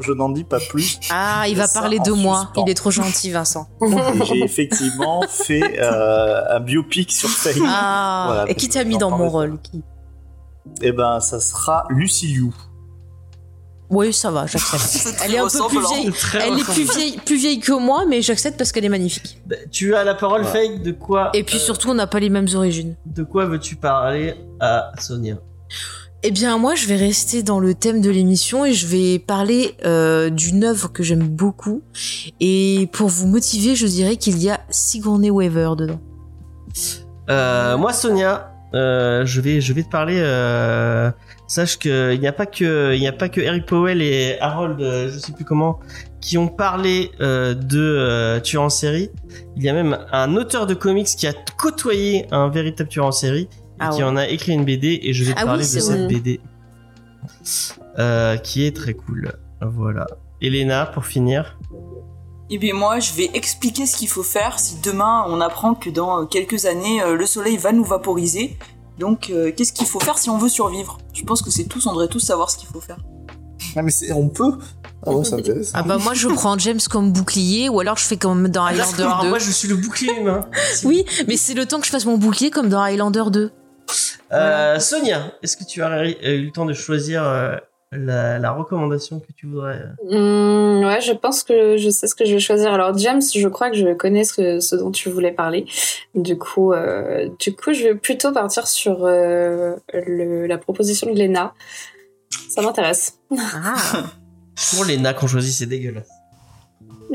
[0.00, 0.98] Je n'en dis pas plus.
[1.10, 2.40] Ah, il va parler de moi.
[2.46, 2.64] suspens.
[2.66, 3.68] Il est trop gentil, Vincent.
[4.24, 7.62] J'ai effectivement fait euh, un biopic sur Faye.
[7.64, 9.82] Ah, Voilà, et qui t'a mis dans mon rôle qui
[10.82, 12.50] Et ben, ça sera Lucy Liu.
[13.90, 15.16] Oui, ça va, j'accepte.
[15.24, 16.10] Elle est un peu plus vieille.
[16.34, 19.40] Elle est plus vieille, plus vieille que moi, mais j'accepte parce qu'elle est magnifique.
[19.46, 20.46] Bah, Tu as la parole Ouais.
[20.68, 22.96] fake de quoi Et puis euh, surtout, on n'a pas les mêmes origines.
[23.06, 25.36] de quoi veux-tu parler à Sonia?
[26.24, 29.76] Eh bien, moi, je vais rester dans le thème de l'émission et je vais parler
[29.84, 31.82] euh, d'une œuvre que j'aime beaucoup.
[32.40, 36.00] Et pour vous motiver, je dirais qu'il y a Sigourney Weaver dedans.
[37.30, 40.18] Euh, moi, Sonia, euh, je vais, te parler.
[41.46, 45.78] Sache que il n'y a pas que, Eric Powell et Harold, je sais plus comment,
[46.20, 49.08] qui ont parlé de tueur en série.
[49.56, 53.12] Il y a même un auteur de comics qui a côtoyé un véritable tueur en
[53.12, 53.48] série
[53.80, 54.02] Ah qui ouais.
[54.04, 54.98] en a écrit une BD.
[55.02, 56.06] Et je vais te Ah oui, parler de cette vrai.
[56.08, 56.40] BD,
[57.98, 59.32] euh, qui est très cool.
[59.60, 60.06] Voilà.
[60.40, 61.58] Elena, pour finir.
[62.50, 65.90] Et bien moi, je vais expliquer ce qu'il faut faire si demain on apprend que
[65.90, 68.56] dans euh, quelques années, euh, le soleil va nous vaporiser.
[68.98, 70.98] Donc, euh, qu'est-ce qu'il faut faire si on veut survivre?
[71.12, 72.98] Je pense que c'est tous, on devrait tous savoir ce qu'il faut faire.
[73.76, 74.52] Ah, mais c'est- on peut
[75.06, 75.70] Ah ouais, ça m'intéresse.
[75.74, 78.96] Ah bah moi, je prends James comme bouclier ou alors je fais comme dans Highlander
[78.96, 79.28] D'accord, 2.
[79.28, 80.48] moi je suis le bouclier humain.
[80.84, 83.52] Oui, mais c'est le temps que je fasse mon bouclier comme dans Highlander 2.
[84.32, 87.56] Euh, Sonia, est-ce que tu as eu le temps de choisir euh,
[87.92, 92.14] la, la recommandation que tu voudrais euh Hmm, ouais, je pense que je sais ce
[92.14, 92.72] que je vais choisir.
[92.72, 95.64] Alors James, je crois que je connais ce, que- ce dont tu voulais parler.
[96.14, 101.18] Du coup, euh, du coup, je vais plutôt partir sur euh, le, la proposition de
[101.18, 101.54] Lena.
[102.50, 103.18] Ça m'intéresse.
[103.38, 103.74] Ah.
[104.74, 106.08] Pour les nains qu'on choisit, c'est dégueulasse.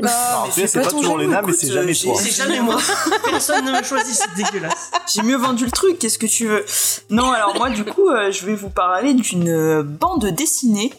[0.00, 2.14] Bah, fait, c'est pas toujours Léna, mais c'est jamais toi.
[2.16, 2.78] C'est jamais moi.
[3.30, 4.90] Personne ne me choisit, c'est dégueulasse.
[5.12, 6.64] J'ai mieux vendu le truc, qu'est-ce que tu veux?
[7.10, 10.92] Non, alors moi, du coup, euh, je vais vous parler d'une euh, bande dessinée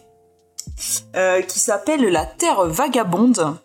[1.15, 3.57] euh, qui s'appelle La Terre Vagabonde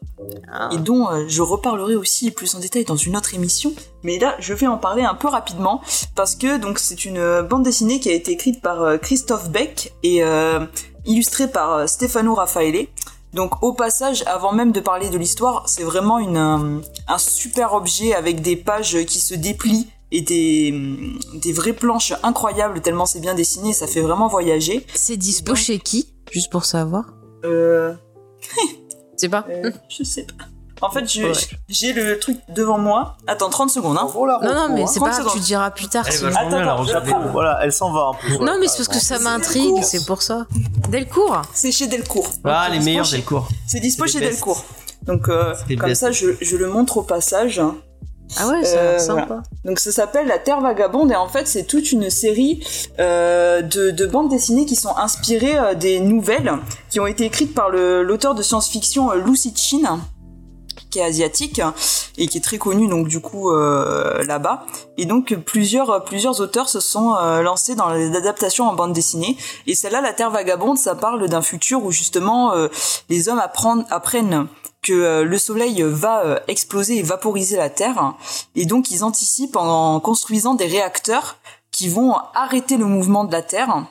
[0.70, 3.73] et dont euh, je reparlerai aussi plus en détail dans une autre émission.
[4.02, 5.81] Mais là, je vais en parler un peu rapidement
[6.15, 9.48] parce que donc c'est une euh, bande dessinée qui a été écrite par euh, Christophe
[9.51, 10.61] Beck et euh,
[11.07, 12.86] illustrée par euh, Stefano Raffaele.
[13.32, 17.74] Donc au passage, avant même de parler de l'histoire, c'est vraiment une, euh, un super
[17.74, 20.74] objet avec des pages qui se déplient et des,
[21.35, 24.85] des vraies planches incroyables tellement c'est bien dessiné, ça fait vraiment voyager.
[24.94, 26.12] C'est dispo chez qui?
[26.32, 27.05] Juste pour savoir.
[27.44, 27.94] Euh,
[29.16, 30.44] C'est pas euh, je sais pas.
[30.82, 31.32] En fait, Ouais.
[31.69, 33.16] j'ai le truc devant moi.
[33.27, 34.09] Attends, 30 secondes, hein.
[34.15, 36.05] Non, non, mais c'est 30 pas grave, tu diras plus tard.
[36.09, 36.31] Elle est sinon.
[36.31, 37.20] vachement bien, Attends, attends.
[37.32, 38.39] Voilà, elle s'en va en plus.
[38.39, 39.85] Non, mais c'est parce que ça C'est m'intrigue, Delcourt.
[39.85, 40.47] c'est pour ça.
[40.89, 42.31] Delcourt C'est chez Delcourt.
[42.44, 43.48] Ah, Donc, les c'est meilleurs chez- cours.
[43.66, 44.32] C'est dispo C'est chez best.
[44.32, 44.65] Delcourt.
[45.02, 46.01] Donc, euh, C'est comme best.
[46.01, 47.61] ça, je, je le montre au passage.
[48.39, 49.43] Ah ouais, ça a Euh, sympa.
[49.65, 52.65] Donc ça s'appelle La Terre Vagabonde et en fait c'est toute une série
[53.01, 56.52] euh, de, de bandes dessinées qui sont inspirées euh, des nouvelles
[56.90, 59.98] qui ont été écrites par le- l'auteur de science-fiction euh, Lu Cixin
[60.91, 61.61] qui est asiatique
[62.19, 64.67] et qui est très connu donc du coup euh, là-bas.
[64.99, 69.37] Et donc plusieurs plusieurs auteurs se sont euh, lancés dans les adaptations en bande dessinée.
[69.67, 72.69] Et celle-là La Terre Vagabonde ça parle d'un futur où justement euh,
[73.09, 74.47] les hommes apprennent, apprennent
[74.83, 78.15] que le soleil va exploser et vaporiser la Terre.
[78.55, 81.37] Et donc ils anticipent en construisant des réacteurs
[81.71, 83.85] qui vont arrêter le mouvement de la Terre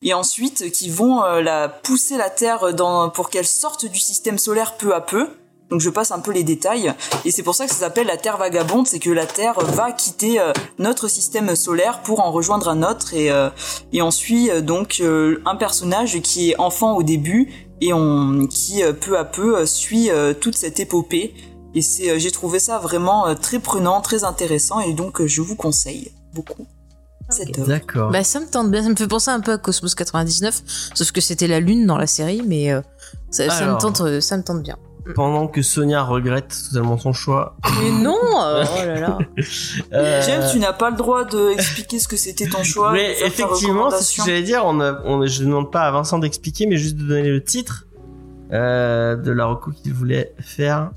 [0.00, 4.76] et ensuite qui vont la pousser la Terre dans, pour qu'elle sorte du système solaire
[4.76, 5.28] peu à peu.
[5.70, 6.92] Donc je passe un peu les détails
[7.24, 9.92] et c'est pour ça que ça s'appelle la Terre vagabonde, c'est que la Terre va
[9.92, 13.50] quitter euh, notre système solaire pour en rejoindre un autre et euh,
[13.92, 18.82] et on suit euh, donc un personnage qui est enfant au début et on qui
[19.00, 21.34] peu à peu suit toute cette épopée
[21.74, 26.10] et c'est j'ai trouvé ça vraiment très prenant, très intéressant et donc je vous conseille
[26.34, 26.66] beaucoup
[27.30, 27.68] cette œuvre.
[27.68, 28.10] D'accord.
[28.10, 30.62] Bah ça me tente bien, ça me fait penser un peu à Cosmos 99,
[30.94, 32.80] sauf que c'était la lune dans la série, mais euh,
[33.30, 34.76] ça, ça me tente, ça me tente bien.
[35.14, 37.56] Pendant que Sonia regrette totalement son choix.
[37.80, 39.18] Mais non, euh, oh là là.
[39.92, 42.92] euh, James, tu n'as pas le droit d'expliquer ce que c'était ton choix.
[42.92, 44.62] mais effectivement, c'est ce que j'allais dire.
[44.64, 47.42] On a, on, je ne demande pas à Vincent d'expliquer, mais juste de donner le
[47.42, 47.86] titre
[48.52, 50.90] euh, de la reco qu'il voulait faire.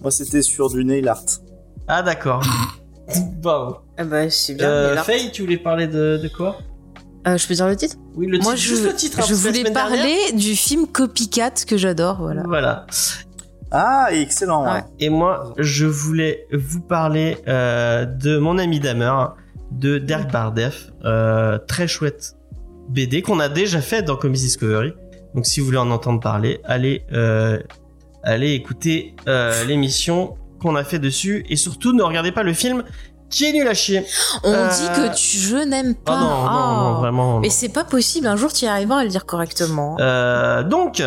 [0.00, 1.22] Moi, c'était sur du nail art.
[1.88, 2.42] Ah d'accord.
[3.42, 3.78] Bravo.
[3.96, 6.58] Ah bah c'est Euh, mais là- Faye, tu voulais parler de, de quoi?
[7.26, 7.96] Euh, je peux dire le titre?
[8.18, 8.56] Oui, le Moi titre.
[8.64, 9.20] je, juste le titre.
[9.20, 12.42] hein, je voulais parler dernière- du film Copycat que j'adore, voilà.
[12.46, 12.86] Voilà.
[13.70, 14.64] Ah, excellent.
[14.64, 14.80] ouais.
[14.98, 19.34] Et moi, je voulais vous parler euh, de mon ami Damer,
[19.70, 22.34] de Dirk Bardef, euh, très chouette
[22.88, 24.94] BD qu'on a déjà fait dans Comics Discovery.
[25.34, 27.58] Donc si vous voulez en entendre parler, allez, euh,
[28.24, 32.82] allez écouter euh, l'émission qu'on a fait dessus et surtout ne regardez pas le film
[33.30, 34.04] qui est nul à chier.
[34.42, 36.18] On euh, dit que je n'aime ah pas.
[36.18, 37.40] Ah non, vraiment.
[37.40, 39.96] Mais c'est pas possible, un jour tu y arriveras à le dire correctement.
[40.00, 41.02] Euh, donc.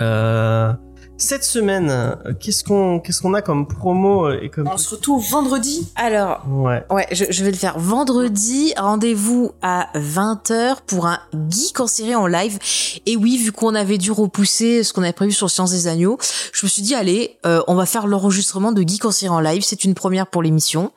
[0.00, 0.72] Euh
[1.18, 5.88] cette semaine, qu'est-ce qu'on qu'est-ce qu'on a comme promo et comme On se retrouve vendredi.
[5.96, 6.84] Alors, ouais.
[6.90, 8.72] Ouais, je, je vais le faire vendredi.
[8.76, 11.18] Rendez-vous à 20h pour un
[11.50, 12.58] geek en série en live.
[13.06, 16.18] Et oui, vu qu'on avait dû repousser ce qu'on avait prévu sur Science des Agneaux,
[16.52, 19.40] je me suis dit, allez, euh, on va faire l'enregistrement de geek en série en
[19.40, 19.62] live.
[19.64, 20.92] C'est une première pour l'émission.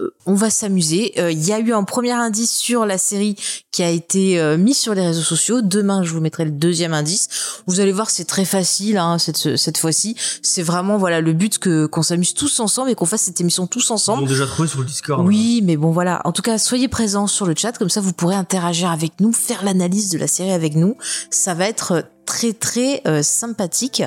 [0.00, 1.12] Euh, on va s'amuser.
[1.18, 3.36] Euh, Il y a eu un premier indice sur la série
[3.72, 5.60] qui a été euh, mis sur les réseaux sociaux.
[5.60, 7.28] Demain, je vous mettrai le deuxième indice.
[7.66, 10.16] Vous allez voir, c'est très facile hein, cette, cette fois-ci.
[10.42, 13.66] C'est vraiment voilà le but que qu'on s'amuse tous ensemble et qu'on fasse cette émission
[13.66, 14.22] tous Ils ensemble.
[14.22, 15.26] ont déjà trouvé sur le Discord.
[15.26, 16.20] Oui, mais bon voilà.
[16.24, 19.32] En tout cas, soyez présents sur le chat, comme ça vous pourrez interagir avec nous,
[19.32, 20.96] faire l'analyse de la série avec nous.
[21.30, 24.02] Ça va être très très euh, sympathique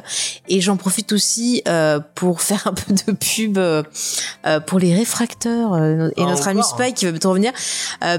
[0.47, 3.81] et j'en profite aussi euh, pour faire un peu de pub euh,
[4.67, 7.51] pour les réfracteurs et Ah, notre ami encore Spike qui va bientôt revenir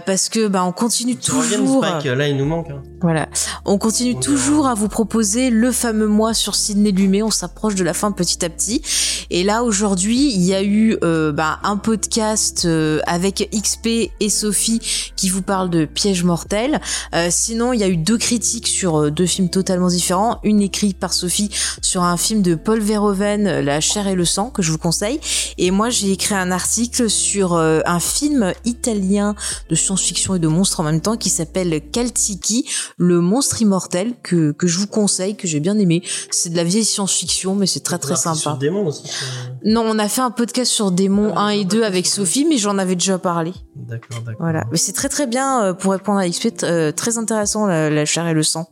[0.07, 2.71] parce que bah on continue reviens, toujours Spike, là il nous manque.
[2.71, 2.83] hein.
[3.01, 3.29] voilà.
[3.65, 7.23] On continue On toujours à vous proposer le fameux mois sur Sydney Lumet.
[7.23, 8.83] On s'approche de la fin petit à petit.
[9.31, 12.67] Et là, aujourd'hui, il y a eu bah, un podcast
[13.07, 14.81] avec XP et Sophie
[15.15, 16.81] qui vous parle de Piège mortel.
[17.29, 20.39] Sinon, il y a eu deux critiques sur deux films totalement différents.
[20.43, 21.51] Une écrite par Sophie
[21.83, 24.79] sur un film de Paul Verhoeven, euh, La chair et le sang, que je vous
[24.79, 25.21] conseille.
[25.59, 29.35] Et moi, j'ai écrit un article sur euh, un film italien
[29.69, 34.53] de science-fiction et de monstres en même temps qui s'appelle Kaltiki, le monstre immortel que,
[34.53, 36.03] que je vous conseille, que j'ai bien aimé.
[36.31, 38.37] C'est de la vieille science-fiction, mais c'est très très sympa.
[38.39, 39.03] Sur Démon aussi.
[39.07, 41.81] c'est- Non, on a fait un podcast sur Démon Ah, 1 et on a 2
[41.81, 43.53] pas avec Sophie, mais j'en avais déjà parlé.
[43.77, 44.37] D'accord, d'accord.
[44.41, 44.65] Voilà.
[44.71, 48.05] Mais c'est très très bien euh, pour répondre à XP, euh, très intéressant la, la
[48.05, 48.69] chair et le sang.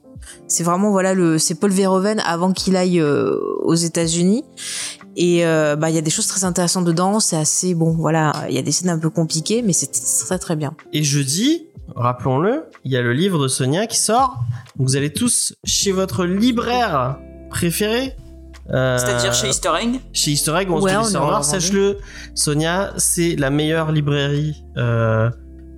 [0.46, 4.44] C'est vraiment voilà le c'est Paul Verhoeven avant qu'il aille euh, aux États-Unis
[5.16, 8.32] et euh, bah il y a des choses très intéressantes dedans, c'est assez bon voilà,
[8.48, 9.90] il y a des scènes un peu compliquées mais c'est
[10.26, 10.74] très très bien.
[10.92, 14.36] Et jeudi, rappelons-le, il y a le livre de Sonia qui sort.
[14.76, 17.18] Donc vous allez tous chez votre libraire
[17.50, 18.14] préféré.
[18.70, 19.98] Euh, C'est-à-dire chez Easter Egg.
[20.12, 21.42] chez Easter Egg, on Ouais, se dit noir.
[21.42, 21.96] Sache-le,
[22.34, 25.30] Sonia, c'est la meilleure librairie euh,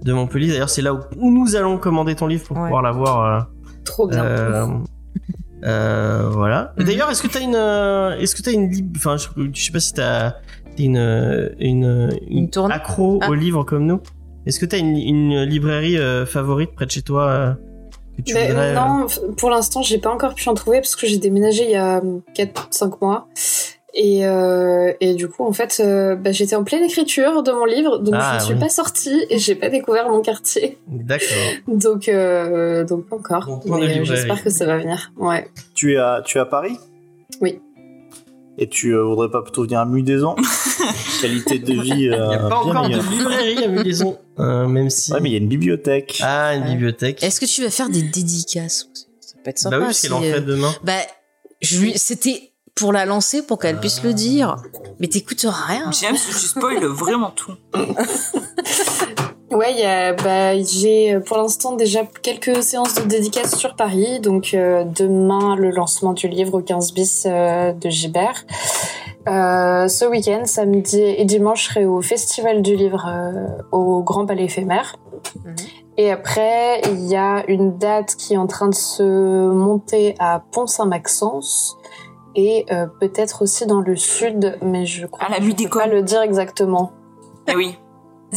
[0.02, 0.48] de Montpellier.
[0.48, 2.64] D'ailleurs, c'est là où, où nous allons commander ton livre pour Ouais.
[2.64, 3.48] pouvoir l'avoir.
[3.84, 4.24] Trop bien.
[4.24, 4.66] euh,
[5.64, 6.72] euh, voilà.
[6.78, 9.72] D'ailleurs, est-ce que t'as une, euh, est-ce que t'as une, lib- enfin, je, je sais
[9.72, 10.34] pas si t'as
[10.76, 13.28] t'es une, une, Une tourne accro Ah.
[13.30, 14.00] aux livres comme nous.
[14.46, 17.52] Est-ce que t'as une, une librairie euh, favorite près de chez toi euh,
[18.16, 21.06] que tu Mais, voudrais non, pour l'instant, j'ai pas encore pu en trouver parce que
[21.06, 22.00] j'ai déménagé il y a
[22.34, 23.28] 4-5 mois.
[23.94, 27.64] Et, euh, et du coup, en fait, euh, bah, j'étais en pleine écriture de mon
[27.64, 28.60] livre, donc Ah, je ne suis oui.
[28.60, 30.78] pas sortie et j'ai pas découvert mon quartier.
[30.86, 31.26] D'accord.
[31.68, 33.60] Donc, euh, donc pas encore.
[33.66, 35.12] Mais, euh, j'espère que ça va venir.
[35.16, 35.48] Ouais.
[35.74, 36.76] Tu es à, tu es à Paris?
[37.40, 37.60] Oui.
[38.58, 40.36] Et tu euh, voudrais pas plutôt venir à Mudaison?
[41.20, 43.02] Qualité de vie Il n'y a pas encore meilleure.
[43.04, 45.12] de librairie à Mudaison, euh, même si.
[45.12, 46.20] Ouais, mais il y a une bibliothèque.
[46.22, 46.68] Ah, une Ouais.
[46.70, 47.22] bibliothèque.
[47.22, 48.88] Est-ce que tu vas faire des dédicaces?
[49.20, 49.78] Ça peut être sympa.
[49.78, 50.72] bah oui, parce en si, euh, fait demain.
[50.84, 50.92] Bah,
[51.62, 52.49] je lui, c'était
[52.80, 54.56] pour la lancer, pour qu'elle puisse le dire.
[54.98, 55.90] Mais t'écoutes rien.
[55.92, 57.52] James, tu spoil vraiment tout.
[59.52, 63.74] Ouais, il y a, bah, j'ai euh, pour l'instant déjà quelques séances de dédicaces sur
[63.74, 64.20] Paris.
[64.20, 68.44] Donc euh, demain, le lancement du livre au 15 bis euh, de Gibert.
[69.28, 74.24] Euh, ce week-end, samedi et dimanche, je serai au Festival du livre euh, au Grand
[74.24, 74.96] Palais éphémère.
[75.44, 75.56] Mhm.
[75.96, 79.02] Et après, il y a une date qui est en train de se
[79.52, 81.76] monter à Pont-Saint-Maxence
[82.36, 85.68] et euh, peut-être aussi dans le sud, mais je crois À la que je peux
[85.68, 86.92] pas le dire exactement.
[87.48, 87.76] Eh oui.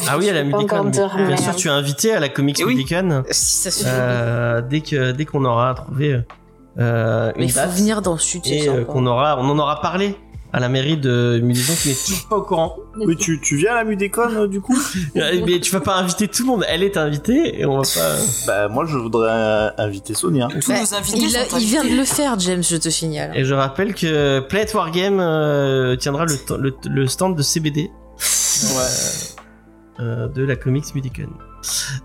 [0.09, 0.64] Ah oui, à la Mudicon.
[0.64, 2.76] encore dire, Bien mais- sûr, tu es invité à la Comics Eh oui.
[2.76, 3.90] Mudicon, Si ça se fait.
[3.92, 6.19] euh, dès que dès qu'on aura trouvé
[6.80, 9.80] euh, Mais il faut venir dans le sud, et euh, qu'on aura, on en aura
[9.82, 10.16] parlé
[10.56, 12.75] à la mairie de Mudaison qui n'est toujours pas au courant.
[12.99, 14.77] Oui, tu, tu viens à la Mudécon euh, du coup
[15.17, 16.64] Euh, Mais tu vas pas inviter tout le monde.
[16.69, 18.15] Elle est invitée et on va pas.
[18.45, 20.48] Bah, moi je voudrais euh, inviter Sonia.
[20.61, 22.90] Tous Bah, nos invités il, sont a- il vient de le faire, James, je te
[22.90, 23.32] signale.
[23.35, 27.90] Et je rappelle que Planet Wargame euh, tiendra le, t- le, le stand de CBD
[29.99, 31.30] euh, de la Comics Mudicon.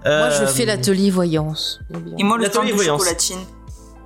[0.04, 1.80] Moi, je Euh, fais l'atelier voyance.
[2.18, 3.00] Et moi, le temps de voyance.
[3.02, 3.38] chocolatine.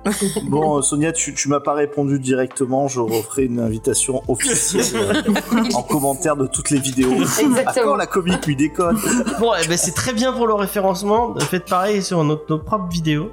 [0.43, 2.87] Bon, Sonia, tu, tu m'as pas répondu directement.
[2.87, 7.11] Je referai une invitation officielle euh, en commentaire de toutes les vidéos.
[7.11, 7.95] À quand Exactement.
[7.95, 8.93] la comique Mudécon
[9.39, 11.35] Bon, eh ben, c'est très bien pour le référencement.
[11.39, 13.31] Faites pareil sur notre, nos propres vidéos.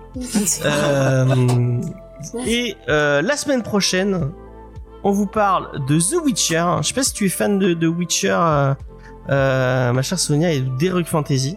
[0.65, 1.81] Euh,
[2.47, 4.31] et euh, la semaine prochaine,
[5.05, 6.65] on vous parle de The Witcher.
[6.82, 8.74] Je sais pas si tu es fan de, de Witcher, euh,
[9.31, 11.57] euh, ma chère Sonia, et d'Heroic Fantasy.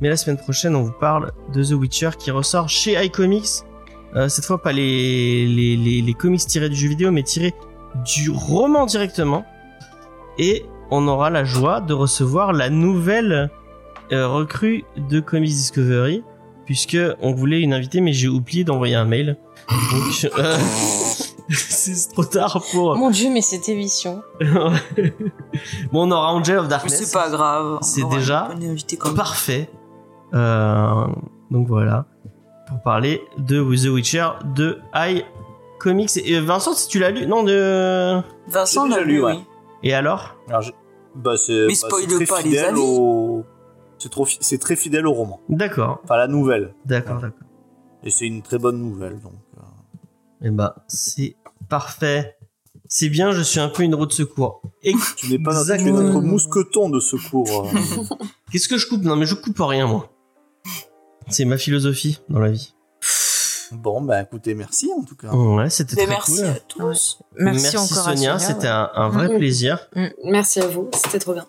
[0.00, 3.64] Mais la semaine prochaine, on vous parle de The Witcher qui ressort chez iComics.
[4.16, 7.54] Euh, cette fois, pas les, les, les, les comics tirés du jeu vidéo, mais tirés
[8.04, 9.44] du roman directement.
[10.38, 13.50] Et on aura la joie de recevoir la nouvelle
[14.12, 16.22] euh, recrue de Comics Discovery,
[16.64, 19.36] puisque on voulait une invitée, mais j'ai oublié d'envoyer un mail.
[19.68, 20.56] Donc, euh,
[21.48, 22.96] c'est trop tard pour.
[22.96, 24.22] Mon dieu, mais cette émission.
[24.40, 27.04] bon, on aura Angel of Mais Darkness.
[27.04, 27.78] c'est pas grave.
[27.82, 28.48] C'est déjà
[29.14, 29.68] parfait.
[30.34, 31.06] Euh,
[31.50, 32.06] donc voilà,
[32.68, 35.22] pour parler de The Witcher de i
[35.78, 36.16] Comics.
[36.16, 38.20] Et euh, Vincent, si tu l'as lu, non de.
[38.48, 39.32] Vincent l'a lu, lu, ouais.
[39.34, 39.44] oui.
[39.82, 40.72] Et alors Alors, je-
[41.14, 43.44] bah, c'est Mais bah, spoil pas les au-
[43.98, 45.40] C'est trop, fi- c'est très fidèle au roman.
[45.48, 46.74] D'accord, Enfin, la nouvelle.
[46.84, 47.46] d'accord, d'accord.
[48.04, 49.32] Et c'est une très bonne nouvelle, donc.
[49.58, 51.36] euh, Et bah, c'est
[51.68, 52.36] parfait.
[52.88, 54.60] C'est bien, je suis un peu une roue de secours.
[54.82, 56.02] Et Tu n'es pas notre, tu es Exactement.
[56.02, 57.68] notre mousqueton de secours.
[57.74, 58.16] euh.
[58.52, 59.02] qu'est-ce que je coupe?
[59.02, 60.08] Non, mais je coupe rien, moi.
[61.28, 62.72] C'est ma philosophie dans la vie.
[63.72, 65.28] bon, bah écoutez, merci en tout cas.
[65.32, 66.44] Ouais, c'était très merci cool.
[66.46, 67.18] à tous.
[67.36, 68.38] Merci, encore Sonia, à Sonia.
[68.38, 68.72] c'était ouais.
[68.72, 69.88] un, un vrai plaisir.
[70.24, 71.46] Merci à vous, c'était trop bien.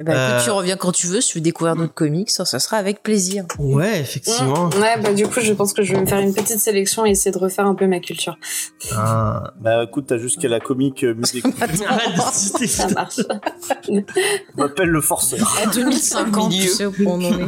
[0.00, 2.44] Ben, écoute, Euh, tu reviens quand tu veux, si tu veux découvrir d'autres comics, ça,
[2.44, 3.44] ça sera avec plaisir.
[3.58, 4.70] Ouais, effectivement.
[4.80, 7.10] Ouais, bah du coup, je pense que je vais me faire une petite sélection et
[7.10, 8.38] essayer de refaire un peu ma culture.
[8.94, 9.52] Ah.
[9.60, 11.44] Bah écoute, t'as jusqu'à la comique euh, musique.
[12.66, 13.20] Ça marche.
[13.88, 14.04] On
[14.56, 15.52] m'appelle le forceur.
[15.62, 17.46] À 2050, tu sais où on en est.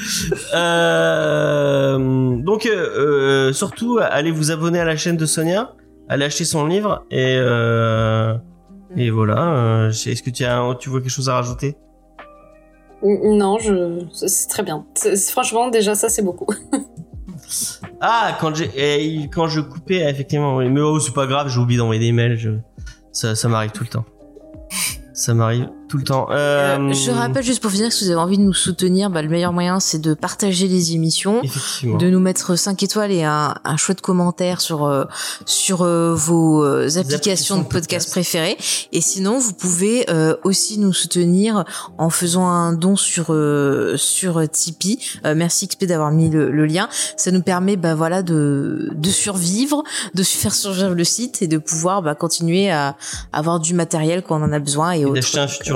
[0.54, 1.98] Euh,
[2.42, 5.72] donc, euh, euh, surtout, allez vous abonner à la chaîne de Sonia,
[6.08, 8.34] allez acheter son livre et euh,
[8.96, 9.88] et voilà.
[9.90, 11.76] Est-ce que tu as, tu vois quelque chose à rajouter?
[13.02, 14.04] Non, je...
[14.12, 14.84] c'est- très bien.
[15.30, 16.52] Franchement, déjà, ça, c'est beaucoup.
[18.00, 20.70] Ah, quand j'ai, eh, quand je coupais, effectivement, oui.
[20.70, 22.36] mais oh, c'est pas grave, j'ai oublié d'envoyer des mails.
[22.38, 22.50] Je,
[23.12, 24.04] ça, ça m'arrive tout le temps.
[25.12, 26.28] Ça m'arrive tout le temps.
[26.30, 29.22] Euh, je rappelle juste pour finir que si vous avez envie de nous soutenir, bah,
[29.22, 31.42] le meilleur moyen c'est de partager les émissions,
[31.82, 35.04] de nous mettre 5 étoiles et un, un chouette commentaire sur euh,
[35.44, 38.10] sur euh, vos applications, applications de podcast, podcast.
[38.10, 38.56] préférées.
[38.92, 41.64] Et sinon, vous pouvez euh, aussi nous soutenir
[41.98, 44.98] en faisant un don sur euh, sur Tipeee.
[45.26, 46.88] Euh, merci XP d'avoir mis le, le lien.
[47.16, 49.82] Ça nous permet bah voilà de de survivre,
[50.14, 52.96] de faire survivre le site et de pouvoir bah, continuer à
[53.32, 55.20] avoir du matériel quand on en a besoin et, Et autres.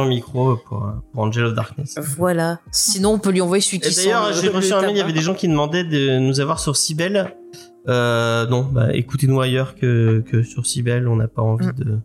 [0.09, 1.97] D'acheter un futur micro pour, pour Angel of Darkness.
[2.17, 2.61] Voilà.
[2.71, 5.01] Sinon, on peut lui envoyer celui qui d'ailleurs, sent j'ai reçu un mail, il y
[5.01, 7.37] avait des gens qui demandaient de nous avoir sur Cybelle.
[7.89, 11.73] Euh, non, bah écoutez-nous ailleurs que, que sur Cybelle, on n'a pas envie Mm.
[11.77, 11.99] de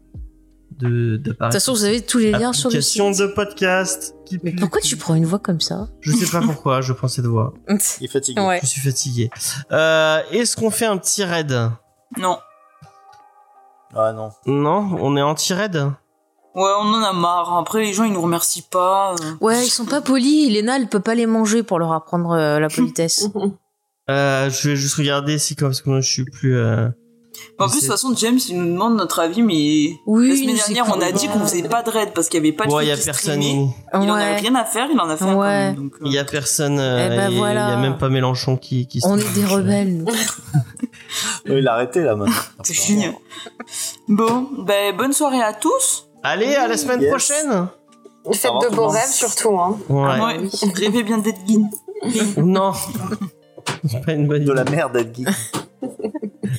[0.80, 3.02] de De toute façon, vous avez tous les liens sur le site.
[3.02, 4.16] de podcast.
[4.26, 4.58] qui Mais pue.
[4.58, 7.53] pourquoi tu prends une voix comme ça Je sais pas pourquoi, je prends cette voix.
[8.00, 8.40] Il est fatigué.
[8.42, 8.60] Ouais.
[8.61, 9.30] Je suis fatigué.
[9.74, 11.53] Euh, Est-ce qu'on fait un petit raid?
[12.18, 12.38] Non.
[13.95, 14.30] Ah non.
[14.45, 15.92] Non, on est anti-raid
[16.56, 17.58] Ouais, on en a marre.
[17.58, 19.14] Après, les gens, ils nous remercient pas.
[19.14, 19.34] euh.
[19.40, 20.52] Ouais, ils sont pas polis.
[20.52, 23.30] Léna, elle peut pas les manger pour leur apprendre euh, la politesse.
[24.10, 26.58] euh, Je vais juste regarder si comme parce que moi je suis plus.
[26.58, 26.88] Euh...
[27.58, 30.56] En plus, de toute façon, James, il nous demande notre avis, mais Oui, la semaine
[30.56, 32.72] dernière, on a dit qu'on faisait pas de raid parce qu'il y avait pas de
[32.72, 33.42] Ouais, il y a personne.
[33.42, 34.36] Il en avait Ouais.
[34.38, 35.48] rien à faire, il en a fait quand Ouais.
[35.48, 35.76] même.
[35.76, 36.80] donc, euh, Il y a personne.
[36.80, 37.68] euh, Eh ben voilà.
[37.68, 38.88] Il y a même pas Mélenchon qui.
[38.88, 39.98] qui On se- est des rebelles.
[40.00, 40.06] nous.
[41.48, 42.34] Ouais, il a arrêté là maintenant.
[42.64, 43.06] C'est fini.
[44.08, 46.09] Bon, ben, bonne soirée à tous.
[46.23, 47.09] Allez, à la semaine Yes.
[47.09, 47.67] prochaine.
[48.33, 48.93] Faites de beaux monde.
[48.93, 49.57] rêves, surtout.
[49.59, 49.77] Hein.
[49.89, 50.19] Ouais.
[50.19, 50.49] Ouais.
[50.75, 51.69] Rêvez bien d'être guine.
[52.38, 52.72] Non.
[53.88, 54.53] C'est pas une bonne De idée.
[54.53, 55.27] la merde, Geek.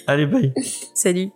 [0.06, 0.52] Allez, bye.
[0.94, 1.30] Salut.